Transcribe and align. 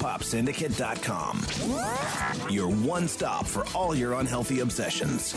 popsyndicate.com. 0.00 2.50
Your 2.50 2.68
one 2.68 3.06
stop 3.06 3.46
for 3.46 3.64
all 3.74 3.94
your 3.94 4.14
unhealthy 4.14 4.60
obsessions. 4.60 5.36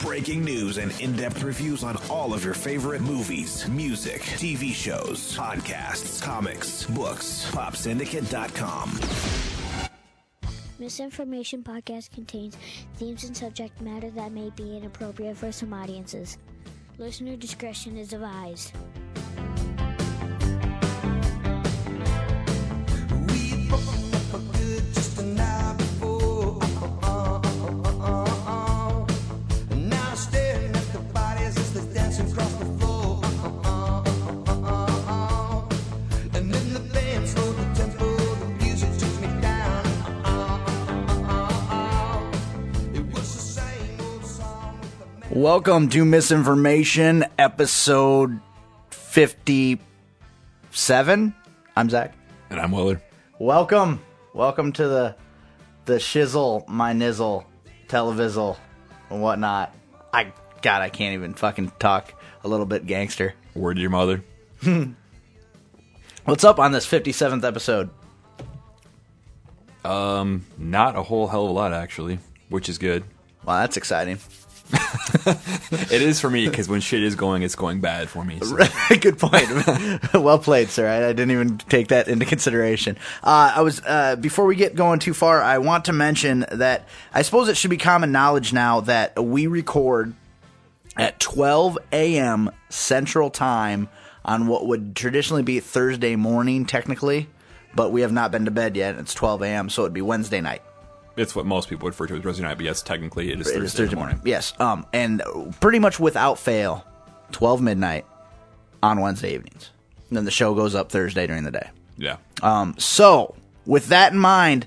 Breaking 0.00 0.44
news 0.44 0.78
and 0.78 0.98
in 1.00 1.16
depth 1.16 1.42
reviews 1.42 1.82
on 1.82 1.96
all 2.10 2.34
of 2.34 2.44
your 2.44 2.54
favorite 2.54 3.00
movies, 3.00 3.66
music, 3.68 4.20
TV 4.22 4.72
shows, 4.72 5.36
podcasts, 5.36 6.22
comics, 6.22 6.86
books. 6.86 7.50
Popsyndicate.com. 7.52 8.98
Misinformation 10.78 11.62
podcast 11.62 12.10
contains 12.10 12.56
themes 12.96 13.24
and 13.24 13.36
subject 13.36 13.80
matter 13.80 14.10
that 14.10 14.32
may 14.32 14.50
be 14.56 14.76
inappropriate 14.76 15.36
for 15.36 15.52
some 15.52 15.72
audiences. 15.72 16.38
Listener 16.98 17.36
discretion 17.36 17.96
is 17.96 18.12
advised. 18.12 18.72
Welcome 45.40 45.88
to 45.88 46.04
Misinformation, 46.04 47.24
episode 47.38 48.38
57. 48.90 51.34
I'm 51.74 51.88
Zach. 51.88 52.14
And 52.50 52.60
I'm 52.60 52.72
Willard. 52.72 53.00
Welcome. 53.38 54.02
Welcome 54.34 54.72
to 54.72 54.86
the 54.86 55.16
the 55.86 55.94
shizzle, 55.94 56.68
my 56.68 56.92
nizzle, 56.92 57.46
televizzle, 57.88 58.58
and 59.08 59.22
whatnot. 59.22 59.74
I 60.12 60.34
God, 60.60 60.82
I 60.82 60.90
can't 60.90 61.14
even 61.14 61.32
fucking 61.32 61.72
talk 61.78 62.12
a 62.44 62.48
little 62.48 62.66
bit 62.66 62.84
gangster. 62.84 63.32
Word 63.54 63.76
to 63.76 63.80
your 63.80 63.88
mother. 63.88 64.22
What's 66.26 66.44
up 66.44 66.58
on 66.58 66.72
this 66.72 66.86
57th 66.86 67.44
episode? 67.44 67.88
Um, 69.86 70.44
not 70.58 70.96
a 70.96 71.02
whole 71.02 71.28
hell 71.28 71.44
of 71.44 71.50
a 71.50 71.54
lot 71.54 71.72
actually, 71.72 72.18
which 72.50 72.68
is 72.68 72.76
good. 72.76 73.04
Wow, 73.46 73.60
that's 73.60 73.78
exciting. 73.78 74.18
It 75.72 76.02
is 76.02 76.20
for 76.20 76.30
me 76.30 76.48
because 76.48 76.68
when 76.68 76.80
shit 76.80 77.02
is 77.02 77.14
going, 77.14 77.42
it's 77.42 77.54
going 77.54 77.80
bad 77.80 78.08
for 78.08 78.24
me. 78.24 78.38
So. 78.40 78.56
Good 79.00 79.18
point. 79.18 79.48
well 80.14 80.38
played, 80.38 80.70
sir. 80.70 80.88
I, 80.88 81.08
I 81.08 81.12
didn't 81.12 81.32
even 81.32 81.58
take 81.58 81.88
that 81.88 82.08
into 82.08 82.24
consideration. 82.24 82.96
Uh, 83.22 83.52
I 83.56 83.60
was 83.62 83.82
uh, 83.84 84.16
before 84.16 84.46
we 84.46 84.56
get 84.56 84.74
going 84.74 84.98
too 84.98 85.14
far. 85.14 85.42
I 85.42 85.58
want 85.58 85.86
to 85.86 85.92
mention 85.92 86.46
that 86.52 86.88
I 87.12 87.22
suppose 87.22 87.48
it 87.48 87.56
should 87.56 87.70
be 87.70 87.76
common 87.76 88.12
knowledge 88.12 88.52
now 88.52 88.80
that 88.82 89.22
we 89.22 89.46
record 89.46 90.14
at 90.96 91.18
12 91.20 91.78
a.m. 91.92 92.50
Central 92.68 93.30
Time 93.30 93.88
on 94.24 94.46
what 94.46 94.66
would 94.66 94.94
traditionally 94.94 95.42
be 95.42 95.60
Thursday 95.60 96.16
morning, 96.16 96.66
technically, 96.66 97.28
but 97.74 97.90
we 97.90 98.02
have 98.02 98.12
not 98.12 98.30
been 98.30 98.44
to 98.44 98.50
bed 98.50 98.76
yet. 98.76 98.96
It's 98.96 99.14
12 99.14 99.42
a.m., 99.42 99.70
so 99.70 99.82
it'd 99.82 99.92
be 99.92 100.02
Wednesday 100.02 100.40
night. 100.40 100.62
It's 101.20 101.36
what 101.36 101.44
most 101.44 101.68
people 101.68 101.86
refer 101.86 102.06
to 102.06 102.16
as 102.16 102.22
Thursday 102.22 102.42
night, 102.42 102.54
but 102.54 102.64
yes, 102.64 102.80
technically 102.80 103.30
it 103.30 103.40
is 103.40 103.46
Thursday, 103.46 103.64
is 103.64 103.74
Thursday 103.74 103.94
morning. 103.94 104.16
morning. 104.16 104.30
Yes. 104.30 104.54
Um, 104.58 104.86
and 104.94 105.22
pretty 105.60 105.78
much 105.78 106.00
without 106.00 106.38
fail, 106.38 106.82
12 107.32 107.60
midnight 107.60 108.06
on 108.82 109.00
Wednesday 109.00 109.34
evenings. 109.34 109.70
And 110.08 110.16
then 110.16 110.24
the 110.24 110.30
show 110.30 110.54
goes 110.54 110.74
up 110.74 110.90
Thursday 110.90 111.26
during 111.26 111.44
the 111.44 111.50
day. 111.50 111.68
Yeah. 111.98 112.16
Um, 112.42 112.74
so, 112.78 113.34
with 113.66 113.88
that 113.88 114.12
in 114.12 114.18
mind, 114.18 114.66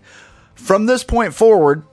from 0.54 0.86
this 0.86 1.04
point 1.04 1.34
forward, 1.34 1.84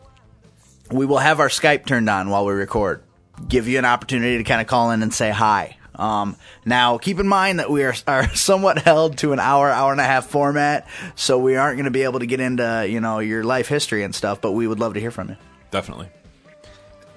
we 0.90 1.06
will 1.06 1.18
have 1.18 1.40
our 1.40 1.48
Skype 1.48 1.86
turned 1.86 2.10
on 2.10 2.28
while 2.28 2.44
we 2.44 2.52
record. 2.52 3.02
Give 3.48 3.66
you 3.66 3.78
an 3.78 3.86
opportunity 3.86 4.36
to 4.36 4.44
kind 4.44 4.60
of 4.60 4.66
call 4.66 4.90
in 4.90 5.02
and 5.02 5.14
say 5.14 5.30
hi. 5.30 5.78
Um, 6.00 6.36
now, 6.64 6.98
keep 6.98 7.20
in 7.20 7.28
mind 7.28 7.58
that 7.58 7.70
we 7.70 7.84
are, 7.84 7.94
are 8.06 8.34
somewhat 8.34 8.78
held 8.78 9.18
to 9.18 9.32
an 9.32 9.38
hour, 9.38 9.68
hour 9.70 9.92
and 9.92 10.00
a 10.00 10.04
half 10.04 10.26
format, 10.26 10.88
so 11.14 11.38
we 11.38 11.56
aren't 11.56 11.76
going 11.76 11.84
to 11.84 11.90
be 11.90 12.02
able 12.02 12.20
to 12.20 12.26
get 12.26 12.40
into 12.40 12.86
you 12.88 13.00
know 13.00 13.18
your 13.18 13.44
life 13.44 13.68
history 13.68 14.02
and 14.02 14.14
stuff. 14.14 14.40
But 14.40 14.52
we 14.52 14.66
would 14.66 14.80
love 14.80 14.94
to 14.94 15.00
hear 15.00 15.10
from 15.10 15.28
you. 15.28 15.36
Definitely. 15.70 16.08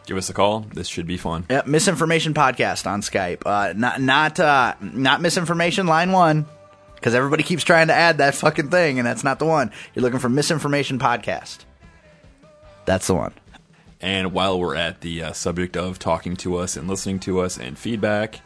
Give 0.06 0.18
us 0.18 0.30
a 0.30 0.34
call. 0.34 0.62
This 0.74 0.88
should 0.88 1.08
be 1.08 1.16
fun. 1.18 1.46
Yep, 1.50 1.68
misinformation 1.68 2.34
podcast 2.34 2.86
on 2.86 3.02
Skype. 3.02 3.44
Uh, 3.46 3.74
not 3.74 4.02
not 4.02 4.40
uh, 4.40 4.76
not 4.82 5.22
misinformation 5.22 5.88
line 5.88 6.12
one 6.12 6.46
because 6.96 7.16
everybody 7.16 7.44
keeps 7.44 7.64
trying 7.64 7.88
to 7.88 7.94
add 7.94 8.18
that 8.18 8.36
fucking 8.36 8.70
thing, 8.70 9.00
and 9.00 9.08
that's 9.08 9.24
not 9.24 9.40
the 9.40 9.46
one. 9.46 9.72
You're 9.94 10.04
looking 10.04 10.20
for 10.20 10.30
misinformation 10.30 11.00
podcast. 11.00 11.60
That's 12.86 13.08
the 13.08 13.16
one. 13.16 13.34
And 14.02 14.34
while 14.34 14.60
we're 14.60 14.76
at 14.76 15.00
the 15.00 15.24
uh, 15.24 15.32
subject 15.32 15.78
of 15.78 15.98
talking 15.98 16.36
to 16.38 16.58
us 16.58 16.76
and 16.76 16.90
listening 16.90 17.20
to 17.20 17.40
us 17.40 17.58
and 17.58 17.78
feedback, 17.78 18.42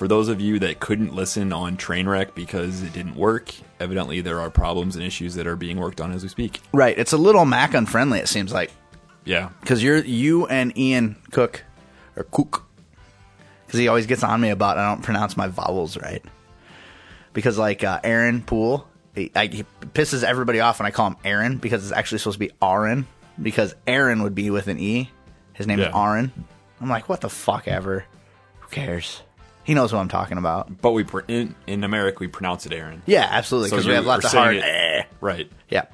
for 0.00 0.08
those 0.08 0.28
of 0.30 0.40
you 0.40 0.58
that 0.58 0.80
couldn't 0.80 1.14
listen 1.14 1.52
on 1.52 1.76
Trainwreck 1.76 2.34
because 2.34 2.82
it 2.82 2.90
didn't 2.94 3.16
work, 3.16 3.52
evidently 3.78 4.22
there 4.22 4.40
are 4.40 4.48
problems 4.48 4.96
and 4.96 5.04
issues 5.04 5.34
that 5.34 5.46
are 5.46 5.56
being 5.56 5.76
worked 5.78 6.00
on 6.00 6.10
as 6.10 6.22
we 6.22 6.30
speak. 6.30 6.58
Right. 6.72 6.98
It's 6.98 7.12
a 7.12 7.18
little 7.18 7.44
Mac 7.44 7.74
unfriendly. 7.74 8.18
It 8.18 8.26
seems 8.26 8.50
like 8.50 8.70
Yeah. 9.26 9.50
because 9.60 9.82
you're 9.82 9.98
you 9.98 10.46
and 10.46 10.74
Ian 10.78 11.16
Cook 11.32 11.64
or 12.16 12.24
Cook 12.24 12.64
because 13.66 13.78
he 13.78 13.88
always 13.88 14.06
gets 14.06 14.22
on 14.24 14.40
me 14.40 14.48
about 14.48 14.78
I 14.78 14.88
don't 14.88 15.02
pronounce 15.02 15.36
my 15.36 15.48
vowels 15.48 15.98
right. 15.98 16.24
Because 17.34 17.58
like 17.58 17.84
uh, 17.84 18.00
Aaron 18.02 18.40
Poole, 18.40 18.88
he, 19.14 19.30
I, 19.36 19.48
he 19.48 19.66
pisses 19.92 20.24
everybody 20.24 20.60
off 20.60 20.78
when 20.78 20.86
I 20.86 20.92
call 20.92 21.08
him 21.08 21.16
Aaron 21.26 21.58
because 21.58 21.82
it's 21.84 21.92
actually 21.92 22.20
supposed 22.20 22.36
to 22.40 22.46
be 22.46 22.52
Aaron 22.62 23.06
because 23.42 23.74
Aaron 23.86 24.22
would 24.22 24.34
be 24.34 24.48
with 24.48 24.66
an 24.68 24.78
E. 24.78 25.10
His 25.52 25.66
name 25.66 25.78
is 25.78 25.88
Yeah. 25.92 26.02
Aaron. 26.10 26.32
I'm 26.80 26.88
like, 26.88 27.06
what 27.10 27.20
the 27.20 27.28
fuck 27.28 27.68
ever. 27.68 28.06
Who 28.60 28.68
cares? 28.70 29.20
He 29.70 29.74
knows 29.74 29.92
what 29.92 30.00
I'm 30.00 30.08
talking 30.08 30.36
about. 30.36 30.82
But 30.82 30.90
we 30.90 31.04
pr- 31.04 31.20
in, 31.28 31.54
in 31.68 31.84
America 31.84 32.16
we 32.18 32.26
pronounce 32.26 32.66
it 32.66 32.72
Aaron. 32.72 33.02
Yeah, 33.06 33.28
absolutely. 33.30 33.68
So 33.68 33.76
Because 33.76 33.86
we 33.86 33.94
have 33.94 34.04
lots 34.04 34.24
of 34.24 34.32
hard. 34.32 34.54
saying 34.60 34.64
eh. 34.64 34.98
it- 35.02 35.06
Right. 35.20 35.48
Yeah. 35.68 35.84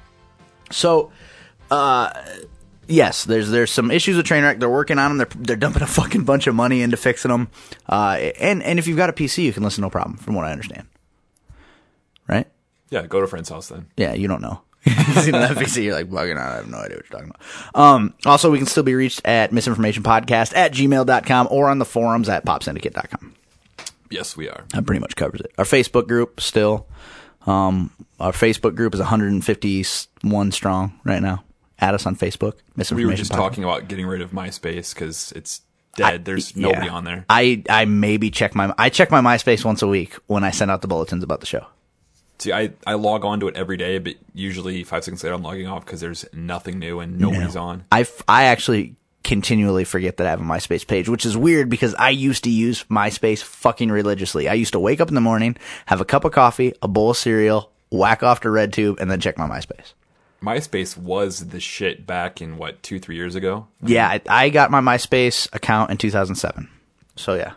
So, 0.71 1.11
uh, 1.69 2.11
yes, 2.87 3.25
there's 3.25 3.51
there's 3.51 3.69
some 3.69 3.91
issues 3.91 4.17
with 4.17 4.25
Trainwreck. 4.25 4.59
They're 4.59 4.67
working 4.67 4.97
on 4.97 5.15
them. 5.15 5.17
They're 5.19 5.43
they're 5.43 5.55
dumping 5.57 5.83
a 5.83 5.85
fucking 5.85 6.23
bunch 6.23 6.47
of 6.47 6.55
money 6.55 6.81
into 6.81 6.97
fixing 6.97 7.29
them. 7.29 7.49
Uh, 7.87 8.13
and 8.39 8.63
and 8.63 8.79
if 8.79 8.87
you've 8.87 8.97
got 8.97 9.11
a 9.11 9.13
PC, 9.13 9.43
you 9.43 9.53
can 9.53 9.61
listen 9.61 9.83
no 9.83 9.91
problem, 9.91 10.17
from 10.17 10.33
what 10.33 10.45
I 10.45 10.51
understand. 10.53 10.87
Right? 12.27 12.47
Yeah, 12.89 13.05
go 13.05 13.19
to 13.19 13.25
a 13.25 13.27
friend's 13.27 13.49
house 13.49 13.67
then. 13.69 13.85
Yeah, 13.95 14.15
you 14.15 14.27
don't 14.27 14.41
know. 14.41 14.61
you 14.85 14.91
see 15.21 15.29
that 15.29 15.55
PC, 15.55 15.83
you're 15.83 15.93
like 15.93 16.09
bugging 16.09 16.39
out. 16.39 16.51
I 16.51 16.55
have 16.55 16.67
no 16.67 16.77
idea 16.79 16.97
what 16.97 17.05
you're 17.11 17.19
talking 17.19 17.29
about. 17.29 17.79
Um, 17.79 18.15
also, 18.25 18.49
we 18.49 18.57
can 18.57 18.65
still 18.65 18.81
be 18.81 18.95
reached 18.95 19.21
at 19.23 19.51
misinformationpodcast 19.51 20.55
at 20.55 20.73
gmail.com 20.73 21.47
or 21.51 21.69
on 21.69 21.77
the 21.77 21.85
forums 21.85 22.27
at 22.27 22.43
popsyndicate.com. 22.43 23.35
Yes, 24.09 24.37
we 24.37 24.49
are. 24.49 24.65
That 24.73 24.85
pretty 24.85 24.99
much 24.99 25.15
covers 25.15 25.41
it. 25.41 25.51
Our 25.57 25.65
Facebook 25.65 26.07
group 26.07 26.39
still. 26.41 26.87
Um, 27.45 27.91
our 28.19 28.31
Facebook 28.31 28.75
group 28.75 28.93
is 28.93 28.99
151 28.99 30.51
strong 30.51 30.99
right 31.03 31.21
now. 31.21 31.43
Add 31.79 31.93
us 31.93 32.05
on 32.05 32.15
Facebook. 32.15 32.53
We 32.91 33.05
were 33.05 33.13
just 33.13 33.31
Podcast. 33.31 33.35
talking 33.35 33.63
about 33.63 33.87
getting 33.87 34.07
rid 34.07 34.21
of 34.21 34.31
MySpace 34.31 34.93
because 34.93 35.31
it's 35.33 35.61
dead. 35.95 36.25
There's 36.25 36.55
Yeah. 36.55 36.67
nobody 36.69 36.89
on 36.89 37.03
there. 37.03 37.25
I 37.29 37.63
I 37.69 37.85
maybe 37.85 38.31
check 38.31 38.55
my 38.55 38.73
I 38.77 38.89
check 38.89 39.11
my 39.11 39.21
MySpace 39.21 39.63
once 39.63 39.81
a 39.81 39.87
week 39.87 40.15
when 40.27 40.43
I 40.43 40.51
send 40.51 40.71
out 40.71 40.81
the 40.81 40.87
bulletins 40.87 41.23
about 41.23 41.39
the 41.39 41.45
show. 41.45 41.67
See, 42.39 42.53
I, 42.53 42.71
I 42.85 42.93
log 42.93 43.25
on 43.25 43.39
to 43.39 43.47
it 43.47 43.55
every 43.55 43.77
day, 43.77 43.97
but 43.97 44.13
usually 44.33 44.83
five 44.83 45.03
seconds 45.03 45.23
later 45.23 45.33
I'm 45.35 45.41
logging 45.41 45.65
off 45.67 45.85
because 45.85 46.01
there's 46.01 46.23
nothing 46.33 46.77
new 46.77 46.99
and 46.99 47.19
nobody's 47.19 47.55
on. 47.55 47.85
I, 47.91 48.05
I 48.27 48.43
actually 48.43 48.95
continually 49.27 49.83
forget 49.83 50.17
that 50.17 50.25
I 50.25 50.29
have 50.31 50.39
a 50.39 50.45
MySpace 50.45 50.87
page, 50.87 51.09
which 51.09 51.25
is 51.25 51.35
weird 51.35 51.69
because 51.69 51.93
I 51.95 52.09
used 52.09 52.45
to 52.45 52.49
use 52.49 52.85
MySpace 52.85 53.43
fucking 53.43 53.91
religiously. 53.91 54.47
I 54.47 54.53
used 54.53 54.71
to 54.71 54.79
wake 54.79 55.01
up 55.01 55.09
in 55.09 55.15
the 55.15 55.21
morning, 55.21 55.57
have 55.85 55.99
a 56.01 56.05
cup 56.05 56.23
of 56.23 56.31
coffee, 56.31 56.73
a 56.81 56.87
bowl 56.87 57.11
of 57.11 57.17
cereal, 57.17 57.69
whack 57.91 58.23
off 58.23 58.39
to 58.41 58.47
RedTube, 58.47 58.99
and 58.99 59.11
then 59.11 59.19
check 59.19 59.37
my 59.37 59.45
MySpace. 59.45 59.93
MySpace 60.41 60.95
was 60.95 61.49
the 61.49 61.59
shit 61.59 62.07
back 62.07 62.41
in 62.41 62.57
what 62.57 62.81
two 62.81 62.99
three 62.99 63.15
years 63.15 63.35
ago, 63.35 63.67
Yeah, 63.83 64.07
I, 64.07 64.21
I 64.29 64.49
got 64.49 64.71
my 64.71 64.81
MySpace 64.81 65.53
account 65.53 65.91
in 65.91 65.97
2007. 65.97 66.69
So 67.17 67.33
yeah. 67.33 67.53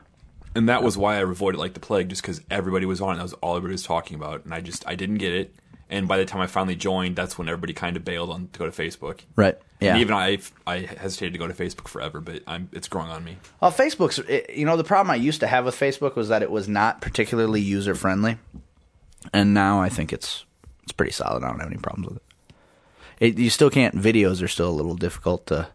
and 0.57 0.69
that 0.69 0.83
was 0.83 0.99
why 0.99 1.17
I 1.17 1.21
avoided 1.21 1.59
like 1.59 1.75
the 1.75 1.81
plague, 1.81 2.09
just 2.09 2.23
because 2.23 2.41
everybody 2.51 2.85
was 2.85 3.01
on 3.01 3.15
it. 3.15 3.17
That 3.19 3.23
was 3.23 3.35
all 3.35 3.57
everybody 3.57 3.75
was 3.75 3.85
talking 3.85 4.17
about, 4.17 4.45
and 4.45 4.53
I 4.53 4.61
just 4.61 4.83
I 4.89 4.97
didn't 4.97 5.19
get 5.19 5.35
it. 5.35 5.55
And 5.91 6.07
by 6.07 6.19
the 6.19 6.25
time 6.25 6.41
I 6.41 6.47
finally 6.47 6.77
joined, 6.77 7.17
that's 7.17 7.37
when 7.37 7.49
everybody 7.49 7.73
kind 7.73 7.97
of 7.97 8.05
bailed 8.05 8.31
on 8.31 8.49
to 8.53 8.59
go 8.61 8.65
to 8.71 8.71
Facebook. 8.71 9.21
Right. 9.35 9.59
Yeah. 9.81 9.93
And 9.95 10.01
even 10.01 10.15
I 10.15 10.39
I 10.67 10.79
hesitated 10.79 11.33
to 11.33 11.39
go 11.41 11.49
to 11.49 11.53
Facebook 11.55 11.89
forever, 11.89 12.21
but 12.21 12.43
I'm 12.47 12.69
it's 12.73 12.87
growing 12.87 13.11
on 13.11 13.25
me. 13.25 13.39
Well, 13.61 13.73
Facebook's, 13.73 14.19
it, 14.21 14.51
you 14.55 14.65
know, 14.67 14.77
the 14.77 14.85
problem 14.85 15.11
I 15.11 15.17
used 15.17 15.41
to 15.41 15.47
have 15.49 15.65
with 15.65 15.75
Facebook 15.75 16.15
was 16.15 16.29
that 16.29 16.43
it 16.43 16.51
was 16.51 16.69
not 16.69 17.01
particularly 17.01 17.61
user 17.61 17.95
friendly, 17.97 18.39
and 19.33 19.53
now 19.53 19.81
I 19.81 19.89
think 19.89 20.13
it's 20.13 20.45
it's 20.85 20.93
pretty 20.93 21.13
solid. 21.13 21.43
I 21.43 21.49
don't 21.49 21.59
have 21.59 21.71
any 21.71 21.81
problems 21.81 22.09
with 22.09 22.17
it. 22.19 22.23
it. 23.35 23.39
You 23.39 23.51
still 23.51 23.71
can't. 23.71 23.95
Videos 23.97 24.43
are 24.45 24.49
still 24.49 24.69
a 24.69 24.77
little 24.79 24.95
difficult 24.97 25.47
to. 25.47 25.69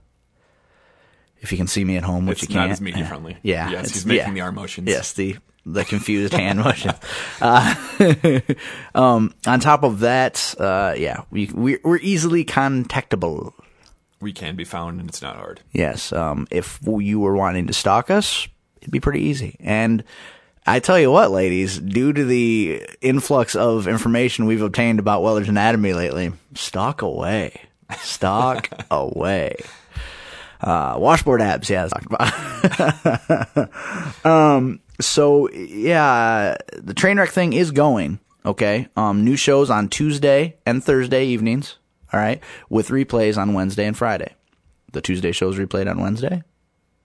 If 1.41 1.51
you 1.51 1.57
can 1.57 1.67
see 1.67 1.83
me 1.83 1.97
at 1.97 2.03
home, 2.03 2.25
which 2.25 2.41
It's 2.43 2.49
you 2.49 2.55
not 2.55 2.61
can't. 2.63 2.71
as 2.71 2.81
media 2.81 3.05
friendly. 3.05 3.37
Yeah. 3.43 3.69
Yes, 3.69 3.79
it's- 3.79 3.93
he's 3.95 4.05
making 4.05 4.27
yeah. 4.27 4.33
the 4.33 4.41
arm 4.41 4.55
motions. 4.55 4.87
Yes, 4.89 5.13
the 5.13 5.35
the 5.65 5.83
confused 5.83 6.33
hand 6.33 6.59
motion. 6.63 6.93
Uh, 7.41 7.75
um, 8.95 9.33
on 9.45 9.59
top 9.59 9.83
of 9.83 9.99
that, 9.99 10.55
uh, 10.59 10.93
yeah, 10.97 11.23
we 11.31 11.49
we're, 11.53 11.79
we're 11.83 11.99
easily 11.99 12.45
contactable. 12.45 13.53
We 14.21 14.31
can 14.33 14.55
be 14.55 14.63
found, 14.63 14.99
and 14.99 15.09
it's 15.09 15.21
not 15.21 15.35
hard. 15.35 15.61
Yes, 15.73 16.13
um, 16.13 16.47
if 16.49 16.79
you 16.83 17.19
were 17.19 17.35
wanting 17.35 17.67
to 17.67 17.73
stalk 17.73 18.09
us, 18.09 18.47
it'd 18.81 18.91
be 18.91 18.99
pretty 18.99 19.21
easy. 19.21 19.57
And 19.59 20.03
I 20.65 20.79
tell 20.79 20.99
you 20.99 21.11
what, 21.11 21.31
ladies, 21.31 21.79
due 21.79 22.11
to 22.13 22.23
the 22.23 22.83
influx 23.01 23.55
of 23.55 23.87
information 23.87 24.45
we've 24.45 24.61
obtained 24.61 24.99
about 24.99 25.21
Weller's 25.21 25.49
Anatomy 25.49 25.93
lately, 25.93 26.31
stalk 26.55 27.01
away. 27.01 27.61
Stalk 27.99 28.69
away. 28.91 29.57
Uh, 30.61 30.95
washboard 30.97 31.41
abs, 31.41 31.69
yeah. 31.69 31.87
um, 34.23 34.79
so 34.99 35.49
yeah, 35.51 36.55
the 36.73 36.93
train 36.93 37.17
wreck 37.17 37.29
thing 37.31 37.53
is 37.53 37.71
going. 37.71 38.19
Okay. 38.45 38.87
Um, 38.95 39.23
new 39.25 39.35
shows 39.35 39.69
on 39.69 39.89
Tuesday 39.89 40.57
and 40.65 40.83
Thursday 40.83 41.25
evenings. 41.25 41.77
All 42.13 42.19
right, 42.19 42.41
with 42.69 42.89
replays 42.89 43.37
on 43.37 43.53
Wednesday 43.53 43.85
and 43.85 43.97
Friday. 43.97 44.35
The 44.93 45.01
Tuesday 45.01 45.31
show 45.33 45.49
is 45.49 45.57
replayed 45.57 45.89
on 45.89 45.99
Wednesday. 45.99 46.43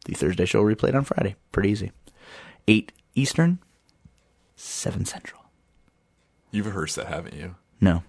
The 0.05 0.15
Thursday 0.15 0.45
show 0.45 0.63
replayed 0.63 0.95
on 0.95 1.05
Friday. 1.05 1.35
Pretty 1.51 1.71
easy. 1.71 1.91
Eight 2.69 2.93
Eastern, 3.17 3.59
seven 4.55 5.05
Central. 5.05 5.43
You've 6.53 6.67
rehearsed 6.67 6.97
that, 6.97 7.07
haven't 7.07 7.35
you? 7.35 7.57
No. 7.81 8.03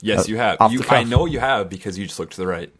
Yes, 0.00 0.20
Uh, 0.20 0.24
you 0.28 0.36
have. 0.36 0.58
You, 0.70 0.82
I 0.88 1.02
know 1.02 1.26
you 1.26 1.40
have 1.40 1.68
because 1.68 1.98
you 1.98 2.06
just 2.06 2.18
looked 2.18 2.32
to 2.34 2.40
the 2.40 2.46
right. 2.46 2.72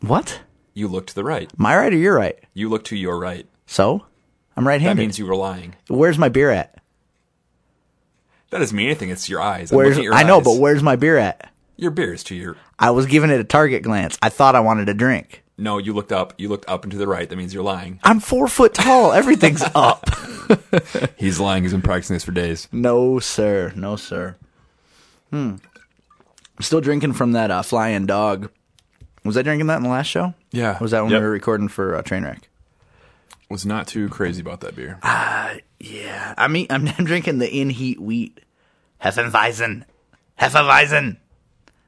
What? 0.00 0.40
You 0.72 0.88
looked 0.88 1.08
to 1.10 1.14
the 1.14 1.24
right. 1.24 1.50
My 1.58 1.76
right 1.76 1.92
or 1.92 1.96
your 1.96 2.14
right? 2.16 2.38
You 2.54 2.68
looked 2.68 2.86
to 2.88 2.96
your 2.96 3.18
right. 3.18 3.46
So, 3.66 4.06
I'm 4.56 4.66
right-handed. 4.66 4.96
That 4.98 5.00
means 5.02 5.18
you 5.18 5.26
were 5.26 5.36
lying. 5.36 5.74
Where's 5.88 6.18
my 6.18 6.28
beer 6.28 6.50
at? 6.50 6.78
That 8.50 8.58
doesn't 8.60 8.76
mean 8.76 8.86
anything. 8.86 9.10
It's 9.10 9.28
your 9.28 9.40
eyes. 9.40 9.72
I'm 9.72 9.76
Where's 9.78 9.90
looking 9.96 10.02
at 10.02 10.04
your 10.04 10.14
I 10.14 10.22
know, 10.22 10.40
but 10.40 10.58
where's 10.58 10.82
my 10.82 10.96
beer 10.96 11.18
at? 11.18 11.50
your 11.76 11.90
beer 11.90 12.14
is 12.14 12.22
to 12.24 12.36
your. 12.36 12.56
I 12.78 12.92
was 12.92 13.06
giving 13.06 13.30
it 13.30 13.40
a 13.40 13.44
target 13.44 13.82
glance. 13.82 14.16
I 14.22 14.28
thought 14.28 14.54
I 14.54 14.60
wanted 14.60 14.88
a 14.88 14.94
drink. 14.94 15.42
No, 15.58 15.78
you 15.78 15.92
looked 15.92 16.12
up. 16.12 16.32
You 16.38 16.48
looked 16.48 16.68
up 16.68 16.84
and 16.84 16.92
to 16.92 16.98
the 16.98 17.08
right. 17.08 17.28
That 17.28 17.34
means 17.36 17.52
you're 17.52 17.64
lying. 17.64 17.98
I'm 18.04 18.20
four 18.20 18.46
foot 18.46 18.74
tall. 18.74 19.12
Everything's 19.12 19.62
up. 19.74 20.08
He's 21.16 21.40
lying. 21.40 21.64
He's 21.64 21.72
been 21.72 21.82
practicing 21.82 22.14
this 22.14 22.24
for 22.24 22.30
days. 22.32 22.68
No, 22.70 23.18
sir. 23.18 23.72
No, 23.74 23.96
sir. 23.96 24.36
Hmm. 25.30 25.56
I'm 26.56 26.62
still 26.62 26.80
drinking 26.80 27.14
from 27.14 27.32
that 27.32 27.50
uh, 27.50 27.62
flying 27.62 28.06
dog. 28.06 28.50
Was 29.24 29.36
I 29.36 29.42
drinking 29.42 29.66
that 29.66 29.78
in 29.78 29.82
the 29.82 29.88
last 29.88 30.06
show? 30.06 30.34
Yeah. 30.52 30.78
Was 30.80 30.92
that 30.92 31.02
when 31.02 31.10
Yep. 31.10 31.20
we 31.20 31.24
were 31.26 31.32
recording 31.32 31.66
for 31.68 31.96
uh, 31.96 32.02
Trainwreck? 32.02 32.42
Was 33.54 33.64
not 33.64 33.86
too 33.86 34.08
crazy 34.08 34.40
about 34.40 34.62
that 34.62 34.74
beer. 34.74 34.98
Uh, 35.00 35.58
yeah. 35.78 36.34
I 36.36 36.48
mean, 36.48 36.66
I'm, 36.70 36.88
I'm 36.98 37.04
drinking 37.04 37.38
the 37.38 37.48
in 37.48 37.70
heat 37.70 38.00
wheat. 38.00 38.40
Hefeweizen. 39.00 39.84
Hefeweizen. 40.40 41.18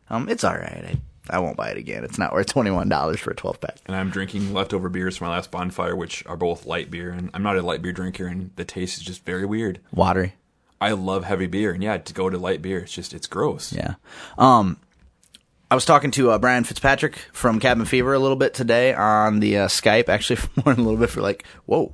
Um, 0.08 0.28
it's 0.28 0.44
all 0.44 0.54
right. 0.54 1.00
I, 1.28 1.36
I 1.36 1.38
won't 1.40 1.56
buy 1.56 1.70
it 1.70 1.76
again. 1.76 2.04
It's 2.04 2.18
not 2.20 2.32
worth 2.32 2.46
twenty 2.46 2.70
one 2.70 2.88
dollars 2.88 3.18
for 3.18 3.32
a 3.32 3.34
twelve 3.34 3.60
pack. 3.60 3.78
and 3.86 3.96
I'm 3.96 4.10
drinking 4.10 4.54
leftover 4.54 4.88
beers 4.88 5.16
from 5.16 5.26
my 5.26 5.34
last 5.34 5.50
bonfire, 5.50 5.96
which 5.96 6.24
are 6.26 6.36
both 6.36 6.66
light 6.66 6.88
beer. 6.88 7.10
And 7.10 7.30
I'm 7.34 7.42
not 7.42 7.56
a 7.56 7.62
light 7.62 7.82
beer 7.82 7.90
drinker, 7.90 8.28
and 8.28 8.52
the 8.54 8.64
taste 8.64 8.98
is 8.98 9.02
just 9.02 9.24
very 9.24 9.44
weird. 9.44 9.80
Watery. 9.90 10.34
I 10.80 10.92
love 10.92 11.24
heavy 11.24 11.48
beer, 11.48 11.72
and 11.72 11.82
yeah, 11.82 11.96
to 11.98 12.14
go 12.14 12.30
to 12.30 12.38
light 12.38 12.62
beer, 12.62 12.78
it's 12.78 12.92
just 12.92 13.12
it's 13.12 13.26
gross. 13.26 13.72
Yeah. 13.72 13.94
Um, 14.38 14.76
I 15.70 15.74
was 15.74 15.84
talking 15.84 16.12
to 16.12 16.30
uh, 16.30 16.38
Brian 16.38 16.64
Fitzpatrick 16.64 17.16
from 17.32 17.58
Cabin 17.58 17.86
Fever 17.86 18.14
a 18.14 18.18
little 18.18 18.36
bit 18.36 18.54
today 18.54 18.94
on 18.94 19.40
the 19.40 19.58
uh, 19.58 19.68
Skype. 19.68 20.08
Actually, 20.08 20.36
for 20.36 20.48
more 20.64 20.74
than 20.74 20.84
a 20.84 20.88
little 20.88 21.00
bit 21.00 21.10
for 21.10 21.20
like, 21.20 21.44
whoa, 21.66 21.92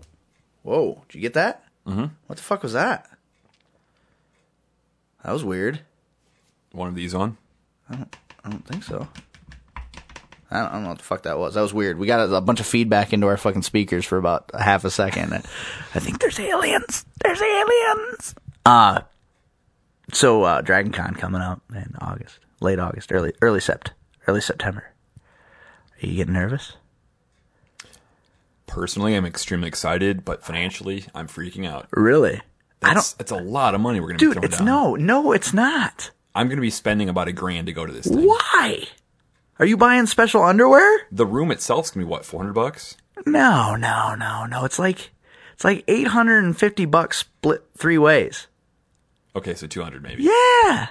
whoa, 0.62 1.02
did 1.08 1.14
you 1.16 1.20
get 1.22 1.34
that? 1.34 1.64
Mm-hmm. 1.86 2.06
What 2.26 2.36
the 2.36 2.42
fuck 2.42 2.62
was 2.62 2.74
that? 2.74 3.08
That 5.24 5.32
was 5.32 5.44
weird. 5.44 5.80
One 6.72 6.88
of 6.88 6.94
these 6.94 7.14
on. 7.14 7.38
I 7.88 8.50
don't 8.50 8.66
think 8.66 8.82
so. 8.82 9.08
I 10.50 10.58
don't, 10.58 10.68
I 10.68 10.72
don't 10.72 10.82
know 10.82 10.88
what 10.90 10.98
the 10.98 11.04
fuck 11.04 11.22
that 11.22 11.38
was. 11.38 11.54
That 11.54 11.62
was 11.62 11.72
weird. 11.72 11.98
We 11.98 12.06
got 12.06 12.28
a, 12.28 12.34
a 12.36 12.40
bunch 12.40 12.60
of 12.60 12.66
feedback 12.66 13.12
into 13.12 13.26
our 13.26 13.36
fucking 13.36 13.62
speakers 13.62 14.04
for 14.04 14.18
about 14.18 14.50
a 14.52 14.62
half 14.62 14.84
a 14.84 14.90
second. 14.90 15.32
And 15.32 15.44
I 15.94 16.00
think 16.00 16.20
there's 16.20 16.38
aliens. 16.38 17.06
There's 17.22 17.40
aliens. 17.40 18.34
Uh 18.66 19.00
so 20.12 20.42
uh 20.42 20.60
Dragon 20.60 20.92
Con 20.92 21.14
coming 21.14 21.40
up 21.40 21.62
in 21.74 21.94
August, 22.00 22.38
late 22.62 22.78
August, 22.78 23.12
early 23.12 23.32
early 23.42 23.60
sept, 23.60 23.88
early 24.26 24.40
September. 24.40 24.92
Are 26.02 26.06
you 26.06 26.16
getting 26.16 26.34
nervous? 26.34 26.74
Personally, 28.66 29.14
I'm 29.14 29.26
extremely 29.26 29.68
excited, 29.68 30.24
but 30.24 30.44
financially, 30.44 31.04
I'm 31.14 31.28
freaking 31.28 31.66
out. 31.68 31.88
Really? 31.92 32.40
I 32.82 32.94
don't. 32.94 33.14
it's 33.20 33.30
a 33.30 33.36
lot 33.36 33.74
of 33.74 33.80
money 33.80 34.00
we're 34.00 34.08
gonna 34.08 34.18
be 34.18 34.24
Dude, 34.24 34.32
throwing 34.34 34.44
it's 34.44 34.58
down. 34.58 34.66
no, 34.66 34.94
no, 34.96 35.32
it's 35.32 35.52
not. 35.52 36.10
I'm 36.34 36.48
gonna 36.48 36.60
be 36.62 36.70
spending 36.70 37.08
about 37.08 37.28
a 37.28 37.32
grand 37.32 37.66
to 37.66 37.72
go 37.72 37.84
to 37.86 37.92
this 37.92 38.06
thing. 38.06 38.26
Why? 38.26 38.84
Are 39.58 39.66
you 39.66 39.76
buying 39.76 40.06
special 40.06 40.42
underwear? 40.42 41.06
The 41.12 41.26
room 41.26 41.50
itself's 41.50 41.90
gonna 41.90 42.06
be 42.06 42.10
what, 42.10 42.24
400 42.24 42.52
bucks? 42.54 42.96
No, 43.26 43.76
no, 43.76 44.14
no, 44.14 44.46
no. 44.46 44.64
It's 44.64 44.78
like 44.78 45.10
it's 45.52 45.62
like 45.64 45.84
eight 45.86 46.08
hundred 46.08 46.42
and 46.44 46.58
fifty 46.58 46.86
bucks 46.86 47.18
split 47.18 47.62
three 47.76 47.98
ways. 47.98 48.46
Okay, 49.36 49.54
so 49.54 49.66
200 49.66 50.02
maybe. 50.02 50.24
Yeah, 50.24 50.88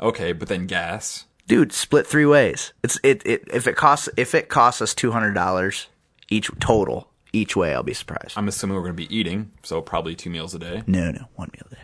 Okay, 0.00 0.32
but 0.32 0.48
then 0.48 0.66
gas. 0.66 1.24
dude, 1.46 1.72
split 1.72 2.06
three 2.06 2.26
ways. 2.26 2.72
It's 2.82 2.98
it, 3.02 3.22
it 3.26 3.44
if 3.52 3.66
it 3.66 3.76
costs 3.76 4.08
if 4.16 4.34
it 4.34 4.48
costs 4.48 4.82
us 4.82 4.94
two 4.94 5.12
hundred 5.12 5.32
dollars 5.34 5.88
each 6.28 6.50
total 6.60 7.08
each 7.32 7.56
way, 7.56 7.72
I'll 7.74 7.82
be 7.82 7.94
surprised. 7.94 8.34
I'm 8.36 8.48
assuming 8.48 8.76
we're 8.76 8.82
gonna 8.82 8.94
be 8.94 9.14
eating, 9.16 9.50
so 9.62 9.80
probably 9.80 10.14
two 10.14 10.30
meals 10.30 10.54
a 10.54 10.58
day. 10.58 10.82
no, 10.86 11.10
no, 11.10 11.26
one 11.34 11.50
meal 11.54 11.66
a 11.70 11.74
day. 11.74 11.82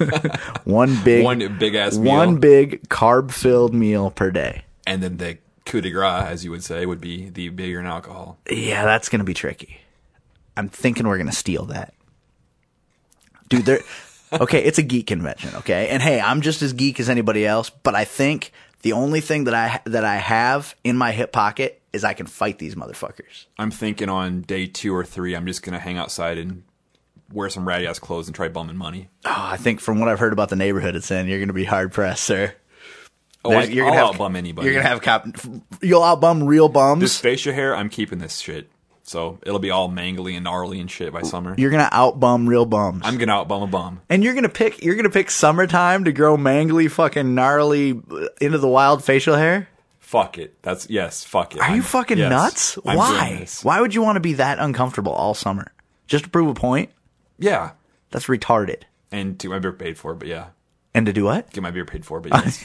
one 0.64 0.96
big 1.04 1.24
One 1.24 1.58
big 1.58 1.74
ass 1.74 1.96
meal. 1.98 2.14
one 2.16 2.36
big 2.38 2.88
carb 2.88 3.30
filled 3.32 3.74
meal 3.74 4.10
per 4.10 4.30
day. 4.30 4.64
and 4.86 5.02
then 5.02 5.16
the 5.16 5.38
coup 5.66 5.80
de 5.80 5.90
grace, 5.90 6.24
as 6.24 6.44
you 6.44 6.50
would 6.50 6.62
say, 6.64 6.86
would 6.86 7.00
be 7.00 7.28
the 7.30 7.48
beer 7.50 7.78
and 7.78 7.88
alcohol. 7.88 8.38
Yeah, 8.50 8.84
that's 8.84 9.08
gonna 9.08 9.24
be 9.24 9.34
tricky. 9.34 9.80
I'm 10.56 10.68
thinking 10.68 11.06
we're 11.06 11.18
gonna 11.18 11.32
steal 11.32 11.64
that, 11.66 11.94
dude. 13.48 13.64
There. 13.66 13.80
Okay, 14.32 14.62
it's 14.62 14.78
a 14.78 14.82
geek 14.82 15.06
convention. 15.06 15.54
Okay, 15.56 15.88
and 15.88 16.02
hey, 16.02 16.20
I'm 16.20 16.40
just 16.40 16.62
as 16.62 16.72
geek 16.72 17.00
as 17.00 17.08
anybody 17.08 17.46
else, 17.46 17.70
but 17.70 17.94
I 17.94 18.04
think 18.04 18.52
the 18.82 18.92
only 18.92 19.20
thing 19.20 19.44
that 19.44 19.54
I 19.54 19.80
that 19.84 20.04
I 20.04 20.16
have 20.16 20.74
in 20.84 20.96
my 20.96 21.12
hip 21.12 21.32
pocket 21.32 21.80
is 21.92 22.04
I 22.04 22.14
can 22.14 22.26
fight 22.26 22.58
these 22.58 22.74
motherfuckers. 22.74 23.46
I'm 23.58 23.70
thinking 23.70 24.08
on 24.08 24.42
day 24.42 24.66
two 24.66 24.94
or 24.94 25.04
three, 25.04 25.34
I'm 25.34 25.46
just 25.46 25.62
gonna 25.62 25.78
hang 25.80 25.98
outside 25.98 26.38
and 26.38 26.62
wear 27.32 27.48
some 27.50 27.66
ratty 27.66 27.86
ass 27.86 27.98
clothes 27.98 28.28
and 28.28 28.34
try 28.34 28.48
bumming 28.48 28.76
money. 28.76 29.08
Oh, 29.24 29.32
I 29.36 29.56
think 29.56 29.80
from 29.80 30.00
what 30.00 30.08
I've 30.08 30.18
heard 30.18 30.32
about 30.32 30.48
the 30.48 30.56
neighborhood 30.56 30.94
it's 30.96 31.10
in, 31.10 31.26
you're 31.26 31.40
gonna 31.40 31.52
be 31.52 31.64
hard 31.64 31.92
pressed, 31.92 32.24
sir. 32.24 32.54
Oh, 33.44 33.52
I, 33.52 33.64
you're 33.64 33.86
I'll 33.86 33.92
gonna 33.92 34.06
have 34.06 34.16
outbum 34.16 34.36
anybody. 34.36 34.66
You're 34.66 34.74
gonna 34.74 34.88
have 34.88 35.00
cop. 35.00 35.26
You'll 35.80 36.02
outbum 36.02 36.46
real 36.46 36.68
bums. 36.68 37.00
this 37.00 37.18
facial 37.18 37.52
hair. 37.54 37.74
I'm 37.74 37.88
keeping 37.88 38.18
this 38.18 38.38
shit, 38.38 38.68
so 39.08 39.38
it'll 39.42 39.58
be 39.58 39.70
all 39.70 39.88
mangly 39.88 40.34
and 40.34 40.44
gnarly 40.44 40.80
and 40.80 40.90
shit 40.90 41.12
by 41.12 41.22
summer. 41.22 41.54
you're 41.58 41.70
gonna 41.70 41.88
outbum 41.92 42.46
real 42.46 42.66
bums. 42.66 43.02
I'm 43.04 43.16
gonna 43.18 43.32
outbum 43.32 43.64
a 43.64 43.66
bum. 43.66 44.00
and 44.08 44.22
you're 44.22 44.34
gonna 44.34 44.48
pick. 44.48 44.82
You're 44.84 44.94
gonna 44.96 45.10
pick 45.10 45.30
summertime 45.30 46.04
to 46.04 46.12
grow 46.12 46.36
mangly, 46.36 46.90
fucking 46.90 47.34
gnarly, 47.34 48.00
uh, 48.10 48.26
into 48.40 48.58
the 48.58 48.68
wild 48.68 49.02
facial 49.04 49.36
hair. 49.36 49.68
Fuck 49.98 50.38
it. 50.38 50.54
That's 50.62 50.88
yes. 50.88 51.24
Fuck 51.24 51.54
it. 51.54 51.60
Are 51.60 51.68
you 51.68 51.74
I'm- 51.74 51.82
fucking 51.82 52.18
yes, 52.18 52.30
nuts? 52.30 52.74
Why? 52.76 53.46
Why 53.62 53.80
would 53.80 53.94
you 53.94 54.02
want 54.02 54.16
to 54.16 54.20
be 54.20 54.34
that 54.34 54.58
uncomfortable 54.58 55.12
all 55.12 55.34
summer 55.34 55.72
just 56.06 56.24
to 56.24 56.30
prove 56.30 56.48
a 56.48 56.54
point? 56.54 56.90
Yeah, 57.38 57.72
That's 58.10 58.26
retarded. 58.26 58.82
and 59.12 59.38
to 59.38 59.46
get 59.48 59.50
my 59.52 59.58
beer 59.58 59.72
paid 59.72 59.96
for, 59.98 60.14
but 60.14 60.26
yeah, 60.28 60.46
And 60.94 61.06
to 61.06 61.12
do 61.12 61.24
what? 61.24 61.50
get 61.52 61.62
my 61.62 61.70
beer 61.70 61.84
paid 61.84 62.04
for, 62.06 62.20
but 62.20 62.32
yes. 62.44 62.64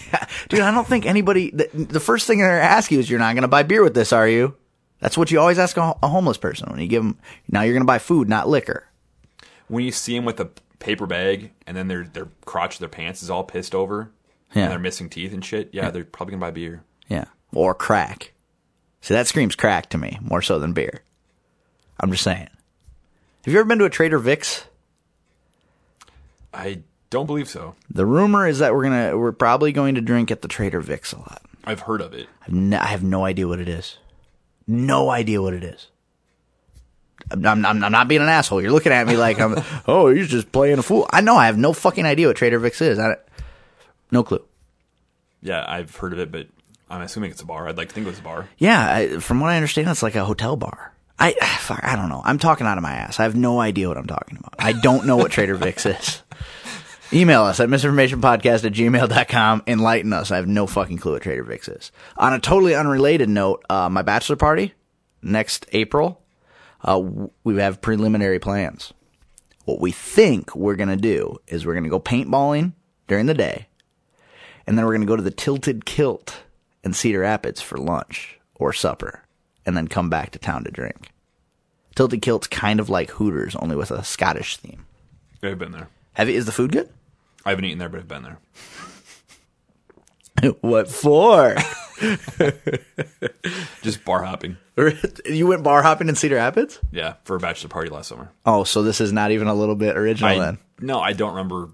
Dude, 0.50 0.62
I 0.62 0.72
don't 0.72 0.88
think 0.88 1.06
anybody. 1.06 1.52
The, 1.52 1.70
the 1.74 2.00
first 2.00 2.28
thing 2.28 2.40
they're 2.40 2.48
gonna 2.60 2.62
ask 2.62 2.92
you 2.92 3.00
is, 3.00 3.10
"You're 3.10 3.20
not 3.20 3.36
gonna 3.36 3.48
buy 3.50 3.64
beer 3.64 3.84
with 3.84 3.94
this, 3.94 4.12
are 4.14 4.28
you?" 4.28 4.56
That's 5.03 5.17
what 5.17 5.31
you 5.31 5.39
always 5.41 5.60
ask 5.60 5.75
a, 5.75 5.93
a 6.01 6.07
homeless 6.07 6.38
person 6.38 6.69
when 6.72 6.79
you 6.79 6.88
give 6.88 7.03
them. 7.03 7.17
Now 7.51 7.62
you're 7.63 7.74
gonna 7.74 7.83
buy 7.83 8.00
food, 8.00 8.29
not 8.29 8.48
liquor. 8.48 8.86
when 9.67 9.83
you 9.83 9.91
see 9.91 10.15
them 10.15 10.24
with 10.24 10.39
a 10.39 10.50
paper 10.79 11.05
bag 11.05 11.51
and 11.67 11.75
then 11.75 11.89
their 11.89 12.05
their 12.05 12.29
crotch 12.45 12.75
of 12.75 12.79
their 12.79 12.88
pants 12.89 13.22
is 13.22 13.29
all 13.29 13.43
pissed 13.43 13.75
over, 13.75 14.10
Yeah. 14.53 14.63
and 14.63 14.72
they're 14.72 14.79
missing 14.79 15.10
teeth 15.10 15.33
and 15.33 15.43
shit, 15.43 15.69
yeah, 15.74 15.89
they're 15.91 16.05
probably 16.05 16.31
gonna 16.31 16.41
buy 16.45 16.51
beer. 16.51 16.83
Yeah. 17.10 17.25
Or 17.53 17.74
crack. 17.75 18.31
See, 19.01 19.13
that 19.13 19.27
screams 19.27 19.55
crack 19.57 19.89
to 19.89 19.98
me 19.98 20.19
more 20.22 20.41
so 20.41 20.57
than 20.57 20.72
beer. 20.72 21.01
I'm 22.00 22.10
just 22.12 22.24
saying. 22.24 22.48
Have 23.43 23.53
you 23.53 23.60
ever 23.60 23.67
been 23.67 23.79
to 23.79 23.86
a 23.86 23.89
Trader 23.89 24.19
Vic's? 24.19 24.63
I 26.53 26.81
don't 27.10 27.25
believe 27.25 27.50
so. 27.50 27.75
The 27.89 28.05
rumor 28.05 28.48
is 28.48 28.60
that 28.60 28.74
we're 28.74 28.83
gonna 28.83 29.17
we're 29.17 29.31
probably 29.33 29.72
going 29.74 29.95
to 29.95 30.01
drink 30.01 30.31
at 30.31 30.41
the 30.41 30.48
Trader 30.48 30.79
Vic's 30.79 31.12
a 31.13 31.17
lot. 31.17 31.41
I've 31.65 31.81
heard 31.81 32.00
of 32.01 32.13
it. 32.13 32.27
I've 32.48 32.53
n- 32.53 32.74
I 32.74 32.88
have 32.88 33.03
no 33.03 33.25
idea 33.25 33.48
what 33.48 33.60
it 33.60 33.67
is. 33.69 33.98
No 34.67 35.10
idea 35.10 35.41
what 35.41 35.53
it 35.53 35.63
is. 35.63 35.88
I'm, 37.32 37.46
I'm, 37.46 37.65
I'm 37.84 37.91
not 37.91 38.08
being 38.08 38.22
an 38.22 38.27
asshole. 38.29 38.62
You're 38.62 38.72
looking 38.72 38.91
at 38.91 39.08
me 39.08 39.15
like 39.17 39.39
I'm. 39.39 39.55
oh, 39.88 40.08
you're 40.10 40.25
just 40.25 40.51
playing 40.51 40.79
a 40.79 40.84
fool. 40.84 41.08
I 41.12 41.22
know. 41.22 41.36
I 41.36 41.46
have 41.46 41.58
no 41.58 41.74
fucking 41.74 42.05
idea 42.05 42.27
what 42.27 42.36
Trader 42.36 42.60
Vic's 42.60 42.82
is. 42.82 43.00
I 43.00 43.08
don't- 43.10 43.20
no 44.12 44.24
clue. 44.24 44.43
Yeah, 45.41 45.65
I've 45.67 45.96
heard 45.96 46.13
of 46.13 46.20
it, 46.20 46.32
but 46.32 46.48
I'm 46.89 47.01
assuming 47.01 47.32
it's 47.32 47.41
a 47.41 47.46
bar. 47.46 47.67
I'd 47.67 47.77
like 47.77 47.89
to 47.89 47.93
think 47.96 48.05
it 48.05 48.10
was 48.10 48.20
a 48.20 48.24
bar. 48.24 48.48
Yeah, 48.58 48.93
I, 48.96 49.20
from 49.20 49.39
what 49.39 49.50
I 49.50 49.55
understand, 49.55 49.88
it's 49.89 50.03
like 50.03 50.15
a 50.15 50.25
hotel 50.25 50.55
bar. 50.55 50.93
I 51.20 51.34
fuck, 51.60 51.79
I 51.84 51.96
don't 51.96 52.10
know. 52.10 52.22
I'm 52.25 52.39
talking 52.39 52.65
out 52.67 52.77
of 52.77 52.82
my 52.84 52.93
ass. 52.93 53.20
I 53.20 53.24
have 53.24 53.36
no 53.36 53.60
idea 53.60 53.88
what 53.88 53.98
I'm 53.98 54.08
talking 54.08 54.38
about. 54.38 54.55
I 54.60 54.74
don't 54.74 55.05
know 55.05 55.17
what 55.17 55.32
Trader 55.32 55.55
Vic's 55.55 55.86
is. 55.86 56.23
Email 57.13 57.43
us 57.43 57.60
at 57.60 57.70
misinformationpodcast 57.70 58.65
at 58.65 58.74
gmail.com. 58.74 59.63
Enlighten 59.67 60.13
us. 60.13 60.32
I 60.32 60.38
have 60.38 60.48
no 60.48 60.65
fucking 60.65 60.98
clue 60.98 61.12
what 61.12 61.22
Trader 61.22 61.43
Vic's 61.43 61.67
is. 61.67 61.91
On 62.17 62.34
a 62.34 62.39
totally 62.39 62.74
unrelated 62.74 63.29
note, 63.29 63.63
uh, 63.70 63.88
my 63.88 64.01
bachelor 64.01 64.36
party 64.36 64.74
next 65.22 65.67
April, 65.74 66.24
uh, 66.82 67.01
we 67.43 67.55
have 67.58 67.82
preliminary 67.82 68.39
plans. 68.39 68.93
What 69.65 69.79
we 69.79 69.91
think 69.91 70.55
we're 70.55 70.75
going 70.75 70.89
to 70.89 70.96
do 70.96 71.38
is 71.48 71.65
we're 71.65 71.74
going 71.74 71.84
to 71.84 71.89
go 71.89 72.00
paintballing 72.00 72.74
during 73.08 73.27
the 73.27 73.36
day, 73.36 73.67
and 74.65 74.75
then 74.75 74.84
we're 74.84 74.93
going 74.93 75.01
to 75.01 75.08
go 75.08 75.15
to 75.15 75.22
the 75.22 75.29
Tilted 75.29 75.86
Kilt 75.86 76.41
in 76.84 76.93
Cedar 76.93 77.20
Rapids 77.20 77.62
for 77.62 77.77
lunch 77.77 78.39
or 78.55 78.74
supper, 78.74 79.24
and 79.67 79.77
then 79.77 79.88
come 79.88 80.10
back 80.10 80.32
to 80.32 80.39
town 80.39 80.63
to 80.63 80.72
drink. 80.72 81.10
Tilted 81.96 82.24
Kilt's 82.24 82.48
kind 82.48 82.79
of 82.79 82.89
like 82.89 83.12
Hooters, 83.12 83.55
only 83.58 83.75
with 83.75 83.91
a 83.91 84.03
Scottish 84.03 84.58
theme. 84.58 84.86
I've 85.43 85.60
been 85.60 85.72
there. 85.74 85.89
Have 86.13 86.27
you, 86.27 86.36
is 86.36 86.46
the 86.46 86.51
food 86.51 86.72
good? 86.72 86.89
I 87.46 87.50
haven't 87.50 87.66
eaten 87.66 87.80
there, 87.80 87.90
but 87.90 88.00
I've 88.00 88.08
been 88.08 88.24
there. 88.24 88.38
what 90.62 90.88
for? 90.90 91.56
Just 93.82 94.04
bar 94.06 94.24
hopping. 94.24 94.58
you 95.26 95.48
went 95.48 95.64
bar 95.64 95.84
hopping 95.84 96.10
in 96.10 96.16
Cedar 96.16 96.36
Rapids? 96.36 96.80
Yeah, 96.92 97.16
for 97.24 97.36
a 97.36 97.40
bachelor 97.40 97.70
party 97.70 97.90
last 97.90 98.08
summer. 98.08 98.32
Oh, 98.46 98.64
so 98.64 98.82
this 98.84 99.00
is 99.00 99.14
not 99.14 99.32
even 99.32 99.48
a 99.48 99.54
little 99.54 99.76
bit 99.76 99.96
original 99.96 100.30
I, 100.30 100.40
then. 100.46 100.58
no, 100.80 101.00
I 101.00 101.14
don't 101.14 101.32
remember. 101.32 101.70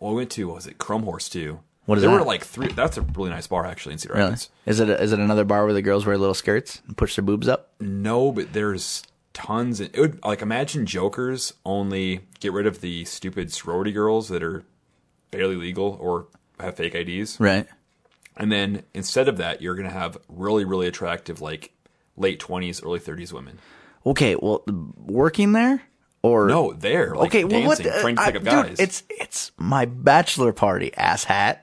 Well, 0.00 0.10
we 0.12 0.16
went 0.16 0.30
to 0.32 0.46
what 0.48 0.56
was 0.56 0.66
it 0.66 0.78
Chrome 0.78 1.04
Horse 1.04 1.28
too? 1.28 1.60
What 1.86 1.98
is 1.98 2.02
there 2.02 2.10
that? 2.10 2.18
were 2.18 2.24
like 2.24 2.44
three. 2.44 2.68
That's 2.68 2.96
a 2.96 3.02
really 3.02 3.30
nice 3.30 3.46
bar 3.46 3.66
actually 3.66 3.92
in 3.92 3.98
Cedar 3.98 4.14
Really? 4.14 4.24
Rapids. 4.26 4.50
Is 4.66 4.80
it 4.80 4.88
a, 4.88 5.00
is 5.02 5.12
it 5.12 5.18
another 5.18 5.44
bar 5.44 5.64
where 5.64 5.74
the 5.74 5.82
girls 5.82 6.06
wear 6.06 6.16
little 6.18 6.34
skirts 6.34 6.82
and 6.86 6.96
push 6.96 7.14
their 7.16 7.24
boobs 7.24 7.46
up? 7.46 7.70
No, 7.80 8.32
but 8.32 8.52
there's 8.54 9.02
tons. 9.34 9.80
It 9.80 9.96
would 9.98 10.24
like 10.24 10.42
imagine 10.42 10.86
Joker's 10.86 11.52
only 11.64 12.20
get 12.40 12.52
rid 12.52 12.66
of 12.66 12.80
the 12.80 13.04
stupid 13.04 13.52
sorority 13.52 13.92
girls 13.92 14.28
that 14.28 14.42
are 14.42 14.64
barely 15.36 15.56
legal 15.56 15.96
or 16.00 16.26
have 16.60 16.76
fake 16.76 16.94
IDs, 16.94 17.38
Right. 17.40 17.66
and 18.36 18.50
then 18.52 18.84
instead 18.94 19.28
of 19.28 19.36
that, 19.38 19.60
you're 19.62 19.74
gonna 19.74 19.90
have 19.90 20.16
really 20.28 20.64
really 20.64 20.86
attractive 20.86 21.40
like 21.40 21.72
late 22.16 22.38
twenties, 22.38 22.82
early 22.82 22.98
thirties 23.00 23.32
women. 23.32 23.58
Okay, 24.06 24.36
well, 24.36 24.62
working 24.96 25.52
there 25.52 25.82
or 26.22 26.46
No, 26.46 26.72
they're 26.72 27.14
like 27.14 27.28
okay, 27.30 27.44
well, 27.44 27.66
what? 27.66 27.78
the- 27.78 27.90
trying 28.00 28.16
to 28.16 28.22
I- 28.22 28.30
pick 28.32 28.46
up 28.46 28.66
dude, 28.68 28.80
it's 28.80 29.02
it's 29.10 29.52
my 29.56 29.84
bachelor 29.84 30.52
party, 30.52 30.90
asshat. 30.96 31.58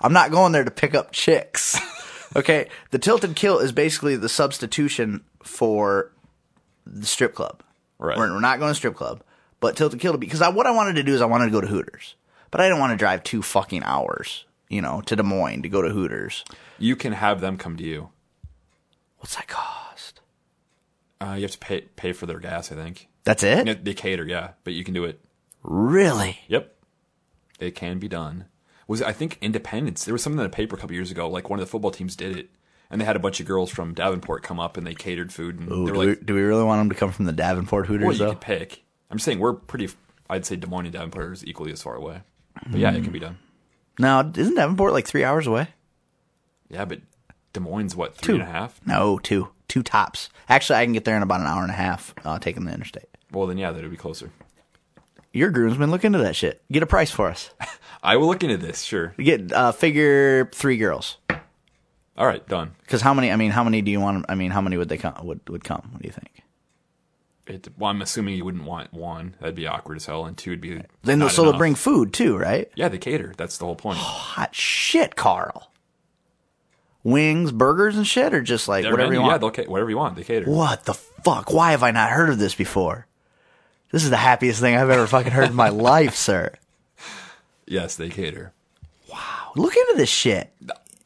I'm 0.00 0.12
not 0.12 0.30
going 0.30 0.52
there 0.52 0.64
to 0.64 0.70
pick 0.70 0.94
up 0.94 1.12
chicks. 1.12 1.78
okay, 2.36 2.68
the 2.90 2.98
Tilted 2.98 3.36
Kilt 3.36 3.62
is 3.62 3.72
basically 3.72 4.16
the 4.16 4.28
substitution 4.28 5.24
for 5.42 6.10
the 6.86 7.06
strip 7.06 7.34
club. 7.34 7.62
Right. 7.98 8.18
We're, 8.18 8.30
we're 8.34 8.40
not 8.40 8.58
going 8.58 8.70
to 8.70 8.74
strip 8.74 8.96
club, 8.96 9.22
but 9.60 9.76
Tilted 9.76 10.00
Kilt 10.00 10.20
because 10.20 10.42
I, 10.42 10.48
what 10.50 10.66
I 10.66 10.72
wanted 10.72 10.96
to 10.96 11.02
do 11.04 11.14
is 11.14 11.22
I 11.22 11.26
wanted 11.26 11.46
to 11.46 11.50
go 11.52 11.60
to 11.62 11.66
Hooters, 11.66 12.16
but 12.54 12.60
I 12.60 12.68
don't 12.68 12.78
want 12.78 12.92
to 12.92 12.96
drive 12.96 13.24
two 13.24 13.42
fucking 13.42 13.82
hours, 13.82 14.44
you 14.68 14.80
know, 14.80 15.00
to 15.06 15.16
Des 15.16 15.24
Moines 15.24 15.62
to 15.62 15.68
go 15.68 15.82
to 15.82 15.88
Hooters. 15.88 16.44
you 16.78 16.94
can 16.94 17.12
have 17.12 17.40
them 17.40 17.56
come 17.58 17.76
to 17.76 17.82
you. 17.82 18.10
What's 19.18 19.34
that 19.34 19.48
cost? 19.48 20.20
Uh, 21.20 21.34
you 21.34 21.42
have 21.42 21.50
to 21.50 21.58
pay 21.58 21.80
pay 21.80 22.12
for 22.12 22.26
their 22.26 22.38
gas, 22.38 22.70
I 22.70 22.76
think. 22.76 23.08
That's 23.24 23.42
it? 23.42 23.66
Yeah, 23.66 23.74
They 23.82 23.92
cater, 23.92 24.24
yeah, 24.24 24.50
but 24.62 24.72
you 24.72 24.84
can 24.84 24.94
do 24.94 25.02
it. 25.02 25.18
Really? 25.64 26.42
Yep, 26.46 26.72
it 27.58 27.74
can 27.74 27.98
be 27.98 28.06
done. 28.06 28.44
Was 28.86 29.02
I 29.02 29.10
think 29.10 29.36
Independence? 29.40 30.04
There 30.04 30.14
was 30.14 30.22
something 30.22 30.38
in 30.38 30.44
the 30.44 30.48
paper 30.56 30.76
a 30.76 30.78
couple 30.78 30.94
years 30.94 31.10
ago. 31.10 31.28
Like 31.28 31.50
one 31.50 31.58
of 31.58 31.66
the 31.66 31.70
football 31.70 31.90
teams 31.90 32.14
did 32.14 32.36
it, 32.36 32.50
and 32.88 33.00
they 33.00 33.04
had 33.04 33.16
a 33.16 33.18
bunch 33.18 33.40
of 33.40 33.46
girls 33.46 33.70
from 33.72 33.94
Davenport 33.94 34.44
come 34.44 34.60
up 34.60 34.76
and 34.76 34.86
they 34.86 34.94
catered 34.94 35.32
food. 35.32 35.58
And 35.58 35.72
Ooh, 35.72 35.86
they 35.86 35.90
do, 35.92 35.98
were 35.98 36.06
like, 36.06 36.18
we, 36.20 36.24
do 36.24 36.34
we 36.34 36.42
really 36.42 36.62
want 36.62 36.78
them 36.78 36.90
to 36.90 36.94
come 36.94 37.10
from 37.10 37.24
the 37.24 37.32
Davenport 37.32 37.88
Hooters 37.88 38.04
"Well, 38.06 38.12
you 38.12 38.18
though? 38.18 38.30
could 38.30 38.40
pick." 38.42 38.84
I'm 39.10 39.16
just 39.16 39.24
saying 39.24 39.40
we're 39.40 39.54
pretty. 39.54 39.88
I'd 40.30 40.46
say 40.46 40.54
Des 40.54 40.68
Moines 40.68 40.86
and 40.86 40.92
Davenport 40.92 41.32
is 41.32 41.44
equally 41.44 41.72
as 41.72 41.82
far 41.82 41.96
away. 41.96 42.20
But 42.66 42.80
yeah, 42.80 42.92
it 42.92 43.02
can 43.02 43.12
be 43.12 43.18
done. 43.18 43.38
No, 43.98 44.32
isn't 44.34 44.54
Davenport 44.54 44.92
like 44.92 45.06
three 45.06 45.24
hours 45.24 45.46
away? 45.46 45.68
Yeah, 46.68 46.84
but 46.84 47.00
Des 47.52 47.60
Moines 47.60 47.94
what 47.94 48.16
three 48.16 48.34
and 48.34 48.42
a 48.42 48.46
half? 48.46 48.80
No, 48.86 49.18
two. 49.18 49.48
Two 49.68 49.82
tops. 49.82 50.28
Actually, 50.48 50.78
I 50.78 50.84
can 50.84 50.92
get 50.92 51.04
there 51.04 51.16
in 51.16 51.22
about 51.22 51.40
an 51.40 51.46
hour 51.46 51.62
and 51.62 51.70
a 51.70 51.74
half 51.74 52.14
uh, 52.24 52.38
taking 52.38 52.64
the 52.64 52.72
interstate. 52.72 53.08
Well, 53.32 53.46
then 53.46 53.58
yeah, 53.58 53.72
that 53.72 53.82
would 53.82 53.90
be 53.90 53.96
closer. 53.96 54.30
Your 55.32 55.50
groomsmen 55.50 55.90
look 55.90 56.04
into 56.04 56.18
that 56.18 56.36
shit. 56.36 56.62
Get 56.70 56.82
a 56.82 56.86
price 56.86 57.10
for 57.10 57.28
us. 57.28 57.50
I 58.02 58.16
will 58.16 58.28
look 58.28 58.44
into 58.44 58.56
this. 58.56 58.82
Sure. 58.82 59.14
Get 59.18 59.52
uh, 59.52 59.72
figure 59.72 60.46
three 60.54 60.76
girls. 60.76 61.16
All 62.16 62.26
right, 62.26 62.46
done. 62.46 62.76
Because 62.82 63.00
how 63.00 63.14
many? 63.14 63.32
I 63.32 63.36
mean, 63.36 63.50
how 63.50 63.64
many 63.64 63.82
do 63.82 63.90
you 63.90 64.00
want? 64.00 64.26
I 64.28 64.36
mean, 64.36 64.52
how 64.52 64.60
many 64.60 64.76
would 64.76 64.88
they 64.88 64.98
come? 64.98 65.14
Would 65.24 65.48
would 65.48 65.64
come? 65.64 65.88
What 65.90 66.02
do 66.02 66.06
you 66.06 66.12
think? 66.12 66.43
It, 67.46 67.68
well, 67.76 67.90
I'm 67.90 68.00
assuming 68.00 68.36
you 68.36 68.44
wouldn't 68.44 68.64
want 68.64 68.92
one. 68.94 69.34
That'd 69.40 69.54
be 69.54 69.66
awkward 69.66 69.96
as 69.96 70.06
hell, 70.06 70.24
and 70.24 70.36
two 70.36 70.50
would 70.50 70.60
be. 70.62 70.80
Then 71.02 71.20
so 71.28 71.42
they'll 71.42 71.50
enough. 71.50 71.58
bring 71.58 71.74
food 71.74 72.12
too, 72.14 72.38
right? 72.38 72.70
Yeah, 72.74 72.88
they 72.88 72.96
cater. 72.98 73.34
That's 73.36 73.58
the 73.58 73.66
whole 73.66 73.76
point. 73.76 73.98
Oh, 73.98 74.02
hot 74.02 74.54
shit, 74.54 75.14
Carl. 75.14 75.70
Wings, 77.02 77.52
burgers, 77.52 77.96
and 77.98 78.06
shit, 78.06 78.32
or 78.32 78.40
just 78.40 78.66
like 78.66 78.82
Their 78.84 78.92
whatever 78.92 79.10
menu, 79.10 79.20
you 79.20 79.26
Yeah, 79.26 79.32
want. 79.32 79.40
they'll 79.42 79.50
ca- 79.64 79.70
whatever 79.70 79.90
you 79.90 79.98
want. 79.98 80.16
They 80.16 80.24
cater. 80.24 80.50
What 80.50 80.86
the 80.86 80.94
fuck? 80.94 81.52
Why 81.52 81.72
have 81.72 81.82
I 81.82 81.90
not 81.90 82.10
heard 82.10 82.30
of 82.30 82.38
this 82.38 82.54
before? 82.54 83.06
This 83.92 84.04
is 84.04 84.10
the 84.10 84.16
happiest 84.16 84.60
thing 84.60 84.74
I've 84.74 84.88
ever 84.88 85.06
fucking 85.06 85.32
heard 85.32 85.50
in 85.50 85.54
my 85.54 85.68
life, 85.70 86.14
sir. 86.16 86.50
Yes, 87.66 87.96
they 87.96 88.08
cater. 88.08 88.52
Wow. 89.12 89.52
Look 89.54 89.76
into 89.76 89.94
this 89.98 90.08
shit. 90.08 90.50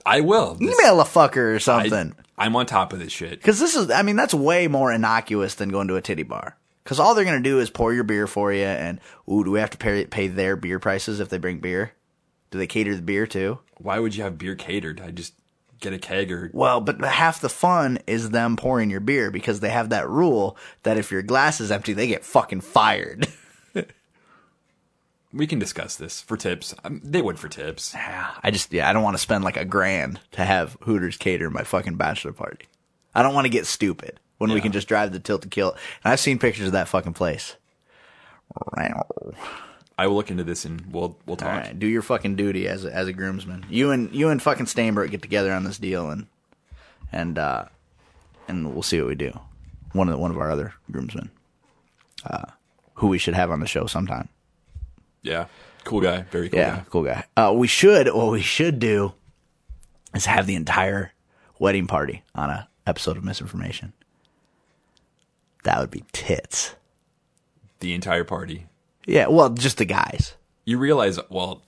I 0.06 0.20
will. 0.20 0.54
This- 0.54 0.78
Email 0.80 1.00
a 1.00 1.04
fucker 1.04 1.54
or 1.56 1.58
something. 1.58 2.14
I'm 2.38 2.56
on 2.56 2.66
top 2.66 2.92
of 2.92 2.98
this 2.98 3.12
shit. 3.12 3.32
Because 3.32 3.58
this 3.58 3.74
is, 3.74 3.90
I 3.90 4.02
mean, 4.02 4.16
that's 4.16 4.34
way 4.34 4.68
more 4.68 4.92
innocuous 4.92 5.54
than 5.54 5.70
going 5.70 5.88
to 5.88 5.96
a 5.96 6.00
titty 6.00 6.22
bar. 6.22 6.56
Because 6.84 6.98
all 6.98 7.14
they're 7.14 7.24
going 7.24 7.42
to 7.42 7.48
do 7.48 7.60
is 7.60 7.68
pour 7.68 7.92
your 7.92 8.04
beer 8.04 8.26
for 8.26 8.52
you, 8.52 8.64
and 8.64 9.00
ooh, 9.30 9.44
do 9.44 9.50
we 9.50 9.60
have 9.60 9.70
to 9.70 9.78
pay, 9.78 10.06
pay 10.06 10.28
their 10.28 10.56
beer 10.56 10.78
prices 10.78 11.20
if 11.20 11.28
they 11.28 11.36
bring 11.36 11.58
beer? 11.58 11.92
Do 12.50 12.58
they 12.58 12.66
cater 12.66 12.96
the 12.96 13.02
beer 13.02 13.26
too? 13.26 13.58
Why 13.76 13.98
would 13.98 14.16
you 14.16 14.22
have 14.22 14.38
beer 14.38 14.54
catered? 14.54 15.00
I 15.00 15.10
just 15.10 15.34
get 15.80 15.92
a 15.92 15.98
keg 15.98 16.32
or 16.32 16.50
Well, 16.54 16.80
but 16.80 17.00
half 17.02 17.40
the 17.40 17.48
fun 17.48 17.98
is 18.06 18.30
them 18.30 18.56
pouring 18.56 18.90
your 18.90 19.00
beer 19.00 19.30
because 19.30 19.60
they 19.60 19.70
have 19.70 19.90
that 19.90 20.08
rule 20.08 20.56
that 20.82 20.96
if 20.96 21.10
your 21.10 21.22
glass 21.22 21.60
is 21.60 21.70
empty, 21.70 21.92
they 21.92 22.06
get 22.06 22.24
fucking 22.24 22.62
fired. 22.62 23.28
we 25.32 25.46
can 25.46 25.58
discuss 25.58 25.96
this 25.96 26.20
for 26.22 26.36
tips. 26.36 26.74
Um, 26.84 27.00
they 27.04 27.20
would 27.22 27.38
for 27.38 27.48
tips. 27.48 27.94
I 27.94 28.50
just, 28.50 28.72
yeah, 28.72 28.88
I 28.88 28.92
don't 28.92 29.02
want 29.02 29.14
to 29.16 29.22
spend 29.22 29.44
like 29.44 29.56
a 29.56 29.64
grand 29.64 30.20
to 30.32 30.44
have 30.44 30.76
Hooters 30.82 31.16
cater 31.16 31.50
my 31.50 31.62
fucking 31.64 31.96
bachelor 31.96 32.32
party. 32.32 32.66
I 33.14 33.22
don't 33.22 33.34
want 33.34 33.44
to 33.44 33.50
get 33.50 33.66
stupid 33.66 34.20
when 34.38 34.50
we 34.50 34.56
Yeah. 34.56 34.62
can 34.62 34.72
just 34.72 34.88
drive 34.88 35.12
the 35.12 35.18
Tilted 35.20 35.50
Kilt. 35.50 35.76
And 36.04 36.12
I've 36.12 36.20
seen 36.20 36.38
pictures 36.38 36.66
of 36.66 36.72
that 36.72 36.88
fucking 36.88 37.14
place. 37.14 37.56
I 39.98 40.06
will 40.06 40.14
look 40.14 40.30
into 40.30 40.44
this 40.44 40.64
and 40.64 40.92
we'll 40.92 41.18
we'll 41.26 41.36
talk. 41.36 41.48
right, 41.48 41.78
do 41.78 41.86
your 41.86 42.02
fucking 42.02 42.36
duty 42.36 42.68
as 42.68 42.84
a, 42.84 42.94
as 42.94 43.08
a 43.08 43.12
groomsman. 43.12 43.66
You 43.68 43.90
and 43.90 44.14
you 44.14 44.28
and 44.30 44.40
fucking 44.40 44.66
Steinberg 44.66 45.10
get 45.10 45.22
together 45.22 45.52
on 45.52 45.64
this 45.64 45.78
deal 45.78 46.08
and 46.10 46.26
and 47.12 47.36
uh 47.38 47.64
and 48.46 48.72
we'll 48.72 48.82
see 48.82 48.98
what 49.00 49.08
we 49.08 49.14
do. 49.16 49.38
One 49.92 50.08
of 50.08 50.12
the, 50.14 50.18
one 50.18 50.30
of 50.30 50.38
our 50.38 50.50
other 50.50 50.74
groomsmen, 50.90 51.30
uh, 52.24 52.44
who 52.94 53.08
we 53.08 53.18
should 53.18 53.34
have 53.34 53.50
on 53.50 53.60
the 53.60 53.66
show 53.66 53.86
sometime. 53.86 54.28
Yeah, 55.22 55.46
cool 55.84 56.00
guy, 56.00 56.22
very 56.30 56.48
cool 56.48 56.58
Yeah, 56.60 56.76
guy. 56.76 56.84
cool 56.90 57.04
guy. 57.04 57.24
Uh, 57.36 57.52
we 57.56 57.66
should 57.66 58.06
what 58.14 58.30
we 58.30 58.40
should 58.40 58.78
do 58.78 59.12
is 60.14 60.26
have 60.26 60.46
the 60.46 60.54
entire 60.54 61.12
wedding 61.58 61.86
party 61.86 62.22
on 62.34 62.50
a 62.50 62.68
episode 62.86 63.16
of 63.16 63.24
Misinformation. 63.24 63.92
That 65.64 65.78
would 65.80 65.90
be 65.90 66.04
tits. 66.12 66.74
The 67.80 67.94
entire 67.94 68.24
party. 68.24 68.66
Yeah, 69.06 69.26
well, 69.28 69.50
just 69.50 69.78
the 69.78 69.84
guys. 69.84 70.34
You 70.64 70.78
realize, 70.78 71.18
well, 71.30 71.62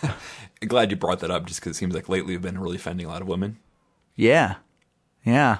glad 0.66 0.90
you 0.90 0.96
brought 0.96 1.20
that 1.20 1.30
up, 1.30 1.46
just 1.46 1.60
because 1.60 1.76
it 1.76 1.78
seems 1.78 1.94
like 1.94 2.08
lately 2.08 2.32
we've 2.34 2.42
been 2.42 2.58
really 2.58 2.76
offending 2.76 3.06
a 3.06 3.08
lot 3.10 3.22
of 3.22 3.28
women. 3.28 3.58
Yeah, 4.16 4.56
yeah. 5.24 5.58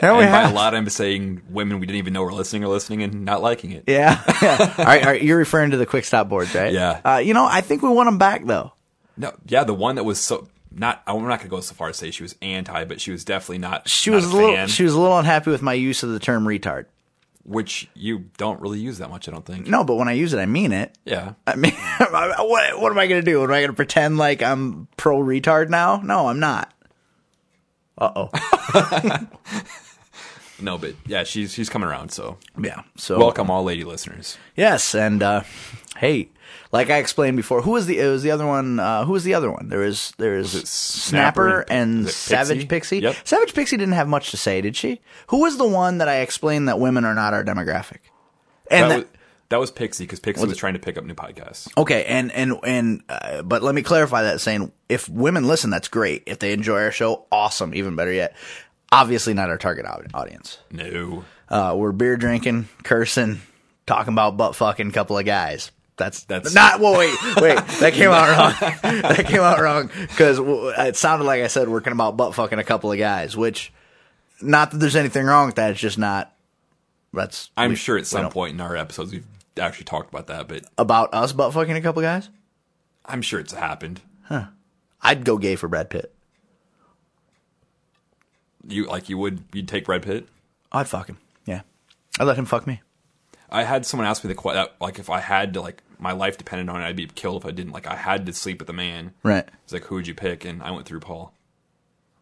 There 0.00 0.14
we 0.14 0.20
by 0.20 0.26
have. 0.26 0.52
a 0.52 0.54
lot, 0.54 0.74
I'm 0.74 0.88
saying 0.88 1.42
women 1.48 1.80
we 1.80 1.86
didn't 1.86 1.98
even 1.98 2.12
know 2.12 2.22
were 2.22 2.32
listening 2.32 2.64
or 2.64 2.68
listening 2.68 3.02
and 3.02 3.24
not 3.24 3.42
liking 3.42 3.72
it. 3.72 3.84
Yeah. 3.86 4.22
yeah. 4.40 4.74
all, 4.78 4.84
right, 4.84 5.02
all 5.04 5.10
right, 5.12 5.22
you're 5.22 5.38
referring 5.38 5.72
to 5.72 5.76
the 5.76 5.86
quick 5.86 6.04
stop 6.04 6.28
boards, 6.28 6.54
right? 6.54 6.72
Yeah. 6.72 7.00
Uh, 7.04 7.18
you 7.18 7.34
know, 7.34 7.46
I 7.48 7.60
think 7.60 7.82
we 7.82 7.88
want 7.90 8.06
them 8.06 8.18
back 8.18 8.44
though. 8.44 8.72
No, 9.16 9.32
yeah, 9.46 9.64
the 9.64 9.74
one 9.74 9.96
that 9.96 10.04
was 10.04 10.20
so 10.20 10.48
not. 10.70 11.02
I'm 11.06 11.26
not 11.26 11.38
gonna 11.38 11.50
go 11.50 11.60
so 11.60 11.74
far 11.74 11.88
as 11.88 11.98
to 11.98 12.06
say 12.06 12.10
she 12.10 12.22
was 12.22 12.34
anti, 12.40 12.84
but 12.84 13.00
she 13.00 13.10
was 13.10 13.24
definitely 13.24 13.58
not. 13.58 13.88
She 13.88 14.10
not 14.10 14.16
was 14.16 14.32
a 14.32 14.36
little. 14.36 14.66
She 14.66 14.84
was 14.84 14.94
a 14.94 15.00
little 15.00 15.18
unhappy 15.18 15.50
with 15.50 15.62
my 15.62 15.74
use 15.74 16.02
of 16.02 16.10
the 16.10 16.18
term 16.18 16.44
retard. 16.44 16.86
which 17.44 17.88
you 17.94 18.26
don't 18.38 18.60
really 18.60 18.78
use 18.80 18.98
that 18.98 19.10
much. 19.10 19.28
I 19.28 19.32
don't 19.32 19.44
think. 19.44 19.66
No, 19.66 19.84
but 19.84 19.96
when 19.96 20.08
I 20.08 20.12
use 20.12 20.32
it, 20.32 20.38
I 20.38 20.46
mean 20.46 20.72
it. 20.72 20.96
Yeah, 21.04 21.34
I 21.46 21.56
mean, 21.56 21.72
what, 21.98 22.80
what 22.80 22.92
am 22.92 22.98
I 22.98 23.06
going 23.06 23.22
to 23.22 23.30
do? 23.30 23.42
Am 23.42 23.50
I 23.50 23.60
going 23.60 23.70
to 23.70 23.76
pretend 23.76 24.16
like 24.16 24.42
I'm 24.42 24.88
pro 24.96 25.18
retard 25.18 25.68
now? 25.68 25.96
No, 25.98 26.28
I'm 26.28 26.40
not. 26.40 26.72
Uh 28.02 28.12
oh. 28.16 29.20
No, 30.60 30.78
but 30.78 30.94
yeah, 31.06 31.24
she's 31.24 31.52
she's 31.52 31.68
coming 31.68 31.88
around. 31.88 32.10
So 32.12 32.38
Yeah. 32.60 32.82
So 32.96 33.18
welcome 33.18 33.50
all 33.50 33.64
lady 33.64 33.82
listeners. 33.82 34.38
Yes, 34.56 34.94
and 34.94 35.20
uh, 35.20 35.42
hey, 35.96 36.28
like 36.70 36.88
I 36.88 36.98
explained 36.98 37.36
before, 37.36 37.62
who 37.62 37.72
was 37.72 37.86
the 37.86 37.98
it 37.98 38.06
was 38.06 38.22
the 38.22 38.30
other 38.30 38.46
one? 38.46 38.78
Uh, 38.78 39.04
who 39.04 39.10
was 39.12 39.24
the 39.24 39.34
other 39.34 39.50
one? 39.50 39.70
There 39.70 39.82
is 39.82 40.12
there 40.18 40.36
is 40.36 40.52
Snapper, 40.52 41.64
Snapper 41.64 41.64
and- 41.68 42.08
Savage 42.08 42.68
Pixie. 42.68 43.00
Pixie? 43.00 43.00
Yep. 43.00 43.16
Savage 43.26 43.54
Pixie 43.54 43.76
didn't 43.76 43.94
have 43.94 44.06
much 44.06 44.30
to 44.30 44.36
say, 44.36 44.60
did 44.60 44.76
she? 44.76 45.00
Who 45.28 45.40
was 45.40 45.56
the 45.58 45.66
one 45.66 45.98
that 45.98 46.08
I 46.08 46.18
explained 46.20 46.68
that 46.68 46.78
women 46.78 47.04
are 47.04 47.14
not 47.14 47.34
our 47.34 47.42
demographic? 47.42 47.98
And 48.70 48.84
that, 48.84 48.88
that- 48.90 48.96
was, 48.98 49.06
that 49.52 49.60
was 49.60 49.70
Pixie 49.70 50.04
because 50.04 50.18
Pixie 50.18 50.42
was, 50.42 50.52
it- 50.52 50.58
trying 50.58 50.72
to 50.72 50.78
pick 50.80 50.96
up 50.98 51.04
new 51.04 51.14
podcasts. 51.14 51.68
Okay, 51.76 52.04
and 52.06 52.32
and 52.32 52.54
and 52.64 53.02
uh, 53.08 53.42
but 53.42 53.62
let 53.62 53.74
me 53.74 53.82
clarify 53.82 54.22
that 54.22 54.40
saying 54.40 54.72
if 54.88 55.08
women 55.08 55.46
listen, 55.46 55.70
that's 55.70 55.88
great. 55.88 56.22
If 56.26 56.38
they 56.38 56.52
enjoy 56.52 56.80
our 56.82 56.90
show, 56.90 57.26
awesome, 57.30 57.74
even 57.74 57.94
better 57.96 58.12
yet. 58.12 58.34
Obviously, 58.90 59.32
not 59.34 59.48
our 59.48 59.58
target 59.58 59.86
audience. 60.14 60.58
No, 60.70 61.24
Uh, 61.48 61.74
we're 61.76 61.92
beer 61.92 62.16
drinking, 62.16 62.68
cursing, 62.82 63.40
talking 63.86 64.12
about 64.12 64.36
butt 64.36 64.54
fucking 64.56 64.88
a 64.88 64.92
couple 64.92 65.16
of 65.16 65.24
guys. 65.24 65.70
That's 65.96 66.24
That's- 66.24 66.54
not. 66.54 66.80
Well, 66.80 66.98
wait, 66.98 67.14
wait. 67.36 67.56
That 67.80 67.92
came 67.92 68.10
out 68.10 68.28
wrong. 68.36 68.72
that 69.02 69.26
came 69.26 69.40
out 69.40 69.60
wrong 69.60 69.88
because 69.94 70.38
it 70.40 70.96
sounded 70.96 71.24
like 71.26 71.42
I 71.42 71.46
said 71.46 71.68
working 71.68 71.92
about 71.92 72.16
butt 72.16 72.34
fucking 72.34 72.58
a 72.58 72.64
couple 72.64 72.90
of 72.90 72.98
guys. 72.98 73.36
Which, 73.36 73.72
not 74.40 74.70
that 74.72 74.78
there's 74.78 74.96
anything 74.96 75.26
wrong 75.26 75.46
with 75.46 75.56
that. 75.56 75.70
It's 75.70 75.80
just 75.80 75.98
not. 75.98 76.34
That's. 77.14 77.50
I'm 77.56 77.70
we- 77.70 77.76
sure 77.76 77.98
at 77.98 78.06
some 78.06 78.30
point 78.30 78.54
in 78.54 78.60
our 78.60 78.76
episodes 78.76 79.12
we've 79.12 79.26
actually 79.58 79.84
talked 79.84 80.12
about 80.12 80.26
that, 80.28 80.48
but 80.48 80.64
about 80.78 81.12
us 81.14 81.32
butt 81.32 81.52
fucking 81.52 81.76
a 81.76 81.80
couple 81.80 82.02
guys. 82.02 82.28
I'm 83.04 83.22
sure 83.22 83.40
it's 83.40 83.52
happened. 83.52 84.00
Huh? 84.24 84.46
I'd 85.02 85.24
go 85.24 85.36
gay 85.38 85.56
for 85.56 85.68
Brad 85.68 85.90
Pitt. 85.90 86.14
You 88.66 88.86
like 88.86 89.08
you 89.08 89.18
would 89.18 89.42
you'd 89.52 89.68
take 89.68 89.84
Brad 89.86 90.02
Pitt? 90.02 90.28
I'd 90.70 90.88
fuck 90.88 91.08
him. 91.08 91.18
Yeah, 91.46 91.62
I'd 92.18 92.24
let 92.24 92.38
him 92.38 92.44
fuck 92.44 92.66
me. 92.66 92.80
I 93.50 93.64
had 93.64 93.84
someone 93.84 94.06
ask 94.06 94.24
me 94.24 94.28
the 94.28 94.34
question, 94.34 94.66
like 94.80 94.98
if 94.98 95.10
I 95.10 95.18
had 95.20 95.52
to, 95.54 95.60
like 95.60 95.82
my 95.98 96.12
life 96.12 96.38
depended 96.38 96.68
on 96.68 96.80
it, 96.80 96.84
I'd 96.86 96.96
be 96.96 97.06
killed 97.06 97.42
if 97.42 97.46
I 97.46 97.50
didn't. 97.50 97.72
Like 97.72 97.86
I 97.86 97.96
had 97.96 98.24
to 98.26 98.32
sleep 98.32 98.60
with 98.60 98.68
a 98.70 98.72
man. 98.72 99.12
Right. 99.22 99.46
It's 99.64 99.72
like 99.72 99.84
who 99.84 99.96
would 99.96 100.06
you 100.06 100.14
pick? 100.14 100.44
And 100.44 100.62
I 100.62 100.70
went 100.70 100.86
through 100.86 101.00
Paul. 101.00 101.34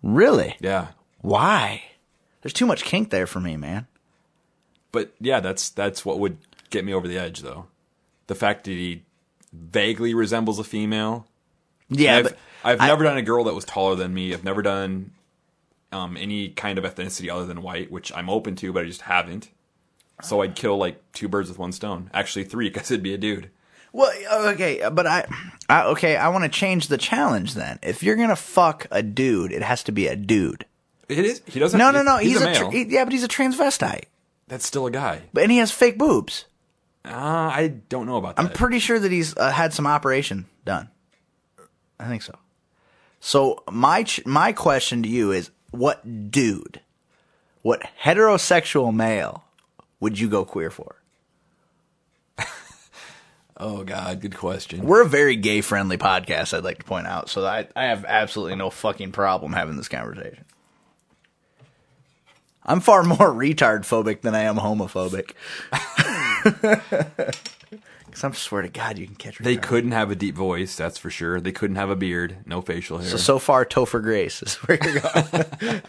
Really? 0.03 0.57
Yeah, 0.61 0.89
Why? 1.21 1.83
There's 2.41 2.55
too 2.55 2.65
much 2.67 2.85
kink 2.85 3.11
there 3.11 3.27
for 3.27 3.39
me, 3.39 3.59
man. 3.59 3.87
but 4.93 5.13
yeah, 5.21 5.41
that's 5.41 5.69
that's 5.69 6.07
what 6.07 6.19
would 6.19 6.39
get 6.71 6.85
me 6.85 6.93
over 6.95 7.07
the 7.09 7.19
edge, 7.19 7.41
though. 7.41 7.67
The 8.27 8.35
fact 8.35 8.65
that 8.65 8.71
he 8.73 9.03
vaguely 9.53 10.15
resembles 10.15 10.59
a 10.59 10.65
female. 10.65 11.27
Yeah, 11.89 12.19
I've, 12.19 12.25
but 12.25 12.39
I've 12.65 12.81
I- 12.81 12.87
never 12.87 13.05
done 13.05 13.17
a 13.19 13.23
girl 13.23 13.45
that 13.45 13.55
was 13.55 13.65
taller 13.65 13.97
than 13.97 14.15
me. 14.15 14.33
I've 14.33 14.45
never 14.45 14.63
done 14.63 15.11
um, 15.93 16.17
any 16.17 16.51
kind 16.51 16.79
of 16.79 16.85
ethnicity 16.85 17.29
other 17.33 17.47
than 17.47 17.63
white, 17.63 17.91
which 17.91 18.13
I'm 18.15 18.31
open 18.31 18.55
to, 18.57 18.73
but 18.73 18.85
I 18.85 18.87
just 18.87 19.03
haven't. 19.03 19.51
So 20.23 20.43
I'd 20.43 20.55
kill 20.55 20.77
like 20.77 21.01
two 21.13 21.29
birds 21.29 21.49
with 21.49 21.59
one 21.59 21.73
stone. 21.73 22.11
Actually, 22.15 22.45
three, 22.45 22.69
because 22.69 22.91
it'd 22.91 23.03
be 23.03 23.15
a 23.15 23.19
dude. 23.19 23.51
Well, 23.93 24.13
okay, 24.53 24.89
but 24.93 25.07
I, 25.07 25.27
I 25.69 25.85
okay, 25.87 26.15
I 26.17 26.29
want 26.29 26.45
to 26.45 26.51
change 26.51 26.87
the 26.87 26.99
challenge 26.99 27.55
then. 27.55 27.81
If 27.83 28.03
you're 28.05 28.15
gonna 28.17 28.37
fuck 28.37 28.87
a 28.93 29.03
dude, 29.03 29.51
it 29.51 29.63
has 29.63 29.83
to 29.85 29.93
be 29.93 30.07
a 30.07 30.15
dude. 30.15 30.65
It 31.09 31.19
is. 31.25 31.43
He 31.47 31.59
doesn't. 31.59 31.77
No, 31.77 31.91
no, 31.91 32.03
no. 32.05 32.19
He's, 32.19 32.35
He's, 32.35 32.43
a, 32.43 32.45
a, 32.45 32.53
male. 32.53 32.71
tra- 32.71 32.79
yeah, 32.85 33.03
but 33.05 33.13
he's 33.13 33.25
a 33.25 33.29
transvestite, 33.29 34.05
That's 34.47 34.65
still 34.65 34.87
a 34.87 34.93
guy. 34.93 35.23
but 35.33 35.43
and 35.43 35.51
he 35.51 35.59
has 35.59 35.73
fake 35.73 35.99
boobs. 35.99 36.45
Uh, 37.05 37.11
I 37.13 37.75
don't 37.89 38.07
know 38.07 38.17
about 38.17 38.37
that. 38.37 38.43
I'm 38.43 38.53
pretty 38.53 38.79
sure 38.79 38.99
that 38.99 39.11
he's 39.11 39.37
uh, 39.37 39.51
had 39.51 39.73
some 39.73 39.87
operation 39.87 40.47
done. 40.65 40.91
I 41.99 42.09
think 42.09 42.23
so. 42.23 42.39
So 43.21 43.63
my 43.71 44.03
ch- 44.03 44.25
my 44.27 44.53
question 44.53 45.03
to 45.03 45.09
you 45.09 45.33
is, 45.33 45.51
what 45.71 46.31
dude, 46.31 46.81
what 47.63 47.83
heterosexual 48.03 48.95
male 48.95 49.45
would 50.01 50.19
you 50.19 50.29
go 50.29 50.45
queer 50.45 50.71
for? 50.71 50.97
oh 53.57 53.85
God, 53.85 54.21
good 54.21 54.37
question. 54.37 54.85
We're 54.85 55.03
a 55.03 55.09
very 55.09 55.37
gay 55.37 55.61
friendly 55.61 55.99
podcast, 55.99 56.57
I'd 56.57 56.65
like 56.65 56.79
to 56.79 56.85
point 56.85 57.07
out. 57.07 57.29
So 57.29 57.45
I, 57.45 57.69
I 57.77 57.85
have 57.85 58.05
absolutely 58.07 58.57
no 58.57 58.71
fucking 58.71 59.13
problem 59.13 59.53
having 59.53 59.77
this 59.77 59.89
conversation. 59.89 60.45
I'm 62.65 62.81
far 62.81 63.03
more 63.05 63.33
retard 63.33 63.81
phobic 63.81 64.23
than 64.23 64.35
I 64.35 64.43
am 64.43 64.57
homophobic. 64.57 65.33
Because 68.11 68.25
I'm 68.25 68.35
swear 68.35 68.63
to 68.63 68.69
God, 68.69 68.99
you 68.99 69.07
can 69.07 69.15
catch 69.15 69.39
They 69.39 69.57
retard. 69.57 69.63
couldn't 69.63 69.93
have 69.93 70.11
a 70.11 70.17
deep 70.17 70.35
voice, 70.35 70.75
that's 70.75 70.99
for 70.99 71.11
sure. 71.11 71.41
They 71.41 71.53
couldn't 71.53 71.77
have 71.77 71.91
a 71.91 71.97
beard, 71.97 72.39
no 72.45 72.61
facial 72.61 72.99
hair. 72.99 73.09
So, 73.09 73.17
so 73.17 73.39
far, 73.39 73.65
Topher 73.65 74.03
Grace 74.03 74.43
is 74.43 74.55
where 74.57 74.79
you're 74.83 75.01
going. 75.01 75.83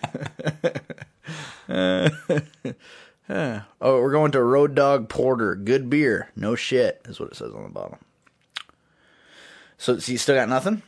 Uh, 3.29 3.61
oh, 3.79 4.01
we're 4.01 4.11
going 4.11 4.31
to 4.33 4.43
Road 4.43 4.75
Dog 4.75 5.07
Porter. 5.07 5.55
Good 5.55 5.89
beer. 5.89 6.29
No 6.35 6.53
shit, 6.55 6.99
is 7.05 7.17
what 7.17 7.29
it 7.29 7.35
says 7.37 7.53
on 7.53 7.63
the 7.63 7.69
bottle. 7.69 7.97
So, 9.77 9.99
so 9.99 10.11
you 10.11 10.17
still 10.17 10.35
got 10.35 10.49
nothing? 10.49 10.81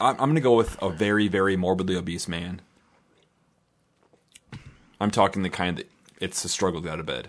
I'm, 0.00 0.14
I'm 0.14 0.16
going 0.16 0.34
to 0.34 0.40
go 0.40 0.56
with 0.56 0.76
a 0.82 0.90
very, 0.90 1.28
very 1.28 1.56
morbidly 1.56 1.94
obese 1.94 2.26
man. 2.26 2.60
I'm 5.00 5.12
talking 5.12 5.42
the 5.44 5.48
kind 5.48 5.78
that 5.78 5.88
it's 6.20 6.44
a 6.44 6.48
struggle 6.48 6.80
to 6.80 6.86
get 6.86 6.94
out 6.94 7.00
of 7.00 7.06
bed. 7.06 7.28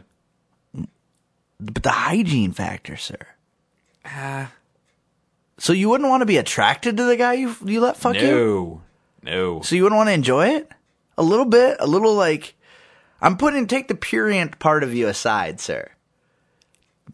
But 1.72 1.84
the 1.84 1.90
hygiene 1.90 2.52
factor, 2.52 2.98
sir. 2.98 3.18
Ah. 4.06 4.52
So 5.58 5.72
you 5.72 5.90
wouldn't 5.90 6.10
want 6.10 6.22
to 6.22 6.26
be 6.26 6.38
attracted 6.38 6.98
to 6.98 7.04
the 7.06 7.16
guy 7.16 7.34
you 7.34 7.56
you 7.64 7.80
let 7.80 7.98
fuck 7.98 8.16
you? 8.16 8.22
No, 8.22 8.82
no. 9.22 9.62
So 9.62 9.76
you 9.76 9.84
wouldn't 9.84 9.98
want 9.98 10.10
to 10.10 10.14
enjoy 10.14 10.48
it? 10.48 10.70
A 11.18 11.24
little 11.24 11.46
bit? 11.46 11.78
A 11.80 11.88
little 11.88 12.14
like 12.14 12.56
I'm 13.22 13.38
putting 13.38 13.68
take 13.68 13.88
the 13.88 13.96
purient 13.96 14.60
part 14.60 14.84
of 14.84 14.94
you 14.94 15.08
aside, 15.08 15.60
sir. 15.60 15.90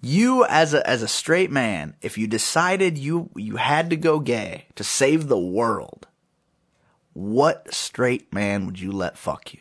You 0.02 0.46
as 0.46 0.74
a 0.74 0.88
as 0.90 1.04
a 1.04 1.08
straight 1.08 1.52
man, 1.52 1.96
if 2.02 2.18
you 2.18 2.26
decided 2.26 2.98
you 2.98 3.30
you 3.36 3.58
had 3.58 3.90
to 3.92 3.98
go 3.98 4.20
gay 4.20 4.66
to 4.76 4.84
save 4.84 5.28
the 5.28 5.38
world, 5.38 6.08
what 7.14 7.72
straight 7.74 8.34
man 8.34 8.66
would 8.66 8.80
you 8.80 8.92
let 8.92 9.18
fuck 9.18 9.54
you? 9.54 9.60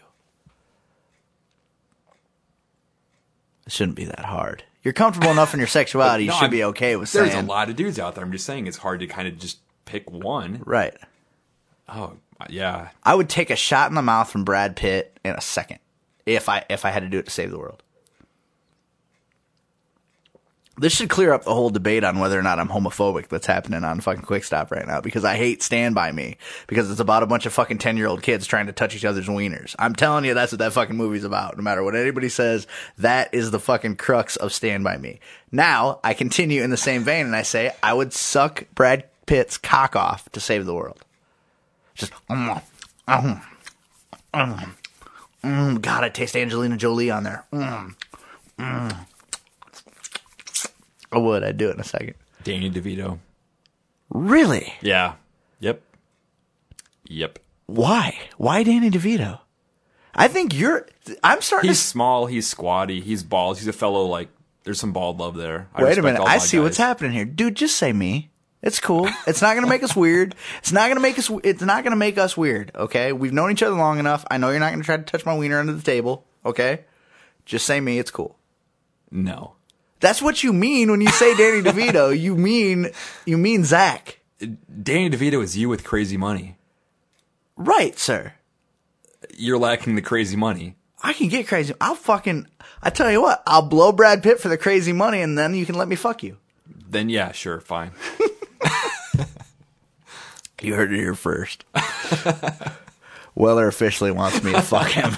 It 3.66 3.72
shouldn't 3.72 3.96
be 3.96 4.04
that 4.04 4.24
hard. 4.24 4.64
You're 4.82 4.94
comfortable 4.94 5.30
enough 5.30 5.52
in 5.54 5.58
your 5.60 5.66
sexuality, 5.66 6.24
you 6.24 6.32
should 6.32 6.42
I'm- 6.44 6.50
be 6.50 6.64
okay 6.64 6.96
with 6.96 7.10
There's 7.12 7.26
saying 7.30 7.36
There's 7.36 7.44
a 7.46 7.48
lot 7.48 7.68
of 7.68 7.76
dudes 7.76 7.98
out 7.98 8.14
there. 8.14 8.24
I'm 8.24 8.32
just 8.32 8.46
saying 8.46 8.66
it's 8.66 8.76
hard 8.78 9.00
to 9.00 9.06
kind 9.06 9.26
of 9.28 9.38
just 9.38 9.58
pick 9.84 10.10
one. 10.10 10.62
right. 10.64 10.94
Oh, 11.88 12.12
yeah. 12.48 12.88
I 13.02 13.14
would 13.14 13.28
take 13.28 13.50
a 13.50 13.56
shot 13.56 13.90
in 13.90 13.94
the 13.94 14.02
mouth 14.02 14.30
from 14.30 14.44
Brad 14.44 14.76
Pitt 14.76 15.18
in 15.24 15.32
a 15.34 15.40
second 15.40 15.78
if 16.26 16.48
I 16.48 16.64
if 16.68 16.84
I 16.84 16.90
had 16.90 17.02
to 17.02 17.08
do 17.08 17.18
it 17.18 17.24
to 17.24 17.30
save 17.30 17.50
the 17.50 17.58
world. 17.58 17.82
This 20.80 20.92
should 20.92 21.10
clear 21.10 21.32
up 21.32 21.42
the 21.42 21.54
whole 21.54 21.70
debate 21.70 22.04
on 22.04 22.20
whether 22.20 22.38
or 22.38 22.42
not 22.42 22.60
I'm 22.60 22.68
homophobic 22.68 23.26
that's 23.26 23.46
happening 23.46 23.82
on 23.82 24.00
fucking 24.00 24.22
Quick 24.22 24.44
Stop 24.44 24.70
right 24.70 24.86
now 24.86 25.00
because 25.00 25.24
I 25.24 25.36
hate 25.36 25.60
Stand 25.60 25.96
By 25.96 26.12
Me 26.12 26.36
because 26.68 26.88
it's 26.88 27.00
about 27.00 27.24
a 27.24 27.26
bunch 27.26 27.46
of 27.46 27.52
fucking 27.52 27.78
10 27.78 27.96
year 27.96 28.06
old 28.06 28.22
kids 28.22 28.46
trying 28.46 28.66
to 28.66 28.72
touch 28.72 28.94
each 28.94 29.04
other's 29.04 29.26
wieners. 29.26 29.74
I'm 29.78 29.96
telling 29.96 30.24
you, 30.24 30.34
that's 30.34 30.52
what 30.52 30.60
that 30.60 30.72
fucking 30.72 30.96
movie's 30.96 31.24
about. 31.24 31.56
No 31.56 31.64
matter 31.64 31.82
what 31.82 31.96
anybody 31.96 32.28
says, 32.28 32.68
that 32.98 33.34
is 33.34 33.50
the 33.50 33.58
fucking 33.58 33.96
crux 33.96 34.36
of 34.36 34.52
Stand 34.52 34.84
By 34.84 34.98
Me. 34.98 35.18
Now, 35.50 35.98
I 36.04 36.14
continue 36.14 36.62
in 36.62 36.70
the 36.70 36.76
same 36.76 37.02
vein 37.02 37.26
and 37.26 37.34
I 37.34 37.42
say, 37.42 37.72
I 37.82 37.92
would 37.92 38.12
suck 38.12 38.64
Brad 38.76 39.04
Pitt's 39.26 39.58
cock 39.58 39.96
off 39.96 40.30
to 40.30 40.40
save 40.40 40.64
the 40.64 40.74
world. 40.74 41.04
Just, 41.96 42.12
mm, 42.30 42.62
mm, 43.08 43.42
mm, 45.42 45.82
God, 45.82 46.04
I 46.04 46.08
taste 46.08 46.36
Angelina 46.36 46.76
Jolie 46.76 47.10
on 47.10 47.24
there. 47.24 47.44
I 51.12 51.18
would. 51.18 51.42
I'd 51.42 51.56
do 51.56 51.68
it 51.68 51.74
in 51.74 51.80
a 51.80 51.84
second. 51.84 52.14
Danny 52.44 52.70
DeVito. 52.70 53.18
Really? 54.10 54.74
Yeah. 54.80 55.14
Yep. 55.60 55.82
Yep. 57.08 57.38
Why? 57.66 58.18
Why 58.36 58.62
Danny 58.62 58.90
DeVito? 58.90 59.40
I 60.14 60.28
think 60.28 60.54
you're. 60.54 60.86
I'm 61.22 61.40
starting 61.42 61.68
He's 61.68 61.80
to. 61.80 61.86
small. 61.86 62.26
He's 62.26 62.46
squatty. 62.46 63.00
He's 63.00 63.22
bald. 63.22 63.58
He's 63.58 63.68
a 63.68 63.72
fellow 63.72 64.06
like. 64.06 64.28
There's 64.64 64.80
some 64.80 64.92
bald 64.92 65.18
love 65.18 65.36
there. 65.36 65.68
I 65.74 65.84
Wait 65.84 65.96
a 65.96 66.02
minute. 66.02 66.20
I 66.20 66.38
see 66.38 66.58
what's 66.58 66.76
happening 66.76 67.12
here, 67.12 67.24
dude. 67.24 67.54
Just 67.54 67.76
say 67.76 67.92
me. 67.92 68.30
It's 68.60 68.80
cool. 68.80 69.08
It's 69.26 69.40
not 69.40 69.54
gonna 69.54 69.68
make 69.68 69.82
us 69.84 69.94
weird. 69.94 70.34
It's 70.58 70.72
not 70.72 70.88
gonna 70.88 71.00
make 71.00 71.18
us. 71.18 71.30
It's 71.44 71.62
not 71.62 71.84
gonna 71.84 71.96
make 71.96 72.18
us 72.18 72.36
weird. 72.36 72.72
Okay. 72.74 73.12
We've 73.12 73.32
known 73.32 73.52
each 73.52 73.62
other 73.62 73.76
long 73.76 73.98
enough. 73.98 74.24
I 74.30 74.36
know 74.36 74.50
you're 74.50 74.58
not 74.58 74.72
gonna 74.72 74.82
try 74.82 74.96
to 74.96 75.02
touch 75.02 75.24
my 75.24 75.36
wiener 75.36 75.60
under 75.60 75.72
the 75.72 75.82
table. 75.82 76.26
Okay. 76.44 76.84
Just 77.46 77.64
say 77.66 77.80
me. 77.80 77.98
It's 77.98 78.10
cool. 78.10 78.36
No. 79.10 79.54
That's 80.00 80.22
what 80.22 80.42
you 80.42 80.52
mean 80.52 80.90
when 80.90 81.00
you 81.00 81.08
say 81.08 81.36
Danny 81.36 81.62
DeVito. 81.70 82.18
You 82.18 82.36
mean 82.36 82.90
you 83.26 83.38
mean 83.38 83.64
Zach, 83.64 84.18
Danny 84.38 85.10
DeVito 85.10 85.42
is 85.42 85.56
you 85.56 85.68
with 85.68 85.84
crazy 85.84 86.16
money. 86.16 86.56
right, 87.56 87.98
sir? 87.98 88.34
You're 89.36 89.58
lacking 89.58 89.94
the 89.94 90.02
crazy 90.02 90.36
money. 90.36 90.76
I 91.02 91.12
can 91.12 91.28
get 91.28 91.46
crazy. 91.46 91.74
I'll 91.80 91.94
fucking. 91.94 92.46
I 92.82 92.90
tell 92.90 93.10
you 93.10 93.22
what. 93.22 93.42
I'll 93.46 93.62
blow 93.62 93.92
Brad 93.92 94.22
Pitt 94.22 94.40
for 94.40 94.48
the 94.48 94.58
crazy 94.58 94.92
money, 94.92 95.20
and 95.20 95.36
then 95.38 95.54
you 95.54 95.66
can 95.66 95.74
let 95.76 95.88
me 95.88 95.96
fuck 95.96 96.22
you. 96.22 96.38
Then 96.88 97.08
yeah, 97.08 97.32
sure, 97.32 97.60
fine. 97.60 97.92
You 100.60 100.74
heard 100.74 100.92
it 100.92 100.96
here 100.96 101.14
first. 101.14 101.64
Weller 103.34 103.68
officially 103.68 104.10
wants 104.10 104.42
me 104.42 104.52
to 104.52 104.62
fuck 104.62 104.88
him. 104.88 105.14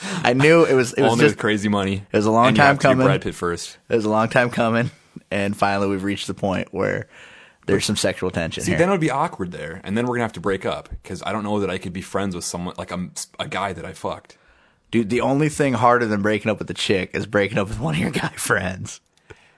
I 0.00 0.32
knew 0.32 0.64
it 0.64 0.74
was. 0.74 0.92
It 0.94 1.02
was 1.02 1.18
just. 1.18 1.38
crazy 1.38 1.68
money. 1.68 2.04
It 2.12 2.16
was 2.16 2.26
a 2.26 2.30
long 2.30 2.48
And 2.48 2.56
time 2.56 2.78
coming. 2.78 3.06
Brad 3.06 3.22
Pitt 3.22 3.34
first. 3.34 3.78
It 3.88 3.96
was 3.96 4.04
a 4.04 4.10
long 4.10 4.28
time 4.28 4.50
coming, 4.50 4.90
and 5.30 5.56
finally 5.56 5.88
we've 5.88 6.04
reached 6.04 6.26
the 6.26 6.34
point 6.34 6.68
where 6.72 7.08
there's 7.66 7.84
some 7.84 7.96
sexual 7.96 8.30
tension 8.30 8.62
See, 8.64 8.70
here. 8.70 8.78
then 8.78 8.88
it 8.88 8.92
would 8.92 9.00
be 9.00 9.10
awkward 9.10 9.52
there, 9.52 9.80
and 9.84 9.96
then 9.96 10.06
we're 10.06 10.14
gonna 10.16 10.24
have 10.24 10.32
to 10.34 10.40
break 10.40 10.64
up 10.64 10.88
because 10.90 11.22
I 11.26 11.32
don't 11.32 11.44
know 11.44 11.60
that 11.60 11.70
I 11.70 11.78
could 11.78 11.92
be 11.92 12.00
friends 12.00 12.34
with 12.34 12.44
someone 12.44 12.74
like 12.78 12.92
um, 12.92 13.12
a, 13.38 13.44
a 13.44 13.48
guy 13.48 13.72
that 13.72 13.84
I 13.84 13.92
fucked. 13.92 14.36
Dude, 14.90 15.10
the 15.10 15.20
only 15.20 15.48
thing 15.50 15.74
harder 15.74 16.06
than 16.06 16.22
breaking 16.22 16.50
up 16.50 16.58
with 16.58 16.70
a 16.70 16.74
chick 16.74 17.10
is 17.12 17.26
breaking 17.26 17.58
up 17.58 17.68
with 17.68 17.78
one 17.80 17.94
of 17.94 18.00
your 18.00 18.10
guy 18.10 18.28
friends. 18.36 19.00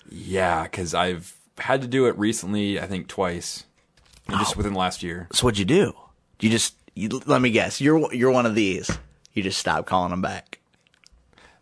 Yeah, 0.09 0.65
because 0.65 0.93
I've 0.95 1.37
had 1.59 1.83
to 1.83 1.87
do 1.89 2.07
it 2.07 2.19
recently. 2.19 2.81
I 2.81 2.87
think 2.87 3.07
twice, 3.09 3.65
Oh. 4.29 4.39
just 4.39 4.57
within 4.57 4.73
the 4.73 4.79
last 4.79 5.03
year. 5.03 5.29
So 5.33 5.45
what'd 5.45 5.59
you 5.59 5.65
do? 5.65 5.93
You 6.41 6.51
just 6.51 6.75
you, 6.95 7.09
let 7.27 7.41
me 7.43 7.51
guess. 7.51 7.81
You're 7.81 8.13
you're 8.13 8.31
one 8.33 8.47
of 8.47 8.55
these. 8.57 8.91
You 9.33 9.43
just 9.43 9.59
stop 9.59 9.87
calling 9.87 10.11
them 10.11 10.23
back. 10.23 10.59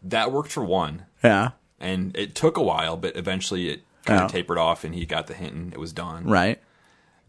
That 0.03 0.33
worked 0.33 0.51
for 0.53 0.65
one, 0.65 1.05
Yeah. 1.23 1.51
and 1.81 2.17
it 2.17 2.35
took 2.35 2.57
a 2.57 2.63
while, 2.63 2.97
but 2.97 3.17
eventually 3.17 3.69
it 3.69 3.83
kind 4.05 4.21
Oh. 4.23 4.25
of 4.27 4.31
tapered 4.33 4.59
off, 4.59 4.85
and 4.85 4.95
he 4.95 5.05
got 5.05 5.27
the 5.27 5.35
hint, 5.35 5.53
and 5.55 5.73
it 5.73 5.79
was 5.81 5.93
done. 5.93 6.25
Right. 6.25 6.61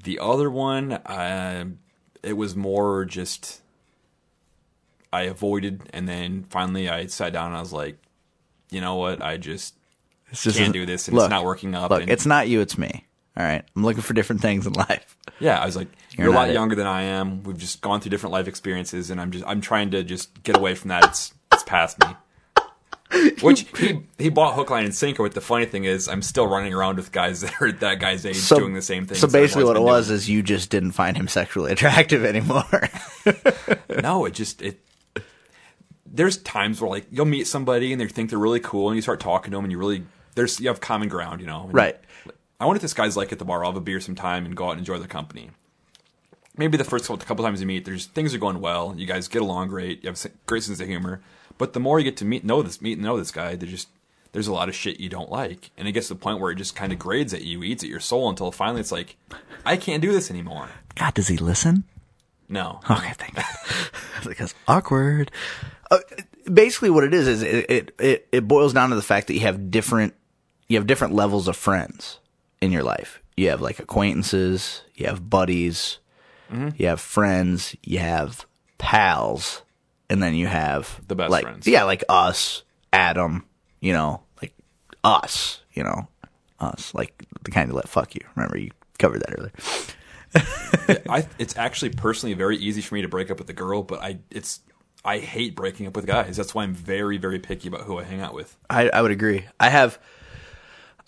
The 0.04 0.20
other 0.20 0.50
one, 0.50 0.94
uh, 0.94 1.66
it 2.24 2.34
was 2.34 2.56
more 2.56 3.06
just 3.06 3.62
I 5.12 5.24
avoided, 5.24 5.82
and 5.92 6.08
then 6.08 6.46
finally 6.50 6.88
I 6.88 7.08
sat 7.08 7.34
down 7.34 7.48
and 7.48 7.58
I 7.58 7.60
was 7.60 7.74
like, 7.74 7.98
you 8.70 8.80
know 8.80 8.96
what, 8.96 9.22
I 9.24 9.38
just 9.38 9.74
It's 10.32 10.44
just 10.44 10.58
can't 10.60 10.72
do 10.72 10.86
this, 10.86 11.08
and 11.08 11.18
look, 11.18 11.26
it's 11.26 11.32
not 11.32 11.44
working 11.44 11.74
up. 11.74 11.90
Look, 11.90 12.04
and, 12.04 12.12
it's 12.12 12.28
not 12.28 12.48
you, 12.48 12.62
it's 12.62 12.78
me. 12.78 13.06
All 13.38 13.44
right. 13.46 13.64
I'm 13.76 13.84
looking 13.84 14.02
for 14.02 14.14
different 14.14 14.42
things 14.42 14.68
in 14.68 14.74
life. 14.74 15.16
yeah, 15.40 15.60
I 15.60 15.66
was 15.66 15.76
like, 15.76 15.88
You're 16.18 16.26
you're, 16.26 16.34
a 16.34 16.38
lot 16.38 16.50
it. 16.50 16.54
younger 16.54 16.76
than 16.76 16.88
I 16.88 17.04
am. 17.04 17.44
We've 17.44 17.58
just 17.58 17.82
gone 17.82 18.02
through 18.02 18.10
different 18.10 18.34
life 18.34 18.48
experiences, 18.48 19.10
and 19.10 19.22
I'm 19.22 19.32
just 19.32 19.46
I'm 19.48 19.62
trying 19.62 19.92
to 19.92 20.04
just 20.04 20.44
get 20.44 20.58
away 20.58 20.76
from 20.76 20.90
that. 20.90 21.06
It's 21.06 21.34
it's 21.54 21.64
past 21.64 21.98
me. 22.00 22.08
Which 23.42 23.66
he 23.78 24.02
he 24.20 24.30
bought 24.30 24.54
hook, 24.56 24.70
line, 24.70 24.86
and 24.86 24.94
sinker. 24.94 25.24
But 25.24 25.34
the 25.34 25.42
funny 25.42 25.66
thing 25.66 25.86
is, 25.86 26.08
I'm 26.08 26.22
still 26.22 26.46
running 26.46 26.74
around 26.74 26.98
with 26.98 27.12
guys 27.12 27.42
that 27.42 27.60
are 27.62 27.72
that 27.72 28.00
guy's 28.00 28.26
age 28.26 28.48
doing 28.50 28.74
the 28.74 28.82
same 28.82 29.06
thing. 29.08 29.18
So 29.18 29.28
basically, 29.28 29.64
what 29.64 29.78
it 29.78 29.82
was 29.82 30.12
is 30.12 30.30
you 30.30 30.44
just 30.44 30.70
didn't 30.70 30.92
find 30.92 31.18
him 31.18 31.28
sexually 31.28 31.72
attractive 31.72 32.24
anymore. 32.34 32.90
no, 34.02 34.26
it 34.26 34.34
just 34.34 34.62
it. 34.62 34.80
There's 36.06 36.38
times 36.38 36.82
where 36.82 36.90
like 36.90 37.08
you'll 37.12 37.26
meet 37.26 37.48
somebody 37.48 37.92
and 37.92 38.00
they 38.02 38.08
think 38.08 38.30
they're 38.30 38.38
really 38.40 38.60
cool, 38.60 38.90
and 38.90 38.96
you 38.96 39.02
start 39.02 39.20
talking 39.20 39.52
to 39.52 39.58
them, 39.58 39.66
and 39.66 39.72
you 39.72 39.80
really 39.80 40.04
there's 40.36 40.60
you 40.60 40.68
have 40.68 40.80
common 40.80 41.08
ground, 41.08 41.42
you 41.42 41.48
know. 41.48 41.68
Right. 41.72 42.00
I 42.60 42.66
wonder 42.66 42.78
if 42.78 42.82
this 42.82 42.94
guy's 42.94 43.16
like 43.18 43.32
at 43.32 43.40
the 43.40 43.46
bar. 43.46 43.64
I'll 43.64 43.72
have 43.72 43.78
a 43.78 43.82
beer 43.82 44.00
sometime 44.00 44.46
and 44.46 44.56
go 44.56 44.66
out 44.68 44.72
and 44.72 44.80
enjoy 44.80 44.98
their 44.98 45.08
company. 45.08 45.52
Maybe 46.58 46.78
the 46.78 46.84
first 46.84 47.06
couple, 47.06 47.26
couple 47.26 47.46
times 47.46 47.62
you 47.62 47.68
meet, 47.68 47.86
there's 47.86 48.08
things 48.08 48.34
are 48.36 48.38
going 48.40 48.60
well. 48.60 48.94
You 48.98 49.06
guys 49.06 49.28
get 49.30 49.42
along 49.42 49.70
great. 49.70 50.04
You 50.04 50.10
have 50.10 50.26
a 50.26 50.30
great 50.46 50.64
sense 50.64 50.82
of 50.82 50.88
humor. 50.88 51.22
But 51.58 51.74
the 51.74 51.80
more 51.80 52.00
you 52.00 52.04
get 52.06 52.18
to 52.18 52.26
meet 52.26 52.44
know 52.44 52.62
this 52.62 52.82
meet 52.82 52.94
and 52.94 53.04
know 53.04 53.18
this 53.18 53.32
guy, 53.32 53.56
there's 53.56 53.72
just 53.72 53.88
there's 54.32 54.48
a 54.48 54.54
lot 54.54 54.70
of 54.70 54.76
shit 54.76 55.00
you 55.00 55.10
don't 55.10 55.32
like, 55.32 55.72
and 55.78 55.88
it 55.88 55.92
gets 55.94 56.08
to 56.10 56.14
the 56.14 56.20
point 56.20 56.40
where 56.40 56.52
it 56.52 56.56
just 56.56 56.76
kind 56.76 56.92
of 56.94 57.00
grades 57.00 57.34
at 57.34 57.44
you, 57.44 57.64
eats 57.64 57.84
at 57.84 57.90
your 57.90 58.00
soul 58.00 58.30
until 58.30 58.52
finally 58.52 58.80
it's 58.82 58.92
like, 58.92 59.16
I 59.66 59.76
can't 59.76 60.02
do 60.02 60.12
this 60.12 60.30
anymore. 60.30 60.70
God, 60.96 61.14
does 61.16 61.28
he 61.30 61.38
listen? 61.38 61.84
No, 62.48 62.80
Okay, 62.90 63.14
thank 63.14 63.36
God. 63.36 63.46
because 64.26 64.54
awkward. 64.68 65.32
Uh, 65.92 66.00
basically, 66.52 66.90
what 66.90 67.04
it 67.04 67.14
is 67.14 67.28
is 67.28 67.42
it 67.42 67.94
it 68.00 68.28
it 68.32 68.48
boils 68.48 68.74
down 68.74 68.90
to 68.90 68.96
the 68.96 69.02
fact 69.02 69.28
that 69.28 69.34
you 69.34 69.42
have 69.42 69.72
different 69.72 70.14
you 70.68 70.78
have 70.78 70.88
different 70.88 71.14
levels 71.14 71.48
of 71.48 71.56
friends 71.56 72.20
in 72.62 72.72
your 72.72 72.84
life. 72.84 73.22
You 73.38 73.50
have 73.50 73.62
like 73.62 73.80
acquaintances, 73.80 74.84
you 74.96 75.08
have 75.08 75.30
buddies, 75.30 76.00
mm-hmm. 76.52 76.70
you 76.76 76.88
have 76.88 77.00
friends, 77.00 77.76
you 77.84 78.00
have 78.00 78.46
pals, 78.78 79.64
and 80.10 80.22
then 80.22 80.36
you 80.36 80.48
have 80.48 81.00
The 81.08 81.16
best 81.16 81.32
like, 81.32 81.44
friends. 81.44 81.68
Yeah, 81.68 81.84
like 81.84 82.04
us, 82.10 82.64
Adam. 82.92 83.46
You 83.80 83.94
know, 83.94 84.24
like 84.42 84.54
us. 85.04 85.62
You 85.74 85.84
know, 85.84 86.08
us, 86.60 86.94
like 86.94 87.26
the 87.44 87.52
kind 87.52 87.70
of 87.70 87.76
let 87.76 87.88
fuck 87.88 88.16
you. 88.16 88.22
Remember 88.36 88.58
you 88.58 88.72
covered 88.98 89.22
that 89.22 89.36
earlier. 89.38 89.54
I, 91.10 91.28
it's 91.40 91.58
actually 91.58 91.90
personally 91.92 92.34
very 92.36 92.58
easy 92.58 92.82
for 92.82 92.96
me 92.96 93.02
to 93.02 93.08
break 93.08 93.32
up 93.32 93.40
with 93.40 93.50
a 93.50 93.54
girl, 93.54 93.84
but 93.84 94.02
I 94.02 94.20
it's 94.30 94.60
I 95.04 95.20
hate 95.20 95.56
breaking 95.56 95.88
up 95.88 95.96
with 95.96 96.06
guys. 96.06 96.36
That's 96.38 96.54
why 96.54 96.64
I'm 96.64 96.74
very 96.74 97.18
very 97.18 97.40
picky 97.40 97.68
about 97.68 97.82
who 97.82 97.98
I 97.98 98.04
hang 98.04 98.22
out 98.22 98.34
with. 98.34 98.56
I, 98.70 98.90
I 98.90 99.02
would 99.02 99.12
agree. 99.12 99.46
I 99.60 99.70
have 99.70 99.98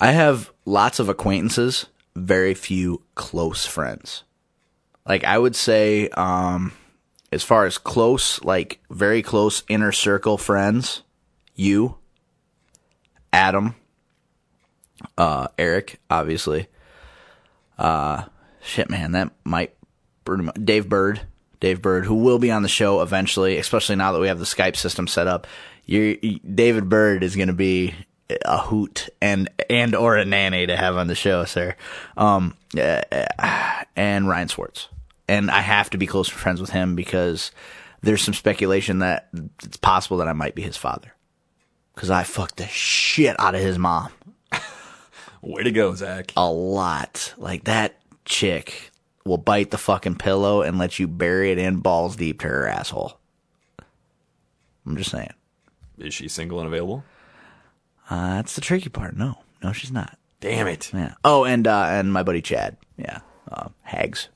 I 0.02 0.14
have 0.14 0.52
lots 0.66 1.00
of 1.00 1.10
acquaintances, 1.10 1.86
very 2.16 2.56
few 2.56 3.04
close 3.14 3.68
friends. 3.68 4.24
Like 5.08 5.24
I 5.24 5.38
would 5.38 5.56
say, 5.56 6.10
um, 6.10 6.74
as 7.32 7.44
far 7.44 7.68
as 7.68 7.78
close, 7.78 8.42
like 8.44 8.80
very 8.90 9.22
close 9.22 9.62
inner 9.70 9.92
circle 9.92 10.40
friends, 10.40 11.04
you, 11.54 11.98
Adam, 13.32 13.76
uh, 15.20 15.50
Eric, 15.60 16.00
obviously. 16.10 16.66
Uh, 17.78 18.24
shit, 18.60 18.90
man, 18.90 19.12
that 19.12 19.32
might 19.44 19.76
Dave 20.64 20.90
Bird, 20.90 21.22
Dave 21.60 21.80
Bird, 21.80 22.06
who 22.06 22.16
will 22.16 22.40
be 22.40 22.50
on 22.50 22.64
the 22.64 22.68
show 22.68 23.04
eventually, 23.04 23.60
especially 23.60 23.98
now 23.98 24.12
that 24.14 24.20
we 24.20 24.30
have 24.30 24.40
the 24.40 24.46
Skype 24.46 24.76
system 24.76 25.06
set 25.06 25.28
up. 25.28 25.46
You, 25.86 26.40
David 26.40 26.90
Bird 26.90 27.24
is 27.24 27.36
going 27.36 27.50
to 27.50 27.54
be 27.54 27.94
a 28.44 28.58
hoot 28.58 29.10
and 29.22 29.50
and 29.70 29.96
or 29.96 30.18
a 30.18 30.26
nanny 30.26 30.68
to 30.68 30.76
have 30.76 30.98
on 30.98 31.08
the 31.08 31.16
show, 31.16 31.46
sir. 31.46 31.76
Um, 32.18 32.56
uh, 32.78 33.02
and 33.96 34.28
Ryan 34.28 34.48
Swartz, 34.48 34.88
and 35.28 35.50
I 35.52 35.62
have 35.62 35.90
to 35.92 35.98
be 35.98 36.08
close 36.08 36.30
friends 36.30 36.62
with 36.62 36.72
him 36.72 36.96
because 36.96 37.52
there's 38.02 38.22
some 38.22 38.34
speculation 38.34 39.00
that 39.00 39.30
it's 39.64 39.78
possible 39.78 40.18
that 40.18 40.28
I 40.28 40.34
might 40.34 40.56
be 40.56 40.62
his 40.62 40.78
father 40.78 41.14
because 41.94 42.10
I 42.10 42.24
fucked 42.24 42.58
the 42.58 42.68
shit 42.68 43.40
out 43.40 43.56
of 43.56 43.62
his 43.62 43.78
mom 43.78 44.12
Way 45.42 45.64
to 45.64 45.72
go, 45.72 45.96
Zach. 45.96 46.34
a 46.38 46.52
lot. 46.52 47.34
Like 47.38 47.64
that 47.64 47.98
chick 48.26 48.92
will 49.26 49.38
bite 49.38 49.72
the 49.72 49.78
fucking 49.78 50.16
pillow 50.16 50.62
and 50.62 50.78
let 50.78 51.00
you 51.00 51.08
bury 51.08 51.52
it 51.52 51.58
in 51.58 51.78
balls 51.78 52.16
deep 52.16 52.42
to 52.42 52.48
her 52.48 52.68
asshole. 52.68 53.18
I'm 54.86 54.98
just 54.98 55.12
saying. 55.12 55.34
Is 55.98 56.14
she 56.14 56.28
single 56.28 56.60
and 56.60 56.68
available? 56.68 57.04
Uh, 58.12 58.36
that's 58.36 58.56
the 58.56 58.62
tricky 58.62 58.90
part. 58.90 59.16
No, 59.16 59.38
no, 59.64 59.72
she's 59.72 59.92
not. 59.92 60.18
Damn 60.42 60.68
it. 60.68 60.92
Yeah. 60.94 61.14
Oh, 61.24 61.46
and 61.46 61.66
uh, 61.66 61.86
and 61.90 62.12
my 62.12 62.24
buddy 62.24 62.42
Chad. 62.42 62.76
Yeah. 62.98 63.20
Uh, 63.50 63.70
Hags. 63.84 64.28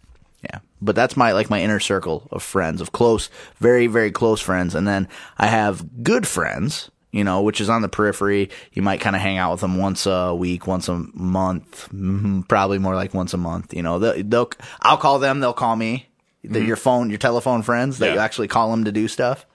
Yeah. 0.43 0.59
But 0.81 0.95
that's 0.95 1.17
my 1.17 1.33
like 1.33 1.49
my 1.49 1.61
inner 1.61 1.79
circle 1.81 2.27
of 2.31 2.41
friends, 2.41 2.79
of 2.79 2.91
close, 2.91 3.29
very 3.57 3.88
very 3.88 4.11
close 4.11 4.39
friends, 4.39 4.75
and 4.75 4.88
then 4.88 5.07
I 5.38 5.47
have 5.47 6.03
good 6.03 6.25
friends. 6.25 6.89
You 7.11 7.23
know, 7.23 7.41
which 7.41 7.61
is 7.61 7.69
on 7.69 7.81
the 7.81 7.88
periphery. 7.88 8.49
You 8.73 8.81
might 8.81 8.99
kind 8.99 9.15
of 9.15 9.21
hang 9.21 9.38
out 9.38 9.51
with 9.51 9.61
them 9.61 9.77
once 9.77 10.05
a 10.05 10.35
week, 10.35 10.67
once 10.67 10.89
a 10.89 11.05
month, 11.13 11.88
mhm, 11.93 12.45
probably 12.47 12.77
more 12.77 12.93
like 12.93 13.13
once 13.13 13.33
a 13.33 13.38
month. 13.38 13.73
You 13.73 13.83
know, 13.83 13.99
they'll, 13.99 14.21
they'll 14.21 14.51
I'll 14.81 14.97
call 14.97 15.19
them, 15.19 15.39
they'll 15.39 15.53
call 15.53 15.77
me. 15.77 16.07
They're 16.43 16.61
Your 16.61 16.75
phone, 16.75 17.09
your 17.09 17.17
telephone 17.17 17.61
friends 17.61 17.99
that 17.99 18.13
you 18.13 18.19
actually 18.19 18.49
call 18.49 18.69
them 18.69 18.83
to 18.83 18.91
do 18.91 19.07
stuff. 19.07 19.45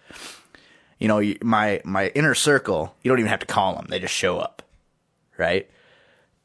You 1.01 1.09
know, 1.09 1.35
my 1.43 1.81
my 1.85 2.09
inner 2.09 2.35
circle, 2.37 2.95
you 3.03 3.11
don't 3.11 3.19
even 3.19 3.31
have 3.31 3.41
to 3.41 3.47
call 3.47 3.75
them; 3.75 3.87
they 3.89 3.99
just 3.99 4.15
show 4.15 4.39
up, 4.39 4.63
right? 5.37 5.69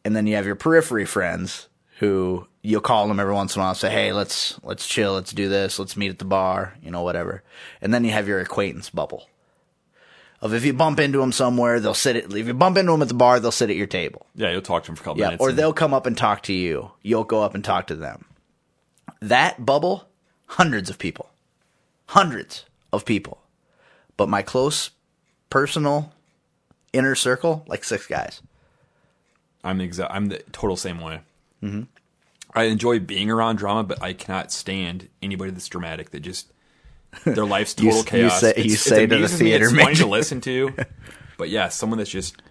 and 0.04 0.16
then 0.16 0.28
you 0.28 0.36
have 0.36 0.46
your 0.46 0.56
periphery 0.56 1.04
friends 1.06 1.68
who 1.98 2.46
you'll 2.62 2.80
call 2.80 3.08
them 3.08 3.20
every 3.20 3.34
once 3.34 3.56
in 3.56 3.60
a 3.60 3.64
while 3.64 3.70
and 3.72 3.78
say, 3.78 3.90
"Hey, 3.90 4.14
let's 4.14 4.60
let's 4.64 4.88
chill, 4.88 5.14
let's 5.14 5.32
do 5.34 5.50
this, 5.50 5.80
let's 5.80 5.98
meet 5.98 6.12
at 6.12 6.20
the 6.20 6.26
bar, 6.26 6.76
you 6.82 6.92
know, 6.92 7.02
whatever." 7.02 7.42
And 7.82 7.92
then 7.94 8.04
you 8.06 8.12
have 8.12 8.28
your 8.28 8.40
acquaintance 8.40 8.90
bubble 8.92 9.28
of 10.42 10.54
if 10.54 10.64
you 10.64 10.74
bump 10.74 11.00
into 11.00 11.18
them 11.20 11.32
somewhere, 11.32 11.80
they'll 11.80 11.94
sit 11.96 12.16
at 12.16 12.26
if 12.34 12.46
you 12.48 12.54
bump 12.54 12.78
into 12.78 12.92
them 12.92 13.02
at 13.02 13.08
the 13.08 13.14
bar, 13.16 13.40
they'll 13.40 13.52
sit 13.52 13.70
at 13.72 13.76
your 13.76 13.88
table. 13.88 14.28
Yeah, 14.36 14.52
you'll 14.52 14.62
talk 14.62 14.84
to 14.84 14.88
them 14.90 14.96
for 14.96 15.02
a 15.02 15.06
couple 15.06 15.20
Yeah, 15.22 15.28
minutes. 15.28 15.42
or 15.42 15.50
and- 15.50 15.58
they'll 15.58 15.74
come 15.74 15.94
up 15.94 16.06
and 16.06 16.16
talk 16.18 16.44
to 16.44 16.54
you. 16.54 16.92
You'll 17.02 17.24
go 17.24 17.42
up 17.42 17.56
and 17.56 17.64
talk 17.64 17.88
to 17.88 17.96
them. 17.96 18.26
That 19.22 19.66
bubble, 19.66 20.08
hundreds 20.48 20.90
of 20.92 21.00
people, 21.00 21.32
hundreds 22.08 22.66
of 22.94 23.06
people, 23.06 23.40
but 24.18 24.30
my 24.30 24.42
close 24.42 24.92
personal 25.50 26.14
inner 26.94 27.16
circle, 27.16 27.64
like 27.68 27.84
six 27.84 28.08
guys. 28.08 28.42
I'm 29.64 29.78
the 29.80 29.84
exact. 29.84 30.14
I'm 30.14 30.28
the 30.28 30.40
total 30.52 30.78
same 30.78 31.00
way. 31.00 31.22
Mm-hmm. 31.64 31.84
I 32.54 32.64
enjoy 32.66 33.00
being 33.00 33.30
around 33.30 33.58
drama, 33.58 33.84
but 33.84 34.02
I 34.02 34.14
cannot 34.14 34.52
stand 34.52 35.10
anybody 35.22 35.52
that's 35.52 35.68
dramatic. 35.68 36.12
That 36.12 36.22
just 36.22 36.52
their 37.26 37.46
life's 37.46 37.76
You- 37.80 37.90
total 37.92 37.98
you 38.00 38.04
chaos. 38.06 38.40
say- 38.42 38.50
It's- 38.52 38.66
you 38.66 38.76
say 38.76 39.02
to 39.02 39.08
the 39.08 39.16
amuses 39.16 39.42
me. 39.42 39.48
theater 39.48 39.68
It's 39.90 40.00
to 40.00 40.06
listen 40.06 40.42
to, 40.42 40.74
but 41.38 41.50
yeah, 41.50 41.70
someone 41.70 41.98
that's 41.98 42.10
just 42.10 42.42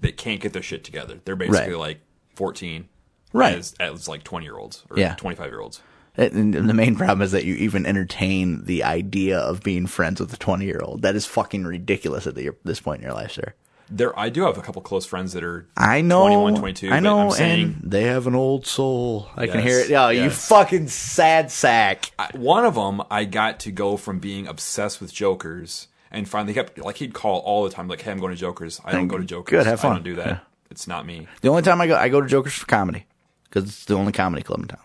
that 0.00 0.16
can't 0.16 0.40
get 0.40 0.52
their 0.52 0.62
shit 0.62 0.84
together. 0.84 1.20
They're 1.24 1.36
basically 1.36 1.72
Right. 1.72 1.78
like 1.78 2.00
14, 2.34 2.88
Right. 3.32 3.56
As, 3.56 3.74
as 3.80 4.08
like 4.08 4.24
20 4.24 4.44
year 4.44 4.56
olds 4.56 4.84
or 4.90 4.98
Yeah. 4.98 5.14
25 5.14 5.50
year 5.50 5.60
olds. 5.60 5.80
And 6.18 6.54
the 6.54 6.74
main 6.74 6.96
problem 6.96 7.22
is 7.22 7.32
that 7.32 7.44
you 7.44 7.54
even 7.56 7.84
entertain 7.84 8.64
the 8.64 8.84
idea 8.84 9.38
of 9.38 9.62
being 9.62 9.86
friends 9.86 10.18
with 10.20 10.32
a 10.32 10.36
20 10.36 10.64
year 10.64 10.80
old. 10.82 11.02
That 11.02 11.14
is 11.14 11.26
fucking 11.26 11.64
ridiculous 11.64 12.26
at 12.26 12.34
the, 12.34 12.50
this 12.64 12.80
point 12.80 13.00
in 13.00 13.04
your 13.04 13.14
life, 13.14 13.32
sir. 13.32 13.52
There, 13.88 14.18
I 14.18 14.30
do 14.30 14.44
have 14.46 14.58
a 14.58 14.62
couple 14.62 14.82
close 14.82 15.06
friends 15.06 15.32
that 15.34 15.44
are 15.44 15.68
I 15.76 16.00
know. 16.00 16.22
21, 16.26 16.54
22. 16.56 16.90
I 16.90 16.98
know. 17.00 17.20
I'm 17.20 17.30
saying 17.30 17.62
and 17.82 17.92
they 17.92 18.02
have 18.04 18.26
an 18.26 18.34
old 18.34 18.66
soul. 18.66 19.28
I 19.36 19.46
can 19.46 19.60
hear 19.60 19.78
it. 19.78 19.92
Oh, 19.92 20.08
you 20.08 20.28
fucking 20.30 20.88
sad 20.88 21.52
sack. 21.52 22.10
I- 22.18 22.30
one 22.34 22.64
of 22.64 22.74
them 22.74 23.02
I 23.10 23.24
got 23.26 23.60
to 23.60 23.70
go 23.70 23.96
from 23.96 24.18
being 24.18 24.48
obsessed 24.48 25.00
with 25.00 25.12
Jokers 25.12 25.86
And 26.10 26.28
finally, 26.28 26.52
he 26.52 26.54
kept 26.54 26.78
like 26.78 26.96
he'd 26.96 27.14
call 27.14 27.40
all 27.40 27.62
the 27.64 27.70
time, 27.70 27.86
like, 27.88 28.00
"Hey, 28.00 28.10
I'm 28.10 28.18
going 28.18 28.32
to 28.32 28.40
Joker's. 28.40 28.80
I 28.84 28.92
don't 28.92 29.06
go 29.08 29.18
to 29.18 29.24
Joker's. 29.24 29.50
good, 29.50 29.66
have 29.66 29.78
I 29.80 29.82
fun." 29.82 29.92
don't 29.96 30.04
do 30.04 30.14
that. 30.16 30.26
Yeah. 30.26 30.38
It's 30.70 30.88
not 30.88 31.04
me." 31.06 31.28
The 31.42 31.48
only 31.48 31.62
time 31.62 31.80
I 31.80 31.86
go, 31.86 31.96
I 31.96 32.08
go 32.08 32.20
to 32.20 32.26
Joker's 32.28 32.54
for 32.54 32.66
comedy 32.66 33.04
because 33.44 33.64
it's 33.64 33.84
the 33.84 33.94
only 33.94 34.12
comedy 34.12 34.42
club 34.42 34.60
in 34.62 34.68
town. 34.68 34.80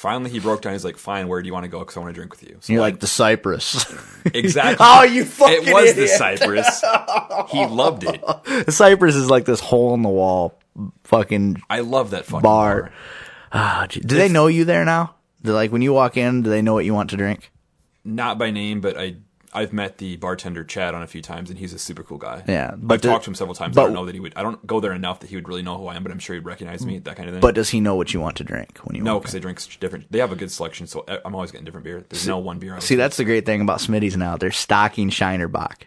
Finally, 0.00 0.30
he 0.30 0.40
broke 0.40 0.62
down. 0.62 0.72
He's 0.72 0.82
like, 0.82 0.96
"Fine, 0.96 1.28
where 1.28 1.42
do 1.42 1.46
you 1.46 1.52
want 1.52 1.64
to 1.64 1.68
go? 1.68 1.80
Because 1.80 1.94
I 1.98 2.00
want 2.00 2.08
to 2.08 2.14
drink 2.14 2.32
with 2.32 2.42
you." 2.42 2.56
So 2.60 2.72
you're 2.72 2.80
I- 2.80 2.86
like 2.86 3.00
the 3.00 3.06
Cypress. 3.06 3.84
exactly. 4.32 4.78
Oh, 4.88 5.02
you 5.02 5.26
fucking 5.26 5.68
It 5.68 5.74
was 5.74 5.92
the. 5.92 6.06
Cypress. 6.08 6.80
He 7.50 7.66
loved 7.66 8.04
it. 8.04 8.18
the 8.64 8.72
Cypress 8.72 9.14
is 9.14 9.28
like 9.28 9.44
this 9.44 9.60
hole 9.60 9.92
in 9.92 10.00
the 10.00 10.08
wall, 10.08 10.58
fucking 11.04 11.60
I 11.68 11.80
love 11.80 12.12
that 12.12 12.24
fucking 12.24 12.40
bar. 12.40 12.80
bar. 12.84 12.92
Ah, 13.52 13.86
gee. 13.90 14.00
do 14.00 14.16
they 14.16 14.30
know 14.30 14.46
you 14.46 14.64
there 14.64 14.86
now? 14.86 15.16
Do, 15.42 15.52
like 15.52 15.70
when 15.70 15.82
you 15.82 15.92
walk 15.92 16.16
in, 16.16 16.40
do 16.44 16.48
they 16.48 16.62
know 16.62 16.72
what 16.72 16.86
you 16.86 16.94
want 16.94 17.10
to 17.10 17.18
drink? 17.18 17.50
Not 18.02 18.38
by 18.38 18.50
name, 18.50 18.80
but 18.80 18.96
I 18.96 19.16
I've 19.52 19.72
met 19.72 19.98
the 19.98 20.16
bartender 20.16 20.62
Chad 20.62 20.94
on 20.94 21.02
a 21.02 21.06
few 21.08 21.22
times, 21.22 21.50
and 21.50 21.58
he's 21.58 21.72
a 21.72 21.78
super 21.78 22.02
cool 22.04 22.18
guy. 22.18 22.44
Yeah, 22.46 22.74
but 22.76 22.94
I've 22.94 23.02
the- 23.02 23.08
talked 23.08 23.24
to 23.24 23.30
him 23.30 23.34
several 23.34 23.54
times. 23.54 23.74
but- 23.74 23.82
I 23.82 23.84
don't 23.86 23.94
know 23.94 24.04
that 24.06 24.14
he 24.14 24.20
would. 24.20 24.32
I 24.36 24.42
don't 24.42 24.64
go 24.66 24.78
there 24.80 24.92
enough 24.92 25.20
that 25.20 25.30
he 25.30 25.36
would 25.36 25.48
really 25.48 25.62
know 25.62 25.76
who 25.76 25.88
I 25.88 25.96
am, 25.96 26.02
but 26.02 26.12
I'm 26.12 26.18
sure 26.20 26.34
he'd 26.34 26.44
recognize 26.44 26.86
me. 26.86 26.98
That 26.98 27.16
kind 27.16 27.28
of 27.28 27.34
thing. 27.34 27.40
But 27.40 27.54
does 27.56 27.70
he 27.70 27.80
know 27.80 27.96
what 27.96 28.14
you 28.14 28.20
want 28.20 28.36
to 28.36 28.44
drink 28.44 28.78
when 28.84 28.96
you 28.96 29.02
no, 29.02 29.18
because 29.18 29.32
they 29.32 29.40
drink 29.40 29.60
different. 29.80 30.10
They 30.12 30.18
have 30.20 30.30
a 30.32 30.36
good 30.36 30.50
selection, 30.52 30.86
so 30.86 31.04
I- 31.08 31.18
I'm 31.24 31.34
always 31.34 31.50
getting 31.50 31.64
different 31.64 31.84
beer. 31.84 32.04
There's 32.08 32.28
no 32.28 32.38
one 32.38 32.58
beer. 32.58 32.80
See, 32.80 32.94
that's 32.94 33.16
the 33.16 33.24
great 33.24 33.44
thing 33.44 33.60
about 33.60 33.80
Smitty's 33.80 34.16
now. 34.16 34.36
They're 34.36 34.50
stocking 34.52 35.10
Shiner 35.10 35.48
Bock. 35.48 35.86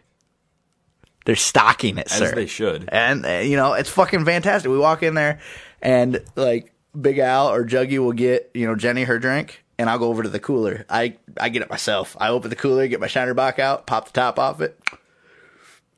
They're 1.25 1.35
stocking 1.37 1.97
it, 1.97 2.07
as 2.11 2.17
sir. 2.17 2.35
they 2.35 2.47
should. 2.47 2.89
And 2.91 3.25
uh, 3.25 3.29
you 3.39 3.55
know, 3.55 3.73
it's 3.73 3.89
fucking 3.89 4.25
fantastic. 4.25 4.69
We 4.69 4.77
walk 4.77 5.03
in 5.03 5.13
there, 5.13 5.39
and 5.81 6.21
like 6.35 6.73
Big 6.99 7.17
Al 7.17 7.49
or 7.49 7.63
Juggy 7.65 7.97
will 7.99 8.11
get 8.11 8.51
you 8.53 8.67
know 8.67 8.75
Jenny 8.75 9.03
her 9.05 9.19
drink, 9.19 9.62
and 9.83 9.89
I'll 9.89 9.99
go 9.99 10.07
over 10.07 10.23
to 10.23 10.29
the 10.29 10.39
cooler. 10.39 10.85
I 10.89 11.17
I 11.37 11.49
get 11.49 11.61
it 11.61 11.69
myself. 11.69 12.15
I 12.17 12.29
open 12.29 12.49
the 12.49 12.55
cooler, 12.55 12.87
get 12.87 13.01
my 13.01 13.07
Shiner 13.07 13.33
Bock 13.33 13.59
out, 13.59 13.85
pop 13.85 14.05
the 14.05 14.13
top 14.13 14.39
off 14.39 14.61
it. 14.61 14.79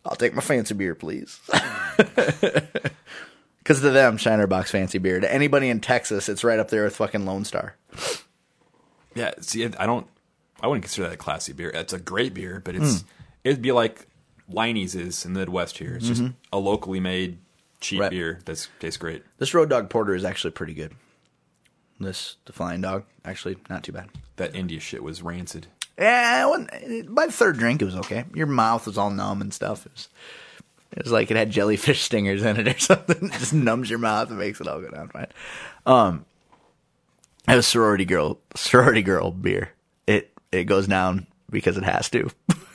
I'll 0.03 0.15
take 0.15 0.33
my 0.33 0.41
fancy 0.41 0.73
beer, 0.73 0.95
please. 0.95 1.39
Because 3.59 3.81
to 3.81 3.89
them, 3.89 4.17
Shiner 4.17 4.45
Bock's 4.45 4.69
fancy 4.69 4.99
beer. 4.99 5.19
To 5.19 5.33
anybody 5.33 5.69
in 5.69 5.79
Texas, 5.79 6.29
it's 6.29 6.43
right 6.43 6.59
up 6.59 6.69
there 6.69 6.83
with 6.83 6.95
fucking 6.95 7.25
Lone 7.25 7.45
Star. 7.45 7.75
Yeah. 9.15 9.31
See, 9.41 9.65
I 9.65 9.87
don't. 9.87 10.05
I 10.61 10.67
wouldn't 10.67 10.83
consider 10.83 11.07
that 11.07 11.15
a 11.15 11.17
classy 11.17 11.51
beer. 11.51 11.69
It's 11.73 11.91
a 11.91 11.97
great 11.99 12.35
beer, 12.35 12.61
but 12.63 12.75
it's 12.75 13.03
it'd 13.43 13.63
be 13.63 13.71
like 13.71 14.05
Leinie's 14.51 14.93
is 14.93 15.25
in 15.25 15.33
the 15.33 15.39
Midwest 15.39 15.79
here. 15.79 15.95
It's 15.95 16.07
just 16.07 16.23
a 16.53 16.59
locally 16.59 16.99
made 16.99 17.39
cheap 17.81 17.95
Mm-hmm. 17.97 18.01
Right. 18.03 18.11
beer 18.11 18.39
that 18.45 18.67
tastes 18.79 18.97
great. 18.97 19.23
This 19.39 19.55
Road 19.55 19.69
Dog 19.71 19.89
Porter 19.89 20.13
is 20.13 20.23
actually 20.25 20.51
pretty 20.51 20.75
good. 20.75 20.93
This 21.99 22.35
the 22.45 22.53
Flying 22.53 22.81
Dog 22.81 23.03
actually 23.23 23.57
not 23.69 23.83
too 23.83 23.91
bad. 23.91 24.09
That 24.35 24.55
India 24.55 24.79
shit 24.79 25.03
was 25.03 25.21
rancid. 25.21 25.67
Yeah, 25.97 26.53
by 27.07 27.27
the 27.27 27.31
third 27.31 27.57
drink, 27.57 27.81
it 27.81 27.85
was 27.85 27.95
okay. 27.95 28.25
Your 28.33 28.47
mouth 28.47 28.85
was 28.85 28.97
all 28.97 29.09
numb 29.09 29.41
and 29.41 29.53
stuff. 29.53 29.85
It 29.85 29.91
was, 29.93 30.09
it 30.91 31.03
was 31.03 31.11
like 31.11 31.31
it 31.31 31.37
had 31.37 31.51
jellyfish 31.51 32.01
stingers 32.03 32.43
in 32.43 32.57
it 32.57 32.67
or 32.67 32.77
something. 32.77 33.29
It 33.29 33.39
just 33.39 33.53
numbs 33.53 33.89
your 33.89 33.99
mouth 33.99 34.29
and 34.29 34.37
makes 34.37 34.59
it 34.59 34.67
all 34.67 34.81
go 34.81 34.89
down 34.89 35.07
fine. 35.07 35.27
Um, 35.85 36.25
it 37.47 37.55
was 37.55 37.65
sorority 37.67 38.03
girl, 38.05 38.39
sorority 38.55 39.03
girl 39.03 39.31
beer. 39.31 39.71
It 40.05 40.31
it 40.51 40.65
goes 40.65 40.87
down 40.87 41.27
because 41.49 41.77
it 41.77 41.83
has 41.83 42.09
to. 42.09 42.29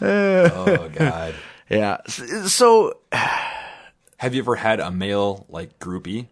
Oh 0.00 0.90
God. 0.94 1.34
Yeah. 1.70 1.98
So 2.06 2.96
Have 3.12 4.34
you 4.34 4.40
ever 4.40 4.56
had 4.56 4.80
a 4.80 4.90
male 4.90 5.44
like 5.50 5.78
groupie? 5.78 6.28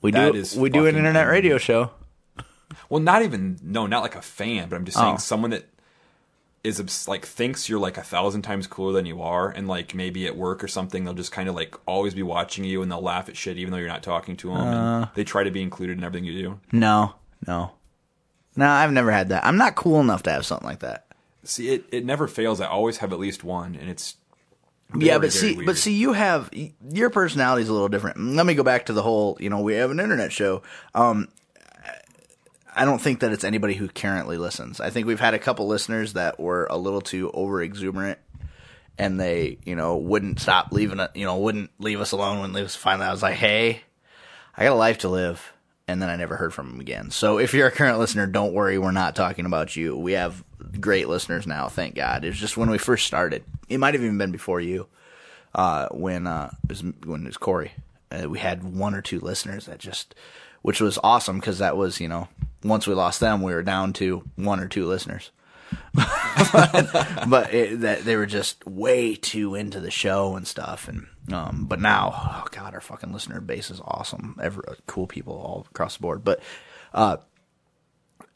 We 0.00 0.10
That 0.10 0.32
do 0.32 0.38
is 0.38 0.56
we 0.56 0.70
do 0.70 0.80
an 0.80 0.84
fucking 0.86 0.98
internet 0.98 1.28
radio 1.28 1.58
show. 1.58 1.90
Well, 2.88 3.00
not 3.00 3.22
even 3.22 3.58
no, 3.62 3.86
not 3.86 4.02
like 4.02 4.14
a 4.16 4.22
fan, 4.22 4.68
but 4.68 4.76
I'm 4.76 4.84
just 4.84 4.96
saying 4.98 5.14
Oh. 5.14 5.18
someone 5.18 5.50
that 5.50 5.68
is 6.64 6.78
obs- 6.80 7.08
like 7.08 7.26
thinks 7.26 7.68
you're 7.68 7.78
like 7.80 7.98
a 7.98 8.02
thousand 8.02 8.42
times 8.42 8.66
cooler 8.66 8.92
than 8.92 9.04
you 9.06 9.20
are, 9.20 9.48
and 9.50 9.68
like 9.68 9.94
maybe 9.94 10.26
at 10.26 10.36
work 10.36 10.62
or 10.64 10.68
something, 10.68 11.04
they'll 11.04 11.12
just 11.14 11.32
kind 11.32 11.48
of 11.48 11.54
like 11.54 11.74
always 11.86 12.14
be 12.14 12.22
watching 12.22 12.64
you, 12.64 12.82
and 12.82 12.90
they'll 12.90 13.02
laugh 13.02 13.28
at 13.28 13.36
shit 13.36 13.56
even 13.58 13.72
though 13.72 13.78
you're 13.78 13.88
not 13.88 14.02
talking 14.02 14.36
to 14.38 14.48
them. 14.48 14.56
Uh. 14.58 15.00
and 15.02 15.08
they 15.14 15.24
try 15.24 15.42
to 15.44 15.50
be 15.50 15.62
included 15.62 15.98
in 15.98 16.04
everything 16.04 16.24
you 16.24 16.40
do. 16.42 16.60
No, 16.72 17.14
no, 17.46 17.72
no. 18.56 18.66
I've 18.68 18.92
never 18.92 19.10
had 19.10 19.28
that. 19.30 19.44
I'm 19.44 19.56
not 19.58 19.74
cool 19.74 20.00
enough 20.00 20.22
to 20.24 20.30
have 20.30 20.46
something 20.46 20.66
like 20.68 20.80
that. 20.80 21.06
See, 21.44 21.68
it 21.68 21.84
it 21.92 22.04
never 22.04 22.26
fails. 22.28 22.60
I 22.60 22.66
always 22.66 22.98
have 22.98 23.12
at 23.12 23.18
least 23.18 23.44
one, 23.44 23.74
and 23.74 23.90
it's 23.90 24.14
yeah, 24.96 25.18
but 25.18 25.32
see, 25.32 25.54
weird. 25.54 25.66
but 25.66 25.76
see, 25.76 25.94
you 25.94 26.12
have 26.12 26.50
your 26.52 27.10
personality 27.10 27.62
is 27.62 27.68
a 27.68 27.72
little 27.72 27.88
different. 27.88 28.18
Let 28.18 28.46
me 28.46 28.54
go 28.54 28.62
back 28.62 28.86
to 28.86 28.92
the 28.92 29.02
whole. 29.02 29.36
You 29.40 29.50
know, 29.50 29.60
we 29.60 29.74
have 29.74 29.90
an 29.90 30.00
internet 30.00 30.32
show. 30.32 30.62
Um, 30.94 31.28
I 32.74 32.84
don't 32.84 33.00
think 33.00 33.20
that 33.20 33.32
it's 33.32 33.44
anybody 33.44 33.74
who 33.74 33.88
currently 33.88 34.38
listens. 34.38 34.80
I 34.80 34.90
think 34.90 35.06
we've 35.06 35.20
had 35.20 35.34
a 35.34 35.38
couple 35.38 35.66
listeners 35.66 36.14
that 36.14 36.40
were 36.40 36.66
a 36.70 36.76
little 36.76 37.02
too 37.02 37.30
over 37.32 37.62
exuberant, 37.62 38.18
and 38.98 39.20
they, 39.20 39.58
you 39.64 39.76
know, 39.76 39.96
wouldn't 39.96 40.40
stop 40.40 40.72
leaving 40.72 41.00
it. 41.00 41.10
You 41.14 41.26
know, 41.26 41.36
wouldn't 41.38 41.70
leave 41.78 42.00
us 42.00 42.12
alone. 42.12 42.40
When 42.40 42.52
leave 42.52 42.64
us 42.64 42.76
finally, 42.76 43.06
I 43.06 43.12
was 43.12 43.22
like, 43.22 43.36
hey, 43.36 43.82
I 44.56 44.64
got 44.64 44.72
a 44.72 44.76
life 44.76 44.98
to 44.98 45.08
live. 45.08 45.52
And 45.88 46.00
then 46.00 46.08
I 46.08 46.16
never 46.16 46.36
heard 46.36 46.54
from 46.54 46.70
them 46.70 46.80
again. 46.80 47.10
So 47.10 47.38
if 47.38 47.52
you're 47.52 47.66
a 47.66 47.72
current 47.72 47.98
listener, 47.98 48.26
don't 48.26 48.54
worry, 48.54 48.78
we're 48.78 48.92
not 48.92 49.16
talking 49.16 49.46
about 49.46 49.74
you. 49.74 49.96
We 49.96 50.12
have 50.12 50.42
great 50.80 51.08
listeners 51.08 51.46
now, 51.46 51.68
thank 51.68 51.96
God. 51.96 52.24
It 52.24 52.28
was 52.28 52.38
just 52.38 52.56
when 52.56 52.70
we 52.70 52.78
first 52.78 53.04
started. 53.04 53.44
It 53.72 53.78
might 53.78 53.94
have 53.94 54.02
even 54.02 54.18
been 54.18 54.32
before 54.32 54.60
you, 54.60 54.86
uh, 55.54 55.88
when 55.90 56.26
uh, 56.26 56.50
it 56.64 56.68
was 56.68 56.82
when 57.04 57.22
it 57.22 57.26
was 57.26 57.36
Corey. 57.36 57.72
Uh, 58.10 58.28
we 58.28 58.38
had 58.38 58.62
one 58.62 58.94
or 58.94 59.00
two 59.00 59.20
listeners 59.20 59.66
that 59.66 59.78
just, 59.78 60.14
which 60.60 60.80
was 60.80 60.98
awesome 61.02 61.40
because 61.40 61.58
that 61.58 61.76
was 61.76 62.00
you 62.00 62.08
know 62.08 62.28
once 62.64 62.86
we 62.86 62.94
lost 62.94 63.20
them, 63.20 63.42
we 63.42 63.54
were 63.54 63.62
down 63.62 63.92
to 63.94 64.22
one 64.36 64.60
or 64.60 64.68
two 64.68 64.86
listeners. 64.86 65.30
but 65.94 67.54
it, 67.54 67.80
that 67.80 68.04
they 68.04 68.16
were 68.16 68.26
just 68.26 68.66
way 68.66 69.14
too 69.14 69.54
into 69.54 69.80
the 69.80 69.90
show 69.90 70.36
and 70.36 70.46
stuff. 70.46 70.86
And 70.86 71.06
um, 71.32 71.64
but 71.66 71.80
now, 71.80 72.12
oh 72.14 72.46
god, 72.50 72.74
our 72.74 72.80
fucking 72.80 73.12
listener 73.12 73.40
base 73.40 73.70
is 73.70 73.80
awesome. 73.82 74.36
Every 74.42 74.64
cool 74.86 75.06
people 75.06 75.34
all 75.34 75.66
across 75.70 75.96
the 75.96 76.02
board. 76.02 76.24
But 76.24 76.40
uh, 76.92 77.18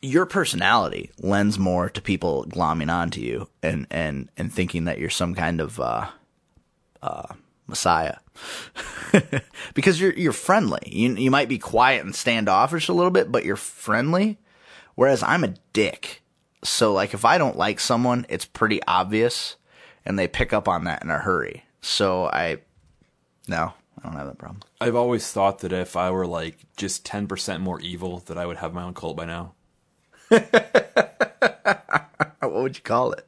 your 0.02 0.26
personality 0.26 1.10
lends 1.18 1.58
more 1.58 1.88
to 1.90 2.00
people 2.00 2.44
glomming 2.48 2.92
onto 2.92 3.20
you 3.20 3.48
and 3.62 3.86
and 3.90 4.28
and 4.36 4.52
thinking 4.52 4.84
that 4.84 4.98
you're 4.98 5.10
some 5.10 5.34
kind 5.34 5.60
of 5.60 5.80
uh, 5.80 6.06
uh, 7.02 7.34
messiah. 7.66 8.16
because 9.74 10.00
you're 10.00 10.12
you're 10.12 10.32
friendly. 10.32 10.80
You 10.86 11.14
you 11.14 11.30
might 11.30 11.48
be 11.48 11.58
quiet 11.58 12.04
and 12.04 12.14
standoffish 12.14 12.88
a 12.88 12.92
little 12.92 13.10
bit, 13.10 13.32
but 13.32 13.44
you're 13.44 13.56
friendly. 13.56 14.38
Whereas 14.94 15.22
I'm 15.22 15.44
a 15.44 15.54
dick. 15.72 16.22
So 16.64 16.92
like 16.92 17.14
if 17.14 17.24
I 17.24 17.38
don't 17.38 17.56
like 17.56 17.80
someone, 17.80 18.26
it's 18.28 18.44
pretty 18.44 18.80
obvious 18.86 19.56
and 20.04 20.18
they 20.18 20.28
pick 20.28 20.52
up 20.52 20.68
on 20.68 20.84
that 20.84 21.02
in 21.02 21.10
a 21.10 21.18
hurry. 21.18 21.64
So 21.80 22.26
I 22.26 22.58
no, 23.48 23.72
I 23.98 24.02
don't 24.02 24.16
have 24.16 24.26
that 24.26 24.38
problem. 24.38 24.60
I've 24.80 24.96
always 24.96 25.30
thought 25.30 25.60
that 25.60 25.72
if 25.72 25.96
I 25.96 26.10
were 26.10 26.26
like 26.26 26.58
just 26.76 27.04
ten 27.04 27.26
percent 27.26 27.62
more 27.62 27.80
evil, 27.80 28.20
that 28.26 28.38
I 28.38 28.46
would 28.46 28.58
have 28.58 28.72
my 28.72 28.82
own 28.82 28.94
cult 28.94 29.16
by 29.16 29.24
now. 29.24 29.54
What 32.56 32.62
would 32.62 32.76
you 32.76 32.82
call 32.82 33.12
it? 33.12 33.26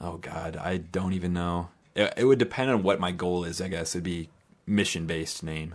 Oh 0.00 0.18
God, 0.18 0.56
I 0.56 0.76
don't 0.76 1.12
even 1.12 1.32
know. 1.32 1.70
It, 1.96 2.14
it 2.16 2.24
would 2.26 2.38
depend 2.38 2.70
on 2.70 2.84
what 2.84 3.00
my 3.00 3.10
goal 3.10 3.42
is. 3.42 3.60
I 3.60 3.66
guess 3.66 3.96
it'd 3.96 4.04
be 4.04 4.28
mission 4.64 5.06
based 5.06 5.42
name. 5.42 5.74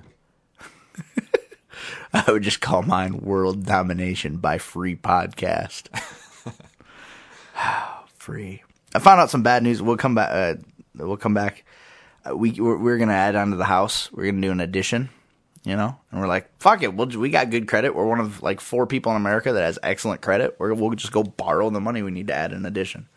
I 2.13 2.31
would 2.31 2.43
just 2.43 2.61
call 2.61 2.81
mine 2.81 3.17
World 3.17 3.65
Domination 3.65 4.37
by 4.37 4.57
Free 4.57 4.95
Podcast. 4.95 5.89
free. 8.15 8.63
I 8.95 8.99
found 8.99 9.19
out 9.19 9.29
some 9.29 9.43
bad 9.43 9.63
news. 9.63 9.81
We'll 9.81 9.97
come 9.97 10.15
back. 10.15 10.29
Uh, 10.31 10.55
we'll 10.95 11.17
come 11.17 11.33
back. 11.33 11.65
Uh, 12.25 12.37
we 12.37 12.51
we're, 12.51 12.77
we're 12.77 12.97
gonna 12.97 13.11
add 13.11 13.35
onto 13.35 13.57
the 13.57 13.65
house. 13.65 14.09
We're 14.13 14.27
gonna 14.31 14.39
do 14.39 14.51
an 14.51 14.61
addition. 14.61 15.09
You 15.65 15.77
know, 15.77 15.97
and 16.11 16.19
we're 16.19 16.27
like, 16.27 16.49
fuck 16.59 16.83
it. 16.83 16.93
We'll, 16.93 17.07
we 17.07 17.29
got 17.29 17.49
good 17.49 17.69
credit. 17.69 17.95
We're 17.95 18.05
one 18.05 18.19
of 18.19 18.43
like 18.43 18.59
four 18.59 18.85
people 18.85 19.11
in 19.13 19.15
America 19.15 19.53
that 19.53 19.63
has 19.63 19.79
excellent 19.81 20.19
credit. 20.19 20.57
We're, 20.59 20.73
we'll 20.73 20.91
just 20.91 21.13
go 21.13 21.23
borrow 21.23 21.69
the 21.69 21.79
money 21.79 22.03
we 22.03 22.11
need 22.11 22.27
to 22.27 22.33
add 22.33 22.51
an 22.51 22.65
addition. 22.65 23.07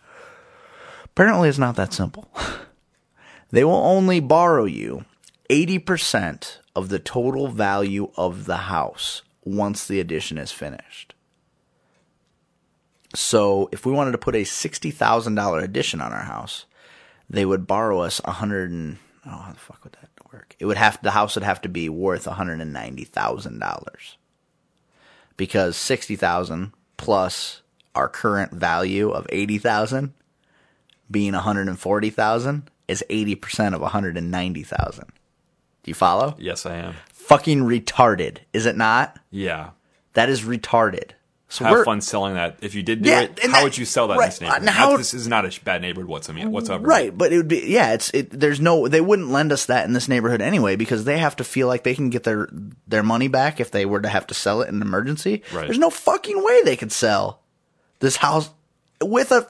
Apparently, 1.04 1.48
it's 1.48 1.58
not 1.58 1.74
that 1.74 1.92
simple. 1.92 2.30
they 3.50 3.64
will 3.64 3.72
only 3.72 4.20
borrow 4.20 4.64
you 4.64 5.04
80% 5.50 6.58
of 6.76 6.88
the 6.88 6.98
total 6.98 7.48
value 7.48 8.10
of 8.16 8.44
the 8.44 8.56
house 8.56 9.22
once 9.44 9.86
the 9.86 9.98
addition 9.98 10.38
is 10.38 10.52
finished. 10.52 11.14
So, 13.14 13.68
if 13.72 13.86
we 13.86 13.92
wanted 13.92 14.12
to 14.12 14.18
put 14.18 14.36
a 14.36 14.42
$60,000 14.42 15.62
addition 15.62 16.00
on 16.00 16.12
our 16.12 16.24
house, 16.24 16.66
they 17.30 17.46
would 17.46 17.66
borrow 17.66 18.00
us 18.00 18.20
100 18.24 18.70
and 18.70 18.98
oh, 19.24 19.30
how 19.30 19.52
the 19.52 19.58
fuck 19.58 19.82
would 19.84 19.94
that? 19.94 20.05
It 20.58 20.66
would 20.66 20.76
have 20.76 20.98
the 21.02 21.10
house 21.12 21.34
would 21.34 21.44
have 21.44 21.60
to 21.62 21.68
be 21.68 21.88
worth 21.88 22.24
$190,000. 22.24 24.16
Because 25.36 25.76
60,000 25.76 26.72
plus 26.96 27.62
our 27.94 28.08
current 28.08 28.52
value 28.52 29.10
of 29.10 29.26
80,000 29.30 30.14
being 31.10 31.32
140,000 31.32 32.70
is 32.88 33.04
80% 33.10 33.74
of 33.74 33.80
190,000. 33.80 35.04
Do 35.04 35.90
you 35.90 35.94
follow? 35.94 36.34
Yes, 36.38 36.66
I 36.66 36.76
am. 36.76 36.94
Fucking 37.12 37.60
retarded, 37.60 38.38
is 38.52 38.66
it 38.66 38.76
not? 38.76 39.18
Yeah, 39.30 39.70
That 40.14 40.28
is 40.28 40.42
retarded. 40.42 41.10
So 41.56 41.64
have 41.64 41.84
fun 41.84 42.00
selling 42.00 42.34
that. 42.34 42.56
If 42.60 42.74
you 42.74 42.82
did 42.82 43.02
do 43.02 43.10
Yeah, 43.10 43.22
it, 43.22 43.38
how 43.42 43.48
that- 43.52 43.64
would 43.64 43.78
you 43.78 43.84
sell 43.84 44.08
that 44.08 44.18
right, 44.18 44.24
in 44.24 44.30
this 44.30 44.40
neighborhood? 44.40 44.68
uh, 44.68 44.72
how- 44.72 44.90
Not- 44.90 44.96
this 44.98 45.14
is 45.14 45.26
not 45.28 45.44
a 45.44 45.60
bad 45.64 45.82
neighborhood 45.82 46.08
whatsoever. 46.08 46.48
whatsoever. 46.50 46.86
right, 46.86 47.16
but 47.16 47.32
it 47.32 47.36
would 47.38 47.48
be 47.48 47.64
yeah. 47.66 47.92
It's 47.92 48.10
it. 48.10 48.30
There's 48.30 48.60
no 48.60 48.88
they 48.88 49.00
wouldn't 49.00 49.30
lend 49.30 49.52
us 49.52 49.66
that 49.66 49.84
in 49.86 49.92
this 49.92 50.08
neighborhood 50.08 50.40
anyway 50.42 50.76
because 50.76 51.04
they 51.04 51.18
have 51.18 51.36
to 51.36 51.44
feel 51.44 51.66
like 51.68 51.82
they 51.82 51.94
can 51.94 52.10
get 52.10 52.24
their 52.24 52.48
their 52.86 53.02
money 53.02 53.28
back 53.28 53.60
if 53.60 53.70
they 53.70 53.86
were 53.86 54.00
to 54.00 54.08
have 54.08 54.26
to 54.28 54.34
sell 54.34 54.62
it 54.62 54.68
in 54.68 54.76
an 54.76 54.82
emergency. 54.82 55.42
Right. 55.52 55.64
There's 55.66 55.78
no 55.78 55.90
fucking 55.90 56.42
way 56.44 56.60
they 56.64 56.76
could 56.76 56.92
sell 56.92 57.40
this 58.00 58.16
house 58.16 58.50
with 59.02 59.32
a. 59.32 59.46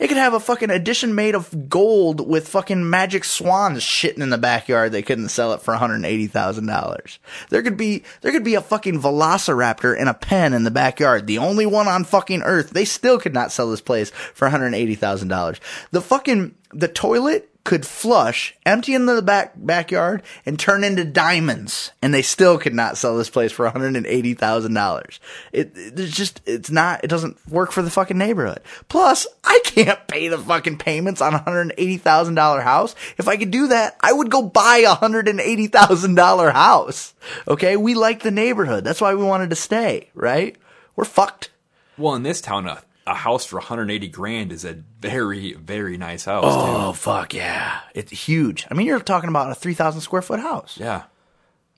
It 0.00 0.08
could 0.08 0.16
have 0.16 0.32
a 0.32 0.40
fucking 0.40 0.70
addition 0.70 1.14
made 1.14 1.34
of 1.34 1.68
gold 1.68 2.26
with 2.26 2.48
fucking 2.48 2.88
magic 2.88 3.22
swans 3.22 3.82
shitting 3.82 4.22
in 4.22 4.30
the 4.30 4.38
backyard. 4.38 4.92
They 4.92 5.02
couldn't 5.02 5.28
sell 5.28 5.52
it 5.52 5.60
for 5.60 5.72
one 5.72 5.78
hundred 5.78 6.06
eighty 6.06 6.26
thousand 6.26 6.66
dollars. 6.66 7.18
There 7.50 7.62
could 7.62 7.76
be 7.76 8.02
there 8.22 8.32
could 8.32 8.42
be 8.42 8.54
a 8.54 8.62
fucking 8.62 9.02
velociraptor 9.02 9.94
in 9.94 10.08
a 10.08 10.14
pen 10.14 10.54
in 10.54 10.64
the 10.64 10.70
backyard, 10.70 11.26
the 11.26 11.36
only 11.36 11.66
one 11.66 11.86
on 11.86 12.04
fucking 12.04 12.40
earth. 12.42 12.70
They 12.70 12.86
still 12.86 13.20
could 13.20 13.34
not 13.34 13.52
sell 13.52 13.70
this 13.70 13.82
place 13.82 14.08
for 14.08 14.46
one 14.46 14.52
hundred 14.52 14.72
eighty 14.74 14.94
thousand 14.94 15.28
dollars. 15.28 15.60
The 15.90 16.00
fucking 16.00 16.54
the 16.72 16.88
toilet 16.88 17.50
could 17.64 17.86
flush, 17.86 18.56
empty 18.64 18.94
into 18.94 19.14
the 19.14 19.22
back 19.22 19.52
backyard, 19.54 20.22
and 20.46 20.58
turn 20.58 20.82
into 20.82 21.04
diamonds, 21.04 21.92
and 22.00 22.12
they 22.12 22.22
still 22.22 22.58
could 22.58 22.74
not 22.74 22.96
sell 22.96 23.16
this 23.16 23.30
place 23.30 23.52
for 23.52 23.64
one 23.64 23.72
hundred 23.72 23.96
and 23.96 24.06
eighty 24.06 24.34
thousand 24.34 24.74
dollars. 24.74 25.20
It 25.52 25.72
it's 25.74 26.16
just 26.16 26.40
it's 26.46 26.70
not 26.70 27.04
it 27.04 27.08
doesn't 27.08 27.36
work 27.48 27.70
for 27.72 27.82
the 27.82 27.90
fucking 27.90 28.18
neighborhood. 28.18 28.60
Plus, 28.88 29.26
I 29.44 29.60
can't 29.64 30.06
pay 30.08 30.28
the 30.28 30.38
fucking 30.38 30.78
payments 30.78 31.20
on 31.20 31.34
a 31.34 31.38
hundred 31.38 31.62
and 31.62 31.74
eighty 31.78 31.98
thousand 31.98 32.34
dollar 32.34 32.60
house. 32.62 32.94
If 33.18 33.28
I 33.28 33.36
could 33.36 33.50
do 33.50 33.68
that, 33.68 33.96
I 34.00 34.12
would 34.12 34.30
go 34.30 34.42
buy 34.42 34.78
a 34.78 34.94
hundred 34.94 35.28
and 35.28 35.40
eighty 35.40 35.66
thousand 35.66 36.14
dollar 36.14 36.50
house. 36.50 37.14
Okay, 37.46 37.76
we 37.76 37.94
like 37.94 38.22
the 38.22 38.30
neighborhood. 38.30 38.84
That's 38.84 39.00
why 39.00 39.14
we 39.14 39.24
wanted 39.24 39.50
to 39.50 39.56
stay. 39.56 40.10
Right? 40.14 40.56
We're 40.96 41.04
fucked. 41.04 41.50
Well, 41.98 42.14
in 42.14 42.22
this 42.22 42.40
town, 42.40 42.66
a, 42.66 42.82
a 43.10 43.14
house 43.14 43.44
for 43.44 43.56
180 43.56 44.08
grand 44.08 44.52
is 44.52 44.64
a 44.64 44.74
very, 45.00 45.54
very 45.54 45.96
nice 45.96 46.26
house. 46.26 46.44
Oh 46.46 46.92
fuck 46.92 47.34
yeah, 47.34 47.80
it's 47.92 48.12
huge. 48.12 48.66
I 48.70 48.74
mean, 48.74 48.86
you're 48.86 49.00
talking 49.00 49.28
about 49.28 49.50
a 49.50 49.54
three 49.54 49.74
thousand 49.74 50.00
square 50.02 50.22
foot 50.22 50.40
house. 50.40 50.78
Yeah. 50.80 51.04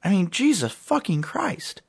I 0.05 0.11
mean, 0.11 0.31
Jesus 0.31 0.73
fucking 0.73 1.23
Christ. 1.23 1.81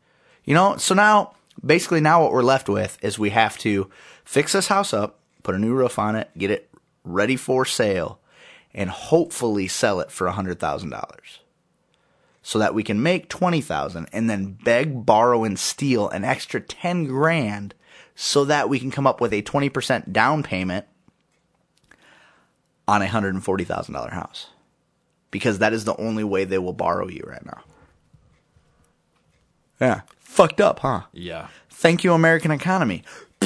You 0.45 0.53
know, 0.53 0.77
so 0.77 0.95
now, 0.95 1.33
basically, 1.63 1.99
now 1.99 2.23
what 2.23 2.31
we're 2.31 2.43
left 2.43 2.69
with 2.69 2.97
is 3.01 3.19
we 3.19 3.31
have 3.31 3.57
to 3.59 3.89
fix 4.23 4.53
this 4.53 4.67
house 4.67 4.93
up, 4.93 5.19
put 5.41 5.55
a 5.55 5.59
new 5.59 5.73
roof 5.73 5.99
on 5.99 6.15
it, 6.15 6.29
get 6.37 6.51
it 6.51 6.69
ready 7.03 7.35
for 7.35 7.65
sale, 7.65 8.19
and 8.73 8.89
hopefully 8.89 9.67
sell 9.67 9.99
it 9.99 10.11
for 10.11 10.27
a 10.27 10.33
$100,000. 10.33 11.19
So 12.43 12.59
that 12.59 12.73
we 12.73 12.83
can 12.83 13.01
make 13.01 13.29
20000 13.29 14.07
and 14.11 14.29
then 14.29 14.57
beg, 14.63 15.05
borrow, 15.05 15.43
and 15.43 15.57
steal 15.57 16.09
an 16.09 16.23
extra 16.23 16.59
10 16.59 17.05
grand 17.05 17.73
so 18.15 18.45
that 18.45 18.69
we 18.69 18.79
can 18.79 18.91
come 18.91 19.07
up 19.07 19.21
with 19.21 19.33
a 19.33 19.41
20% 19.41 20.11
down 20.11 20.43
payment 20.43 20.85
on 22.87 23.01
a 23.01 23.07
$140,000 23.07 24.11
house. 24.11 24.47
Because 25.31 25.59
that 25.59 25.73
is 25.73 25.85
the 25.85 25.95
only 25.97 26.23
way 26.23 26.43
they 26.45 26.59
will 26.59 26.73
borrow 26.73 27.07
you 27.07 27.23
right 27.25 27.45
now. 27.45 27.61
Yeah. 29.81 30.01
Fucked 30.19 30.61
up, 30.61 30.79
huh? 30.79 31.01
Yeah. 31.11 31.47
Thank 31.69 32.03
you, 32.03 32.13
American 32.13 32.51
economy. 32.51 33.03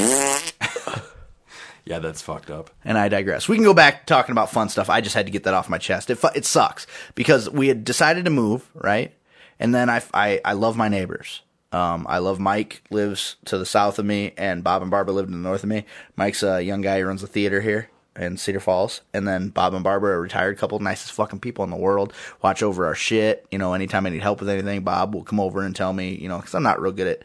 Yeah, 1.88 2.00
that's 2.00 2.22
fucked 2.22 2.52
up. 2.52 2.70
And 2.84 2.98
I 2.98 3.08
digress. 3.08 3.48
We 3.48 3.56
can 3.56 3.64
go 3.64 3.74
back 3.74 4.06
talking 4.06 4.34
about 4.34 4.52
fun 4.52 4.68
stuff. 4.68 4.90
I 4.90 5.00
just 5.00 5.16
had 5.16 5.26
to 5.26 5.32
get 5.32 5.44
that 5.46 5.54
off 5.54 5.70
my 5.70 5.78
chest. 5.78 6.10
It, 6.10 6.20
it 6.36 6.44
sucks 6.44 6.86
because 7.16 7.50
we 7.50 7.70
had 7.70 7.86
decided 7.86 8.26
to 8.26 8.32
move, 8.32 8.70
right? 8.74 9.14
And 9.58 9.74
then 9.74 9.90
I, 9.90 10.04
I, 10.14 10.42
I 10.44 10.54
love 10.54 10.76
my 10.76 10.90
neighbors. 10.90 11.42
Um, 11.72 12.06
I 12.10 12.20
love 12.20 12.40
Mike 12.40 12.82
lives 12.90 13.36
to 13.46 13.58
the 13.58 13.66
south 13.66 14.00
of 14.00 14.06
me 14.06 14.34
and 14.38 14.64
Bob 14.64 14.82
and 14.82 14.90
Barbara 14.92 15.14
live 15.14 15.26
to 15.26 15.32
the 15.32 15.38
north 15.38 15.64
of 15.64 15.70
me. 15.70 15.86
Mike's 16.16 16.44
a 16.44 16.62
young 16.62 16.82
guy 16.82 17.00
who 17.00 17.06
runs 17.08 17.24
a 17.24 17.28
theater 17.28 17.62
here 17.62 17.90
in 18.16 18.38
Cedar 18.38 18.60
Falls. 18.62 19.02
And 19.14 19.28
then 19.28 19.50
Bob 19.50 19.74
and 19.74 19.84
Barbara 19.84 20.12
are 20.14 20.18
a 20.18 20.22
retired 20.22 20.58
couple, 20.58 20.80
nicest 20.80 21.12
fucking 21.12 21.40
people 21.40 21.64
in 21.66 21.70
the 21.70 21.76
world. 21.76 22.14
Watch 22.42 22.64
over 22.64 22.86
our 22.86 22.96
shit. 22.96 23.46
You 23.52 23.58
know, 23.58 23.74
anytime 23.74 24.06
I 24.06 24.10
need 24.10 24.22
help 24.22 24.40
with 24.40 24.50
anything, 24.50 24.82
Bob 24.82 25.14
will 25.14 25.24
come 25.24 25.40
over 25.40 25.62
and 25.62 25.76
tell 25.76 25.92
me, 25.94 26.16
you 26.16 26.30
know, 26.30 26.40
cause 26.40 26.56
I'm 26.56 26.64
not 26.64 26.82
real 26.82 26.94
good 26.94 27.08
at, 27.08 27.24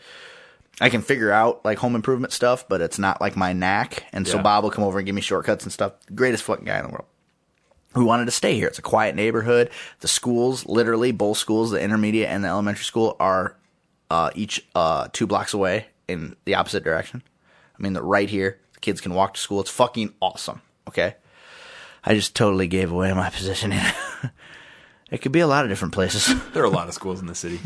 I 0.80 0.90
can 0.90 1.02
figure 1.02 1.30
out 1.30 1.64
like 1.64 1.78
home 1.78 1.94
improvement 1.94 2.32
stuff, 2.32 2.68
but 2.68 2.80
it's 2.80 2.98
not 2.98 3.20
like 3.20 3.36
my 3.36 3.52
knack. 3.52 4.04
And 4.12 4.26
so 4.26 4.36
Yeah. 4.38 4.42
Bob 4.42 4.64
will 4.64 4.70
come 4.70 4.84
over 4.84 4.98
and 4.98 5.06
give 5.06 5.14
me 5.14 5.20
shortcuts 5.22 5.64
and 5.64 5.72
stuff. 5.72 5.92
Greatest 6.14 6.42
fucking 6.42 6.64
guy 6.64 6.78
in 6.78 6.86
the 6.86 6.90
world. 6.90 7.06
Who 7.94 8.06
wanted 8.06 8.24
to 8.24 8.30
stay 8.32 8.54
here. 8.56 8.68
It's 8.68 8.78
a 8.78 8.82
quiet 8.82 9.14
neighborhood. 9.14 9.70
The 10.00 10.08
schools, 10.08 10.66
literally, 10.66 11.12
both 11.12 11.36
schools, 11.36 11.70
the 11.70 11.80
intermediate 11.80 12.28
and 12.28 12.42
the 12.42 12.48
elementary 12.48 12.84
school, 12.84 13.16
are 13.20 13.54
uh, 14.12 14.30
each 14.34 14.62
uh, 14.74 15.08
two 15.14 15.26
blocks 15.26 15.54
away 15.54 15.86
in 16.06 16.36
the 16.44 16.54
opposite 16.54 16.84
direction. 16.84 17.22
I 17.78 17.82
mean, 17.82 17.94
right 17.94 18.28
here. 18.28 18.58
The 18.74 18.80
kids 18.80 19.00
can 19.00 19.14
walk 19.14 19.32
to 19.34 19.40
school. 19.40 19.60
It's 19.60 19.70
fucking 19.70 20.12
awesome. 20.20 20.60
Okay. 20.86 21.16
I 22.04 22.14
just 22.14 22.36
totally 22.36 22.66
gave 22.66 22.92
away 22.92 23.10
my 23.14 23.30
position 23.30 23.72
it 25.10 25.18
could 25.22 25.32
be 25.32 25.40
a 25.40 25.46
lot 25.46 25.64
of 25.64 25.70
different 25.70 25.94
places. 25.94 26.28
There 26.52 26.62
are 26.62 26.66
a 26.66 26.70
lot 26.70 26.88
of 26.88 26.94
schools 26.94 27.20
in 27.20 27.26
the 27.26 27.34
city. 27.34 27.58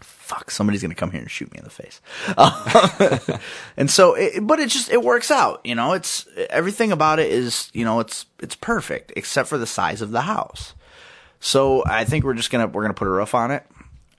fuck, 0.00 0.50
somebody's 0.50 0.82
gonna 0.82 0.94
come 0.94 1.10
here 1.10 1.22
and 1.22 1.30
shoot 1.30 1.50
me 1.50 1.58
in 1.58 1.64
the 1.64 1.70
face. 1.70 2.02
Um, 2.36 3.40
and 3.78 3.90
so, 3.90 4.14
it, 4.14 4.46
but 4.46 4.60
it 4.60 4.68
just 4.68 4.90
it 4.90 5.02
works 5.02 5.30
out. 5.30 5.62
You 5.64 5.74
know, 5.74 5.94
it's 5.94 6.26
everything 6.50 6.92
about 6.92 7.18
it 7.18 7.32
is 7.32 7.70
you 7.72 7.86
know 7.86 8.00
it's 8.00 8.26
it's 8.40 8.54
perfect 8.54 9.14
except 9.16 9.48
for 9.48 9.56
the 9.56 9.66
size 9.66 10.02
of 10.02 10.10
the 10.10 10.22
house. 10.22 10.74
So 11.40 11.84
I 11.86 12.04
think 12.04 12.24
we're 12.24 12.34
just 12.34 12.50
gonna 12.50 12.66
we're 12.66 12.82
gonna 12.82 12.94
put 12.94 13.08
a 13.08 13.10
roof 13.10 13.34
on 13.34 13.50
it, 13.50 13.64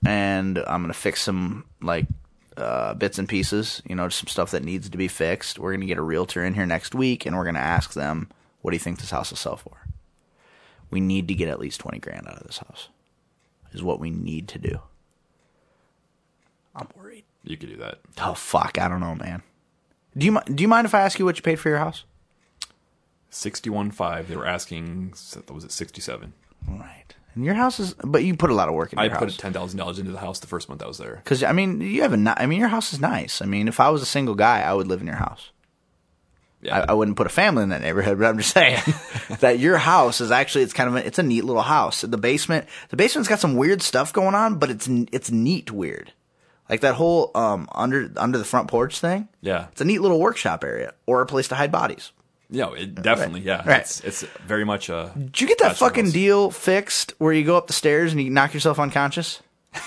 and 0.06 0.58
I'm 0.58 0.82
gonna 0.82 0.94
fix 0.94 1.22
some 1.22 1.64
like 1.82 2.06
uh, 2.56 2.94
bits 2.94 3.18
and 3.18 3.28
pieces. 3.28 3.82
You 3.86 3.94
know, 3.94 4.08
just 4.08 4.20
some 4.20 4.28
stuff 4.28 4.50
that 4.52 4.64
needs 4.64 4.88
to 4.88 4.98
be 4.98 5.08
fixed. 5.08 5.58
We're 5.58 5.72
gonna 5.72 5.86
get 5.86 5.98
a 5.98 6.02
realtor 6.02 6.44
in 6.44 6.54
here 6.54 6.66
next 6.66 6.94
week, 6.94 7.26
and 7.26 7.36
we're 7.36 7.44
gonna 7.44 7.58
ask 7.58 7.92
them, 7.92 8.28
"What 8.62 8.70
do 8.70 8.74
you 8.74 8.80
think 8.80 9.00
this 9.00 9.10
house 9.10 9.30
will 9.30 9.36
sell 9.36 9.56
for?" 9.56 9.76
We 10.90 11.00
need 11.00 11.28
to 11.28 11.34
get 11.34 11.48
at 11.48 11.60
least 11.60 11.80
twenty 11.80 11.98
grand 11.98 12.26
out 12.26 12.38
of 12.38 12.46
this 12.46 12.58
house. 12.58 12.88
Is 13.72 13.82
what 13.82 14.00
we 14.00 14.10
need 14.10 14.48
to 14.48 14.58
do. 14.58 14.80
I'm 16.74 16.88
worried. 16.96 17.24
You 17.44 17.56
could 17.56 17.68
do 17.68 17.76
that. 17.76 18.00
Oh 18.20 18.34
fuck, 18.34 18.78
I 18.80 18.88
don't 18.88 19.00
know, 19.00 19.14
man. 19.14 19.42
Do 20.16 20.26
you 20.26 20.40
do 20.52 20.62
you 20.62 20.68
mind 20.68 20.86
if 20.86 20.94
I 20.94 21.02
ask 21.02 21.18
you 21.18 21.24
what 21.24 21.36
you 21.36 21.42
paid 21.42 21.60
for 21.60 21.68
your 21.68 21.78
house? 21.78 22.04
Sixty-one 23.28 23.92
five. 23.92 24.28
They 24.28 24.36
were 24.36 24.46
asking. 24.46 25.14
Was 25.48 25.64
it 25.64 25.70
sixty-seven? 25.70 26.32
Right. 26.68 27.14
And 27.34 27.44
your 27.44 27.54
house 27.54 27.78
is, 27.80 27.94
but 28.04 28.24
you 28.24 28.34
put 28.36 28.50
a 28.50 28.54
lot 28.54 28.68
of 28.68 28.74
work 28.74 28.92
in 28.92 28.98
I 28.98 29.04
your 29.04 29.12
put 29.16 29.28
house. 29.28 29.36
ten 29.36 29.52
thousand 29.52 29.78
dollars 29.78 29.98
into 29.98 30.10
the 30.12 30.18
house 30.18 30.40
the 30.40 30.46
first 30.46 30.68
month 30.68 30.82
I 30.82 30.86
was 30.88 30.98
there. 30.98 31.16
Because 31.22 31.42
I 31.42 31.52
mean, 31.52 31.80
you 31.80 32.02
have 32.02 32.12
a. 32.12 32.16
ni- 32.16 32.32
I 32.36 32.46
mean, 32.46 32.58
your 32.60 32.68
house 32.68 32.92
is 32.92 33.00
nice. 33.00 33.40
I 33.40 33.46
mean, 33.46 33.68
if 33.68 33.78
I 33.80 33.88
was 33.90 34.02
a 34.02 34.06
single 34.06 34.34
guy, 34.34 34.62
I 34.62 34.72
would 34.74 34.86
live 34.88 35.00
in 35.00 35.06
your 35.06 35.16
house. 35.16 35.50
Yeah, 36.62 36.80
I, 36.80 36.90
I 36.90 36.92
wouldn't 36.92 37.16
put 37.16 37.26
a 37.26 37.30
family 37.30 37.62
in 37.62 37.70
that 37.70 37.80
neighborhood, 37.80 38.18
but 38.18 38.26
I'm 38.26 38.36
just 38.36 38.52
saying 38.52 38.80
that 39.40 39.58
your 39.60 39.78
house 39.78 40.20
is 40.20 40.30
actually 40.30 40.64
it's 40.64 40.72
kind 40.74 40.88
of 40.90 40.96
a, 40.96 41.06
it's 41.06 41.18
a 41.18 41.22
neat 41.22 41.44
little 41.44 41.62
house. 41.62 42.02
The 42.02 42.18
basement, 42.18 42.66
the 42.90 42.96
basement's 42.96 43.28
got 43.28 43.40
some 43.40 43.54
weird 43.56 43.80
stuff 43.80 44.12
going 44.12 44.34
on, 44.34 44.58
but 44.58 44.68
it's 44.70 44.86
it's 45.12 45.30
neat 45.30 45.70
weird. 45.70 46.12
Like 46.68 46.80
that 46.82 46.96
whole 46.96 47.30
um 47.34 47.68
under 47.72 48.10
under 48.16 48.38
the 48.38 48.44
front 48.44 48.68
porch 48.68 48.98
thing. 49.00 49.28
yeah, 49.40 49.68
It's 49.72 49.80
a 49.80 49.84
neat 49.84 50.00
little 50.02 50.20
workshop 50.20 50.62
area 50.64 50.94
or 51.06 51.22
a 51.22 51.26
place 51.26 51.48
to 51.48 51.54
hide 51.54 51.72
bodies. 51.72 52.12
No, 52.50 52.74
it 52.74 52.94
definitely. 52.94 53.40
Yeah, 53.40 53.62
Right. 53.66 53.80
it's 53.80 54.00
it's 54.00 54.22
very 54.46 54.64
much 54.64 54.88
a. 54.88 55.12
Did 55.16 55.40
you 55.40 55.46
get 55.46 55.58
that 55.58 55.76
fucking 55.76 56.06
house. 56.06 56.12
deal 56.12 56.50
fixed 56.50 57.14
where 57.18 57.32
you 57.32 57.44
go 57.44 57.56
up 57.56 57.66
the 57.66 57.72
stairs 57.72 58.12
and 58.12 58.20
you 58.22 58.30
knock 58.30 58.54
yourself 58.54 58.78
unconscious? 58.78 59.42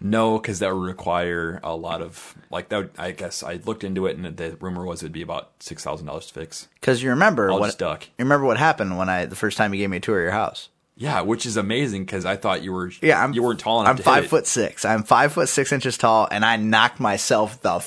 No, 0.00 0.38
because 0.38 0.58
that 0.58 0.74
would 0.74 0.84
require 0.84 1.60
a 1.62 1.74
lot 1.74 2.02
of 2.02 2.34
like 2.50 2.68
that. 2.68 2.76
Would, 2.76 2.90
I 2.98 3.12
guess 3.12 3.42
I 3.42 3.54
looked 3.64 3.84
into 3.84 4.04
it, 4.06 4.18
and 4.18 4.36
the 4.36 4.56
rumor 4.60 4.84
was 4.84 5.02
it'd 5.02 5.12
be 5.12 5.22
about 5.22 5.52
six 5.60 5.82
thousand 5.82 6.06
dollars 6.06 6.26
to 6.26 6.34
fix. 6.34 6.68
Because 6.74 7.02
you 7.02 7.08
remember 7.10 7.50
I'll 7.50 7.58
what 7.58 7.78
duck. 7.78 8.04
you 8.04 8.24
remember 8.24 8.44
what 8.44 8.58
happened 8.58 8.98
when 8.98 9.08
I 9.08 9.24
the 9.24 9.36
first 9.36 9.56
time 9.56 9.72
you 9.72 9.78
gave 9.80 9.88
me 9.88 9.96
a 9.96 10.00
tour 10.00 10.18
of 10.18 10.24
your 10.24 10.32
house. 10.32 10.68
Yeah, 10.96 11.22
which 11.22 11.46
is 11.46 11.56
amazing 11.56 12.04
because 12.04 12.26
I 12.26 12.36
thought 12.36 12.62
you 12.62 12.72
were. 12.72 12.90
Yeah, 13.00 13.22
I'm 13.22 13.32
you 13.32 13.42
weren't 13.42 13.60
tall 13.60 13.80
enough. 13.80 13.92
I'm 13.92 13.96
to 13.96 14.02
five 14.02 14.26
foot 14.26 14.46
six. 14.46 14.84
I'm 14.84 15.04
five 15.04 15.32
foot 15.32 15.48
six 15.48 15.72
inches 15.72 15.96
tall, 15.96 16.28
and 16.30 16.44
I 16.44 16.56
knocked 16.56 17.00
myself 17.00 17.62
the 17.62 17.78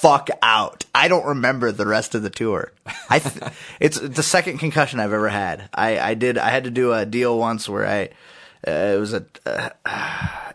fuck 0.00 0.30
out. 0.40 0.86
I 0.94 1.08
don't 1.08 1.26
remember 1.26 1.72
the 1.72 1.86
rest 1.86 2.14
of 2.14 2.22
the 2.22 2.30
tour. 2.30 2.72
I 3.10 3.18
th- 3.18 3.52
it's 3.80 4.00
the 4.00 4.22
second 4.22 4.58
concussion 4.58 4.98
I've 4.98 5.12
ever 5.12 5.28
had. 5.28 5.68
I 5.74 5.98
I 5.98 6.14
did 6.14 6.38
I 6.38 6.50
had 6.50 6.64
to 6.64 6.70
do 6.70 6.92
a 6.92 7.04
deal 7.04 7.38
once 7.38 7.68
where 7.68 7.86
I 7.86 8.08
uh, 8.66 8.94
it 8.94 8.98
was 8.98 9.12
a 9.12 9.24
uh, 9.44 9.70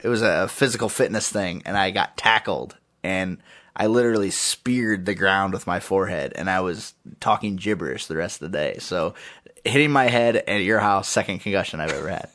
it 0.04 0.08
was 0.08 0.24
a 0.24 0.48
physical 0.48 0.90
fitness 0.90 1.30
thing, 1.30 1.62
and 1.66 1.78
I 1.78 1.92
got 1.92 2.18
tackled 2.18 2.76
and. 3.04 3.38
I 3.78 3.88
literally 3.88 4.32
speared 4.32 5.06
the 5.06 5.16
ground 5.16 5.52
with 5.52 5.68
my 5.68 5.82
forehead, 5.82 6.32
and 6.38 6.50
I 6.50 6.62
was 6.62 6.94
talking 7.20 7.58
gibberish 7.58 8.06
the 8.06 8.16
rest 8.16 8.42
of 8.42 8.50
the 8.50 8.58
day. 8.58 8.78
So, 8.80 9.16
hitting 9.66 9.92
my 9.92 10.06
head 10.06 10.38
at 10.38 10.64
your 10.64 10.80
house, 10.80 11.10
second 11.10 11.40
concussion 11.40 11.82
I've 11.82 11.92
ever 11.92 12.08
had. 12.08 12.30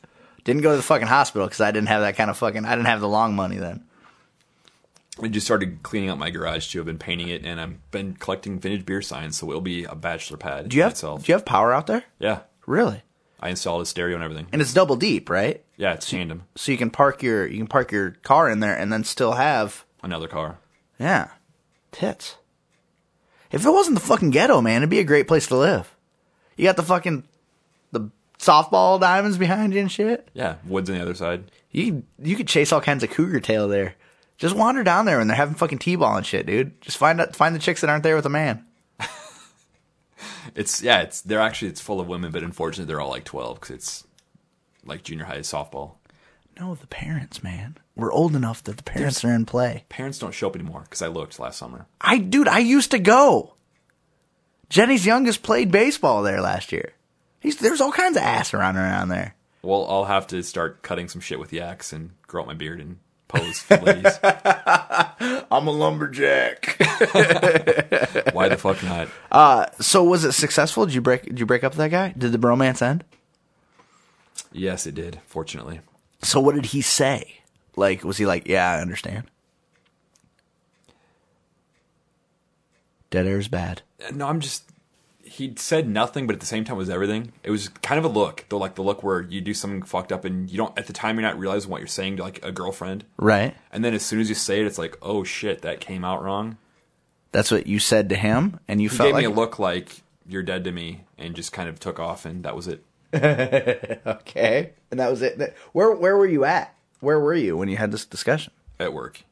Didn't 0.45 0.61
go 0.61 0.73
to 0.73 0.77
the 0.77 0.83
fucking 0.83 1.07
hospital 1.07 1.47
because 1.47 1.63
I 1.63 1.71
didn't 1.71 1.89
have 1.89 2.03
that 2.03 2.17
kind 2.17 2.29
of 2.29 2.37
fucking. 2.37 2.67
I 2.67 2.77
didn't 2.77 2.89
have 2.89 3.01
the 3.01 3.09
long 3.09 3.35
money 3.35 3.57
then. 3.57 3.85
I 5.23 5.29
just 5.29 5.47
started 5.47 5.83
cleaning 5.83 6.11
up 6.11 6.19
my 6.19 6.31
garage 6.31 6.69
too. 6.71 6.81
I've 6.81 6.87
been 6.87 6.99
painting 6.99 7.29
it, 7.29 7.45
and 7.45 7.61
I've 7.61 7.91
been 7.91 8.15
collecting 8.15 8.59
vintage 8.59 8.87
beer 8.87 9.03
signs, 9.03 9.37
so 9.39 9.49
it'll 9.49 9.61
be 9.61 9.85
a 9.85 9.95
bachelor 9.95 10.37
pad. 10.37 10.69
Do 10.69 10.77
you 10.77 10.83
have 10.83 10.93
itself? 10.93 11.25
Do 11.25 11.33
you 11.33 11.35
have 11.37 11.45
power 11.45 11.73
out 11.73 11.87
there? 11.87 12.05
yeah, 12.19 12.41
Really? 12.67 13.03
I 13.43 13.49
installed 13.49 13.81
a 13.81 13.87
stereo 13.87 14.17
and 14.17 14.23
everything. 14.23 14.47
And 14.53 14.61
it's 14.61 14.75
double 14.75 14.97
deep, 14.97 15.31
right? 15.31 15.65
Yeah, 15.79 15.95
it's 15.95 16.09
tandem. 16.11 16.43
So 16.57 16.73
you 16.73 16.79
can 16.79 16.91
park 16.91 17.23
your 17.23 17.47
you 17.47 17.57
can 17.57 17.67
park 17.69 17.91
your 17.91 18.11
car 18.23 18.51
in 18.51 18.61
there 18.61 18.77
and 18.79 18.93
then 18.93 19.03
still 19.03 19.33
have 19.33 19.85
Another 20.03 20.29
car. 20.29 20.59
Yeah. 20.99 21.29
Tits. 21.91 22.37
If 23.51 23.65
it 23.65 23.71
wasn't 23.71 23.95
the 23.99 24.05
fucking 24.05 24.29
ghetto, 24.31 24.61
man, 24.61 24.83
it'd 24.83 24.91
be 24.91 24.99
a 24.99 25.05
great 25.05 25.27
place 25.27 25.47
to 25.49 25.57
live. 25.57 25.97
You 26.57 26.65
got 26.67 26.77
the 26.77 26.83
fucking 26.83 27.25
the 27.93 28.11
softball 28.39 29.01
diamonds 29.01 29.39
behind 29.39 29.73
you 29.73 29.81
and 29.81 29.91
shit. 29.91 30.29
Yeah, 30.35 30.57
woods 30.67 30.91
on 30.91 30.97
the 30.97 31.03
other 31.03 31.15
side. 31.15 31.51
You 31.73 32.03
you 32.23 32.37
could 32.37 32.47
chase 32.47 32.73
all 32.73 32.83
kinds 32.83 33.03
of 33.03 33.09
cougar 33.11 33.41
tail 33.41 33.69
there. 33.69 33.95
Just 34.41 34.57
wander 34.57 34.83
down 34.83 35.05
there 35.05 35.19
when 35.19 35.29
they're 35.29 35.37
having 35.37 35.55
fucking 35.55 35.79
t-ball 35.79 36.17
and 36.17 36.27
shit, 36.27 36.47
dude. 36.47 36.81
Just 36.81 36.97
find 36.97 37.21
out, 37.21 37.37
find 37.37 37.55
the 37.55 37.59
chicks 37.59 37.83
that 37.83 37.91
aren't 37.91 38.03
there 38.03 38.17
with 38.17 38.27
a 38.27 38.31
man. 38.31 38.65
It's 40.55 40.83
yeah, 40.83 41.03
it's 41.03 41.21
they're 41.21 41.41
actually 41.41 41.69
it's 41.69 41.81
full 41.81 42.01
of 42.01 42.09
women, 42.09 42.33
but 42.33 42.43
unfortunately 42.43 42.91
they're 42.91 43.01
all 43.01 43.11
like 43.11 43.25
twelve 43.25 43.61
because 43.61 43.77
it's 43.77 44.07
like 44.85 45.05
junior 45.05 45.27
high 45.27 45.39
softball. 45.41 45.93
No, 46.59 46.75
the 46.75 46.87
parents, 46.87 47.43
man. 47.43 47.77
We're 47.95 48.13
old 48.13 48.35
enough 48.35 48.65
that 48.65 48.77
the 48.77 48.83
parents 48.83 49.25
are 49.25 49.33
in 49.33 49.45
play. 49.45 49.85
Parents 49.89 50.19
don't 50.19 50.35
show 50.35 50.49
up 50.49 50.57
anymore 50.57 50.81
because 50.83 51.03
I 51.03 51.09
looked 51.09 51.39
last 51.39 51.59
summer. 51.59 51.87
I, 52.01 52.19
dude, 52.19 52.49
I 52.49 52.59
used 52.59 52.91
to 52.93 52.99
go. 52.99 53.55
Jenny's 54.71 55.07
youngest 55.07 55.43
played 55.43 55.71
baseball 55.71 56.23
there 56.23 56.41
last 56.41 56.73
year. 56.73 56.95
He's, 57.41 57.57
there's 57.57 57.81
all 57.81 57.93
kinds 57.93 58.17
of 58.17 58.23
ass 58.23 58.53
around 58.55 58.77
around 58.77 59.09
there. 59.09 59.35
Well, 59.63 59.87
I'll 59.89 60.07
have 60.07 60.27
to 60.29 60.43
start 60.43 60.83
cutting 60.83 61.09
some 61.09 61.21
shit 61.21 61.39
with 61.39 61.53
yaks 61.53 61.93
and 61.93 62.11
grow 62.27 62.43
out 62.43 62.49
my 62.49 62.55
beard 62.55 62.81
and 62.81 62.99
pose 63.31 63.61
for 63.61 63.77
ladies. 63.79 64.19
I'm 65.51 65.67
a 65.67 65.71
lumberjack. 65.71 66.77
Why 68.33 68.49
the 68.49 68.57
fuck 68.59 68.83
not? 68.83 69.09
Uh, 69.31 69.67
so 69.81 70.03
was 70.05 70.25
it 70.25 70.33
successful? 70.33 70.85
Did 70.87 70.95
you 70.95 71.01
break? 71.01 71.25
Did 71.25 71.39
you 71.41 71.47
break 71.47 71.65
up 71.65 71.73
with 71.73 71.79
that 71.79 71.91
guy? 71.91 72.15
Did 72.17 72.33
the 72.33 72.39
bromance 72.39 72.83
end? 72.83 73.05
Yes, 74.53 74.87
it 74.87 74.95
did. 74.95 75.21
Fortunately, 75.27 75.81
So 76.23 76.41
what 76.41 76.55
did 76.55 76.67
he 76.67 76.81
say? 76.83 77.41
Like, 77.77 78.03
was 78.05 78.17
he 78.19 78.27
like, 78.27 78.47
"Yeah, 78.49 78.69
I 78.71 78.81
understand"? 78.81 79.25
Dead 83.11 83.27
air 83.27 83.39
is 83.39 83.49
bad. 83.49 83.83
Uh, 84.05 84.11
no. 84.13 84.27
I'm 84.27 84.41
just. 84.41 84.70
He 85.33 85.55
said 85.57 85.89
nothing, 85.89 86.27
but 86.27 86.35
at 86.35 86.41
the 86.41 86.47
same 86.47 86.65
time 86.65 86.77
was 86.77 86.91
everything. 86.91 87.33
It 87.45 87.51
was 87.53 87.69
kind 87.69 87.99
of 87.99 88.05
a 88.05 88.09
look, 88.09 88.45
though, 88.49 88.59
like 88.59 88.75
the 88.75 88.83
look 88.83 89.05
where 89.05 89.21
you 89.23 89.41
do 89.41 89.55
something 89.55 89.83
fucked 89.83 90.11
up 90.11 90.25
and 90.25 90.51
you 90.51 90.57
don't 90.57 90.77
at 90.77 90.87
the 90.89 90.93
time 90.93 91.15
you're 91.15 91.23
not 91.29 91.39
realizing 91.39 91.71
what 91.71 91.81
you're 91.81 91.87
saying 91.87 92.17
to 92.17 92.23
like 92.25 92.45
a 92.45 92.51
girlfriend, 92.51 93.05
Right. 93.17 93.55
and 93.73 93.85
then 93.85 93.95
as 93.95 94.03
soon 94.05 94.19
as 94.21 94.29
you 94.29 94.35
say 94.35 94.61
it, 94.61 94.67
it's 94.67 94.77
like, 94.79 94.99
oh 95.03 95.23
shit, 95.23 95.63
that 95.63 95.79
came 95.81 96.05
out 96.05 96.23
wrong. 96.25 96.57
That's 97.31 97.53
what 97.53 97.69
you 97.69 97.79
said 97.79 98.09
to 98.09 98.17
him, 98.17 98.59
and 98.67 98.83
you 98.83 98.89
He 98.89 98.97
felt 98.97 99.07
gave 99.07 99.15
like 99.15 99.23
me 99.27 99.31
a 99.33 99.35
look 99.35 99.59
like 99.61 100.03
you're 100.27 100.43
dead 100.43 100.65
to 100.65 100.73
me, 100.73 101.03
and 101.17 101.37
just 101.37 101.53
kind 101.53 101.69
of 101.69 101.79
took 101.79 102.01
off, 102.01 102.25
and 102.25 102.43
that 102.43 102.57
was 102.57 102.67
it. 102.67 102.83
okay, 104.07 104.71
and 104.91 104.99
that 105.01 105.11
was 105.11 105.23
it. 105.23 105.57
Where 105.73 105.93
where 105.95 106.17
were 106.17 106.27
you 106.27 106.45
at? 106.45 106.75
Where 106.99 107.21
were 107.21 107.35
you 107.35 107.57
when 107.57 107.69
you 107.69 107.77
had 107.77 107.93
this 107.93 108.05
discussion? 108.05 108.53
At 108.81 108.93
work, 108.93 109.23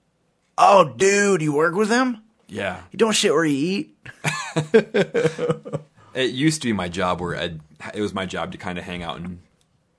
Oh, 0.56 0.92
dude, 0.96 1.42
you 1.42 1.52
work 1.52 1.74
with 1.74 1.90
him? 1.90 2.22
yeah. 2.48 2.82
You 2.92 2.98
don't 2.98 3.12
shit 3.14 3.32
where 3.32 3.44
you 3.44 3.56
eat. 3.56 3.96
It 6.14 6.30
used 6.30 6.62
to 6.62 6.68
be 6.68 6.72
my 6.72 6.88
job 6.88 7.20
where 7.20 7.36
I'd, 7.36 7.60
it 7.94 8.00
was 8.00 8.12
my 8.12 8.26
job 8.26 8.50
to 8.50 8.58
kind 8.58 8.76
of 8.76 8.82
hang 8.82 9.04
out 9.04 9.18
and 9.18 9.38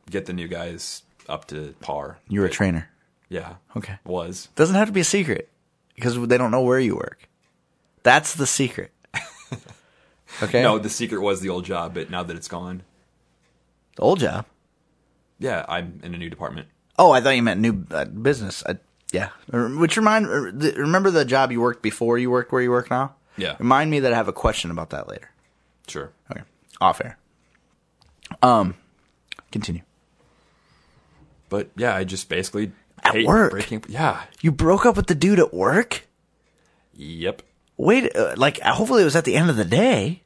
get 0.10 0.26
the 0.26 0.34
new 0.34 0.50
guys 0.50 1.04
up 1.30 1.46
to 1.46 1.76
par. 1.80 2.18
You're 2.28 2.46
a 2.46 2.50
trainer. 2.50 2.90
Yeah. 3.30 3.56
Okay. 3.78 4.00
Was. 4.04 4.50
Doesn't 4.56 4.76
have 4.76 4.88
to 4.88 4.92
be 4.92 5.00
a 5.00 5.06
secret 5.06 5.48
because 5.96 6.20
they 6.28 6.38
don't 6.38 6.52
know 6.52 6.64
where 6.64 6.80
you 6.80 6.96
work. 6.96 7.30
That's 8.04 8.34
the 8.36 8.48
secret. 8.48 8.92
Okay. 10.44 10.62
No, 10.62 10.78
the 10.78 10.90
secret 10.90 11.22
was 11.22 11.42
the 11.42 11.50
old 11.50 11.66
job, 11.66 11.96
but 11.96 12.10
now 12.12 12.22
that 12.24 12.36
it's 12.36 12.48
gone, 12.48 12.84
the 13.96 14.04
old 14.04 14.20
job. 14.20 14.46
yeah, 15.40 15.66
I'm 15.68 16.00
in 16.04 16.14
a 16.14 16.18
new 16.18 16.30
department. 16.30 16.68
Oh, 17.00 17.12
I 17.12 17.20
thought 17.20 17.32
you 17.32 17.42
meant 17.42 17.60
new 17.60 17.84
uh, 17.92 18.06
business. 18.06 18.64
I, 18.66 18.78
yeah. 19.12 19.30
Which 19.52 19.98
remind 19.98 20.28
er, 20.28 20.52
remember 20.78 21.10
the 21.10 21.26
job 21.26 21.52
you 21.52 21.60
worked 21.60 21.82
before 21.82 22.18
you 22.20 22.30
worked 22.30 22.52
where 22.52 22.62
you 22.62 22.70
work 22.70 22.92
now? 22.92 23.16
Yeah. 23.40 23.56
Remind 23.60 23.90
me 23.92 24.00
that 24.02 24.14
I 24.14 24.16
have 24.16 24.28
a 24.28 24.34
question 24.34 24.72
about 24.72 24.90
that 24.92 25.08
later. 25.08 25.30
Sure. 25.88 26.12
Okay. 26.32 26.42
Off 26.82 27.02
air. 27.02 27.18
Um, 28.42 28.76
continue. 29.52 29.82
But 31.50 31.70
yeah, 31.76 31.96
I 31.96 32.04
just 32.04 32.30
basically 32.30 32.72
At 33.04 33.14
hate 33.14 33.28
work? 33.28 33.52
breaking. 33.52 33.84
Yeah. 33.88 34.22
You 34.42 34.52
broke 34.52 34.86
up 34.86 34.96
with 34.96 35.08
the 35.08 35.16
dude 35.16 35.40
at 35.40 35.54
work? 35.54 36.08
Yep. 36.94 37.42
Wait, 37.78 38.16
uh, 38.16 38.36
like 38.38 38.60
hopefully 38.60 39.02
it 39.02 39.06
was 39.06 39.16
at 39.16 39.26
the 39.26 39.36
end 39.36 39.50
of 39.50 39.56
the 39.56 39.66
day. 39.66 40.22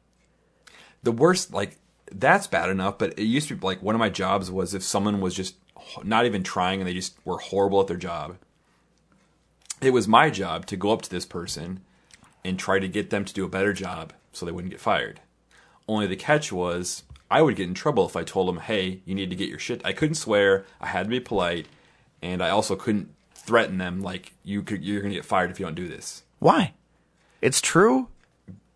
The 1.03 1.11
worst, 1.11 1.53
like 1.53 1.78
that's 2.11 2.47
bad 2.47 2.70
enough, 2.70 2.97
but 2.97 3.18
it 3.18 3.26
used 3.26 3.47
to 3.49 3.55
be 3.55 3.66
like 3.66 3.82
one 3.82 3.95
of 3.95 3.99
my 3.99 4.09
jobs 4.09 4.49
was 4.51 4.74
if 4.74 4.84
someone 4.84 5.22
was 5.22 5.34
just 5.36 5.55
not 6.03 6.26
even 6.26 6.43
trying 6.43 6.80
and 6.82 6.88
they 6.88 6.93
just 6.93 7.16
were 7.26 7.38
horrible 7.38 7.80
at 7.82 7.88
their 7.88 7.97
job. 7.97 8.38
It 9.82 9.91
was 9.91 10.07
my 10.07 10.30
job 10.30 10.66
to 10.68 10.78
go 10.78 10.91
up 10.91 11.01
to 11.03 11.09
this 11.09 11.26
person 11.26 11.82
and 12.45 12.59
try 12.59 12.79
to 12.79 12.87
get 12.87 13.09
them 13.09 13.25
to 13.25 13.33
do 13.33 13.45
a 13.45 13.49
better 13.49 13.73
job 13.73 14.13
so 14.31 14.45
they 14.45 14.51
wouldn't 14.51 14.71
get 14.71 14.79
fired. 14.81 15.19
Only 15.87 16.07
the 16.07 16.15
catch 16.15 16.51
was 16.51 17.03
I 17.31 17.41
would 17.41 17.55
get 17.55 17.67
in 17.67 17.73
trouble 17.73 18.05
if 18.05 18.15
I 18.15 18.23
told 18.23 18.47
them, 18.47 18.57
"Hey, 18.57 19.01
you 19.05 19.15
need 19.15 19.29
to 19.29 19.35
get 19.35 19.49
your 19.49 19.59
shit." 19.59 19.81
I 19.85 19.93
couldn't 19.93 20.15
swear. 20.15 20.65
I 20.79 20.87
had 20.87 21.03
to 21.03 21.09
be 21.09 21.19
polite, 21.19 21.67
and 22.21 22.41
I 22.43 22.49
also 22.49 22.75
couldn't 22.75 23.09
threaten 23.35 23.77
them 23.77 24.01
like 24.01 24.33
you 24.43 24.61
could 24.63 24.83
you're 24.83 25.01
going 25.01 25.11
to 25.11 25.17
get 25.17 25.25
fired 25.25 25.51
if 25.51 25.59
you 25.59 25.65
don't 25.65 25.75
do 25.75 25.87
this. 25.87 26.23
Why? 26.39 26.73
It's 27.41 27.59
true. 27.61 28.07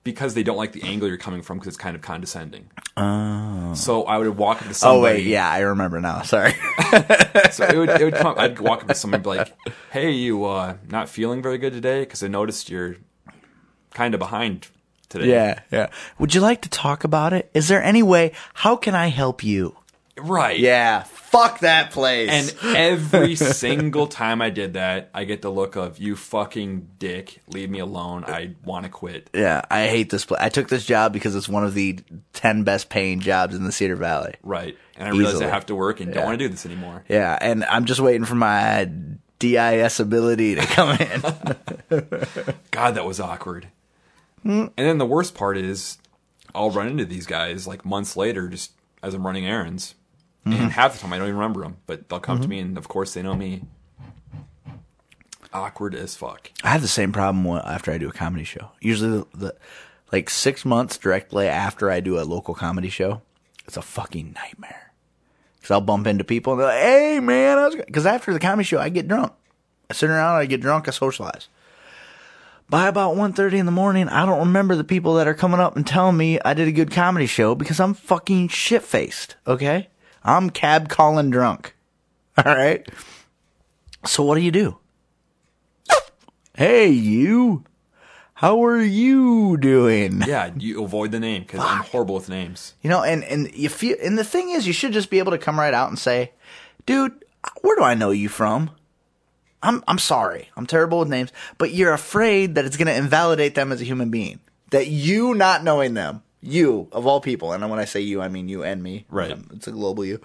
because 0.03 0.33
they 0.35 0.43
don't 0.43 0.55
like 0.55 0.71
the 0.71 0.83
angle 0.83 1.05
you're 1.07 1.17
coming 1.17 1.41
from 1.41 1.57
because 1.57 1.67
it's 1.67 1.77
kind 1.77 1.93
of 1.93 2.01
condescending. 2.01 2.69
Oh. 2.95 3.73
So 3.73 4.03
I 4.03 4.17
would 4.17 4.37
walk 4.37 4.61
up 4.61 4.67
to 4.69 4.73
somebody. 4.73 4.99
Oh 4.99 5.03
wait, 5.17 5.25
yeah, 5.25 5.49
I 5.49 5.59
remember 5.59 5.99
now. 5.99 6.21
Sorry. 6.21 6.53
So 7.51 7.65
it 7.65 7.75
would, 7.77 7.89
it 7.89 8.03
would 8.03 8.15
come. 8.15 8.35
I'd 8.37 8.59
walk 8.59 8.81
up 8.83 8.87
to 8.87 8.95
someone 8.95 9.15
and 9.15 9.23
be 9.23 9.29
like, 9.29 9.53
"Hey, 9.91 10.11
you 10.11 10.45
uh, 10.45 10.77
not 10.89 11.09
feeling 11.09 11.41
very 11.41 11.57
good 11.57 11.73
today? 11.73 11.99
Because 12.01 12.23
I 12.23 12.27
noticed 12.27 12.69
you're 12.69 12.95
kind 13.97 14.13
of 14.13 14.19
behind 14.19 14.67
today." 15.09 15.29
yeah, 15.29 15.59
yeah. 15.71 15.87
Would 16.19 16.33
you 16.35 16.41
like 16.41 16.61
to 16.61 16.69
talk 16.69 17.03
about 17.03 17.33
it? 17.33 17.49
Is 17.53 17.67
there 17.67 17.81
any 17.83 18.03
way? 18.03 18.31
How 18.53 18.75
can 18.75 18.95
I 18.95 19.07
help 19.07 19.43
you? 19.43 19.75
Right. 20.19 20.57
Yeah. 20.59 21.03
Fuck 21.03 21.59
that 21.59 21.91
place. 21.91 22.29
And 22.31 22.75
every 22.75 23.35
single 23.63 24.07
time 24.07 24.41
I 24.41 24.49
did 24.49 24.73
that, 24.73 25.11
I 25.13 25.25
get 25.25 25.43
the 25.43 25.51
look 25.51 25.75
of 25.75 25.99
"You 25.99 26.15
fucking 26.15 26.87
dick, 26.97 27.41
leave 27.47 27.69
me 27.69 27.77
alone. 27.79 28.23
I 28.25 28.55
want 28.65 28.85
to 28.85 28.89
quit." 28.89 29.29
yeah, 29.33 29.61
I 29.69 29.87
hate 29.87 30.09
this 30.09 30.25
place. 30.25 30.41
I 30.41 30.49
took 30.49 30.69
this 30.69 30.85
job 30.85 31.13
because 31.13 31.35
it's 31.35 31.47
one 31.49 31.63
of 31.65 31.73
the 31.75 31.99
ten 32.33 32.63
best 32.63 32.89
paying 32.89 33.19
jobs 33.19 33.53
in 33.55 33.63
the 33.63 33.71
Cedar 33.71 33.95
Valley. 33.95 34.33
Right. 34.41 34.75
And 34.95 35.07
I 35.07 35.11
realize 35.11 35.35
Easily. 35.35 35.45
I 35.45 35.53
have 35.53 35.67
to 35.67 35.75
work 35.75 35.99
and 35.99 36.09
Yeah. 36.09 36.15
don't 36.15 36.25
want 36.25 36.39
to 36.39 36.45
do 36.45 36.49
this 36.49 36.65
anymore. 36.65 37.03
Yeah, 37.07 37.37
and 37.39 37.63
I'm 37.65 37.85
just 37.85 37.99
waiting 37.99 38.25
for 38.25 38.33
my 38.35 38.89
DIS 39.37 39.99
ability 39.99 40.55
to 40.55 40.65
come 40.65 40.97
in. 40.97 41.21
God, 42.71 42.95
that 42.95 43.05
was 43.05 43.19
awkward. 43.19 43.67
And 44.49 44.71
then 44.75 44.97
the 44.97 45.05
worst 45.05 45.35
part 45.35 45.57
is, 45.57 45.97
I'll 46.55 46.71
run 46.71 46.87
into 46.87 47.05
these 47.05 47.25
guys 47.25 47.67
like 47.67 47.85
months 47.85 48.15
later, 48.15 48.47
just 48.47 48.71
as 49.03 49.13
I'm 49.13 49.25
running 49.25 49.45
errands, 49.45 49.95
and 50.45 50.53
mm-hmm. 50.53 50.67
half 50.67 50.93
the 50.93 50.99
time 50.99 51.13
I 51.13 51.17
don't 51.17 51.27
even 51.27 51.37
remember 51.37 51.61
them, 51.61 51.77
but 51.85 52.09
they'll 52.09 52.19
come 52.19 52.37
to 52.37 52.43
mm-hmm. 52.43 52.49
me, 52.49 52.59
and 52.59 52.77
of 52.77 52.87
course 52.87 53.13
they 53.13 53.21
know 53.21 53.35
me. 53.35 53.63
Awkward 55.53 55.95
as 55.95 56.15
fuck. 56.15 56.51
I 56.63 56.69
have 56.69 56.81
the 56.81 56.87
same 56.87 57.11
problem 57.11 57.45
after 57.65 57.91
I 57.91 57.97
do 57.97 58.09
a 58.09 58.13
comedy 58.13 58.43
show. 58.43 58.71
Usually, 58.81 59.19
the, 59.19 59.37
the 59.37 59.55
like 60.11 60.29
six 60.29 60.65
months 60.65 60.97
directly 60.97 61.47
after 61.47 61.89
I 61.89 61.99
do 61.99 62.19
a 62.19 62.23
local 62.23 62.53
comedy 62.53 62.89
show, 62.89 63.21
it's 63.65 63.77
a 63.77 63.81
fucking 63.81 64.33
nightmare. 64.33 64.91
Because 65.55 65.71
I'll 65.71 65.81
bump 65.81 66.05
into 66.07 66.23
people 66.23 66.53
and 66.53 66.61
they're 66.61 66.67
like, 66.67 66.81
"Hey, 66.81 67.19
man," 67.19 67.77
because 67.85 68.05
after 68.05 68.33
the 68.33 68.39
comedy 68.39 68.65
show, 68.65 68.79
I 68.79 68.89
get 68.89 69.07
drunk. 69.07 69.33
I 69.89 69.93
sit 69.93 70.09
around, 70.09 70.35
I 70.35 70.45
get 70.45 70.61
drunk, 70.61 70.87
I 70.87 70.91
socialize. 70.91 71.47
By 72.69 72.87
about 72.87 73.15
1.30 73.15 73.53
in 73.53 73.65
the 73.65 73.71
morning, 73.71 74.09
I 74.09 74.25
don't 74.25 74.39
remember 74.39 74.75
the 74.75 74.83
people 74.83 75.15
that 75.15 75.27
are 75.27 75.33
coming 75.33 75.61
up 75.61 75.77
and 75.77 75.87
telling 75.87 76.17
me 76.17 76.37
I 76.43 76.53
did 76.53 76.67
a 76.67 76.73
good 76.73 76.91
comedy 76.91 77.25
show 77.25 77.55
because 77.55 77.79
I'm 77.79 77.93
fucking 77.93 78.49
shit 78.49 78.83
faced. 78.83 79.37
Okay, 79.47 79.87
I'm 80.21 80.49
cab 80.49 80.89
calling 80.89 81.29
drunk. 81.29 81.75
All 82.45 82.55
right. 82.55 82.85
So 84.05 84.21
what 84.23 84.35
do 84.35 84.41
you 84.41 84.51
do? 84.51 84.79
Hey, 86.55 86.89
you. 86.89 87.63
How 88.33 88.63
are 88.65 88.81
you 88.81 89.57
doing? 89.57 90.21
Yeah, 90.27 90.51
you 90.57 90.83
avoid 90.83 91.11
the 91.11 91.19
name 91.19 91.43
because 91.43 91.61
I'm 91.61 91.83
horrible 91.83 92.15
with 92.15 92.29
names. 92.29 92.75
You 92.81 92.89
know, 92.89 93.01
and 93.01 93.23
and 93.23 93.51
you 93.55 93.69
feel, 93.69 93.95
and 94.03 94.17
the 94.17 94.23
thing 94.23 94.49
is, 94.49 94.67
you 94.67 94.73
should 94.73 94.91
just 94.91 95.09
be 95.09 95.19
able 95.19 95.31
to 95.31 95.37
come 95.37 95.57
right 95.57 95.73
out 95.73 95.89
and 95.89 95.97
say, 95.97 96.33
"Dude, 96.85 97.13
where 97.61 97.75
do 97.77 97.83
I 97.83 97.93
know 97.93 98.11
you 98.11 98.27
from?" 98.29 98.71
I'm 99.63 99.83
I'm 99.87 99.97
sorry, 99.97 100.49
I'm 100.55 100.67
terrible 100.67 100.99
with 100.99 101.09
names, 101.09 101.31
but 101.57 101.71
you're 101.71 101.93
afraid 101.93 102.55
that 102.55 102.65
it's 102.65 102.77
going 102.77 102.87
to 102.87 102.95
invalidate 102.95 103.55
them 103.55 103.71
as 103.71 103.81
a 103.81 103.85
human 103.85 104.09
being. 104.09 104.39
That 104.69 104.87
you 104.87 105.33
not 105.33 105.63
knowing 105.63 105.93
them, 105.93 106.21
you 106.41 106.87
of 106.91 107.07
all 107.07 107.21
people, 107.21 107.53
and 107.53 107.67
when 107.69 107.79
I 107.79 107.85
say 107.85 108.01
you, 108.01 108.21
I 108.21 108.27
mean 108.27 108.49
you 108.49 108.63
and 108.63 108.83
me. 108.83 109.05
Right. 109.09 109.31
Um, 109.31 109.49
it's 109.53 109.67
a 109.67 109.71
global 109.71 110.05
you. 110.05 110.21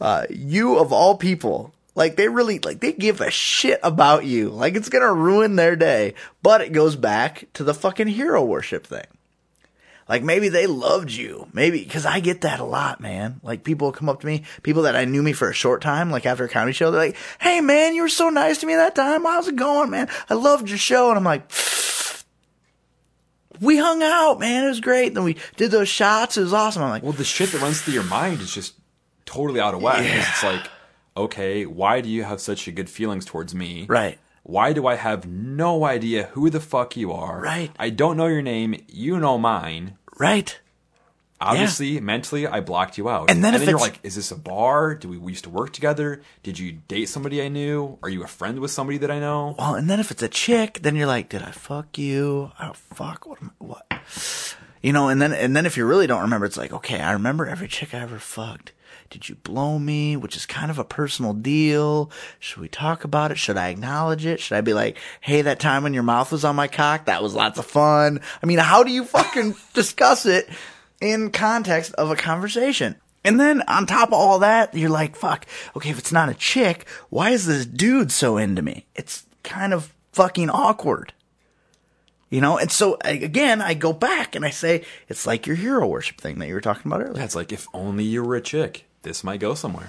Uh, 0.00 0.26
you 0.28 0.78
of 0.78 0.92
all 0.92 1.16
people, 1.16 1.72
like 1.94 2.16
they 2.16 2.28
really 2.28 2.58
like 2.58 2.80
they 2.80 2.92
give 2.92 3.20
a 3.20 3.30
shit 3.30 3.80
about 3.82 4.24
you. 4.24 4.50
Like 4.50 4.74
it's 4.74 4.88
gonna 4.88 5.12
ruin 5.12 5.56
their 5.56 5.76
day. 5.76 6.14
But 6.42 6.60
it 6.60 6.72
goes 6.72 6.96
back 6.96 7.46
to 7.54 7.64
the 7.64 7.74
fucking 7.74 8.08
hero 8.08 8.44
worship 8.44 8.86
thing. 8.86 9.06
Like 10.08 10.22
maybe 10.22 10.48
they 10.48 10.66
loved 10.68 11.10
you. 11.10 11.48
Maybe 11.52 11.82
because 11.82 12.06
I 12.06 12.20
get 12.20 12.42
that 12.42 12.60
a 12.60 12.64
lot, 12.64 13.00
man. 13.00 13.40
Like 13.42 13.64
people 13.64 13.90
come 13.90 14.08
up 14.08 14.20
to 14.20 14.26
me, 14.26 14.44
people 14.62 14.82
that 14.82 14.94
I 14.94 15.04
knew 15.04 15.22
me 15.22 15.32
for 15.32 15.50
a 15.50 15.54
short 15.54 15.82
time, 15.82 16.10
like 16.12 16.26
after 16.26 16.44
a 16.44 16.48
comedy 16.48 16.72
show, 16.74 16.90
they're 16.92 17.06
like, 17.08 17.16
"Hey, 17.40 17.60
man, 17.60 17.94
you 17.94 18.02
were 18.02 18.08
so 18.08 18.28
nice 18.28 18.58
to 18.58 18.66
me 18.66 18.74
that 18.76 18.94
time. 18.94 19.24
How's 19.24 19.48
it 19.48 19.56
going, 19.56 19.90
man? 19.90 20.08
I 20.30 20.34
loved 20.34 20.68
your 20.68 20.78
show." 20.78 21.08
And 21.08 21.18
I'm 21.18 21.24
like, 21.24 21.50
"We 23.60 23.78
hung 23.78 24.02
out, 24.02 24.38
man. 24.38 24.64
It 24.64 24.68
was 24.68 24.80
great. 24.80 25.14
Then 25.14 25.24
we 25.24 25.36
did 25.56 25.70
those 25.70 25.88
shots. 25.88 26.36
It 26.36 26.42
was 26.42 26.52
awesome." 26.52 26.82
I'm 26.82 26.90
like, 26.90 27.02
Well, 27.02 27.12
the 27.12 27.24
shit 27.24 27.50
that 27.52 27.60
runs 27.60 27.80
through 27.80 27.94
your 27.94 28.04
mind 28.04 28.40
is 28.40 28.52
just 28.54 28.74
totally 29.24 29.60
out 29.60 29.74
of 29.74 29.82
whack. 29.82 29.96
'cause 30.06 30.28
It's 30.28 30.42
like, 30.44 30.68
okay, 31.16 31.66
why 31.66 32.00
do 32.00 32.08
you 32.08 32.22
have 32.22 32.40
such 32.40 32.68
a 32.68 32.72
good 32.72 32.88
feelings 32.90 33.24
towards 33.24 33.54
me? 33.54 33.86
"Right, 33.88 34.18
Why 34.46 34.72
do 34.72 34.86
I 34.86 34.94
have 34.94 35.26
no 35.26 35.84
idea 35.84 36.30
who 36.34 36.50
the 36.50 36.60
fuck 36.60 36.96
you 36.96 37.10
are? 37.10 37.40
Right. 37.40 37.72
I 37.80 37.90
don't 37.90 38.16
know 38.16 38.26
your 38.28 38.42
name. 38.42 38.80
You 38.86 39.18
know 39.18 39.38
mine. 39.38 39.98
right." 40.18 40.56
Obviously, 41.38 42.00
mentally, 42.00 42.46
I 42.46 42.60
blocked 42.60 42.96
you 42.96 43.10
out. 43.10 43.28
And 43.30 43.44
then 43.44 43.54
if 43.54 43.68
you're 43.68 43.78
like, 43.78 43.98
is 44.02 44.14
this 44.14 44.30
a 44.30 44.36
bar? 44.36 44.94
Do 44.94 45.08
we, 45.10 45.18
we 45.18 45.32
used 45.32 45.44
to 45.44 45.50
work 45.50 45.72
together? 45.72 46.22
Did 46.42 46.58
you 46.58 46.78
date 46.88 47.10
somebody 47.10 47.42
I 47.42 47.48
knew? 47.48 47.98
Are 48.02 48.08
you 48.08 48.24
a 48.24 48.26
friend 48.26 48.58
with 48.60 48.70
somebody 48.70 48.96
that 48.98 49.10
I 49.10 49.18
know? 49.18 49.54
Well, 49.58 49.74
and 49.74 49.90
then 49.90 50.00
if 50.00 50.10
it's 50.10 50.22
a 50.22 50.28
chick, 50.28 50.78
then 50.80 50.96
you're 50.96 51.06
like, 51.06 51.28
"Did 51.28 51.42
I 51.42 51.50
fuck 51.50 51.98
you? 51.98 52.52
Oh 52.58 52.72
fuck, 52.72 53.26
what? 53.26 53.42
Am 53.42 53.50
I, 53.60 53.64
what?" 53.64 54.56
You 54.86 54.92
know, 54.92 55.08
and 55.08 55.20
then 55.20 55.32
and 55.32 55.56
then 55.56 55.66
if 55.66 55.76
you 55.76 55.84
really 55.84 56.06
don't 56.06 56.22
remember, 56.22 56.46
it's 56.46 56.56
like, 56.56 56.72
okay, 56.72 57.00
I 57.00 57.10
remember 57.10 57.44
every 57.44 57.66
chick 57.66 57.92
I 57.92 57.98
ever 57.98 58.20
fucked. 58.20 58.70
Did 59.10 59.28
you 59.28 59.34
blow 59.34 59.80
me? 59.80 60.16
Which 60.16 60.36
is 60.36 60.46
kind 60.46 60.70
of 60.70 60.78
a 60.78 60.84
personal 60.84 61.32
deal. 61.32 62.08
Should 62.38 62.60
we 62.60 62.68
talk 62.68 63.02
about 63.02 63.32
it? 63.32 63.36
Should 63.36 63.56
I 63.56 63.70
acknowledge 63.70 64.24
it? 64.24 64.38
Should 64.38 64.56
I 64.56 64.60
be 64.60 64.74
like, 64.74 64.96
hey, 65.20 65.42
that 65.42 65.58
time 65.58 65.82
when 65.82 65.92
your 65.92 66.04
mouth 66.04 66.30
was 66.30 66.44
on 66.44 66.54
my 66.54 66.68
cock, 66.68 67.06
that 67.06 67.20
was 67.20 67.34
lots 67.34 67.58
of 67.58 67.66
fun. 67.66 68.20
I 68.40 68.46
mean, 68.46 68.58
how 68.58 68.84
do 68.84 68.92
you 68.92 69.04
fucking 69.04 69.56
discuss 69.74 70.24
it 70.24 70.48
in 71.00 71.32
context 71.32 71.92
of 71.94 72.12
a 72.12 72.14
conversation? 72.14 72.94
And 73.24 73.40
then 73.40 73.62
on 73.62 73.86
top 73.86 74.10
of 74.10 74.14
all 74.14 74.38
that, 74.38 74.72
you're 74.72 74.88
like, 74.88 75.16
fuck, 75.16 75.46
okay, 75.74 75.90
if 75.90 75.98
it's 75.98 76.12
not 76.12 76.28
a 76.28 76.34
chick, 76.34 76.86
why 77.10 77.30
is 77.30 77.46
this 77.46 77.66
dude 77.66 78.12
so 78.12 78.36
into 78.36 78.62
me? 78.62 78.86
It's 78.94 79.26
kind 79.42 79.74
of 79.74 79.92
fucking 80.12 80.48
awkward. 80.48 81.12
You 82.28 82.40
know, 82.40 82.58
and 82.58 82.72
so 82.72 82.98
again, 83.04 83.62
I 83.62 83.74
go 83.74 83.92
back 83.92 84.34
and 84.34 84.44
I 84.44 84.50
say 84.50 84.84
it's 85.08 85.26
like 85.26 85.46
your 85.46 85.54
hero 85.54 85.86
worship 85.86 86.20
thing 86.20 86.40
that 86.40 86.48
you 86.48 86.54
were 86.54 86.60
talking 86.60 86.90
about 86.90 87.02
earlier. 87.02 87.18
Yeah, 87.18 87.24
it's 87.24 87.36
like 87.36 87.52
if 87.52 87.68
only 87.72 88.04
you 88.04 88.24
were 88.24 88.34
a 88.34 88.40
chick, 88.40 88.84
this 89.02 89.22
might 89.22 89.38
go 89.38 89.54
somewhere. 89.54 89.88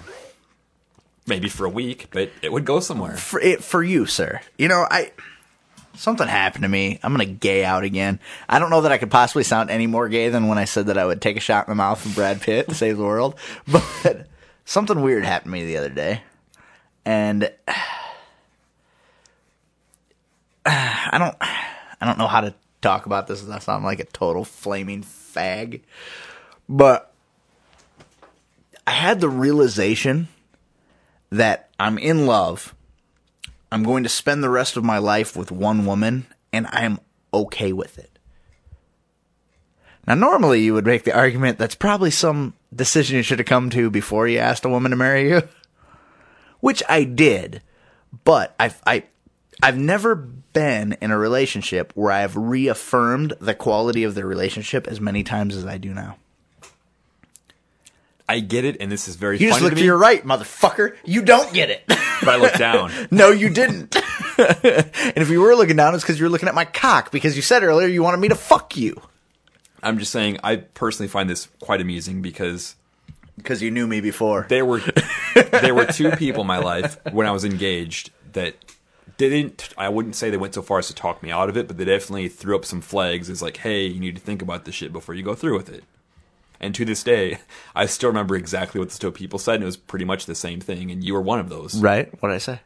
Maybe 1.25 1.49
for 1.49 1.65
a 1.65 1.69
week, 1.69 2.07
but 2.11 2.29
it 2.43 2.51
would 2.51 2.63
go 2.63 2.79
somewhere. 2.79 3.17
For 3.17 3.39
it 3.39 3.63
for 3.63 3.83
you, 3.83 4.05
sir. 4.05 4.39
You 4.57 4.67
know, 4.67 4.85
I 4.89 5.11
something 5.95 6.27
happened 6.27 6.61
to 6.61 6.69
me. 6.69 6.99
I'm 7.01 7.11
gonna 7.11 7.25
gay 7.25 7.65
out 7.65 7.83
again. 7.83 8.19
I 8.47 8.59
don't 8.59 8.69
know 8.69 8.81
that 8.81 8.91
I 8.91 8.99
could 8.99 9.11
possibly 9.11 9.43
sound 9.43 9.71
any 9.71 9.87
more 9.87 10.07
gay 10.07 10.29
than 10.29 10.47
when 10.47 10.59
I 10.59 10.65
said 10.65 10.85
that 10.87 10.97
I 10.97 11.05
would 11.05 11.21
take 11.21 11.37
a 11.37 11.41
shot 11.41 11.67
in 11.67 11.71
the 11.71 11.75
mouth 11.75 12.05
of 12.05 12.13
Brad 12.13 12.39
Pitt 12.39 12.69
to 12.69 12.75
save 12.75 12.97
the 12.97 13.03
world. 13.03 13.35
But 13.67 14.27
something 14.63 15.01
weird 15.01 15.25
happened 15.25 15.53
to 15.53 15.59
me 15.59 15.65
the 15.65 15.77
other 15.77 15.89
day, 15.89 16.21
and 17.03 17.51
I 20.65 21.17
don't, 21.17 21.35
I 21.99 22.05
don't 22.05 22.17
know 22.17 22.27
how 22.27 22.41
to 22.41 22.53
talk 22.81 23.05
about 23.05 23.27
this 23.27 23.41
without 23.41 23.63
sounding 23.63 23.85
like 23.85 23.99
a 23.99 24.05
total 24.05 24.45
flaming 24.45 25.03
fag. 25.03 25.81
But 26.69 27.13
I 28.85 28.91
had 28.91 29.19
the 29.19 29.29
realization 29.29 30.27
that 31.29 31.69
I'm 31.79 31.97
in 31.97 32.25
love. 32.25 32.73
I'm 33.71 33.83
going 33.83 34.03
to 34.03 34.09
spend 34.09 34.43
the 34.43 34.49
rest 34.49 34.77
of 34.77 34.83
my 34.83 34.97
life 34.97 35.35
with 35.35 35.51
one 35.51 35.85
woman, 35.85 36.27
and 36.53 36.67
I'm 36.67 36.99
okay 37.33 37.73
with 37.73 37.97
it. 37.97 38.17
Now, 40.07 40.15
normally 40.15 40.61
you 40.61 40.73
would 40.73 40.85
make 40.85 41.03
the 41.03 41.15
argument 41.15 41.57
that's 41.57 41.75
probably 41.75 42.11
some 42.11 42.53
decision 42.73 43.17
you 43.17 43.23
should 43.23 43.39
have 43.39 43.45
come 43.45 43.69
to 43.71 43.89
before 43.89 44.27
you 44.27 44.39
asked 44.39 44.63
a 44.63 44.69
woman 44.69 44.91
to 44.91 44.97
marry 44.97 45.29
you, 45.29 45.41
which 46.61 46.81
I 46.87 47.03
did, 47.03 47.61
but 48.23 48.55
I've 48.57 48.81
I, 48.87 49.03
I've 49.61 49.77
never 49.77 50.15
been 50.15 50.97
in 51.01 51.11
a 51.11 51.17
relationship 51.17 51.91
where 51.95 52.11
I 52.11 52.21
have 52.21 52.35
reaffirmed 52.35 53.33
the 53.41 53.53
quality 53.55 54.03
of 54.03 54.15
the 54.15 54.25
relationship 54.25 54.87
as 54.87 55.01
many 55.01 55.23
times 55.23 55.55
as 55.55 55.65
I 55.65 55.77
do 55.77 55.93
now. 55.93 56.17
I 58.29 58.41
get 58.41 58.65
it, 58.65 58.77
and 58.81 58.91
this 58.91 59.07
is 59.07 59.15
very 59.15 59.37
You 59.37 59.47
just 59.47 59.59
funny 59.59 59.69
look 59.69 59.73
to 59.75 59.79
to 59.79 59.85
your 59.85 59.97
right, 59.97 60.23
motherfucker. 60.25 60.95
You 61.05 61.21
don't 61.21 61.53
get 61.53 61.69
it. 61.69 61.83
but 61.87 62.27
I 62.27 62.35
look 62.35 62.53
down. 62.55 62.91
No, 63.11 63.31
you 63.31 63.49
didn't. 63.49 63.95
and 64.37 65.17
if 65.17 65.29
you 65.29 65.39
were 65.41 65.55
looking 65.55 65.77
down, 65.77 65.95
it's 65.95 66.03
because 66.03 66.19
you 66.19 66.25
were 66.25 66.29
looking 66.29 66.49
at 66.49 66.55
my 66.55 66.65
cock 66.65 67.09
because 67.11 67.35
you 67.37 67.41
said 67.41 67.63
earlier 67.63 67.87
you 67.87 68.03
wanted 68.03 68.17
me 68.19 68.27
to 68.27 68.35
fuck 68.35 68.75
you. 68.75 69.01
I'm 69.81 69.97
just 69.97 70.11
saying, 70.11 70.39
I 70.43 70.57
personally 70.57 71.07
find 71.07 71.29
this 71.29 71.47
quite 71.61 71.79
amusing 71.79 72.21
because 72.21 72.75
Because 73.37 73.61
you 73.61 73.71
knew 73.71 73.87
me 73.87 74.01
before. 74.01 74.45
there 74.49 74.65
were 74.65 74.81
there 75.33 75.73
were 75.73 75.85
two 75.85 76.11
people 76.11 76.41
in 76.41 76.47
my 76.47 76.57
life 76.57 76.97
when 77.11 77.27
I 77.27 77.31
was 77.31 77.45
engaged 77.45 78.11
that 78.33 78.55
didn't 79.17 79.69
I 79.77 79.89
wouldn't 79.89 80.15
say 80.15 80.29
they 80.29 80.37
went 80.37 80.53
so 80.53 80.61
far 80.61 80.79
as 80.79 80.87
to 80.87 80.95
talk 80.95 81.21
me 81.21 81.31
out 81.31 81.49
of 81.49 81.57
it, 81.57 81.67
but 81.67 81.77
they 81.77 81.85
definitely 81.85 82.29
threw 82.29 82.55
up 82.55 82.65
some 82.65 82.81
flags 82.81 83.29
as 83.29 83.41
like, 83.41 83.57
hey, 83.57 83.85
you 83.85 83.99
need 83.99 84.15
to 84.15 84.21
think 84.21 84.41
about 84.41 84.65
this 84.65 84.75
shit 84.75 84.93
before 84.93 85.15
you 85.15 85.23
go 85.23 85.35
through 85.35 85.57
with 85.57 85.69
it. 85.69 85.83
And 86.59 86.73
to 86.75 86.85
this 86.85 87.03
day, 87.03 87.39
I 87.75 87.85
still 87.85 88.09
remember 88.09 88.35
exactly 88.35 88.79
what 88.79 88.89
the 88.89 88.97
two 88.97 89.11
people 89.11 89.39
said, 89.39 89.55
and 89.55 89.63
it 89.63 89.67
was 89.67 89.77
pretty 89.77 90.05
much 90.05 90.25
the 90.25 90.35
same 90.35 90.59
thing. 90.59 90.91
And 90.91 91.03
you 91.03 91.13
were 91.13 91.21
one 91.21 91.39
of 91.39 91.49
those. 91.49 91.79
Right? 91.79 92.11
What 92.21 92.29
did 92.29 92.35
I 92.35 92.39
say? 92.39 92.59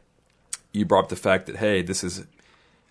You 0.72 0.84
brought 0.84 1.04
up 1.04 1.10
the 1.10 1.16
fact 1.16 1.46
that 1.46 1.56
hey, 1.56 1.82
this 1.82 2.02
is 2.04 2.24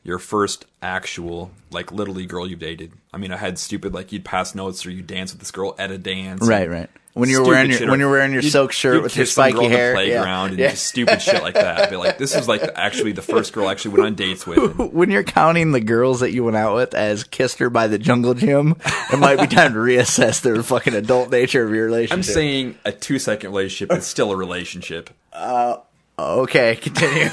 your 0.04 0.20
first 0.20 0.66
actual 0.82 1.52
like 1.70 1.92
league 1.92 2.30
girl 2.30 2.48
you've 2.48 2.60
dated. 2.60 2.94
I 3.14 3.18
mean, 3.18 3.32
I 3.32 3.38
had 3.38 3.60
stupid 3.60 3.94
like 3.94 4.12
you'd 4.12 4.26
pass 4.26 4.56
notes 4.56 4.86
or 4.86 4.92
you 4.92 5.02
dance 5.02 5.32
with 5.32 5.40
this 5.40 5.52
girl 5.52 5.76
at 5.78 5.92
a 5.92 5.98
dance. 5.98 6.46
Right, 6.48 6.70
right. 6.70 6.90
When 7.14 7.30
you're 7.30 7.46
wearing 7.46 7.70
your 7.72 7.90
when 7.92 8.00
you're 8.00 8.10
wearing 8.10 8.32
your 8.32 8.42
silk 8.42 8.72
shirt 8.72 9.04
with 9.04 9.18
your 9.18 9.26
spiky 9.26 9.58
on 9.58 9.64
the 9.64 9.70
hair, 9.70 9.94
playground, 9.94 10.46
yeah. 10.46 10.50
and 10.52 10.60
Yeah. 10.60 10.70
just 10.70 10.88
stupid 10.88 11.22
shit 11.22 11.44
like 11.44 11.56
that. 11.56 11.90
But 11.90 12.00
like 12.00 12.18
this 12.18 12.34
was 12.34 12.48
like 12.48 12.62
actually 12.76 13.12
the 13.12 13.22
first 13.22 13.52
girl 13.52 13.68
I 13.68 13.72
actually 13.74 13.96
went 13.96 14.06
on 14.06 14.16
dates 14.16 14.48
with. 14.48 14.80
And 14.80 14.94
When 14.94 15.12
you're 15.12 15.24
counting 15.24 15.74
the 15.74 15.82
girls 15.82 16.22
that 16.22 16.32
you 16.32 16.46
went 16.46 16.56
out 16.56 16.74
with 16.74 16.94
as 16.94 17.26
kissed 17.26 17.60
her 17.60 17.70
by 17.70 17.88
the 17.88 18.00
jungle 18.00 18.34
gym, 18.34 18.78
it 19.12 19.20
might 19.20 19.42
be 19.42 19.48
time 19.48 19.74
to 19.74 19.80
reassess 19.80 20.40
the 20.42 20.64
fucking 20.64 20.94
adult 20.94 21.32
nature 21.32 21.66
of 21.66 21.74
your 21.76 21.86
relationship. 21.86 22.18
I'm 22.18 22.24
saying 22.24 22.78
a 22.86 22.94
two 22.94 23.20
second 23.20 23.50
relationship 23.50 23.92
is 23.98 24.06
still 24.08 24.32
a 24.32 24.38
relationship. 24.38 25.10
Uh, 25.34 25.78
Okay, 26.20 26.76
continue. 26.82 27.30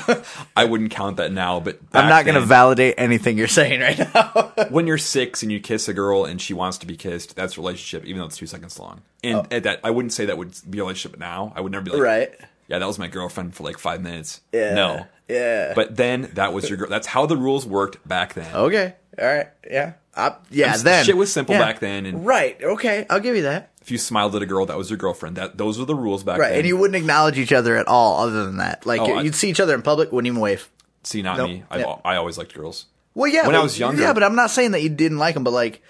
I 0.57 0.65
wouldn't 0.65 0.91
count 0.91 1.19
that 1.19 1.31
now, 1.33 1.61
but 1.61 1.79
I'm 1.93 2.09
not 2.09 2.25
going 2.25 2.37
to 2.37 2.41
validate 2.47 2.95
anything 2.97 3.37
you're 3.37 3.47
saying 3.49 3.81
right 3.81 3.99
now. 3.99 4.53
when 4.71 4.87
you're 4.87 4.99
six 4.99 5.43
and 5.43 5.53
you 5.53 5.61
kiss 5.61 5.89
a 5.89 5.93
girl 5.95 6.25
and 6.25 6.41
she 6.41 6.55
wants 6.55 6.79
to 6.79 6.87
be 6.87 6.97
kissed, 6.97 7.37
that's 7.37 7.59
a 7.59 7.61
relationship, 7.61 8.07
even 8.07 8.21
though 8.21 8.27
it's 8.27 8.37
two 8.39 8.47
seconds 8.47 8.79
long. 8.79 9.03
And 9.23 9.53
at 9.53 9.65
that, 9.65 9.81
I 9.85 9.91
wouldn't 9.91 10.13
say 10.13 10.27
that 10.27 10.39
would 10.39 10.55
be 10.71 10.79
a 10.79 10.83
relationship 10.83 11.19
now. 11.21 11.53
I 11.55 11.61
would 11.61 11.73
never 11.73 11.85
be 11.85 11.91
like, 11.91 12.01
Oh. 12.01 12.03
Right. 12.03 12.31
Yeah, 12.69 12.79
that 12.79 12.87
was 12.87 12.99
my 12.99 13.09
girlfriend 13.09 13.55
for 13.55 13.63
like 13.65 13.79
five 13.79 14.03
minutes. 14.03 14.41
Yeah. 14.53 14.75
No. 14.75 15.07
Yeah. 15.29 15.73
But 15.75 15.97
then 15.97 16.31
that 16.35 16.53
was 16.53 16.69
your 16.69 16.77
girl. 16.79 16.89
That's 16.89 17.07
how 17.07 17.27
the 17.27 17.37
rules 17.37 17.67
worked 17.67 18.07
back 18.07 18.35
then. 18.35 18.55
Okay. 18.55 18.95
All 19.19 19.27
right. 19.27 19.49
Yeah. 19.71 19.95
Uh, 20.15 20.33
yeah. 20.51 20.77
Then 20.77 21.05
shit 21.05 21.17
was 21.17 21.33
simple 21.33 21.55
Yeah. 21.55 21.61
back 21.63 21.81
then, 21.81 22.07
and- 22.07 22.27
right. 22.27 22.63
Okay. 22.63 23.07
I'll 23.11 23.21
give 23.21 23.37
you 23.37 23.43
that. 23.43 23.71
If 23.89 23.93
you 23.93 23.97
smiled 23.97 24.37
at 24.37 24.43
a 24.43 24.47
girl, 24.47 24.67
that 24.67 24.77
was 24.77 24.91
your 24.91 24.99
girlfriend. 24.99 25.37
That 25.37 25.57
those 25.57 25.79
were 25.79 25.87
the 25.87 25.95
rules 25.95 26.23
back 26.23 26.39
Right. 26.39 26.51
then. 26.51 26.59
And 26.59 26.67
you 26.67 26.77
wouldn't 26.77 26.95
acknowledge 26.97 27.39
each 27.39 27.55
other 27.55 27.75
at 27.79 27.89
all, 27.89 28.21
other 28.23 28.45
than 28.45 28.59
that. 28.59 28.85
Like 28.85 29.01
Oh, 29.01 29.21
you'd 29.21 29.35
see 29.35 29.49
each 29.49 29.61
other 29.61 29.75
in 29.75 29.81
public, 29.81 30.13
wouldn't 30.13 30.27
even 30.27 30.41
wave. 30.41 30.69
See, 31.05 31.23
not 31.23 31.39
Nope. 31.39 31.49
me. 31.49 31.63
I. 31.71 31.83
I 32.05 32.17
always 32.17 32.37
liked 32.37 32.53
girls. 32.53 32.85
Well, 33.15 33.31
yeah. 33.33 33.47
When 33.47 33.57
I 33.57 33.63
was 33.63 33.79
younger- 33.79 34.03
Yeah, 34.03 34.13
but 34.13 34.23
I'm 34.23 34.35
not 34.35 34.51
saying 34.51 34.73
that 34.73 34.83
you 34.83 34.91
didn't 34.91 35.17
like 35.17 35.33
them. 35.33 35.43
But 35.43 35.53
like, 35.55 35.83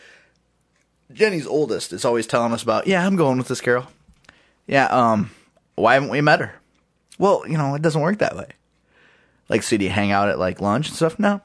Jenny's 1.12 1.46
oldest 1.46 1.92
is 1.92 2.04
always 2.04 2.28
telling 2.28 2.52
us 2.52 2.62
about. 2.62 2.86
Yeah, 2.86 3.04
I'm 3.04 3.16
going 3.16 3.36
with 3.36 3.48
this 3.48 3.60
girl. 3.60 3.88
Yeah. 4.68 4.86
Um. 4.86 5.32
Why 5.74 5.94
haven't 5.94 6.10
we 6.10 6.20
met 6.20 6.38
her? 6.38 6.54
Well, 7.18 7.42
you 7.48 7.58
know, 7.58 7.74
it 7.74 7.82
doesn't 7.82 8.00
work 8.00 8.18
that 8.18 8.36
way. 8.36 8.46
Like, 9.48 9.64
so 9.64 9.76
do 9.76 9.82
you 9.84 9.90
hang 9.90 10.12
out 10.12 10.28
at 10.28 10.38
like 10.38 10.60
lunch 10.60 10.86
and 10.86 10.96
stuff? 10.96 11.18
No. 11.18 11.40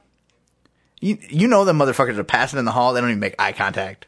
You 1.00 1.18
you 1.28 1.48
know 1.48 1.64
the 1.64 1.72
motherfuckers 1.72 2.16
are 2.16 2.22
passing 2.24 2.60
in 2.60 2.64
the 2.64 2.70
hall. 2.72 2.92
They 2.92 3.00
don't 3.00 3.10
even 3.10 3.18
make 3.20 3.34
eye 3.40 3.52
contact. 3.52 4.06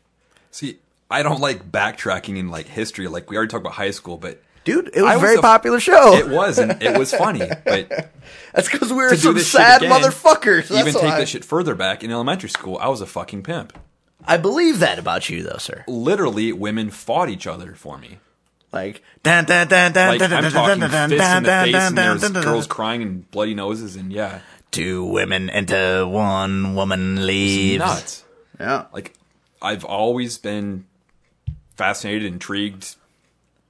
See, 0.52 0.78
I 1.10 1.22
don't 1.22 1.40
like 1.40 1.70
backtracking 1.70 2.36
in 2.36 2.50
like 2.50 2.66
history. 2.66 3.08
Like 3.08 3.30
we 3.30 3.36
already 3.36 3.50
talked 3.50 3.62
about 3.62 3.74
high 3.74 3.90
school, 3.92 4.16
but 4.16 4.42
Dude, 4.64 4.90
it 4.94 5.00
was 5.02 5.04
I 5.10 5.12
a 5.14 5.18
was 5.18 5.22
very 5.22 5.38
popular 5.38 5.78
show. 5.78 6.14
it 6.14 6.28
was 6.28 6.58
and 6.58 6.82
it 6.82 6.98
was 6.98 7.12
funny. 7.14 7.48
But 7.64 7.88
That's 8.52 8.68
because 8.68 8.90
we 8.90 8.96
were 8.96 9.14
some 9.16 9.38
sad 9.38 9.82
again, 9.82 9.92
motherfuckers. 10.02 10.68
That's 10.68 10.80
even 10.88 10.92
take 10.94 11.02
why. 11.02 11.20
this 11.20 11.28
shit 11.28 11.44
further 11.44 11.76
back 11.76 12.02
in 12.02 12.10
elementary 12.10 12.48
school, 12.48 12.76
I 12.78 12.88
was 12.88 13.00
a 13.00 13.06
fucking 13.06 13.44
pimp. 13.44 13.78
I 14.26 14.38
believe 14.38 14.80
that 14.80 14.98
about 14.98 15.30
you, 15.30 15.44
though, 15.44 15.58
sir. 15.58 15.84
Literally, 15.86 16.52
women 16.52 16.90
fought 16.90 17.28
each 17.28 17.46
other 17.46 17.74
for 17.76 17.96
me. 17.96 18.18
Like, 18.72 19.02
dun, 19.22 19.44
dun, 19.44 19.68
dun, 19.68 19.92
dun, 19.92 20.18
Like 20.18 20.22
I'm 20.32 20.50
talking 20.50 20.80
dun, 20.80 21.10
fists 21.10 21.24
dun, 21.24 21.36
in 21.36 21.42
the 21.44 21.48
dun, 21.48 21.64
face, 21.64 21.72
dun, 21.72 21.86
and 21.86 21.96
there's 21.98 22.20
dun, 22.22 22.32
dun. 22.32 22.42
girls 22.42 22.66
crying 22.66 23.02
and 23.02 23.30
bloody 23.30 23.54
noses, 23.54 23.94
and 23.94 24.12
yeah, 24.12 24.40
Two 24.72 25.04
women 25.04 25.48
into 25.48 26.06
one 26.10 26.74
woman 26.74 27.24
leaves. 27.24 27.78
nuts. 27.78 28.24
Yeah. 28.58 28.86
Like 28.92 29.12
I've 29.62 29.84
always 29.84 30.38
been 30.38 30.86
fascinated, 31.76 32.24
intrigued, 32.24 32.96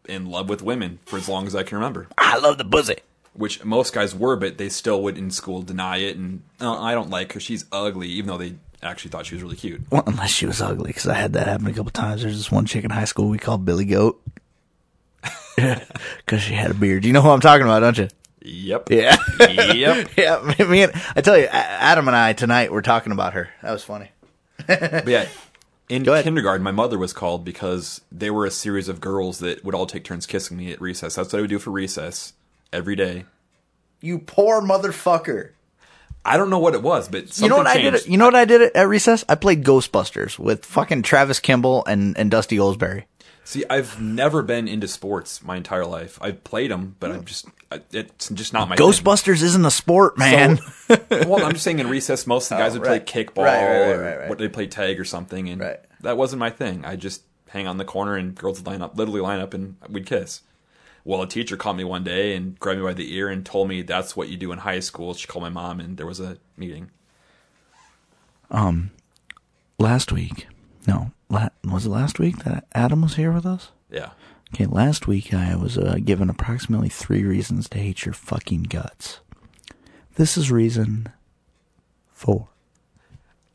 in 0.09 0.27
love 0.27 0.49
with 0.49 0.63
women 0.63 0.99
for 1.05 1.17
as 1.17 1.29
long 1.29 1.47
as 1.47 1.55
I 1.55 1.63
can 1.63 1.77
remember. 1.77 2.07
I 2.17 2.39
love 2.39 2.59
the 2.59 2.65
pussy. 2.65 2.97
Which 3.35 3.65
most 3.65 3.93
guys 3.93 4.15
were, 4.15 4.37
but 4.37 4.57
they 4.57 4.71
still 4.71 5.03
would 5.03 5.19
in 5.19 5.31
school 5.31 5.61
deny 5.61 5.99
it. 5.99 6.17
And 6.17 6.43
"Oh, 6.61 6.83
I 6.83 6.95
don't 6.95 7.11
like 7.11 7.35
her; 7.35 7.41
she's 7.41 7.67
ugly. 7.71 8.09
Even 8.09 8.29
though 8.29 8.39
they 8.39 8.55
actually 8.83 9.11
thought 9.11 9.27
she 9.27 9.35
was 9.35 9.43
really 9.43 9.57
cute. 9.57 9.83
Well, 9.91 10.05
unless 10.07 10.31
she 10.31 10.47
was 10.47 10.63
ugly, 10.63 10.89
because 10.89 11.07
I 11.07 11.15
had 11.15 11.35
that 11.35 11.47
happen 11.47 11.67
a 11.67 11.73
couple 11.75 11.91
times. 11.91 12.23
There's 12.23 12.39
this 12.39 12.51
one 12.51 12.65
chick 12.65 12.85
in 12.85 12.91
high 12.91 13.05
school 13.05 13.29
we 13.29 13.39
called 13.39 13.65
Billy 13.65 13.85
Goat. 13.85 14.23
Because 15.57 16.43
she 16.43 16.53
had 16.53 16.71
a 16.71 16.75
beard. 16.75 17.07
You 17.07 17.15
know 17.15 17.23
who 17.23 17.31
I'm 17.31 17.41
talking 17.41 17.65
about, 17.65 17.81
don't 17.81 17.97
you? 17.97 18.09
Yep. 18.43 18.91
Yeah. 18.91 19.17
yep. 19.41 20.09
yeah. 20.17 20.55
Me 20.69 20.83
and, 20.83 20.93
I 21.17 21.21
tell 21.23 21.39
you, 21.39 21.47
Adam 21.47 22.07
and 22.09 22.17
I 22.17 22.35
tonight 22.35 22.71
were 22.71 22.83
talking 22.83 23.13
about 23.13 23.33
her. 23.33 23.49
That 23.63 23.73
was 23.73 23.83
funny. 23.83 24.11
But 24.67 25.09
yeah, 25.09 25.29
in 25.89 26.05
kindergarten, 26.05 26.62
my 26.64 26.70
mother 26.72 26.99
was 26.99 27.12
called 27.12 27.45
because 27.45 28.01
they 28.11 28.30
were 28.30 28.45
a 28.47 28.51
series 28.51 28.89
of 28.89 29.01
girls 29.01 29.39
that 29.39 29.64
would 29.64 29.74
all 29.74 29.87
take 29.87 30.05
turns 30.05 30.26
kissing 30.26 30.57
me 30.57 30.72
at 30.72 30.80
recess. 30.80 31.14
That's 31.14 31.32
what 31.32 31.39
I 31.39 31.41
would 31.43 31.51
do 31.51 31.59
for 31.59 31.70
recess 31.70 32.32
every 32.72 32.97
day. 32.97 33.24
You 34.01 34.18
poor 34.18 34.61
motherfucker. 34.61 35.51
I 36.24 36.37
don't 36.37 36.51
know 36.51 36.59
what 36.59 36.74
it 36.74 36.82
was, 36.82 37.09
but 37.09 37.28
something 37.28 37.45
You 37.45 37.49
know 37.51 37.57
what 37.59 37.66
I 37.68 37.74
changed. 37.74 38.05
did? 38.05 38.11
You 38.11 38.18
know 38.18 38.24
what 38.24 38.34
I 38.34 38.45
did 38.45 38.72
at 38.74 38.89
recess? 38.89 39.24
I 39.28 39.37
played 39.37 39.64
Ghostbusters 39.64 40.39
with 40.41 40.64
fucking 40.64 41.03
Travis 41.03 41.39
Kimball 41.39 41.84
and, 41.87 42.18
and 42.18 42.30
Dusty 42.32 42.57
Oldsberry. 42.57 43.05
See, 43.47 43.64
I've 43.70 44.01
never 44.03 44.42
been 44.42 44.66
into 44.66 44.88
sports 44.88 45.40
my 45.40 45.57
entire 45.57 45.86
life. 45.86 46.18
I've 46.20 46.42
played 46.42 46.72
them, 46.72 46.97
but 46.99 47.12
I'm 47.12 47.24
just 47.24 47.47
I- 47.70 47.80
it's 47.92 48.28
just 48.30 48.53
not 48.53 48.68
my 48.68 48.74
thing. 48.74 48.84
Ghostbusters 48.84 49.40
isn't 49.40 49.64
a 49.64 49.70
sport, 49.70 50.18
man. 50.18 50.59
well, 51.11 51.44
I'm 51.44 51.53
just 51.53 51.62
saying 51.62 51.78
in 51.78 51.88
recess, 51.88 52.26
most 52.26 52.51
of 52.51 52.59
the 52.59 52.64
guys 52.64 52.72
Oh, 52.74 52.80
would 52.80 52.88
right. 52.88 53.07
play 53.07 53.24
kickball 53.24 53.44
Right, 53.44 53.62
right, 53.64 53.70
right, 53.80 53.88
or 53.94 54.03
right, 54.03 54.18
right. 54.18 54.28
what 54.28 54.38
they 54.38 54.49
play 54.49 54.66
tag 54.66 54.99
or 54.99 55.05
something, 55.05 55.49
and 55.49 55.61
Right. 55.61 55.78
that 56.01 56.16
wasn't 56.16 56.40
my 56.40 56.51
thing. 56.51 56.84
I 56.84 56.97
just 56.97 57.22
hang 57.51 57.68
on 57.68 57.76
the 57.78 57.84
corner 57.84 58.16
and 58.16 58.34
girls 58.34 58.59
would 58.59 58.66
line 58.66 58.82
up, 58.82 58.97
literally 58.99 59.20
line 59.20 59.38
up, 59.40 59.55
and 59.55 59.76
we'd 59.88 60.07
kiss. 60.07 60.42
Well, 61.05 61.22
a 61.22 61.28
teacher 61.28 61.57
caught 61.57 61.76
me 61.76 61.84
one 61.84 62.03
day 62.03 62.34
and 62.34 62.59
grabbed 62.59 62.80
me 62.80 62.84
by 62.86 62.94
the 62.94 63.14
ear 63.14 63.28
and 63.28 63.47
told 63.47 63.68
me 63.68 63.82
that's 63.82 64.16
what 64.16 64.28
you 64.28 64.36
do 64.36 64.51
in 64.51 64.59
high 64.59 64.80
school. 64.80 65.14
She 65.14 65.28
called 65.28 65.44
my 65.44 65.51
mom, 65.51 65.78
and 65.78 65.97
there 65.97 66.07
was 66.07 66.18
a 66.18 66.38
meeting. 66.57 66.90
Um, 68.51 68.90
last 69.78 70.11
week, 70.11 70.49
no, 70.86 71.12
la- 71.29 71.49
was 71.64 71.87
it 71.87 71.91
last 71.91 72.18
week 72.18 72.39
that 72.45 72.66
Adam 72.74 73.03
was 73.03 73.16
here 73.16 73.33
with 73.33 73.47
us? 73.47 73.70
Yeah, 73.91 74.11
Okay, 74.55 74.66
last 74.66 75.07
week 75.09 75.35
I 75.35 75.57
was 75.57 75.77
uh, 75.77 75.97
given 76.05 76.31
approximately 76.31 76.89
three 76.89 77.24
reasons 77.24 77.68
to 77.70 77.79
hate 77.79 78.05
your 78.05 78.14
fucking 78.14 78.64
guts. 78.64 79.18
This 80.14 80.37
is 80.39 80.51
reason 80.51 81.09
four. 82.12 82.49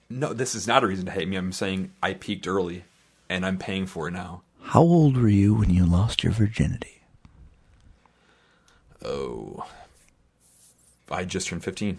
no, 0.09 0.33
this 0.33 0.53
is 0.53 0.67
not 0.67 0.83
a 0.83 0.87
reason 0.87 1.05
to 1.05 1.11
hate 1.11 1.27
me. 1.27 1.37
I'm 1.37 1.51
saying 1.53 1.91
I 2.03 2.13
peaked 2.13 2.45
early, 2.47 2.83
and 3.29 3.45
I'm 3.45 3.57
paying 3.57 3.85
for 3.87 4.09
it 4.09 4.11
now. 4.11 4.41
How 4.61 4.81
old 4.81 5.17
were 5.17 5.27
you 5.29 5.55
when 5.55 5.69
you 5.69 5.85
lost 5.85 6.23
your 6.23 6.33
virginity? 6.33 7.01
Oh, 9.03 9.65
I 11.09 11.25
just 11.25 11.47
turned 11.47 11.63
15. 11.63 11.97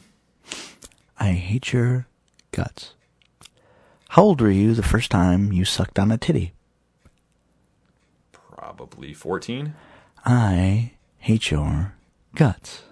I 1.19 1.33
hate 1.33 1.73
your 1.73 2.07
guts. 2.53 2.95
How 4.13 4.25
old 4.25 4.43
were 4.43 4.51
you 4.51 4.75
the 4.75 4.83
first 4.83 5.11
time 5.11 5.55
you 5.55 5.65
sucked 5.65 5.99
on 5.99 6.13
a 6.13 6.19
titty? 6.19 6.53
Probably 8.31 9.15
14. 9.15 9.73
I 10.23 10.93
hate 11.17 11.51
your 11.51 11.95
guts. 12.35 12.83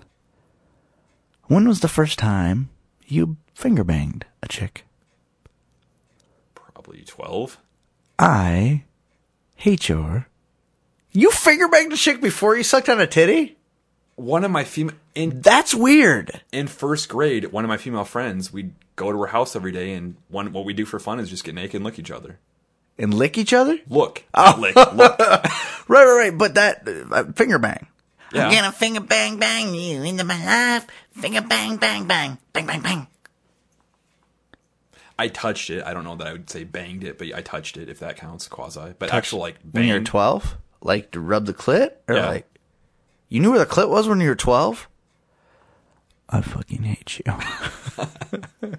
When 1.47 1.69
was 1.69 1.81
the 1.81 1.89
first 1.89 2.19
time 2.19 2.71
you 3.07 3.37
finger 3.53 3.85
banged 3.85 4.25
a 4.43 4.49
chick? 4.49 4.87
Probably 6.55 7.03
12. 7.03 7.59
I 8.19 8.85
hate 9.57 9.91
your. 9.91 10.27
You 11.13 11.31
finger 11.33 11.69
banged 11.69 11.93
a 11.93 11.99
chick 11.99 12.23
before 12.23 12.57
you 12.57 12.63
sucked 12.63 12.89
on 12.89 12.99
a 12.99 13.07
titty? 13.07 13.59
One 14.17 14.43
of 14.43 14.51
my 14.51 14.65
female 14.65 14.97
in 15.15 15.43
That's 15.43 15.75
weird. 15.75 16.41
in 16.51 16.67
first 16.67 17.11
grade, 17.11 17.53
one 17.53 17.65
of 17.65 17.69
my 17.69 17.77
female 17.77 18.05
friends, 18.05 18.51
we'd 18.51 18.73
go 19.01 19.11
to 19.11 19.19
her 19.21 19.27
house 19.27 19.57
every 19.57 19.73
day, 19.73 19.95
and 19.95 20.17
one 20.29 20.53
what 20.53 20.65
we 20.65 20.73
do 20.75 20.85
for 20.85 20.99
fun 20.99 21.19
is 21.21 21.31
just 21.31 21.43
get 21.45 21.55
naked 21.55 21.77
and 21.77 21.85
lick 21.85 21.99
each 21.99 22.11
other. 22.11 22.39
And 22.99 23.15
lick 23.15 23.39
each 23.39 23.53
other? 23.55 23.79
Look, 23.89 24.25
not 24.37 24.61
lick, 24.65 24.77
look. 24.77 25.19
Right, 25.89 26.05
right, 26.05 26.17
right. 26.31 26.39
But 26.39 26.55
that 26.55 26.87
uh, 27.11 27.25
finger 27.35 27.59
bang. 27.59 27.89
Yeah. 28.33 28.47
I'm 28.47 28.55
gonna 28.55 28.71
finger 28.71 29.01
bang 29.01 29.39
bang 29.39 29.75
you 29.75 30.05
into 30.05 30.23
my 30.23 30.39
life. 30.45 30.87
Finger 31.13 31.41
bang 31.41 31.79
bang 31.79 32.05
bang. 32.07 32.39
Bang 32.53 32.67
bang 32.67 32.81
bang. 32.81 33.07
I 35.19 35.29
touched 35.29 35.69
it. 35.71 35.83
I 35.85 35.93
don't 35.93 36.05
know 36.05 36.15
that 36.17 36.27
I 36.29 36.33
would 36.33 36.49
say 36.49 36.63
banged 36.65 37.03
it, 37.05 37.19
but 37.19 37.35
I 37.35 37.41
touched 37.43 37.77
it 37.77 37.89
if 37.89 37.99
that 37.99 38.17
counts 38.17 38.47
quasi. 38.49 38.95
But 38.99 39.13
actual 39.13 39.41
like 39.41 39.57
When 39.71 39.85
you're 39.85 40.01
12? 40.01 40.57
Like 40.81 41.11
to 41.11 41.21
rub 41.21 41.47
the 41.47 41.55
clit? 41.55 41.93
Or 42.09 42.15
Yeah. 42.15 42.29
like. 42.29 42.47
You 43.29 43.41
knew 43.41 43.51
where 43.51 43.59
the 43.59 43.67
clit 43.67 43.89
was 43.91 44.09
when 44.09 44.21
you 44.21 44.29
were 44.29 44.35
12? 44.37 44.89
I 46.31 46.41
fucking 46.41 46.83
hate 46.83 47.21
you. 47.21 48.75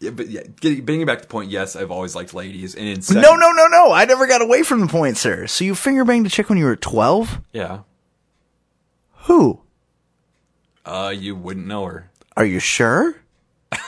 Yeah, 0.00 0.10
but 0.10 0.28
yeah, 0.28 0.42
getting, 0.60 0.84
bringing 0.84 1.06
back 1.06 1.18
to 1.18 1.22
the 1.22 1.28
point, 1.30 1.50
yes, 1.50 1.76
I've 1.76 1.90
always 1.90 2.14
liked 2.14 2.34
ladies, 2.34 2.74
and 2.74 2.86
in 2.86 3.00
second, 3.00 3.22
no, 3.22 3.36
no, 3.36 3.52
no, 3.52 3.68
no. 3.68 3.92
I 3.92 4.04
never 4.04 4.26
got 4.26 4.42
away 4.42 4.62
from 4.62 4.80
the 4.80 4.86
point, 4.86 5.16
sir. 5.16 5.46
So 5.46 5.64
you 5.64 5.74
finger 5.74 6.04
banged 6.04 6.26
a 6.26 6.28
chick 6.28 6.50
when 6.50 6.58
you 6.58 6.66
were 6.66 6.76
12? 6.76 7.40
yeah, 7.54 7.80
Who? 9.22 9.60
uh, 10.84 11.14
you 11.16 11.34
wouldn't 11.34 11.66
know 11.66 11.86
her. 11.86 12.10
Are 12.36 12.44
you 12.44 12.58
sure? 12.60 13.16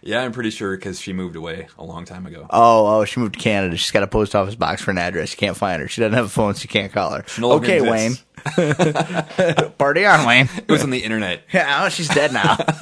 Yeah, 0.00 0.22
I'm 0.22 0.32
pretty 0.32 0.50
sure 0.50 0.74
because 0.74 0.98
she 0.98 1.12
moved 1.12 1.36
away 1.36 1.68
a 1.76 1.84
long 1.84 2.06
time 2.06 2.24
ago. 2.24 2.46
Oh, 2.48 3.00
oh, 3.00 3.04
she 3.04 3.20
moved 3.20 3.34
to 3.34 3.40
Canada. 3.40 3.76
She's 3.76 3.90
got 3.90 4.02
a 4.02 4.06
post 4.06 4.34
office 4.34 4.54
box 4.54 4.80
for 4.80 4.90
an 4.90 4.96
address. 4.96 5.32
You 5.32 5.36
can't 5.36 5.56
find 5.56 5.82
her. 5.82 5.88
She 5.88 6.00
doesn't 6.00 6.14
have 6.14 6.24
a 6.24 6.30
phone, 6.30 6.54
so 6.54 6.62
you 6.62 6.68
can't 6.68 6.90
call 6.90 7.10
her. 7.10 7.24
no 7.38 7.52
okay, 7.52 7.82
Wayne. 7.82 8.14
Party 9.78 10.04
on, 10.06 10.26
Wayne. 10.26 10.48
It 10.56 10.70
was 10.70 10.82
on 10.82 10.90
the 10.90 11.02
internet. 11.04 11.42
Yeah, 11.52 11.84
oh, 11.84 11.88
she's 11.88 12.08
dead 12.08 12.32
now. 12.32 12.56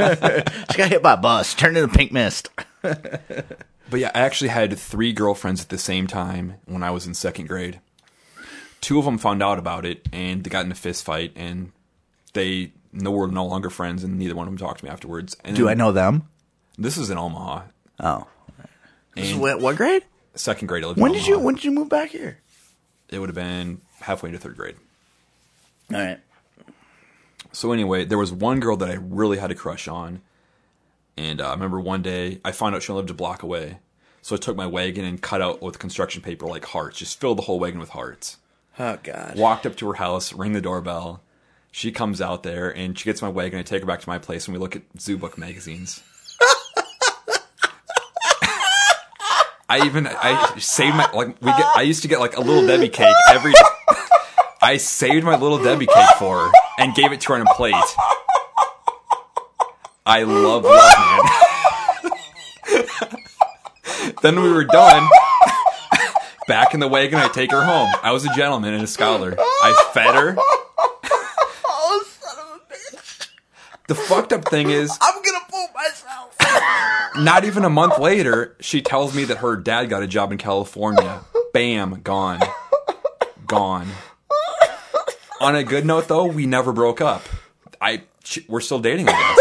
she 0.71 0.79
got 0.79 0.89
hit 0.89 1.03
by 1.03 1.15
a 1.15 1.17
bus, 1.17 1.55
turned 1.55 1.77
into 1.77 1.93
pink 1.95 2.13
mist. 2.13 2.51
But 2.83 4.01
yeah, 4.01 4.11
I 4.15 4.21
actually 4.21 4.49
had 4.49 4.77
three 4.79 5.13
girlfriends 5.13 5.63
at 5.63 5.69
the 5.69 5.79
same 5.79 6.07
time 6.07 6.55
when 6.65 6.83
I 6.83 6.91
was 6.91 7.07
in 7.07 7.15
second 7.15 7.47
grade. 7.49 7.81
Two 8.81 8.99
of 8.99 9.05
them 9.05 9.19
found 9.19 9.43
out 9.43 9.59
about 9.59 9.85
it 9.87 10.09
and 10.13 10.43
they 10.45 10.51
got 10.51 10.65
in 10.65 10.73
a 10.73 10.77
fist 10.77 11.05
fight, 11.05 11.33
and 11.37 11.73
they 12.33 12.73
no 12.93 13.11
were 13.11 13.29
no 13.29 13.47
longer 13.47 13.71
friends, 13.71 14.03
and 14.05 14.19
neither 14.19 14.35
one 14.35 14.47
of 14.49 14.53
them 14.53 14.59
talked 14.59 14.81
to 14.81 14.85
me 14.85 14.91
afterwards. 14.91 15.37
And 15.45 15.57
Do 15.57 15.69
I 15.69 15.75
know 15.75 15.93
them? 15.93 16.29
This 16.79 16.97
is 16.99 17.11
in 17.11 17.19
Omaha. 17.19 17.63
Oh. 18.01 18.27
This 19.15 19.27
is 19.27 19.33
And 19.33 19.41
what, 19.41 19.61
what 19.61 19.77
grade? 19.77 20.03
second 20.35 20.67
grade. 20.69 20.85
When 20.85 21.13
did 21.13 21.27
you 21.27 21.39
when 21.39 21.55
did 21.55 21.65
you 21.65 21.71
move 21.73 21.89
back 21.89 22.11
here? 22.11 22.39
It 23.09 23.19
would 23.19 23.29
have 23.29 23.37
been 23.37 23.81
halfway 24.01 24.29
into 24.29 24.39
third 24.41 24.57
grade. 24.57 24.77
All 25.93 26.01
right. 26.01 26.21
So 27.53 27.73
anyway, 27.73 28.05
there 28.05 28.19
was 28.19 28.33
one 28.33 28.61
girl 28.61 28.77
that 28.77 28.91
I 28.91 28.95
really 28.95 29.39
had 29.39 29.51
a 29.51 29.55
crush 29.55 29.89
on, 29.89 30.21
and 31.17 31.41
uh, 31.41 31.49
I 31.49 31.53
remember 31.53 31.81
one 31.81 32.03
day 32.03 32.41
I 32.45 32.53
found 32.53 32.75
out 32.75 32.83
she 32.83 32.93
lived 32.93 33.11
a 33.11 33.15
block 33.15 33.43
away. 33.43 33.79
So 34.21 34.35
I 34.35 34.39
took 34.39 34.57
my 34.57 34.67
wagon 34.67 35.05
and 35.05 35.23
cut 35.23 35.41
out 35.41 35.63
with 35.63 35.79
construction 35.79 36.21
paper 36.21 36.47
like 36.47 36.65
hearts, 36.65 36.99
just 36.99 37.21
filled 37.21 37.39
the 37.39 37.43
whole 37.43 37.61
wagon 37.61 37.79
with 37.79 37.91
hearts. 37.91 38.39
Oh 38.79 38.99
God. 39.03 39.39
walked 39.39 39.65
up 39.65 39.77
to 39.77 39.87
her 39.89 39.95
house, 39.95 40.33
ring 40.33 40.53
the 40.53 40.61
doorbell. 40.61 41.23
She 41.71 41.93
comes 41.93 42.21
out 42.21 42.43
there 42.43 42.75
and 42.75 42.99
she 42.99 43.05
gets 43.05 43.23
my 43.23 43.29
wagon. 43.29 43.59
I 43.59 43.63
take 43.63 43.83
her 43.83 43.87
back 43.87 44.01
to 44.01 44.09
my 44.09 44.19
place 44.19 44.47
and 44.49 44.55
we 44.55 44.59
look 44.59 44.77
at 44.77 44.83
Zoo 44.99 45.17
Book 45.17 45.39
magazines. 45.39 46.03
I 49.69 49.85
even 49.85 50.07
I 50.07 50.59
saved 50.59 50.97
my 50.97 51.11
like 51.13 51.29
we 51.41 51.51
get 51.51 51.67
I 51.77 51.83
used 51.83 52.03
to 52.03 52.09
get 52.09 52.21
like 52.21 52.37
a 52.37 52.41
little 52.41 52.67
Debbie 52.67 52.89
cake 52.89 53.15
every. 53.31 53.53
I 54.67 54.79
saved 54.79 55.25
my 55.25 55.37
little 55.37 55.63
Debbie 55.63 55.87
cake 55.87 56.17
for 56.19 56.41
her 56.41 56.53
and 56.77 56.93
gave 56.93 57.13
it 57.13 57.21
to 57.21 57.29
her 57.29 57.35
on 57.37 57.43
a 57.43 57.55
plate. 57.55 57.73
I 60.05 60.25
love 60.25 60.65
love 60.65 60.93
man. 62.75 62.91
then 64.23 64.43
we 64.43 64.51
were 64.51 64.65
done 64.65 65.09
back 66.49 66.75
in 66.75 66.81
the 66.81 66.89
wagon. 66.89 67.21
I 67.21 67.29
take 67.29 67.53
her 67.53 67.63
home. 67.63 67.95
I 68.03 68.11
was 68.11 68.25
a 68.25 68.35
gentleman 68.35 68.75
and 68.75 68.83
a 68.83 68.89
scholar. 68.89 69.37
I 69.39 69.91
fed 69.95 70.17
her. 70.17 70.35
Oh 71.65 72.05
son 72.21 72.37
of 72.37 72.61
a 72.61 72.75
bitch! 72.75 73.29
The 73.87 73.95
fucked 73.95 74.33
up 74.33 74.49
thing 74.49 74.71
is, 74.71 74.99
I'm 75.01 75.23
gonna 75.23 75.45
poop 75.49 75.71
myself. 75.77 76.37
not 77.23 77.45
even 77.45 77.65
a 77.65 77.71
month 77.71 78.01
later, 78.01 78.57
she 78.59 78.83
tells 78.83 79.15
me 79.15 79.23
that 79.27 79.37
her 79.37 79.55
dad 79.55 79.85
got 79.91 80.03
a 80.03 80.09
job 80.09 80.33
in 80.33 80.39
California. 80.39 81.21
Bam, 81.53 82.01
gone, 82.03 82.41
gone. 83.47 83.87
On 85.41 85.55
a 85.55 85.63
good 85.65 85.85
note, 85.85 86.09
though, 86.09 86.25
we 86.27 86.47
never 86.47 86.73
broke 86.73 87.01
up. 87.01 87.23
I 87.81 88.03
we're 88.49 88.61
still 88.61 88.79
dating. 88.81 89.09
I 89.09 89.13
guess. 89.13 89.39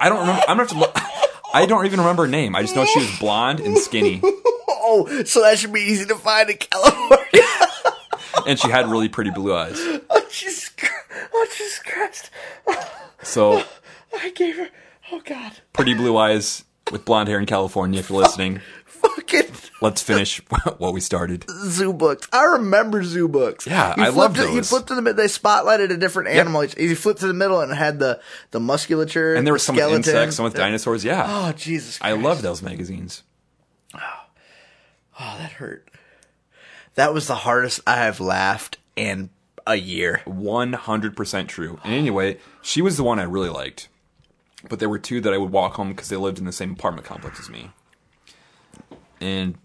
I 0.00 0.08
don't 0.08 0.20
remember. 0.20 0.42
I'm 0.42 0.56
gonna 0.56 0.60
have 0.62 0.68
to 0.68 0.78
look. 0.78 0.96
I 1.52 1.66
don't 1.66 1.84
even 1.84 1.98
remember 2.00 2.22
her 2.24 2.28
name. 2.28 2.54
I 2.54 2.62
just 2.62 2.76
know 2.76 2.84
she 2.84 3.00
was 3.00 3.18
blonde 3.18 3.60
and 3.60 3.76
skinny, 3.76 4.20
oh, 4.22 5.22
so 5.26 5.42
that 5.42 5.58
should 5.58 5.72
be 5.72 5.80
easy 5.80 6.06
to 6.06 6.14
find 6.14 6.48
in 6.48 6.56
California. 6.58 7.42
and 8.46 8.58
she 8.58 8.70
had 8.70 8.86
really 8.88 9.08
pretty 9.08 9.30
blue 9.30 9.54
eyes. 9.54 9.74
oh 9.76 10.26
Jesus! 10.30 10.70
Oh 11.34 11.46
Jesus 11.50 11.80
Christ! 11.80 12.30
So 13.22 13.64
I 14.16 14.30
gave 14.30 14.56
her. 14.56 14.68
Oh 15.12 15.20
God! 15.24 15.52
pretty 15.72 15.94
blue 15.94 16.16
eyes 16.16 16.64
with 16.92 17.04
blonde 17.04 17.28
hair 17.28 17.40
in 17.40 17.46
California. 17.46 17.98
If 17.98 18.10
you're 18.10 18.22
listening, 18.22 18.60
Fucking. 18.86 19.49
Let's 19.80 20.02
finish 20.02 20.38
what 20.78 20.92
we 20.92 21.00
started. 21.00 21.44
Zoo 21.50 21.92
books. 21.92 22.28
I 22.32 22.44
remember 22.44 23.02
zoo 23.02 23.28
books. 23.28 23.66
Yeah, 23.66 23.94
He 23.94 24.02
I 24.02 24.08
love 24.08 24.34
flipped 24.34 24.48
it- 24.48 24.50
He 24.52 24.56
those. 24.56 24.68
flipped 24.68 24.88
to 24.88 24.94
the 24.94 25.02
mid. 25.02 25.16
They 25.16 25.26
spotlighted 25.26 25.90
a 25.90 25.96
different 25.96 26.28
animal. 26.30 26.62
He- 26.62 26.88
He 26.88 26.94
flipped 26.94 27.20
to 27.20 27.26
the 27.26 27.34
middle 27.34 27.60
and 27.60 27.72
it 27.72 27.76
had 27.76 27.98
the 27.98 28.20
the 28.50 28.60
musculature. 28.60 29.34
And 29.34 29.46
there 29.46 29.52
the 29.52 29.54
was 29.54 29.62
some 29.62 29.76
with 29.76 29.84
insects, 29.92 30.36
some 30.36 30.44
with 30.44 30.54
dinosaurs. 30.54 31.04
Yeah, 31.04 31.24
Oh 31.28 31.52
Jesus! 31.52 31.98
I 32.00 32.12
love 32.12 32.42
those 32.42 32.62
magazines. 32.62 33.22
Oh, 33.94 35.36
that 35.38 35.52
hurt. 35.52 35.86
That 36.94 37.12
was 37.12 37.26
the 37.26 37.34
hardest 37.34 37.80
I 37.86 37.96
have 37.96 38.20
laughed 38.20 38.78
in 38.96 39.30
a 39.66 39.76
year. 39.76 40.22
One 40.24 40.72
hundred 40.72 41.16
percent 41.16 41.48
true. 41.48 41.78
And 41.84 41.92
anyway, 41.94 42.38
she 42.62 42.80
was 42.80 42.96
the 42.96 43.04
one 43.04 43.18
I 43.18 43.24
really 43.24 43.50
liked, 43.50 43.88
but 44.68 44.78
there 44.78 44.88
were 44.88 44.98
two 44.98 45.20
that 45.20 45.32
I 45.34 45.38
would 45.38 45.50
walk 45.52 45.74
home 45.74 45.90
because 45.90 46.08
they 46.08 46.16
lived 46.16 46.38
in 46.38 46.46
the 46.46 46.52
same 46.52 46.72
apartment 46.72 47.06
complex 47.06 47.38
as 47.38 47.50
me, 47.50 47.70
and 49.20 49.56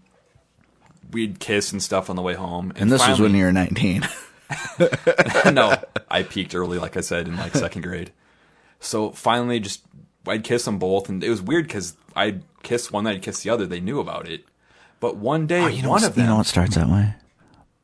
we'd 1.12 1.38
kiss 1.40 1.72
and 1.72 1.82
stuff 1.82 2.08
on 2.10 2.16
the 2.16 2.22
way 2.22 2.34
home. 2.34 2.72
And 2.76 2.90
this 2.90 3.06
was 3.06 3.20
when 3.20 3.34
you 3.34 3.44
were 3.44 3.52
nineteen. 3.52 4.06
no, 5.52 5.74
I 6.10 6.22
peaked 6.22 6.54
early, 6.54 6.78
like 6.78 6.96
I 6.96 7.00
said, 7.00 7.26
in 7.28 7.36
like 7.36 7.54
second 7.54 7.82
grade. 7.82 8.12
So 8.80 9.10
finally, 9.10 9.58
just 9.60 9.82
I'd 10.26 10.44
kiss 10.44 10.64
them 10.64 10.78
both, 10.78 11.08
and 11.08 11.22
it 11.24 11.30
was 11.30 11.42
weird 11.42 11.66
because 11.66 11.96
I'd 12.14 12.42
kiss 12.62 12.90
one, 12.92 13.06
I'd 13.06 13.22
kiss 13.22 13.42
the 13.42 13.50
other. 13.50 13.66
They 13.66 13.80
knew 13.80 14.00
about 14.00 14.28
it, 14.28 14.44
but 15.00 15.16
one 15.16 15.46
day, 15.46 15.60
Oh, 15.62 15.66
you 15.68 15.82
know, 15.82 15.90
one 15.90 16.02
what- 16.02 16.08
of 16.10 16.14
them, 16.14 16.24
you 16.24 16.30
know 16.30 16.36
what 16.36 16.46
starts 16.46 16.74
that 16.76 16.88
way? 16.88 17.14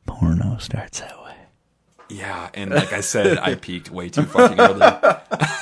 Porno 0.05 0.57
starts 0.57 0.99
that 0.99 1.17
way. 1.23 1.35
yeah, 2.09 2.49
and 2.53 2.69
like 2.71 2.93
I 2.93 3.01
said, 3.01 3.37
I 3.39 3.55
peaked 3.67 3.89
way 3.89 4.09
too 4.09 4.23
fucking 4.23 4.59
early. 4.59 4.99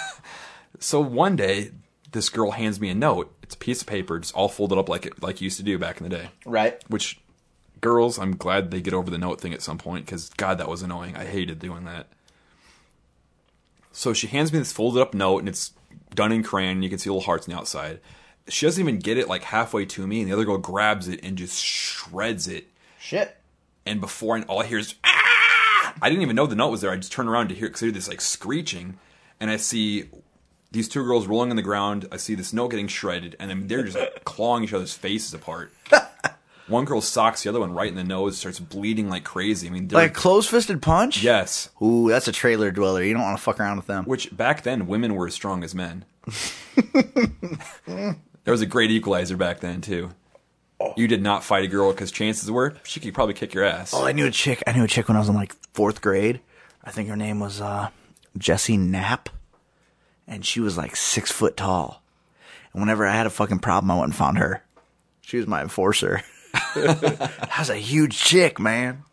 so 0.80 1.00
one 1.00 1.36
day, 1.36 1.72
this 2.12 2.30
girl 2.30 2.52
hands 2.52 2.80
me 2.80 2.90
a 2.90 2.96
note. 2.96 3.34
It's 3.44 3.56
a 3.56 3.58
piece 3.58 3.82
of 3.82 3.88
paper, 3.88 4.20
just 4.20 4.34
all 4.36 4.50
folded 4.50 4.78
up 4.78 4.90
like 4.90 5.06
it 5.06 5.22
like 5.22 5.42
you 5.42 5.46
used 5.46 5.58
to 5.58 5.64
do 5.64 5.78
back 5.78 5.98
in 6.02 6.04
the 6.10 6.16
day. 6.16 6.30
Right. 6.46 6.82
Which 6.90 7.20
girls, 7.82 8.18
I'm 8.18 8.36
glad 8.36 8.72
they 8.72 8.82
get 8.82 8.94
over 8.94 9.10
the 9.10 9.18
note 9.18 9.42
thing 9.42 9.54
at 9.54 9.62
some 9.62 9.78
point 9.78 10.06
because 10.06 10.30
God, 10.30 10.58
that 10.60 10.70
was 10.70 10.82
annoying. 10.82 11.16
I 11.16 11.26
hated 11.26 11.60
doing 11.60 11.86
that. 11.86 12.08
So 13.92 14.14
she 14.14 14.28
hands 14.28 14.54
me 14.54 14.60
this 14.60 14.72
folded 14.72 15.02
up 15.02 15.14
note 15.14 15.40
and 15.40 15.50
it's 15.50 15.74
done 16.16 16.32
in 16.32 16.44
crayon. 16.44 16.84
You 16.84 16.90
can 16.90 17.00
see 17.00 17.10
little 17.10 17.24
hearts 17.24 17.48
on 17.48 17.54
the 17.54 17.60
outside. 17.60 18.00
She 18.48 18.66
doesn't 18.66 18.82
even 18.82 19.00
get 19.00 19.18
it 19.18 19.28
like 19.28 19.44
halfway 19.44 19.86
to 19.86 20.08
me, 20.08 20.22
and 20.22 20.30
the 20.30 20.34
other 20.34 20.46
girl 20.46 20.58
grabs 20.58 21.08
it 21.08 21.20
and 21.24 21.38
just 21.38 21.64
shreds 21.64 22.48
it. 22.48 22.68
Shit. 23.00 23.38
And 23.86 24.02
before 24.02 24.38
I, 24.38 24.42
all 24.44 24.62
I 24.62 24.66
hear 24.66 24.80
is 24.80 24.96
ah! 25.04 25.94
I 26.02 26.10
didn't 26.10 26.24
even 26.24 26.36
know 26.36 26.48
the 26.48 26.56
note 26.56 26.70
was 26.70 26.82
there. 26.82 26.92
I 26.92 26.96
just 26.96 27.12
turned 27.12 27.30
around 27.30 27.50
to 27.50 27.56
hear 27.56 27.68
because 27.68 27.84
I 27.84 27.88
hear 27.88 27.94
this 27.94 28.08
like 28.08 28.22
screeching, 28.22 28.98
and 29.40 29.50
I 29.50 29.58
see 29.58 30.10
these 30.72 30.90
two 30.90 31.04
girls 31.04 31.28
rolling 31.28 31.50
on 31.50 31.56
the 31.56 31.62
ground. 31.62 32.08
I 32.12 32.18
see 32.18 32.36
this 32.36 32.54
note 32.54 32.70
getting 32.70 32.88
shredded, 32.88 33.36
and 33.40 33.50
then 33.50 33.68
they're 33.68 33.84
just 33.84 33.98
like, 33.98 34.24
clawing 34.24 34.64
each 34.64 34.74
other's 34.74 34.94
faces 34.94 35.34
apart. 35.34 35.72
one 36.72 36.86
girl 36.86 37.02
socks 37.02 37.44
the 37.44 37.50
other 37.50 37.60
one 37.60 37.74
right 37.74 37.90
in 37.90 37.96
the 37.96 38.04
nose, 38.04 38.38
starts 38.38 38.60
bleeding 38.60 39.10
like 39.10 39.24
crazy. 39.24 39.68
I 39.68 39.70
mean, 39.72 39.88
Like 39.90 40.14
closed 40.14 40.50
fisted 40.50 40.82
punch? 40.82 41.22
yes. 41.22 41.70
Ooh, 41.82 42.10
that's 42.10 42.28
a 42.28 42.32
trailer 42.32 42.72
dweller. 42.72 43.04
You 43.04 43.14
don't 43.14 43.22
want 43.24 43.38
to 43.38 43.44
fuck 43.44 43.60
around 43.60 43.78
with 43.78 43.88
them. 43.88 44.06
Which 44.06 44.36
back 44.36 44.64
then 44.64 44.88
women 44.88 45.14
were 45.16 45.28
as 45.28 45.34
strong 45.34 45.64
as 45.64 45.76
men. 45.76 46.06
there 47.86 48.16
was 48.48 48.62
a 48.62 48.66
great 48.66 48.92
equalizer 48.92 49.38
back 49.38 49.60
then 49.60 49.82
too. 49.82 50.12
You 50.98 51.08
did 51.08 51.22
not 51.22 51.44
fight 51.44 51.64
a 51.64 51.68
girl 51.68 51.92
because 51.92 52.12
chances 52.12 52.50
were 52.50 52.76
she 52.84 53.00
could 53.00 53.14
probably 53.14 53.36
kick 53.36 53.54
your 53.54 53.64
ass. 53.64 53.94
Oh, 53.94 54.06
I 54.06 54.14
knew 54.14 54.26
a 54.26 54.32
chick. 54.32 54.64
I 54.66 54.72
knew 54.72 54.84
a 54.84 54.88
chick 54.88 55.08
when 55.08 55.16
I 55.16 55.20
was 55.20 55.30
in 55.30 55.36
like 55.36 55.54
fourth 55.74 56.02
grade. 56.02 56.40
I 56.84 56.90
think 56.92 57.08
her 57.10 57.16
name 57.16 57.40
was 57.40 57.62
uh, 57.62 57.90
Jessie 58.38 58.78
Knapp, 58.78 59.30
and 60.28 60.44
she 60.44 60.60
was 60.60 60.78
like 60.78 60.96
six 60.96 61.32
foot 61.32 61.56
tall. 61.56 62.02
And 62.74 62.82
whenever 62.82 63.06
I 63.06 63.14
had 63.14 63.28
a 63.28 63.32
fucking 63.32 63.60
problem, 63.60 63.92
I 63.92 63.96
went 63.96 64.06
and 64.06 64.16
found 64.16 64.40
her. 64.40 64.64
She 65.22 65.38
was 65.38 65.46
my 65.46 65.62
enforcer. 65.62 66.24
that 66.76 67.50
was 67.60 67.70
a 67.70 67.76
huge 67.76 68.18
chick, 68.18 68.60
man. 68.60 69.04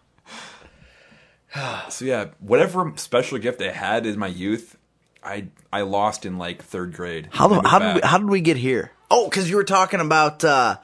So 1.89 2.05
yeah, 2.05 2.27
whatever 2.39 2.93
special 2.97 3.39
gift 3.39 3.61
I 3.63 3.73
had 3.73 4.07
in 4.07 4.19
my 4.19 4.27
youth, 4.29 4.77
I 5.25 5.49
I 5.73 5.81
lost 5.83 6.25
in 6.25 6.39
like 6.39 6.63
third 6.63 6.93
grade. 6.95 7.29
How, 7.33 7.49
the, 7.49 7.67
how 7.67 7.79
did 7.79 7.95
we, 7.97 8.01
how 8.03 8.19
did 8.19 8.29
we 8.29 8.41
get 8.41 8.57
here? 8.57 8.93
Oh, 9.11 9.29
because 9.29 9.49
you 9.51 9.57
were 9.57 9.65
talking 9.65 10.01
about 10.01 10.45
uh, 10.45 10.77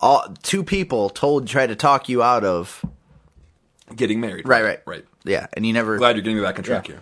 all, 0.00 0.34
two 0.42 0.64
people 0.64 1.08
told 1.10 1.46
tried 1.46 1.68
to 1.68 1.76
talk 1.76 2.08
you 2.08 2.22
out 2.22 2.44
of 2.44 2.84
getting 3.94 4.20
married? 4.20 4.46
right, 4.46 4.64
right, 4.64 4.80
right. 4.86 5.04
Yeah, 5.24 5.46
and 5.54 5.64
you 5.64 5.72
never. 5.72 5.96
Glad 5.96 6.16
you're 6.16 6.22
getting 6.22 6.36
me 6.36 6.42
back 6.42 6.58
on 6.58 6.64
track 6.64 6.86
here. 6.86 7.00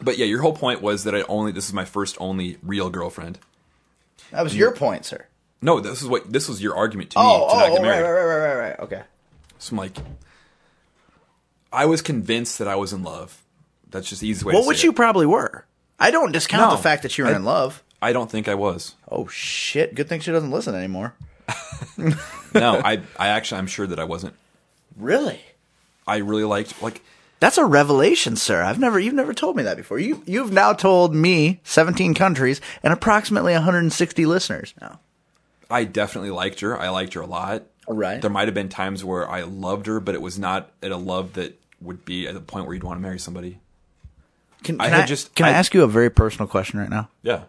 But 0.00 0.18
yeah, 0.18 0.26
your 0.26 0.40
whole 0.40 0.54
point 0.54 0.80
was 0.82 1.04
that 1.04 1.14
I 1.14 1.22
only 1.22 1.52
this 1.52 1.68
is 1.68 1.74
my 1.74 1.84
first 1.84 2.16
only 2.18 2.58
real 2.62 2.90
girlfriend. 2.90 3.38
that 4.30 4.42
was 4.42 4.56
your 4.56 4.72
point, 4.72 5.04
sir. 5.04 5.26
No, 5.64 5.80
this 5.80 6.02
is 6.02 6.08
what 6.08 6.30
this 6.32 6.48
was 6.48 6.62
your 6.62 6.76
argument 6.76 7.10
to 7.12 7.18
me 7.18 7.24
Oh, 7.26 7.48
to 7.48 7.54
not 7.56 7.64
oh, 7.64 7.70
get 7.70 7.78
oh, 7.78 7.82
married. 7.82 8.02
right, 8.02 8.10
right, 8.12 8.24
right, 8.24 8.54
right, 8.54 8.68
right. 8.70 8.78
Okay. 8.80 9.02
So 9.58 9.72
I'm 9.72 9.78
like, 9.78 9.96
I 11.72 11.86
was 11.86 12.02
convinced 12.02 12.58
that 12.58 12.68
I 12.68 12.76
was 12.76 12.92
in 12.92 13.02
love. 13.02 13.42
That's 13.90 14.08
just 14.08 14.20
the 14.20 14.28
easy 14.28 14.44
way. 14.44 14.52
Well, 14.52 14.62
to 14.62 14.64
say 14.64 14.68
which 14.68 14.78
it. 14.80 14.84
you 14.84 14.92
probably 14.92 15.26
were. 15.26 15.64
I 15.98 16.10
don't 16.10 16.32
discount 16.32 16.70
No, 16.70 16.76
the 16.76 16.82
fact 16.82 17.02
that 17.02 17.16
you 17.16 17.24
were 17.24 17.30
I- 17.30 17.36
in 17.36 17.44
love. 17.44 17.82
I 18.02 18.12
don't 18.12 18.30
think 18.30 18.48
I 18.48 18.54
was. 18.54 18.94
Oh 19.10 19.26
shit! 19.28 19.94
Good 19.94 20.10
thing 20.10 20.20
she 20.20 20.30
doesn't 20.30 20.50
listen 20.50 20.74
anymore. 20.74 21.14
No, 22.54 22.80
I 22.84 23.00
I 23.18 23.28
actually 23.28 23.58
I'm 23.58 23.66
sure 23.66 23.86
that 23.86 23.98
I 23.98 24.04
wasn't. 24.04 24.34
Really? 24.96 25.40
I 26.06 26.18
really 26.18 26.44
liked 26.44 26.80
like 26.82 27.00
That's 27.40 27.58
a 27.58 27.64
revelation, 27.64 28.36
sir. 28.36 28.62
I've 28.62 28.78
never 28.78 29.00
you've 29.00 29.14
never 29.14 29.34
told 29.34 29.56
me 29.56 29.62
that 29.64 29.76
before. 29.76 29.98
You 29.98 30.22
you've 30.26 30.52
now 30.52 30.72
told 30.72 31.14
me 31.14 31.60
17 31.64 32.14
countries 32.14 32.60
and 32.82 32.92
approximately 32.92 33.54
160 33.54 34.26
listeners 34.26 34.72
now. 34.80 35.00
I 35.70 35.84
definitely 35.84 36.30
liked 36.30 36.60
her. 36.60 36.78
I 36.78 36.88
liked 36.90 37.14
her 37.14 37.20
a 37.20 37.26
lot. 37.26 37.64
Right. 37.88 38.20
There 38.20 38.30
might 38.30 38.48
have 38.48 38.54
been 38.54 38.68
times 38.68 39.04
where 39.04 39.28
I 39.28 39.42
loved 39.42 39.86
her, 39.86 40.00
but 40.00 40.14
it 40.14 40.22
was 40.22 40.38
not 40.38 40.70
at 40.82 40.90
a 40.90 40.96
love 40.96 41.34
that 41.34 41.60
would 41.80 42.04
be 42.04 42.26
at 42.26 42.34
the 42.34 42.40
point 42.40 42.66
where 42.66 42.74
you'd 42.74 42.84
want 42.84 42.98
to 42.98 43.02
marry 43.02 43.18
somebody. 43.18 43.58
Can, 44.62 44.80
I 44.80 44.88
can 44.88 45.00
had 45.00 45.06
just- 45.08 45.34
can 45.34 45.46
I, 45.46 45.50
I- 45.50 45.52
ask 45.52 45.74
you 45.74 45.82
a 45.82 45.88
very 45.88 46.10
personal 46.10 46.46
question 46.48 46.78
right 46.80 46.88
now? 46.88 47.08
Yeah. 47.22 47.42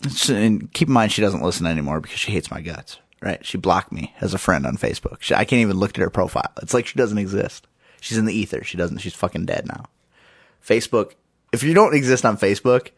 It's- 0.00 0.28
and 0.28 0.70
keep 0.72 0.88
in 0.88 0.94
mind 0.94 1.12
she 1.12 1.22
doesn't 1.22 1.42
listen 1.42 1.66
anymore 1.66 2.00
because 2.00 2.18
she 2.18 2.32
hates 2.32 2.50
my 2.50 2.60
guts. 2.60 2.98
Right? 3.20 3.44
She 3.46 3.56
blocked 3.56 3.90
me 3.90 4.14
as 4.20 4.34
a 4.34 4.38
friend 4.38 4.66
on 4.66 4.76
Facebook. 4.76 5.16
She, 5.22 5.34
I 5.34 5.46
can't 5.46 5.62
even 5.62 5.78
look 5.78 5.92
at 5.96 6.02
her 6.02 6.10
profile. 6.10 6.52
It's 6.60 6.74
like 6.74 6.86
she 6.86 6.98
doesn't 6.98 7.16
exist. 7.16 7.66
She's 8.02 8.18
in 8.18 8.26
the 8.26 8.34
ether. 8.34 8.62
She 8.64 8.76
doesn't. 8.76 8.98
She's 8.98 9.14
fucking 9.14 9.46
dead 9.46 9.66
now. 9.66 9.86
Facebook. 10.66 11.12
If 11.50 11.62
you 11.62 11.72
don't 11.72 11.94
exist 11.94 12.26
on 12.26 12.36
Facebook, 12.36 12.90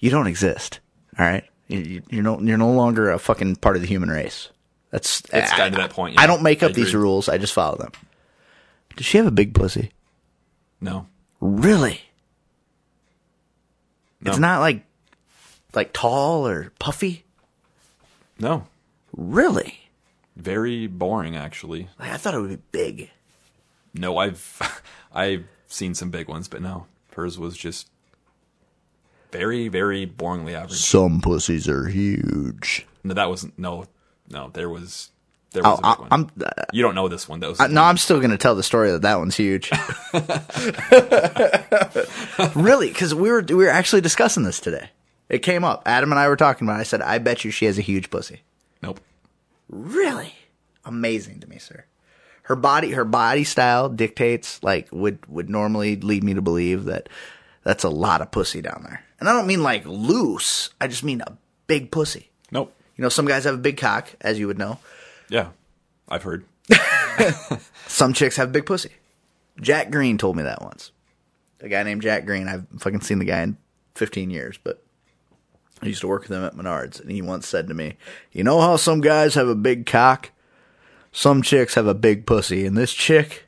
you 0.00 0.10
don't 0.10 0.26
exist. 0.26 0.80
All 1.16 1.24
right. 1.24 1.44
You- 1.70 1.78
You, 1.80 2.02
you're 2.10 2.22
no. 2.22 2.40
You're 2.40 2.58
no 2.58 2.72
longer 2.72 3.10
a 3.10 3.18
fucking 3.18 3.56
part 3.56 3.76
of 3.76 3.82
the 3.82 3.88
human 3.88 4.08
race. 4.10 4.48
That's. 4.90 5.20
It's 5.32 5.52
I- 5.52 5.56
gotten 5.56 5.72
to 5.74 5.78
that 5.78 5.90
point, 5.90 6.18
I 6.18 6.26
don't 6.26 6.42
make 6.42 6.62
up 6.62 6.72
these 6.72 6.94
rules. 6.94 7.28
I 7.28 7.38
just 7.38 7.52
follow 7.52 7.76
them. 7.78 7.92
Does 8.96 9.06
she 9.06 9.18
have 9.18 9.26
a 9.26 9.30
big 9.30 9.54
pussy? 9.54 9.92
No. 10.80 11.06
Really? 11.40 12.00
No. 14.20 14.30
It's 14.30 14.38
not 14.40 14.60
like, 14.60 14.84
like 15.74 15.92
tall 15.92 16.46
or 16.46 16.72
puffy. 16.78 17.24
No. 18.38 18.66
Really? 19.16 19.78
Very 20.36 20.86
boring 20.86 21.36
actually. 21.36 21.88
Like, 21.98 22.10
I 22.10 22.16
thought 22.16 22.34
it 22.34 22.40
would 22.40 22.50
be 22.50 22.62
big. 22.72 23.10
No, 23.94 24.18
I've 24.18 24.82
I've 25.12 25.44
seen 25.66 25.94
some 25.94 26.10
big 26.10 26.28
ones, 26.28 26.48
but 26.48 26.60
no. 26.62 26.86
Hers 27.14 27.38
was 27.38 27.56
just 27.56 27.88
very, 29.32 29.68
very 29.68 30.06
boringly 30.06 30.54
average. 30.54 30.78
Some 30.78 31.20
pussies 31.20 31.68
are 31.68 31.88
huge. 31.88 32.86
No, 33.04 33.14
that 33.14 33.28
wasn't 33.28 33.58
no 33.58 33.86
no, 34.28 34.50
there 34.52 34.68
was 34.68 35.10
there 35.52 35.62
was 35.64 35.80
Oh, 35.82 36.06
I. 36.10 36.14
I'm. 36.14 36.30
Uh, 36.40 36.48
you 36.72 36.82
don't 36.82 36.94
know 36.94 37.08
this 37.08 37.28
one. 37.28 37.40
That 37.40 37.48
was 37.50 37.60
I- 37.60 37.66
no, 37.66 37.82
I'm 37.82 37.96
still 37.96 38.18
going 38.18 38.30
to 38.30 38.38
tell 38.38 38.54
the 38.54 38.62
story 38.62 38.90
that 38.92 39.02
that 39.02 39.18
one's 39.18 39.36
huge. 39.36 39.70
really? 42.54 42.88
Because 42.88 43.14
we 43.14 43.30
were 43.30 43.42
we 43.42 43.54
were 43.56 43.68
actually 43.68 44.00
discussing 44.00 44.44
this 44.44 44.60
today. 44.60 44.90
It 45.28 45.40
came 45.40 45.64
up. 45.64 45.82
Adam 45.86 46.10
and 46.12 46.18
I 46.18 46.28
were 46.28 46.36
talking 46.36 46.66
about. 46.66 46.76
it. 46.76 46.80
I 46.80 46.84
said, 46.84 47.02
"I 47.02 47.18
bet 47.18 47.44
you 47.44 47.50
she 47.50 47.66
has 47.66 47.78
a 47.78 47.82
huge 47.82 48.10
pussy." 48.10 48.42
Nope. 48.82 49.00
Really? 49.68 50.34
Amazing 50.84 51.40
to 51.40 51.48
me, 51.48 51.58
sir. 51.58 51.84
Her 52.44 52.56
body, 52.56 52.92
her 52.92 53.04
body 53.04 53.44
style 53.44 53.88
dictates 53.88 54.62
like 54.62 54.88
would 54.92 55.18
would 55.28 55.50
normally 55.50 55.96
lead 55.96 56.24
me 56.24 56.34
to 56.34 56.42
believe 56.42 56.84
that 56.84 57.08
that's 57.62 57.84
a 57.84 57.90
lot 57.90 58.22
of 58.22 58.30
pussy 58.30 58.62
down 58.62 58.84
there. 58.88 59.04
And 59.20 59.28
I 59.28 59.32
don't 59.32 59.46
mean 59.46 59.62
like 59.62 59.84
loose. 59.84 60.70
I 60.80 60.88
just 60.88 61.04
mean 61.04 61.20
a 61.20 61.36
big 61.66 61.90
pussy. 61.90 62.30
Nope. 62.50 62.74
You 62.96 63.02
know, 63.02 63.08
some 63.08 63.26
guys 63.26 63.44
have 63.44 63.54
a 63.54 63.58
big 63.58 63.76
cock, 63.76 64.14
as 64.20 64.38
you 64.38 64.46
would 64.46 64.58
know. 64.58 64.78
Yeah. 65.28 65.50
I've 66.08 66.22
heard. 66.22 66.44
Some 67.86 68.12
chicks 68.12 68.36
have 68.36 68.48
a 68.48 68.52
big 68.52 68.66
pussy. 68.66 68.90
Jack 69.60 69.90
Green 69.90 70.18
told 70.18 70.36
me 70.36 70.42
that 70.42 70.62
once. 70.62 70.90
A 71.60 71.68
guy 71.68 71.82
named 71.82 72.02
Jack 72.02 72.24
Green. 72.26 72.48
I've 72.48 72.66
fucking 72.78 73.02
seen 73.02 73.18
the 73.18 73.24
guy 73.24 73.42
in 73.42 73.56
15 73.94 74.30
years, 74.30 74.58
but 74.62 74.82
I 75.82 75.86
used 75.86 76.00
to 76.00 76.08
work 76.08 76.22
with 76.22 76.32
him 76.32 76.44
at 76.44 76.54
Menards, 76.54 77.00
and 77.00 77.10
he 77.10 77.22
once 77.22 77.46
said 77.46 77.68
to 77.68 77.74
me, 77.74 77.96
"You 78.32 78.44
know 78.44 78.60
how 78.60 78.76
some 78.76 79.00
guys 79.00 79.34
have 79.34 79.48
a 79.48 79.54
big 79.54 79.86
cock? 79.86 80.30
Some 81.12 81.42
chicks 81.42 81.74
have 81.74 81.86
a 81.86 81.94
big 81.94 82.26
pussy, 82.26 82.64
and 82.64 82.76
this 82.76 82.92
chick 82.92 83.46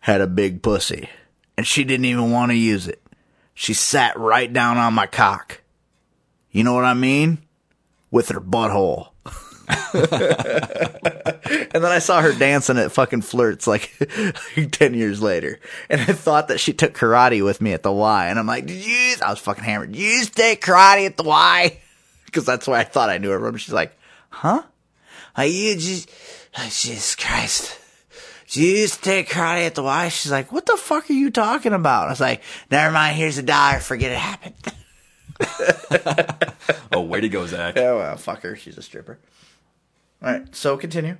had 0.00 0.20
a 0.20 0.26
big 0.26 0.62
pussy, 0.62 1.08
and 1.56 1.66
she 1.66 1.84
didn't 1.84 2.06
even 2.06 2.30
want 2.30 2.50
to 2.50 2.56
use 2.56 2.86
it. 2.86 3.02
She 3.58 3.74
sat 3.74 4.16
right 4.16 4.52
down 4.52 4.78
on 4.78 4.94
my 4.94 5.08
cock. 5.08 5.62
You 6.52 6.62
know 6.62 6.74
what 6.74 6.84
I 6.84 6.94
mean? 6.94 7.38
With 8.08 8.28
her 8.28 8.40
butthole." 8.40 9.08
and 9.94 10.04
then 11.72 11.84
I 11.84 11.98
saw 11.98 12.22
her 12.22 12.32
dancing 12.32 12.78
at 12.78 12.92
fucking 12.92 13.22
flirts 13.22 13.66
like 13.66 13.90
10 14.70 14.94
years 14.94 15.20
later. 15.20 15.58
And 15.90 16.00
I 16.00 16.12
thought 16.12 16.46
that 16.48 16.60
she 16.60 16.72
took 16.72 16.94
karate 16.94 17.44
with 17.44 17.60
me 17.60 17.72
at 17.72 17.82
the 17.82 17.90
Y. 17.90 18.28
And 18.28 18.38
I'm 18.38 18.46
like, 18.46 18.66
did 18.66 18.86
you, 18.86 19.16
I 19.20 19.30
was 19.30 19.40
fucking 19.40 19.64
hammered. 19.64 19.90
Did 19.90 20.00
you 20.00 20.24
take 20.26 20.62
karate 20.62 21.06
at 21.06 21.16
the 21.16 21.24
Y? 21.24 21.80
Because 22.26 22.44
that's 22.44 22.66
why 22.66 22.78
I 22.78 22.84
thought 22.84 23.08
I 23.08 23.16
knew 23.16 23.30
her. 23.30 23.58
She's 23.58 23.72
like, 23.72 23.96
huh? 24.28 24.62
Are 25.34 25.46
you 25.46 25.74
just, 25.76 26.10
oh, 26.58 26.64
Jesus 26.64 27.14
Christ. 27.14 27.78
You 28.50 28.66
used 28.66 28.94
to 28.94 29.00
take 29.02 29.28
karate 29.28 29.66
at 29.66 29.74
the 29.74 29.82
Y? 29.82 30.08
She's 30.08 30.32
like, 30.32 30.50
what 30.52 30.64
the 30.66 30.76
fuck 30.76 31.10
are 31.10 31.14
you 31.14 31.30
talking 31.30 31.72
about? 31.72 32.06
I 32.06 32.10
was 32.10 32.20
like, 32.20 32.42
never 32.70 32.92
mind, 32.92 33.16
here's 33.16 33.38
a 33.38 33.42
dollar, 33.42 33.80
forget 33.80 34.12
it 34.12 34.18
happened. 34.18 34.54
Oh, 36.90 37.02
way 37.02 37.20
to 37.20 37.28
go, 37.28 37.46
Zach. 37.46 37.76
Yeah, 37.76 37.94
well, 37.94 38.16
fuck 38.16 38.42
her. 38.42 38.56
She's 38.56 38.78
a 38.78 38.82
stripper. 38.82 39.18
All 40.22 40.32
right, 40.32 40.54
so 40.54 40.76
continue. 40.76 41.18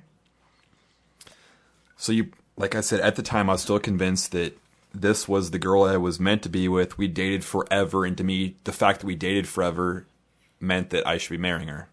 So 1.95 2.11
you, 2.11 2.31
like 2.57 2.75
I 2.75 2.81
said, 2.81 2.99
at 2.99 3.15
the 3.15 3.21
time, 3.21 3.49
I 3.49 3.53
was 3.53 3.61
still 3.61 3.79
convinced 3.79 4.31
that 4.31 4.57
this 4.93 5.27
was 5.27 5.51
the 5.51 5.59
girl 5.59 5.83
I 5.83 5.97
was 5.97 6.19
meant 6.19 6.41
to 6.43 6.49
be 6.49 6.67
with. 6.67 6.97
We 6.97 7.07
dated 7.07 7.45
forever, 7.45 8.03
and 8.03 8.17
to 8.17 8.23
me, 8.23 8.55
the 8.63 8.73
fact 8.73 9.01
that 9.01 9.07
we 9.07 9.15
dated 9.15 9.47
forever 9.47 10.05
meant 10.59 10.89
that 10.89 11.07
I 11.07 11.17
should 11.17 11.31
be 11.31 11.37
marrying 11.37 11.69
her. 11.69 11.87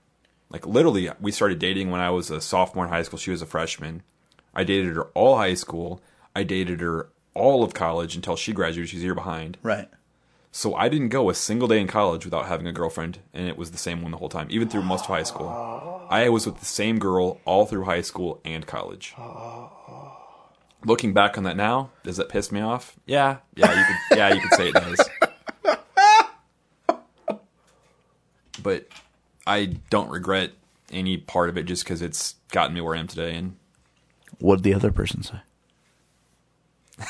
Like 0.51 0.66
literally, 0.66 1.11
we 1.20 1.30
started 1.30 1.59
dating 1.59 1.91
when 1.91 2.01
I 2.01 2.11
was 2.11 2.30
a 2.30 2.41
sophomore 2.41 2.87
in 2.87 2.91
high 2.91 3.03
school. 3.03 3.18
She 3.18 3.30
was 3.30 3.43
a 3.43 3.47
freshman. 3.47 4.03
I 4.57 4.65
dated 4.65 4.97
her 4.97 5.05
all 5.15 5.37
high 5.37 5.55
school. 5.55 6.01
I 6.35 6.43
dated 6.43 6.81
her 6.81 7.09
all 7.35 7.63
of 7.63 7.75
college 7.75 8.17
until 8.17 8.35
she 8.37 8.53
graduated. 8.53 8.89
She's 8.89 9.03
a 9.03 9.05
year 9.05 9.15
behind. 9.15 9.59
Right. 9.63 9.89
So 10.51 10.75
I 10.75 10.89
didn't 10.89 11.11
go 11.11 11.29
a 11.29 11.35
single 11.35 11.69
day 11.69 11.79
in 11.79 11.87
college 11.87 12.25
without 12.25 12.47
having 12.47 12.67
a 12.67 12.73
girlfriend, 12.73 13.19
and 13.35 13.47
it 13.47 13.59
was 13.59 13.71
the 13.71 13.79
same 13.79 14.01
one 14.01 14.11
the 14.11 14.17
whole 14.17 14.31
time, 14.31 14.47
even 14.49 14.71
through 14.71 14.83
most 14.83 15.03
of 15.03 15.09
high 15.09 15.23
school. 15.23 16.07
I 16.09 16.31
was 16.31 16.47
with 16.47 16.61
the 16.61 16.65
same 16.65 16.99
girl 16.99 17.39
all 17.45 17.67
through 17.67 17.85
high 17.85 18.01
school 18.01 18.41
and 18.43 18.67
college. 18.67 19.15
Looking 20.87 21.13
back 21.13 21.37
on 21.37 21.45
that 21.45 21.59
now, 21.59 21.91
does 22.05 22.17
that 22.17 22.31
piss 22.31 22.51
me 22.51 22.63
off? 22.63 22.97
Yeah, 23.05 23.39
yeah, 23.55 23.79
you 23.79 23.85
could, 23.85 24.17
yeah, 24.17 24.33
you 24.33 24.41
could 24.41 24.55
say 24.55 24.69
it 24.69 24.75
does. 24.75 25.09
But 28.63 28.89
I 29.47 29.77
don't 29.91 30.09
regret 30.09 30.53
any 30.91 31.19
part 31.19 31.51
of 31.51 31.59
it 31.59 31.65
just 31.65 31.85
because 31.85 32.01
it's 32.01 32.37
gotten 32.51 32.73
me 32.73 32.81
where 32.81 32.97
I 32.97 32.99
am 32.99 33.09
today. 33.09 33.35
And 33.35 33.57
What 34.39 34.57
did 34.57 34.64
the 34.64 34.74
other 34.74 34.93
person 34.93 35.22
say? 35.22 35.41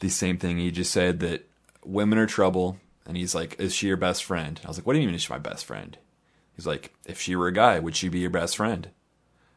the 0.00 0.08
same 0.08 0.38
thing 0.38 0.58
he 0.58 0.70
just 0.70 0.92
said 0.92 1.20
that 1.20 1.48
women 1.84 2.18
are 2.18 2.26
trouble, 2.26 2.78
and 3.06 3.16
he's 3.16 3.34
like, 3.34 3.58
"Is 3.58 3.74
she 3.74 3.86
your 3.86 3.96
best 3.96 4.24
friend?" 4.24 4.60
I 4.64 4.68
was 4.68 4.78
like, 4.78 4.86
"What 4.86 4.94
do 4.94 5.00
you 5.00 5.06
mean 5.06 5.16
she's 5.16 5.30
my 5.30 5.38
best 5.38 5.64
friend?" 5.64 5.96
He's 6.54 6.66
like, 6.66 6.92
"If 7.06 7.20
she 7.20 7.36
were 7.36 7.48
a 7.48 7.52
guy, 7.52 7.78
would 7.78 7.96
she 7.96 8.08
be 8.08 8.18
your 8.18 8.30
best 8.30 8.56
friend?" 8.56 8.90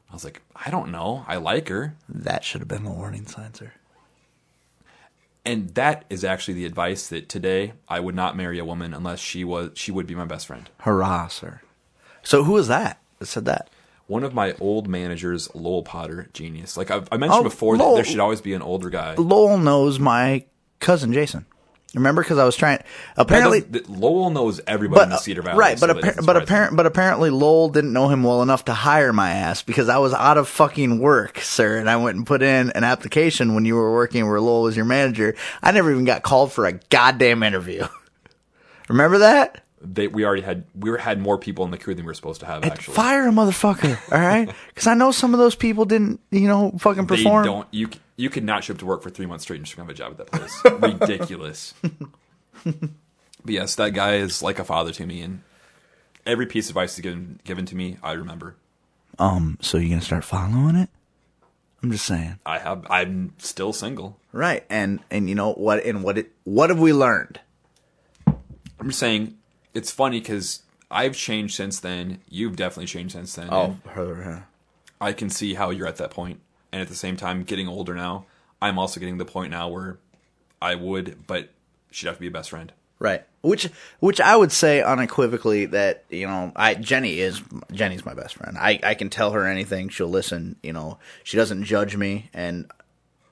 I 0.09 0.13
was 0.13 0.24
like, 0.24 0.41
"I 0.55 0.69
don't 0.69 0.91
know. 0.91 1.26
I 1.28 1.38
like 1.38 1.67
her." 1.69 1.95
That 2.07 2.43
should 2.43 2.61
have 2.61 2.67
been 2.67 2.84
the 2.84 2.91
warning 2.91 3.26
sign, 3.26 3.53
sir. 3.53 3.74
And 5.43 5.69
that 5.69 6.05
is 6.09 6.24
actually 6.24 6.53
the 6.53 6.65
advice 6.65 7.07
that 7.07 7.28
today 7.28 7.74
I 7.88 7.99
would 7.99 8.13
not 8.13 8.38
marry 8.38 8.59
a 8.59 8.65
woman 8.65 8.93
unless 8.93 9.19
she 9.19 9.43
was 9.43 9.72
she 9.76 9.91
would 9.91 10.07
be 10.07 10.15
my 10.15 10.26
best 10.26 10.47
friend. 10.47 10.69
Hurrah, 10.80 11.28
sir. 11.28 11.61
So 12.24 12.43
who 12.43 12.53
was 12.53 12.67
that 12.67 12.99
that 13.19 13.26
said 13.26 13.45
that? 13.45 13.69
One 14.12 14.26
of 14.26 14.34
my 14.34 14.53
old 14.59 14.89
managers, 14.89 15.49
Lowell 15.55 15.84
Potter, 15.84 16.28
genius. 16.34 16.76
Like 16.76 16.91
I've, 16.91 17.07
I 17.14 17.16
mentioned 17.16 17.39
Oh, 17.39 17.43
before, 17.43 17.78
Lowell- 17.78 17.95
that 17.95 18.03
there 18.03 18.12
should 18.12 18.20
always 18.20 18.41
be 18.41 18.53
an 18.53 18.62
older 18.62 18.89
guy. 18.89 19.16
Lowell 19.16 19.57
knows 19.57 19.99
my 19.99 20.43
cousin 20.82 21.14
Jason. 21.14 21.45
Remember, 21.95 22.22
because 22.22 22.38
I 22.38 22.43
was 22.43 22.57
trying. 22.57 22.84
Apparently, 23.16 23.62
Lowell 23.88 24.30
knows 24.30 24.59
everybody 24.68 25.03
in 25.03 25.09
the 25.12 25.16
uh, 25.16 25.20
Cedar 25.20 25.41
Valley, 25.41 25.57
right? 25.57 25.80
But 25.80 25.91
so 25.91 25.93
appar- 25.95 26.26
but 26.26 26.36
apparent, 26.36 26.76
but 26.76 26.86
apparently 26.88 27.30
Lowell 27.30 27.70
didn't 27.70 27.93
know 27.93 28.09
him 28.09 28.22
well 28.24 28.41
enough 28.41 28.66
to 28.66 28.74
hire 28.74 29.14
my 29.14 29.30
ass 29.32 29.62
because 29.62 29.88
I 29.88 29.97
was 29.99 30.14
out 30.14 30.38
of 30.38 30.49
fucking 30.49 30.99
work, 30.99 31.39
sir. 31.39 31.78
And 31.78 31.89
I 31.89 31.95
went 31.95 32.18
and 32.18 32.28
put 32.28 32.41
in 32.41 32.70
an 32.72 32.84
application 32.84 33.55
when 33.55 33.64
you 33.64 33.76
were 33.76 33.93
working 33.93 34.28
where 34.28 34.41
Lowell 34.41 34.64
was 34.64 34.76
your 34.76 34.84
manager. 34.84 35.36
I 35.64 35.72
never 35.72 35.89
even 35.89 36.03
got 36.03 36.22
called 36.22 36.51
for 36.51 36.66
a 36.66 36.74
goddamn 36.74 37.43
interview. 37.43 37.88
Remember 38.89 39.20
that? 39.20 39.64
They, 39.84 40.08
we 40.08 40.26
already 40.26 40.42
had 40.42 40.66
we 40.76 40.98
had 41.00 41.20
more 41.20 41.38
people 41.38 41.66
in 41.66 41.72
the 41.72 41.78
crew 41.78 41.96
than 41.96 42.06
we 42.06 42.10
were 42.10 42.14
supposed 42.14 42.40
to 42.42 42.46
have. 42.46 42.64
Actually, 42.64 42.96
Fire 42.96 43.28
a 43.28 43.32
motherfucker, 43.32 43.98
all 44.12 44.20
right? 44.20 44.50
Because 44.70 44.88
I 44.88 44.94
know 44.94 45.12
some 45.12 45.34
of 45.34 45.40
those 45.40 45.56
people 45.56 45.86
didn't, 45.86 46.20
you 46.30 46.48
know, 46.48 46.72
fucking 46.80 47.06
they 47.06 47.18
perform. 47.18 47.46
don't. 47.46 47.68
You 47.72 47.90
you 48.16 48.30
could 48.30 48.44
not 48.44 48.64
show 48.64 48.74
up 48.74 48.80
to 48.80 48.86
work 48.86 49.02
for 49.02 49.10
three 49.10 49.26
months 49.26 49.44
straight 49.44 49.58
and 49.58 49.66
just 49.66 49.78
have 49.78 49.90
a 49.90 49.94
job 49.94 50.12
at 50.12 50.18
that 50.18 50.32
place. 50.32 50.62
Ridiculous. 51.02 51.74
but 52.64 52.90
yes, 53.46 53.76
that 53.76 53.92
guy 53.92 54.16
is 54.16 54.44
like 54.44 54.60
a 54.60 54.64
father 54.64 54.92
to 54.92 55.06
me, 55.06 55.22
and 55.22 55.42
every 56.26 56.46
piece 56.46 56.70
of 56.70 56.76
advice 56.76 57.00
given 57.00 57.40
given 57.44 57.66
to 57.66 57.76
me, 57.76 57.98
I 58.04 58.14
remember. 58.14 58.56
Um, 59.20 59.58
so 59.62 59.78
you 59.78 59.90
gonna 59.90 60.02
start 60.02 60.24
following 60.24 60.76
it? 60.76 60.90
I'm 61.84 61.92
just 61.92 62.06
saying. 62.06 62.38
I 62.46 62.60
have. 62.60 62.86
I'm 62.90 63.34
still 63.40 63.74
single. 63.74 64.18
Right, 64.32 64.64
and 64.70 65.00
and 65.10 65.28
you 65.28 65.36
know 65.36 65.54
what? 65.54 65.84
And 65.84 66.04
what 66.04 66.18
it? 66.20 66.32
What 66.44 66.70
have 66.70 66.80
we 66.80 66.94
learned? 66.94 67.40
I'm 68.28 68.88
just 68.88 69.00
saying 69.00 69.38
it's 69.74 69.91
funny 69.91 70.19
because 70.19 70.63
I've 70.89 71.15
changed 71.15 71.55
since 71.55 71.80
then. 71.80 72.19
You've 72.30 72.55
definitely 72.55 72.88
changed 72.88 73.13
since 73.13 73.36
then. 73.36 73.47
Oh, 73.51 73.78
and 73.86 73.95
her. 73.95 74.47
I 74.99 75.13
can 75.13 75.30
see 75.30 75.55
how 75.55 75.69
you're 75.69 75.88
at 75.88 75.97
that 75.97 76.11
point, 76.11 76.39
and 76.72 76.82
at 76.82 76.88
the 76.88 76.95
same 76.95 77.17
time, 77.17 77.43
getting 77.43 77.67
older 77.67 77.95
now, 77.95 78.26
I'm 78.61 78.78
also 78.78 78.99
getting 78.99 79.17
to 79.17 79.24
the 79.24 79.32
point 79.32 79.51
now 79.51 79.67
where 79.69 79.97
I 80.61 80.76
would, 80.76 81.26
but 81.26 81.49
she'd 81.89 82.07
have 82.07 82.17
to 82.17 82.22
be 82.22 82.28
a 82.28 82.32
best 82.32 82.51
friend. 82.51 82.72
Right. 82.99 83.24
Which 83.41 83.67
which 83.99 84.22
I 84.22 84.36
would 84.36 84.51
say 84.51 84.84
unequivocally 84.84 85.65
that, 85.67 86.03
you 86.09 86.28
know, 86.28 86.51
I 86.55 86.76
Jenny 86.76 87.19
is 87.19 87.41
Jenny's 87.72 88.05
my 88.05 88.13
best 88.13 88.36
friend. 88.36 88.55
I, 88.59 88.80
I 88.84 88.93
can 88.93 89.09
tell 89.09 89.32
her 89.32 89.47
anything, 89.47 89.89
she'll 89.89 90.07
listen, 90.07 90.57
you 90.61 90.72
know. 90.72 90.99
She 91.24 91.36
doesn't 91.36 91.63
judge 91.63 91.97
me 91.97 92.30
and 92.32 92.69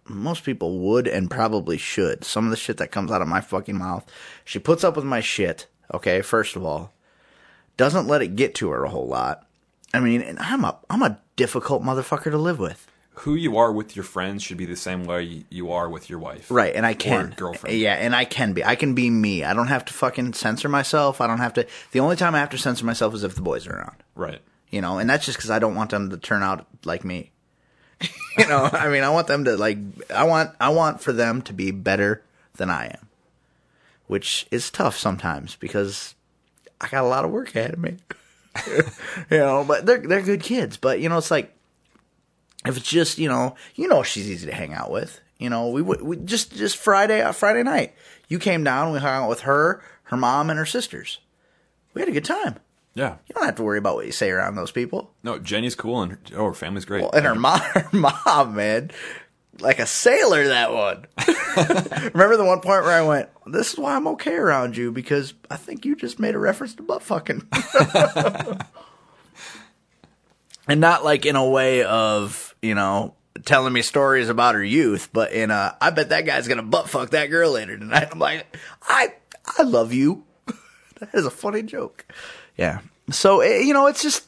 most 0.08 0.44
people 0.44 0.80
would 0.80 1.08
and 1.08 1.30
probably 1.30 1.78
should. 1.78 2.24
Some 2.24 2.46
of 2.46 2.50
the 2.50 2.58
shit 2.58 2.78
that 2.78 2.92
comes 2.92 3.12
out 3.12 3.22
of 3.22 3.28
my 3.28 3.42
fucking 3.42 3.78
mouth. 3.78 4.10
She 4.44 4.58
puts 4.58 4.84
up 4.84 4.96
with 4.96 5.06
my 5.06 5.20
shit, 5.20 5.68
okay, 5.94 6.22
first 6.22 6.56
of 6.56 6.64
all. 6.66 6.94
Doesn't 7.78 8.08
let 8.08 8.22
it 8.22 8.36
get 8.36 8.56
to 8.56 8.70
her 8.72 8.84
a 8.84 8.90
whole 8.90 9.08
lot. 9.08 9.46
I 9.94 10.00
mean, 10.02 10.22
and 10.22 10.38
I'm 10.40 10.66
a 10.66 10.78
I'm 10.90 11.02
a 11.02 11.18
difficult 11.38 11.82
motherfucker 11.82 12.30
to 12.32 12.38
live 12.38 12.60
with. 12.60 12.86
Who 13.24 13.36
you 13.36 13.58
are 13.58 13.72
with 13.72 13.96
your 13.98 14.04
friends 14.04 14.44
should 14.44 14.56
be 14.58 14.66
the 14.66 14.76
same 14.78 15.04
way 15.04 15.44
you 15.50 15.72
are 15.72 15.90
with 15.90 16.10
your 16.10 16.20
wife. 16.20 16.50
Right, 16.50 16.74
and 16.74 16.86
I 16.86 16.92
Or 16.92 16.96
can. 16.96 17.34
girlfriend. 17.36 17.78
Yeah, 17.78 17.96
and 17.96 18.16
I 18.16 18.24
can 18.26 18.54
be. 18.54 18.64
I 18.64 18.76
can 18.76 18.94
be 18.96 19.10
me. 19.10 19.44
I 19.44 19.54
don't 19.54 19.68
have 19.68 19.84
to 19.86 19.94
fucking 19.94 20.34
censor 20.34 20.70
myself. 20.70 21.20
I 21.20 21.28
don't 21.28 21.40
have 21.40 21.54
to. 21.54 21.68
The 21.92 22.00
only 22.00 22.16
time 22.16 22.34
I 22.36 22.40
have 22.40 22.50
to 22.52 22.58
censor 22.58 22.86
myself 22.86 23.14
is 23.14 23.24
if 23.24 23.36
the 23.36 23.42
boys 23.42 23.68
are 23.68 23.76
around. 23.76 23.96
Right. 24.16 24.40
You 24.70 24.80
know, 24.82 25.00
and 25.00 25.10
that's 25.10 25.26
just 25.26 25.38
because 25.38 25.50
I 25.50 25.60
don't 25.60 25.76
want 25.76 25.90
them 25.90 26.10
to 26.12 26.18
turn 26.18 26.44
out 26.44 26.66
like 26.86 27.04
me. 27.04 27.32
you 28.38 28.48
know, 28.48 28.70
I 28.72 28.88
mean, 28.90 29.04
I 29.04 29.10
want 29.10 29.28
them 29.28 29.44
to 29.46 29.58
like. 29.58 29.78
I 30.14 30.24
want. 30.26 30.52
I 30.62 30.70
want 30.70 31.02
for 31.02 31.12
them 31.12 31.42
to 31.44 31.54
be 31.54 31.72
better 31.72 32.24
than 32.56 32.70
I 32.70 32.86
am, 32.88 33.08
which 34.10 34.46
is 34.52 34.70
tough 34.70 34.98
sometimes 34.98 35.56
because 35.56 36.16
I 36.82 36.90
got 36.90 37.04
a 37.06 37.08
lot 37.08 37.24
of 37.24 37.32
work 37.32 37.56
ahead 37.56 37.72
of 37.74 37.80
me. 37.80 37.98
you 38.68 39.38
know, 39.38 39.64
but 39.66 39.86
they're 39.86 40.00
they're 40.00 40.22
good 40.22 40.42
kids. 40.44 40.76
But 40.78 41.00
you 41.00 41.08
know, 41.08 41.18
it's 41.20 41.32
like 41.32 41.56
if 42.66 42.76
it's 42.76 42.90
just 42.90 43.18
you 43.18 43.30
know 43.30 43.56
you 43.76 43.88
know 43.88 44.04
she's 44.04 44.30
easy 44.30 44.48
to 44.48 44.54
hang 44.54 44.74
out 44.74 44.92
with 44.92 45.22
you 45.38 45.50
know 45.50 45.70
we 45.70 45.82
would 45.82 46.02
we 46.02 46.18
just 46.18 46.54
just 46.58 46.76
friday 46.76 47.22
uh, 47.22 47.32
friday 47.32 47.64
night 47.64 47.94
you 48.28 48.38
came 48.38 48.66
down 48.66 48.92
we 48.92 49.00
hung 49.00 49.24
out 49.24 49.30
with 49.30 49.42
her 49.42 49.82
her 50.04 50.18
mom 50.18 50.50
and 50.50 50.60
her 50.60 50.66
sisters 50.66 51.20
we 51.94 52.02
had 52.02 52.10
a 52.10 52.12
good 52.12 52.26
time 52.26 52.58
Yeah. 52.96 53.16
you 53.28 53.34
don't 53.36 53.46
have 53.46 53.56
to 53.56 53.64
worry 53.64 53.78
about 53.78 53.96
what 53.96 54.06
you 54.08 54.12
say 54.12 54.30
around 54.30 54.56
those 54.56 54.72
people 54.72 55.14
No, 55.24 55.40
Jenny's 55.40 55.76
cool 55.76 56.02
and 56.02 56.12
her, 56.12 56.20
oh, 56.36 56.48
her 56.48 56.54
family's 56.54 56.84
great. 56.84 57.06
and 57.14 57.26
her 57.26 57.34
mom 57.36 57.60
her 57.74 57.88
mom 57.94 58.56
man 58.56 58.92
like 59.60 59.80
a 59.80 59.86
sailor 59.86 60.48
that 60.48 60.74
one 60.74 61.06
remember 62.14 62.38
the 62.38 62.46
one 62.46 62.60
point 62.60 62.84
where 62.84 62.92
i 62.92 63.02
went 63.02 63.30
this 63.48 63.74
is 63.74 63.80
why 63.80 63.96
i'm 63.96 64.08
okay 64.08 64.36
around 64.36 64.78
you 64.78 64.92
because 64.92 65.34
i 65.50 65.56
think 65.56 65.86
you 65.86 65.96
just 65.96 66.20
made 66.20 66.36
a 66.36 66.40
reference 66.40 66.76
to 66.76 66.84
butt 66.84 67.04
fucking 67.04 67.48
and 70.68 70.80
not 70.80 71.04
like 71.04 71.26
in 71.26 71.36
a 71.36 71.48
way 71.48 71.84
of 71.84 72.56
you 72.62 72.76
know 72.76 73.14
telling 73.46 73.74
me 73.74 73.82
stories 73.82 74.30
about 74.30 74.56
her 74.56 74.64
youth, 74.64 75.10
but 75.14 75.32
in 75.32 75.52
a 75.52 75.76
I 75.82 75.90
bet 75.90 76.10
that 76.10 76.26
guy's 76.26 76.48
gonna 76.48 76.64
butt 76.64 76.90
fuck 76.90 77.12
that 77.12 77.28
girl 77.28 77.52
later 77.52 77.78
tonight. 77.78 78.10
I'm 78.12 78.20
like, 78.20 78.46
I 78.84 79.14
I 79.58 79.64
love 79.64 79.94
you. 79.94 80.24
that 81.00 81.10
is 81.14 81.26
a 81.26 81.32
funny 81.32 81.64
joke. 81.64 82.06
Yeah. 82.58 82.80
So 83.12 83.42
eh, 83.42 83.60
you 83.60 83.74
know, 83.74 83.88
it's 83.88 84.02
just. 84.02 84.26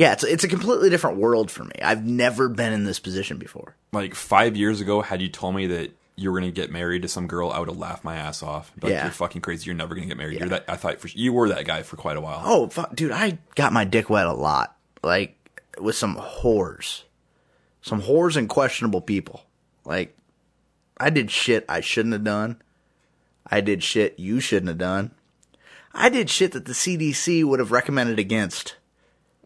Yeah, 0.00 0.12
it's 0.14 0.24
it's 0.24 0.44
a 0.44 0.48
completely 0.48 0.88
different 0.88 1.18
world 1.18 1.50
for 1.50 1.62
me. 1.64 1.72
I've 1.82 2.06
never 2.06 2.48
been 2.48 2.72
in 2.72 2.84
this 2.84 2.98
position 2.98 3.36
before. 3.36 3.76
like 3.92 4.14
five 4.14 4.56
years 4.56 4.80
ago, 4.80 5.02
had 5.02 5.20
you 5.20 5.28
told 5.28 5.54
me 5.54 5.66
that 5.66 5.90
you 6.16 6.32
were 6.32 6.40
going 6.40 6.50
to 6.50 6.58
get 6.58 6.70
married 6.72 7.02
to 7.02 7.08
some 7.08 7.26
girl, 7.26 7.50
I 7.50 7.58
would 7.58 7.68
have 7.68 7.76
laughed 7.76 8.02
my 8.02 8.16
ass 8.16 8.42
off. 8.42 8.72
Like, 8.80 8.92
Yeah. 8.92 9.04
you're 9.04 9.12
fucking 9.12 9.42
crazy. 9.42 9.66
You're 9.66 9.74
never 9.74 9.94
going 9.94 10.08
to 10.08 10.08
get 10.08 10.16
married. 10.16 10.40
You're 10.40 10.48
that. 10.48 10.64
I 10.68 10.76
thought 10.76 11.00
for, 11.00 11.08
you 11.08 11.34
were 11.34 11.50
that 11.50 11.66
guy 11.66 11.82
for 11.82 11.96
quite 11.96 12.16
a 12.16 12.20
while. 12.22 12.40
Oh, 12.42 12.68
fuck, 12.68 12.96
dude, 12.96 13.12
I 13.12 13.36
got 13.56 13.74
my 13.74 13.84
dick 13.84 14.08
wet 14.08 14.26
a 14.26 14.32
lot. 14.32 14.74
Like 15.02 15.36
with 15.78 15.96
some 15.96 16.16
whores, 16.16 17.02
some 17.82 18.00
whores 18.00 18.38
and 18.38 18.48
questionable 18.48 19.02
people. 19.02 19.44
Like 19.84 20.16
I 20.96 21.10
did 21.10 21.30
shit 21.30 21.66
I 21.68 21.80
shouldn't 21.82 22.14
have 22.14 22.24
done. 22.24 22.56
I 23.46 23.60
did 23.60 23.82
shit 23.82 24.18
you 24.18 24.40
shouldn't 24.40 24.68
have 24.68 24.78
done. 24.78 25.10
I 25.92 26.08
did 26.08 26.30
shit 26.30 26.52
that 26.52 26.64
the 26.64 26.72
CDC 26.72 27.44
would 27.44 27.58
have 27.58 27.70
recommended 27.70 28.18
against. 28.18 28.76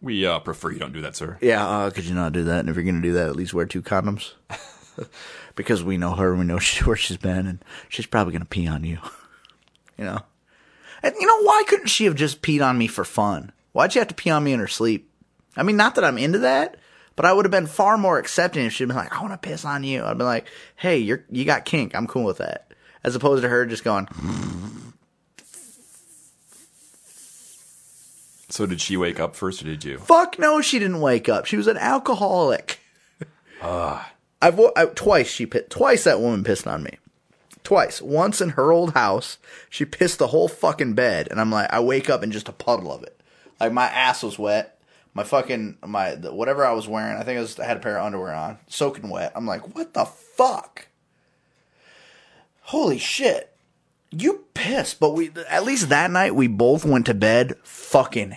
We 0.05 0.27
uh, 0.27 0.39
prefer 0.41 0.71
you 0.71 0.79
don't 0.79 0.93
do 0.93 1.01
that, 1.01 1.17
sir. 1.17 1.39
Yeah, 1.41 1.67
uh, 1.67 1.91
could 1.91 2.05
you 2.05 2.15
not 2.15 2.35
do 2.35 2.45
that? 2.45 2.61
And 2.61 2.69
if 2.69 2.77
you're 2.77 2.85
going 2.85 3.01
to 3.01 3.01
do 3.01 3.15
that, 3.15 3.27
at 3.27 3.37
least 3.37 3.55
wear 3.55 3.65
two 3.65 3.81
condoms. 3.81 4.33
because 5.57 5.83
we 5.83 5.97
know 5.97 6.15
her, 6.15 6.35
we 6.35 6.45
know 6.45 6.59
she, 6.59 6.85
where 6.85 6.95
she's 6.95 7.17
been, 7.17 7.47
and 7.47 7.65
she's 7.89 8.05
probably 8.05 8.33
going 8.33 8.43
to 8.43 8.47
pee 8.47 8.69
on 8.69 8.85
you. 8.85 8.99
you 9.99 10.05
know? 10.05 10.21
And 11.03 11.15
you 11.19 11.27
know, 11.27 11.43
why 11.43 11.65
couldn't 11.67 11.87
she 11.87 12.05
have 12.05 12.17
just 12.17 12.43
peed 12.43 12.63
on 12.63 12.77
me 12.77 12.87
for 12.87 13.07
fun? 13.07 13.51
Why'd 13.73 13.95
she 13.95 13.99
have 13.99 14.09
to 14.09 14.15
pee 14.15 14.29
on 14.29 14.45
me 14.45 14.53
in 14.53 14.61
her 14.61 14.69
sleep? 14.69 15.11
I 15.57 15.63
mean, 15.63 15.79
not 15.79 15.95
that 15.95 16.05
I'm 16.05 16.19
into 16.19 16.41
that, 16.41 16.77
but 17.17 17.25
I 17.25 17.33
would 17.33 17.47
have 17.47 17.53
been 17.53 17.67
far 17.67 17.97
more 17.97 18.19
accepting 18.19 18.67
if 18.67 18.75
she'd 18.75 18.89
been 18.89 18.97
like, 18.97 19.17
I 19.17 19.23
want 19.23 19.33
to 19.33 19.49
piss 19.49 19.65
on 19.65 19.85
you. 19.85 20.05
I'd 20.05 20.19
be 20.19 20.25
like, 20.25 20.49
hey, 20.77 20.99
you're, 20.99 21.25
you 21.31 21.47
got 21.47 21.65
kink. 21.65 21.95
I'm 21.95 22.07
cool 22.07 22.25
with 22.25 22.39
that. 22.39 22.73
As 23.03 23.15
opposed 23.15 23.43
to 23.43 23.49
her 23.49 23.65
just 23.65 23.85
going, 23.85 24.07
So 28.55 28.67
did 28.67 28.81
she 28.81 28.97
wake 28.97 29.19
up 29.19 29.35
first, 29.35 29.63
or 29.63 29.65
did 29.65 29.83
you? 29.83 29.99
Fuck 29.99 30.39
no, 30.39 30.61
she 30.61 30.79
didn't 30.79 31.01
wake 31.01 31.29
up. 31.29 31.45
She 31.45 31.57
was 31.57 31.67
an 31.67 31.77
alcoholic. 31.77 32.79
Ah. 33.61 34.13
I've 34.41 34.61
I, 34.77 34.85
twice 34.95 35.29
she 35.29 35.47
twice 35.47 36.05
that 36.05 36.21
woman 36.21 36.45
pissed 36.45 36.69
on 36.69 36.85
me. 36.85 36.99
Twice. 37.65 38.01
Once 38.01 38.41
in 38.41 38.51
her 38.51 38.71
old 38.71 38.93
house, 38.93 39.39
she 39.69 39.85
pissed 39.85 40.21
the 40.21 40.29
whole 40.29 40.47
fucking 40.47 40.95
bed, 40.95 41.27
and 41.33 41.41
I'm 41.41 41.51
like, 41.51 41.73
I 41.73 41.81
wake 41.81 42.09
up 42.09 42.23
in 42.23 42.31
just 42.31 42.49
a 42.49 42.53
puddle 42.53 42.93
of 42.93 43.03
it. 43.03 43.21
Like 43.59 43.73
my 43.73 43.87
ass 43.87 44.23
was 44.23 44.39
wet. 44.39 44.79
My 45.15 45.25
fucking 45.25 45.79
my 45.85 46.15
the, 46.15 46.33
whatever 46.33 46.65
I 46.65 46.75
was 46.75 46.87
wearing, 46.87 47.17
I 47.17 47.25
think 47.25 47.39
I, 47.39 47.41
was, 47.41 47.59
I 47.59 47.65
had 47.65 47.79
a 47.79 47.81
pair 47.81 47.99
of 47.99 48.07
underwear 48.07 48.35
on, 48.35 48.59
soaking 48.69 49.11
wet. 49.11 49.33
I'm 49.35 49.47
like, 49.47 49.75
what 49.75 49.95
the 49.95 50.05
fuck? 50.05 50.87
Holy 52.61 52.99
shit. 52.99 53.51
You 54.13 54.45
pissed, 54.55 55.01
but 55.01 55.11
we 55.11 55.33
at 55.49 55.65
least 55.65 55.89
that 55.89 56.13
night 56.13 56.37
we 56.37 56.47
both 56.47 56.85
went 56.85 57.07
to 57.07 57.15
bed 57.15 57.57
fucking 57.65 58.37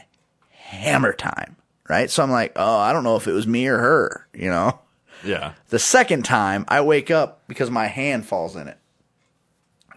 hammer 0.68 1.14
time, 1.14 1.56
right? 1.90 2.10
So 2.10 2.22
I'm 2.22 2.32
like, 2.32 2.52
oh, 2.56 2.78
I 2.78 2.92
don't 2.94 3.04
know 3.04 3.16
if 3.16 3.28
it 3.28 3.32
was 3.32 3.48
me 3.48 3.68
or 3.68 3.78
her, 3.78 4.28
you 4.34 4.50
know. 4.50 4.80
Yeah. 5.24 5.54
The 5.70 5.80
second 5.80 6.26
time 6.26 6.66
I 6.68 6.82
wake 6.82 7.10
up 7.10 7.42
because 7.48 7.72
my 7.72 7.88
hand 7.88 8.26
falls 8.26 8.56
in 8.56 8.68
it, 8.68 8.78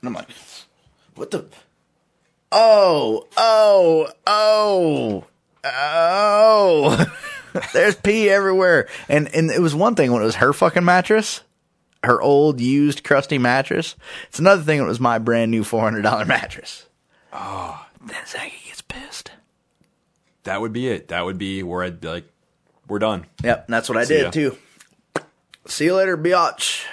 and 0.01 0.09
I'm 0.09 0.15
like, 0.15 0.29
what 1.17 1.31
the? 1.31 1.45
Oh, 2.53 3.27
oh, 3.37 4.09
oh, 4.27 5.25
oh! 5.65 7.17
There's 7.73 7.97
pee 7.97 8.31
everywhere, 8.31 8.89
and 9.09 9.33
and 9.35 9.51
it 9.51 9.61
was 9.61 9.75
one 9.75 9.97
thing 9.97 10.13
when 10.13 10.23
it 10.23 10.27
was 10.27 10.37
her 10.37 10.53
fucking 10.53 10.85
mattress. 10.85 11.43
Her 12.03 12.23
old, 12.23 12.61
used, 12.61 13.05
crusty 13.05 13.37
mattress. 13.37 13.95
It's 14.29 14.39
another 14.39 14.63
thing 14.63 14.79
when 14.79 14.87
it 14.87 14.89
was 14.89 15.01
my 15.01 15.19
brand 15.19 15.51
new 15.51 15.65
four 15.65 15.83
hundred 15.83 16.03
dollar 16.03 16.25
mattress. 16.25 16.87
Oh, 17.33 17.87
then 18.03 18.25
Zachy 18.27 18.57
gets 18.67 18.81
pissed. 18.81 19.33
That 20.45 20.61
would 20.61 20.73
be 20.73 20.89
it. 20.89 21.09
That 21.09 21.25
would 21.25 21.39
be 21.39 21.63
where 21.63 21.83
I'd 21.83 22.01
be 22.01 22.09
like, 22.09 22.25
we're 22.89 22.99
done. 22.99 23.27
Yep, 23.45 23.69
that's 23.69 23.89
what 23.89 23.99
I 23.99 24.05
See 24.05 24.15
did 24.15 24.23
ya. 24.25 24.31
too. 24.31 24.59
See 25.67 25.85
you 25.85 25.95
later, 25.95 26.17
biatch. 26.17 26.85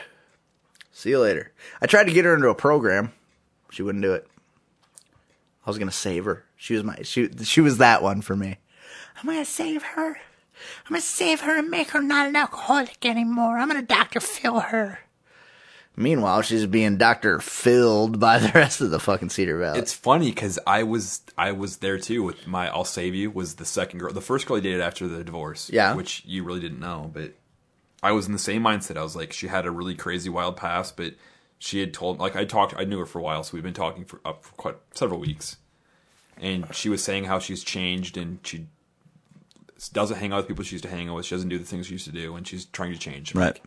See 0.91 1.09
you 1.11 1.19
later. 1.19 1.51
I 1.81 1.85
tried 1.85 2.05
to 2.05 2.11
get 2.13 2.25
her 2.25 2.33
into 2.33 2.49
a 2.49 2.55
program. 2.55 3.13
She 3.71 3.83
wouldn't 3.83 4.01
do 4.03 4.13
it. 4.13 4.27
I 5.65 5.69
was 5.69 5.77
gonna 5.77 5.91
save 5.91 6.25
her. 6.25 6.43
She 6.55 6.73
was 6.73 6.83
my 6.83 6.97
she 7.03 7.29
she 7.43 7.61
was 7.61 7.77
that 7.77 8.01
one 8.03 8.21
for 8.21 8.35
me. 8.35 8.57
I'm 9.17 9.25
gonna 9.25 9.45
save 9.45 9.83
her. 9.83 10.07
I'm 10.85 10.89
gonna 10.89 11.01
save 11.01 11.41
her 11.41 11.57
and 11.59 11.69
make 11.69 11.91
her 11.91 12.01
not 12.01 12.27
an 12.27 12.35
alcoholic 12.35 13.05
anymore. 13.05 13.57
I'm 13.57 13.67
gonna 13.67 13.81
Dr. 13.81 14.19
Phil 14.19 14.59
her. 14.59 14.99
Meanwhile, 15.99 16.43
she's 16.43 16.65
being 16.67 16.97
doctor 16.97 17.39
filled 17.39 18.19
by 18.19 18.37
the 18.37 18.51
rest 18.53 18.81
of 18.81 18.91
the 18.91 18.99
fucking 18.99 19.29
Cedar 19.29 19.57
Valley. 19.57 19.79
It's 19.79 19.93
funny 19.93 20.29
because 20.29 20.59
I 20.67 20.83
was 20.83 21.21
I 21.37 21.51
was 21.53 21.77
there 21.77 21.97
too 21.97 22.21
with 22.23 22.45
my 22.45 22.69
I'll 22.69 22.85
save 22.85 23.15
you 23.15 23.31
was 23.31 23.55
the 23.55 23.65
second 23.65 23.99
girl, 23.99 24.13
the 24.13 24.21
first 24.21 24.45
girl 24.45 24.57
he 24.57 24.61
dated 24.61 24.79
after 24.81 25.07
the 25.07 25.23
divorce. 25.23 25.69
Yeah. 25.73 25.95
which 25.95 26.23
you 26.25 26.43
really 26.43 26.59
didn't 26.59 26.79
know, 26.79 27.09
but 27.13 27.33
I 28.03 28.11
was 28.11 28.27
in 28.27 28.31
the 28.33 28.37
same 28.39 28.61
mindset. 28.61 28.95
I 28.95 29.01
was 29.01 29.15
like, 29.15 29.33
she 29.33 29.47
had 29.47 29.65
a 29.65 29.71
really 29.71 29.95
crazy 29.95 30.29
wild 30.29 30.55
past, 30.55 30.95
but 30.97 31.15
she 31.57 31.79
had 31.79 31.95
told 31.95 32.19
like 32.19 32.35
I 32.35 32.45
talked. 32.45 32.75
I 32.77 32.83
knew 32.83 32.99
her 32.99 33.07
for 33.07 33.17
a 33.17 33.23
while, 33.23 33.43
so 33.43 33.55
we've 33.55 33.63
been 33.63 33.73
talking 33.73 34.05
for 34.05 34.21
up 34.23 34.43
for 34.45 34.53
quite 34.53 34.75
several 34.93 35.19
weeks, 35.19 35.57
and 36.39 36.67
she 36.75 36.89
was 36.89 37.03
saying 37.03 37.23
how 37.23 37.39
she's 37.39 37.63
changed 37.63 38.17
and 38.17 38.37
she 38.43 38.67
doesn't 39.93 40.17
hang 40.17 40.31
out 40.31 40.37
with 40.37 40.47
people 40.47 40.63
she 40.63 40.75
used 40.75 40.83
to 40.83 40.91
hang 40.91 41.09
out 41.09 41.15
with. 41.15 41.25
She 41.25 41.33
doesn't 41.33 41.49
do 41.49 41.57
the 41.57 41.65
things 41.65 41.87
she 41.87 41.93
used 41.93 42.05
to 42.05 42.11
do, 42.11 42.35
and 42.35 42.47
she's 42.47 42.65
trying 42.65 42.93
to 42.93 42.99
change. 42.99 43.33
Right. 43.33 43.47
like, 43.47 43.63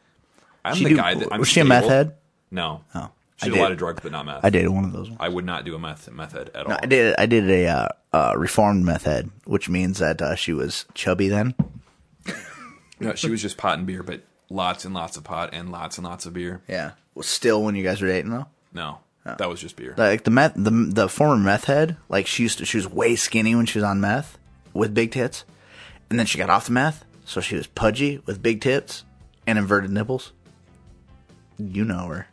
I'm 0.64 0.76
She 0.76 0.84
the 0.84 0.90
do- 0.90 0.96
guy 0.96 1.14
that 1.14 1.32
I'm 1.32 1.40
was 1.40 1.48
she 1.48 1.58
a 1.60 1.64
meth 1.64 1.86
head? 1.88 2.16
No. 2.50 2.82
Oh, 2.94 3.10
She 3.36 3.46
I 3.46 3.50
did 3.50 3.58
a 3.58 3.62
lot 3.62 3.72
of 3.72 3.78
drugs, 3.78 4.00
but 4.02 4.12
not 4.12 4.26
meth. 4.26 4.44
I 4.44 4.50
dated 4.50 4.70
one 4.70 4.84
of 4.84 4.92
those. 4.92 5.08
Ones. 5.08 5.18
I 5.20 5.28
would 5.28 5.44
not 5.44 5.64
do 5.64 5.74
a 5.74 5.78
meth 5.78 6.10
method 6.10 6.50
at 6.54 6.66
all. 6.66 6.72
I 6.82 6.86
did. 6.86 7.14
I 7.18 7.26
did 7.26 7.48
a 7.50 7.66
uh, 7.66 7.88
uh, 8.12 8.34
reformed 8.36 8.84
meth 8.84 9.04
head, 9.04 9.30
which 9.44 9.68
means 9.68 9.98
that 9.98 10.20
uh, 10.20 10.34
she 10.34 10.52
was 10.52 10.86
chubby 10.94 11.28
then. 11.28 11.54
No, 13.02 13.14
she 13.14 13.30
was 13.30 13.40
just 13.40 13.56
pot 13.56 13.78
and 13.78 13.86
beer, 13.86 14.02
but 14.02 14.20
lots 14.50 14.84
and 14.84 14.92
lots 14.92 15.16
of 15.16 15.24
pot 15.24 15.50
and 15.54 15.72
lots 15.72 15.96
and 15.96 16.06
lots 16.06 16.26
of 16.26 16.34
beer. 16.34 16.60
Yeah. 16.68 16.90
Was 17.14 17.26
still 17.26 17.62
when 17.62 17.74
you 17.74 17.82
guys 17.82 18.02
were 18.02 18.08
dating 18.08 18.30
though. 18.30 18.46
No, 18.74 18.98
that 19.24 19.48
was 19.48 19.58
just 19.58 19.74
beer. 19.76 19.94
Like 19.96 20.24
the 20.24 20.30
meth, 20.30 20.52
the 20.54 20.70
the 20.70 21.08
former 21.08 21.42
meth 21.42 21.64
head, 21.64 21.96
like 22.10 22.26
she 22.26 22.42
used 22.42 22.58
to, 22.58 22.66
she 22.66 22.76
was 22.76 22.86
way 22.86 23.16
skinny 23.16 23.54
when 23.54 23.64
she 23.64 23.78
was 23.78 23.84
on 23.84 24.02
meth 24.02 24.36
with 24.74 24.92
big 24.92 25.12
tits, 25.12 25.44
and 26.10 26.18
then 26.18 26.26
she 26.26 26.36
got 26.36 26.50
off 26.50 26.66
the 26.66 26.72
meth, 26.72 27.06
so 27.24 27.40
she 27.40 27.56
was 27.56 27.66
pudgy 27.66 28.20
with 28.26 28.42
big 28.42 28.60
tits 28.60 29.04
and 29.46 29.58
inverted 29.58 29.90
nipples. 29.90 30.32
You 31.58 31.86
know 31.86 32.06
her. 32.08 32.26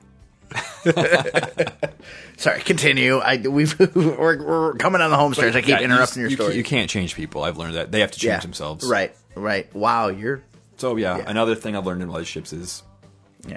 Sorry, 2.37 2.61
continue. 2.61 3.17
I 3.19 3.37
we've 3.37 3.77
we're, 3.95 4.37
we're 4.43 4.73
coming 4.75 5.01
on 5.01 5.09
the 5.09 5.17
home 5.17 5.33
stretch. 5.33 5.55
I 5.55 5.61
keep 5.61 5.69
Yeah, 5.69 5.81
interrupting 5.81 6.21
you, 6.23 6.29
your 6.29 6.37
story. 6.37 6.55
You 6.55 6.63
can't 6.63 6.89
change 6.89 7.15
people. 7.15 7.43
I've 7.43 7.57
learned 7.57 7.75
that 7.75 7.91
they 7.91 8.01
have 8.01 8.11
to 8.11 8.19
change 8.19 8.29
yeah, 8.31 8.39
themselves. 8.39 8.85
Right, 8.87 9.15
right. 9.35 9.73
Wow, 9.75 10.09
you're 10.09 10.41
So 10.77 10.95
yeah, 10.95 11.17
Yeah. 11.17 11.23
another 11.27 11.55
thing 11.55 11.75
I've 11.75 11.85
learned 11.85 12.01
in 12.01 12.07
relationships 12.07 12.53
is 12.53 12.83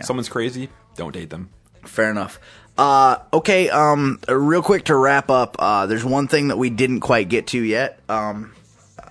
someone's 0.03 0.29
crazy, 0.29 0.69
don't 0.97 1.13
date 1.13 1.31
them. 1.31 1.51
Fair 1.85 2.11
enough. 2.11 2.41
Uh, 2.79 3.19
okay, 3.33 3.69
um, 3.69 4.19
real 4.29 4.63
quick 4.63 4.85
to 4.85 4.97
wrap 4.97 5.29
up, 5.31 5.57
uh, 5.59 5.87
there's 5.87 6.05
one 6.05 6.29
thing 6.29 6.49
that 6.49 6.57
we 6.57 6.71
didn't 6.71 7.01
quite 7.01 7.29
get 7.29 7.49
to 7.49 7.61
yet. 7.63 8.01
Um, 8.09 8.55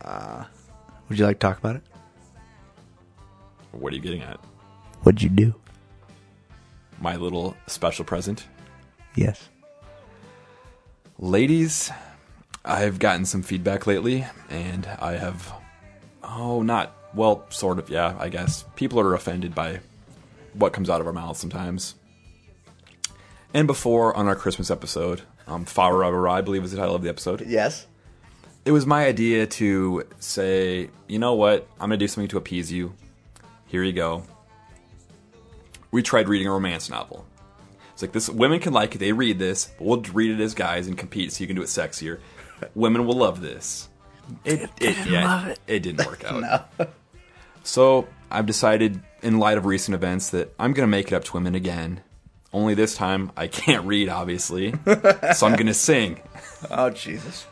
uh, 0.03 0.45
would 1.07 1.19
you 1.19 1.25
like 1.25 1.37
to 1.39 1.47
talk 1.47 1.59
about 1.59 1.75
it? 1.75 1.83
What 3.71 3.93
are 3.93 3.95
you 3.95 4.01
getting 4.01 4.21
at? 4.23 4.39
What'd 5.03 5.21
you 5.21 5.29
do? 5.29 5.53
My 7.01 7.15
little 7.15 7.55
special 7.67 8.03
present, 8.05 8.45
Yes. 9.15 9.47
ladies. 11.17 11.91
I've 12.65 12.99
gotten 12.99 13.25
some 13.25 13.41
feedback 13.41 13.87
lately, 13.87 14.25
and 14.49 14.85
I 14.99 15.13
have, 15.13 15.51
oh, 16.23 16.61
not 16.61 16.93
well, 17.13 17.45
sort 17.49 17.79
of. 17.79 17.89
Yeah, 17.89 18.15
I 18.19 18.27
guess 18.29 18.65
people 18.75 18.99
are 18.99 19.13
offended 19.13 19.55
by 19.55 19.79
what 20.53 20.73
comes 20.73 20.89
out 20.89 20.99
of 21.01 21.07
our 21.07 21.13
mouths 21.13 21.39
sometimes. 21.39 21.95
And 23.53 23.65
before 23.65 24.15
on 24.15 24.27
our 24.27 24.35
Christmas 24.35 24.69
episode, 24.69 25.21
um, 25.47 25.65
Flower 25.65 26.03
of 26.03 26.13
a 26.13 26.29
I 26.29 26.41
believe 26.41 26.63
is 26.63 26.71
the 26.71 26.77
title 26.77 26.95
of 26.95 27.01
the 27.01 27.09
episode. 27.09 27.45
Yes. 27.47 27.87
it 28.65 28.71
was 28.71 28.85
my 28.85 29.05
idea 29.05 29.47
to 29.47 30.03
say, 30.19 30.89
you 31.07 31.17
know 31.17 31.33
what, 31.33 31.65
I'm 31.79 31.89
gonna 31.89 31.97
do 31.97 32.07
something 32.09 32.27
to 32.27 32.37
appease 32.37 32.71
you. 32.71 32.93
Here 33.67 33.83
you 33.83 33.93
go. 33.93 34.23
We 35.91 36.03
tried 36.03 36.27
reading 36.27 36.47
a 36.47 36.51
romance 36.51 36.89
novel. 36.89 37.25
It's 37.93 38.01
like 38.01 38.11
this: 38.11 38.29
women 38.29 38.59
can 38.59 38.73
like 38.73 38.95
it. 38.95 38.99
They 38.99 39.11
read 39.11 39.39
this, 39.39 39.71
but 39.77 39.85
we'll 39.85 40.01
read 40.13 40.31
it 40.31 40.41
as 40.43 40.53
guys 40.53 40.87
and 40.87 40.97
compete, 40.97 41.33
so 41.33 41.41
you 41.41 41.47
can 41.47 41.55
do 41.55 41.61
it 41.61 41.67
sexier. 41.67 42.19
Women 42.75 43.05
will 43.05 43.15
love 43.15 43.41
this. 43.41 43.89
It, 44.45 44.69
it, 44.79 45.07
yeah, 45.07 45.49
it. 45.49 45.59
it. 45.67 45.79
didn't 45.79 46.05
work 46.05 46.23
out. 46.25 46.69
So 47.63 48.07
I've 48.29 48.45
decided, 48.45 49.01
in 49.21 49.39
light 49.39 49.57
of 49.57 49.65
recent 49.65 49.95
events, 49.95 50.29
that 50.29 50.53
I'm 50.59 50.73
gonna 50.73 50.87
make 50.87 51.07
it 51.07 51.15
up 51.15 51.23
to 51.25 51.33
women 51.33 51.55
again. 51.55 52.01
Only 52.51 52.73
this 52.73 52.95
time, 52.95 53.31
I 53.37 53.47
can't 53.47 53.85
read, 53.85 54.09
obviously, 54.09 54.73
so 55.33 55.47
I'm 55.47 55.55
gonna 55.55 55.73
sing. 55.73 56.21
Oh 56.69 56.89
Jesus. 56.89 57.47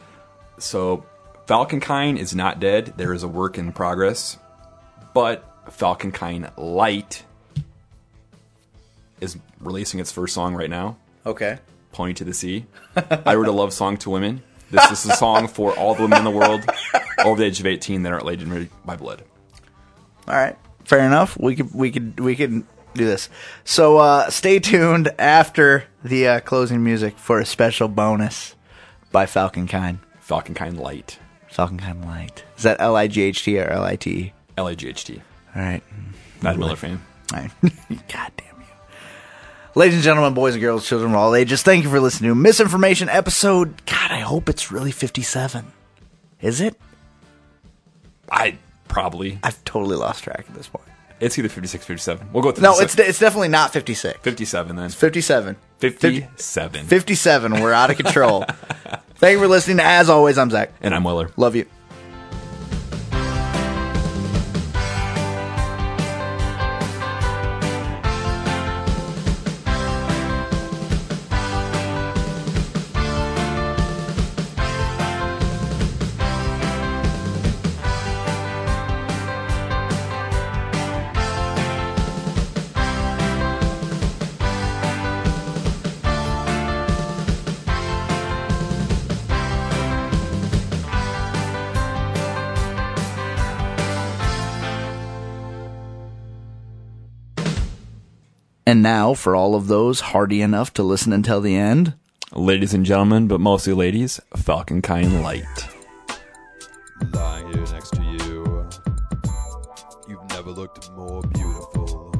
So, 0.59 1.05
Falconkine 1.45 2.17
is 2.17 2.35
not 2.35 2.59
dead. 2.59 2.93
There 2.97 3.13
is 3.13 3.23
a 3.23 3.27
work 3.27 3.57
in 3.57 3.71
progress. 3.71 4.37
But 5.13 5.65
Falconkine 5.71 6.51
Light 6.57 7.23
is 9.21 9.37
releasing 9.59 9.99
its 9.99 10.11
first 10.11 10.33
song 10.33 10.55
right 10.55 10.69
now, 10.69 10.97
Okay. 11.25 11.59
Pony 11.91 12.13
to 12.13 12.23
the 12.23 12.33
Sea. 12.33 12.65
I 12.95 13.35
wrote 13.35 13.47
a 13.47 13.51
love 13.51 13.73
song 13.73 13.97
to 13.97 14.09
women. 14.09 14.43
This 14.69 14.91
is 14.91 15.05
a 15.11 15.15
song 15.15 15.47
for 15.47 15.73
all 15.77 15.95
the 15.95 16.03
women 16.03 16.19
in 16.19 16.23
the 16.25 16.31
world 16.31 16.61
over 17.25 17.39
the 17.39 17.45
age 17.47 17.59
of 17.59 17.65
18 17.65 18.03
that 18.03 18.11
aren't 18.13 18.25
laden 18.25 18.69
by 18.85 18.95
blood. 18.95 19.23
All 20.27 20.35
right. 20.35 20.55
Fair 20.83 20.99
enough. 20.99 21.37
We 21.39 21.55
could 21.55 21.73
we 21.73 21.91
could 21.91 22.19
we 22.19 22.35
could 22.35 22.63
do 22.93 23.05
this. 23.05 23.29
So 23.63 23.97
uh, 23.97 24.29
stay 24.29 24.59
tuned 24.59 25.09
after 25.19 25.85
the 26.03 26.27
uh, 26.27 26.39
closing 26.41 26.83
music 26.83 27.17
for 27.17 27.39
a 27.39 27.45
special 27.45 27.87
bonus 27.87 28.55
by 29.11 29.25
Falcon 29.25 29.67
Kind. 29.67 29.99
Falcon 30.19 30.53
Kind 30.53 30.77
Light. 30.79 31.17
Falcon 31.49 31.77
Kind 31.79 32.05
Light. 32.05 32.43
Is 32.57 32.63
that 32.63 32.77
L 32.79 32.95
I 32.95 33.07
G 33.07 33.21
H 33.23 33.43
T 33.43 33.59
or 33.59 33.67
L 33.67 33.83
I 33.83 33.95
T 33.95 34.09
E? 34.11 34.33
L 34.57 34.67
A 34.67 34.75
G 34.75 34.89
H 34.89 35.03
T. 35.05 35.21
All 35.55 35.61
right. 35.61 35.83
Not 36.41 36.55
a 36.55 36.57
Miller 36.59 36.75
fan. 36.75 37.01
All 37.33 37.39
right. 37.39 37.51
God 38.09 38.31
damn. 38.37 38.56
Ladies 39.77 39.97
and 39.97 40.03
gentlemen, 40.03 40.33
boys 40.33 40.55
and 40.55 40.61
girls, 40.61 40.87
children 40.87 41.11
of 41.11 41.17
all 41.17 41.35
ages, 41.35 41.61
thank 41.61 41.83
you 41.83 41.91
for 41.91 41.99
listening 41.99 42.31
to 42.31 42.35
Misinformation 42.35 43.09
episode, 43.09 43.85
God, 43.85 44.09
I 44.09 44.21
hope 44.21 44.49
it's 44.49 44.71
really 44.71 44.89
57. 44.89 45.71
Is 46.41 46.61
it? 46.61 46.75
I 48.31 48.57
probably. 48.87 49.37
I've 49.43 49.63
totally 49.65 49.95
lost 49.95 50.23
track 50.23 50.45
at 50.49 50.55
this 50.55 50.67
point. 50.67 50.87
It's 51.19 51.37
either 51.37 51.47
56, 51.47 51.85
57. 51.85 52.29
We'll 52.33 52.41
go 52.41 52.49
with 52.49 52.59
No, 52.59 52.71
57. 52.71 52.85
it's 52.85 52.95
de- 52.95 53.07
it's 53.07 53.19
definitely 53.19 53.49
not 53.49 53.71
56. 53.71 54.19
57 54.23 54.75
then. 54.77 54.89
57. 54.89 55.55
57. 55.77 56.85
57. 56.87 57.61
We're 57.61 57.71
out 57.71 57.91
of 57.91 57.97
control. 57.97 58.45
Thank 59.17 59.33
you 59.33 59.39
for 59.39 59.47
listening. 59.47 59.79
As 59.79 60.09
always, 60.09 60.39
I'm 60.39 60.49
Zach. 60.49 60.71
And 60.81 60.95
I'm 60.95 61.03
Weller. 61.03 61.29
Love 61.37 61.55
you. 61.55 61.67
And 98.67 98.83
now, 98.83 99.13
for 99.13 99.33
all 99.33 99.55
of 99.55 99.67
those 99.67 100.01
hardy 100.01 100.41
enough 100.41 100.73
to 100.73 100.83
listen 100.83 101.13
until 101.13 101.39
the 101.39 101.55
end, 101.55 101.93
Ladies 102.33 102.73
and 102.73 102.85
gentlemen, 102.85 103.29
but 103.29 103.39
mostly 103.39 103.71
ladies, 103.71 104.19
Falcon 104.35 104.81
Kind 104.81 105.23
Light. 105.23 105.45
lying 107.13 107.47
here 107.53 107.65
next 107.67 107.91
to 107.91 108.03
you. 108.03 108.67
You've 110.09 110.29
never 110.31 110.51
looked 110.51 110.91
more 110.91 111.21
beautiful. 111.21 112.13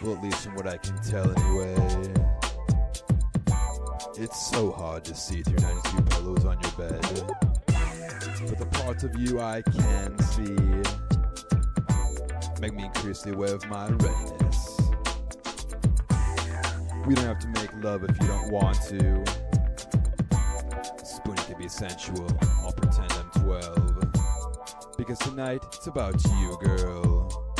Well, 0.00 0.16
at 0.16 0.22
least 0.22 0.44
from 0.44 0.54
what 0.54 0.66
I 0.66 0.78
can 0.78 0.96
tell, 1.02 1.30
anyway. 1.30 2.14
It's 4.16 4.50
so 4.50 4.70
hard 4.72 5.04
to 5.04 5.14
see 5.14 5.42
through 5.42 5.58
92 5.58 6.02
pillows 6.04 6.46
on 6.46 6.58
your 6.62 6.72
bed. 6.88 7.02
But 7.66 8.58
the 8.58 8.68
parts 8.70 9.04
of 9.04 9.14
you 9.14 9.40
I 9.40 9.60
can 9.60 10.18
see 10.20 11.17
make 12.60 12.74
me 12.74 12.84
increasingly 12.84 13.36
aware 13.36 13.54
of 13.54 13.66
my 13.68 13.88
readiness. 13.88 14.80
We 17.06 17.14
don't 17.14 17.26
have 17.26 17.38
to 17.38 17.48
make 17.48 17.72
love 17.82 18.04
if 18.04 18.20
you 18.20 18.26
don't 18.26 18.50
want 18.50 18.76
to. 18.88 19.24
Spooning 21.04 21.44
can 21.44 21.58
be 21.58 21.68
sensual. 21.68 22.28
I'll 22.64 22.72
pretend 22.72 23.12
I'm 23.12 23.30
12. 23.42 24.96
Because 24.96 25.18
tonight, 25.20 25.62
it's 25.72 25.86
about 25.86 26.22
you, 26.24 26.58
girl. 26.60 27.54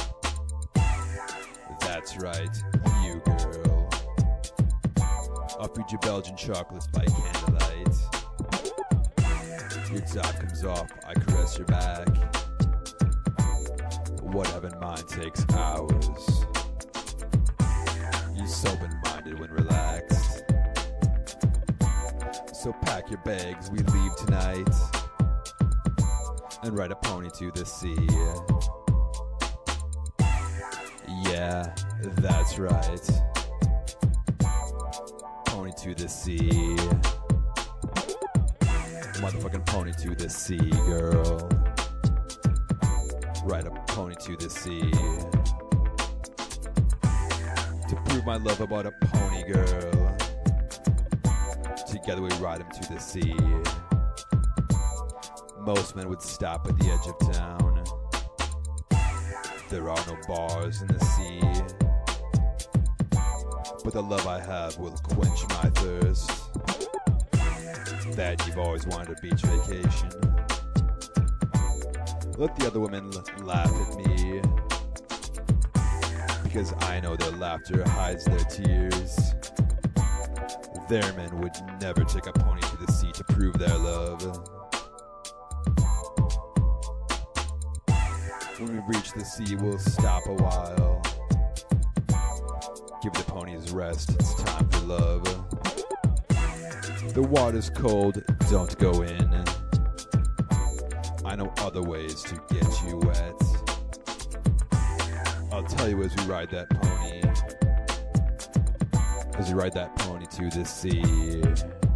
That's 1.80 2.16
right, 2.18 2.56
you, 3.04 3.22
girl. 3.24 3.88
I'll 5.60 5.68
feed 5.74 5.90
you 5.90 5.98
Belgian 5.98 6.36
chocolates 6.36 6.88
by 6.88 7.04
candlelight. 7.04 7.96
Your 9.92 10.00
top 10.00 10.34
comes 10.40 10.64
off, 10.64 10.90
I 11.06 11.14
caress 11.14 11.56
your 11.56 11.66
back. 11.66 12.08
What 14.32 14.46
have 14.48 14.64
in 14.64 14.78
mind 14.78 15.08
takes 15.08 15.44
hours. 15.54 16.44
You're 18.36 18.46
sober-minded 18.46 19.40
when 19.40 19.50
relaxed. 19.50 20.44
So 22.52 22.72
pack 22.82 23.08
your 23.10 23.20
bags, 23.24 23.70
we 23.70 23.78
leave 23.78 24.16
tonight. 24.16 24.68
And 26.62 26.76
ride 26.76 26.92
a 26.92 26.96
pony 26.96 27.30
to 27.38 27.50
the 27.52 27.64
sea. 27.64 27.96
Yeah, 31.24 31.74
that's 32.18 32.58
right. 32.58 33.10
Pony 35.46 35.72
to 35.78 35.94
the 35.94 36.08
sea. 36.08 36.76
Motherfucking 39.20 39.66
pony 39.66 39.92
to 39.94 40.14
the 40.14 40.28
sea, 40.28 40.70
girl. 40.86 41.67
Ride 43.98 44.12
a 44.12 44.14
pony 44.14 44.14
to 44.14 44.36
the 44.36 44.50
sea. 44.50 44.90
To 47.88 47.96
prove 48.04 48.24
my 48.24 48.36
love 48.36 48.60
about 48.60 48.86
a 48.86 48.92
pony 48.92 49.42
girl. 49.52 50.16
Together 51.90 52.22
we 52.22 52.28
ride 52.34 52.60
him 52.60 52.70
to 52.80 52.92
the 52.92 53.00
sea. 53.00 53.34
Most 55.60 55.96
men 55.96 56.08
would 56.08 56.22
stop 56.22 56.68
at 56.68 56.78
the 56.78 56.86
edge 56.86 57.08
of 57.08 57.18
town. 57.32 57.82
There 59.68 59.88
are 59.90 60.06
no 60.06 60.16
bars 60.28 60.80
in 60.80 60.88
the 60.88 61.04
sea. 61.04 61.40
But 63.82 63.92
the 63.94 64.02
love 64.02 64.26
I 64.28 64.38
have 64.40 64.78
will 64.78 64.92
quench 64.92 65.48
my 65.48 65.70
thirst. 65.70 66.30
That 68.16 68.46
you've 68.46 68.58
always 68.58 68.86
wanted 68.86 69.18
a 69.18 69.20
beach 69.20 69.42
vacation. 69.42 70.27
Let 72.38 72.54
the 72.54 72.68
other 72.68 72.78
women 72.78 73.10
laugh 73.42 73.66
at 73.66 73.96
me. 73.96 74.40
Because 76.44 76.72
I 76.82 77.00
know 77.00 77.16
their 77.16 77.32
laughter 77.32 77.82
hides 77.88 78.26
their 78.26 78.38
tears. 78.38 79.34
Their 80.88 81.12
men 81.14 81.36
would 81.40 81.56
never 81.80 82.04
take 82.04 82.28
a 82.28 82.32
pony 82.32 82.60
to 82.60 82.76
the 82.76 82.92
sea 82.92 83.10
to 83.10 83.24
prove 83.24 83.58
their 83.58 83.76
love. 83.76 84.22
When 88.60 88.72
we 88.72 88.94
reach 88.94 89.10
the 89.14 89.24
sea, 89.24 89.56
we'll 89.56 89.80
stop 89.80 90.24
a 90.26 90.34
while. 90.34 91.02
Give 93.02 93.12
the 93.14 93.24
ponies 93.26 93.72
rest, 93.72 94.10
it's 94.10 94.34
time 94.34 94.68
for 94.68 94.86
love. 94.86 95.24
The 97.14 97.22
water's 97.22 97.68
cold, 97.68 98.22
don't 98.48 98.78
go 98.78 99.02
in. 99.02 99.44
Know 101.38 101.52
other 101.58 101.82
ways 101.84 102.20
to 102.24 102.34
get 102.52 102.66
you 102.82 102.96
wet. 102.96 103.40
I'll 105.52 105.62
tell 105.62 105.88
you 105.88 106.02
as 106.02 106.16
we 106.16 106.24
ride 106.24 106.50
that 106.50 106.68
pony. 106.68 107.22
As 109.38 109.48
we 109.48 109.54
ride 109.54 109.72
that 109.74 109.94
pony 109.98 110.26
to 110.26 110.50
the 110.50 110.64
sea. 110.64 111.87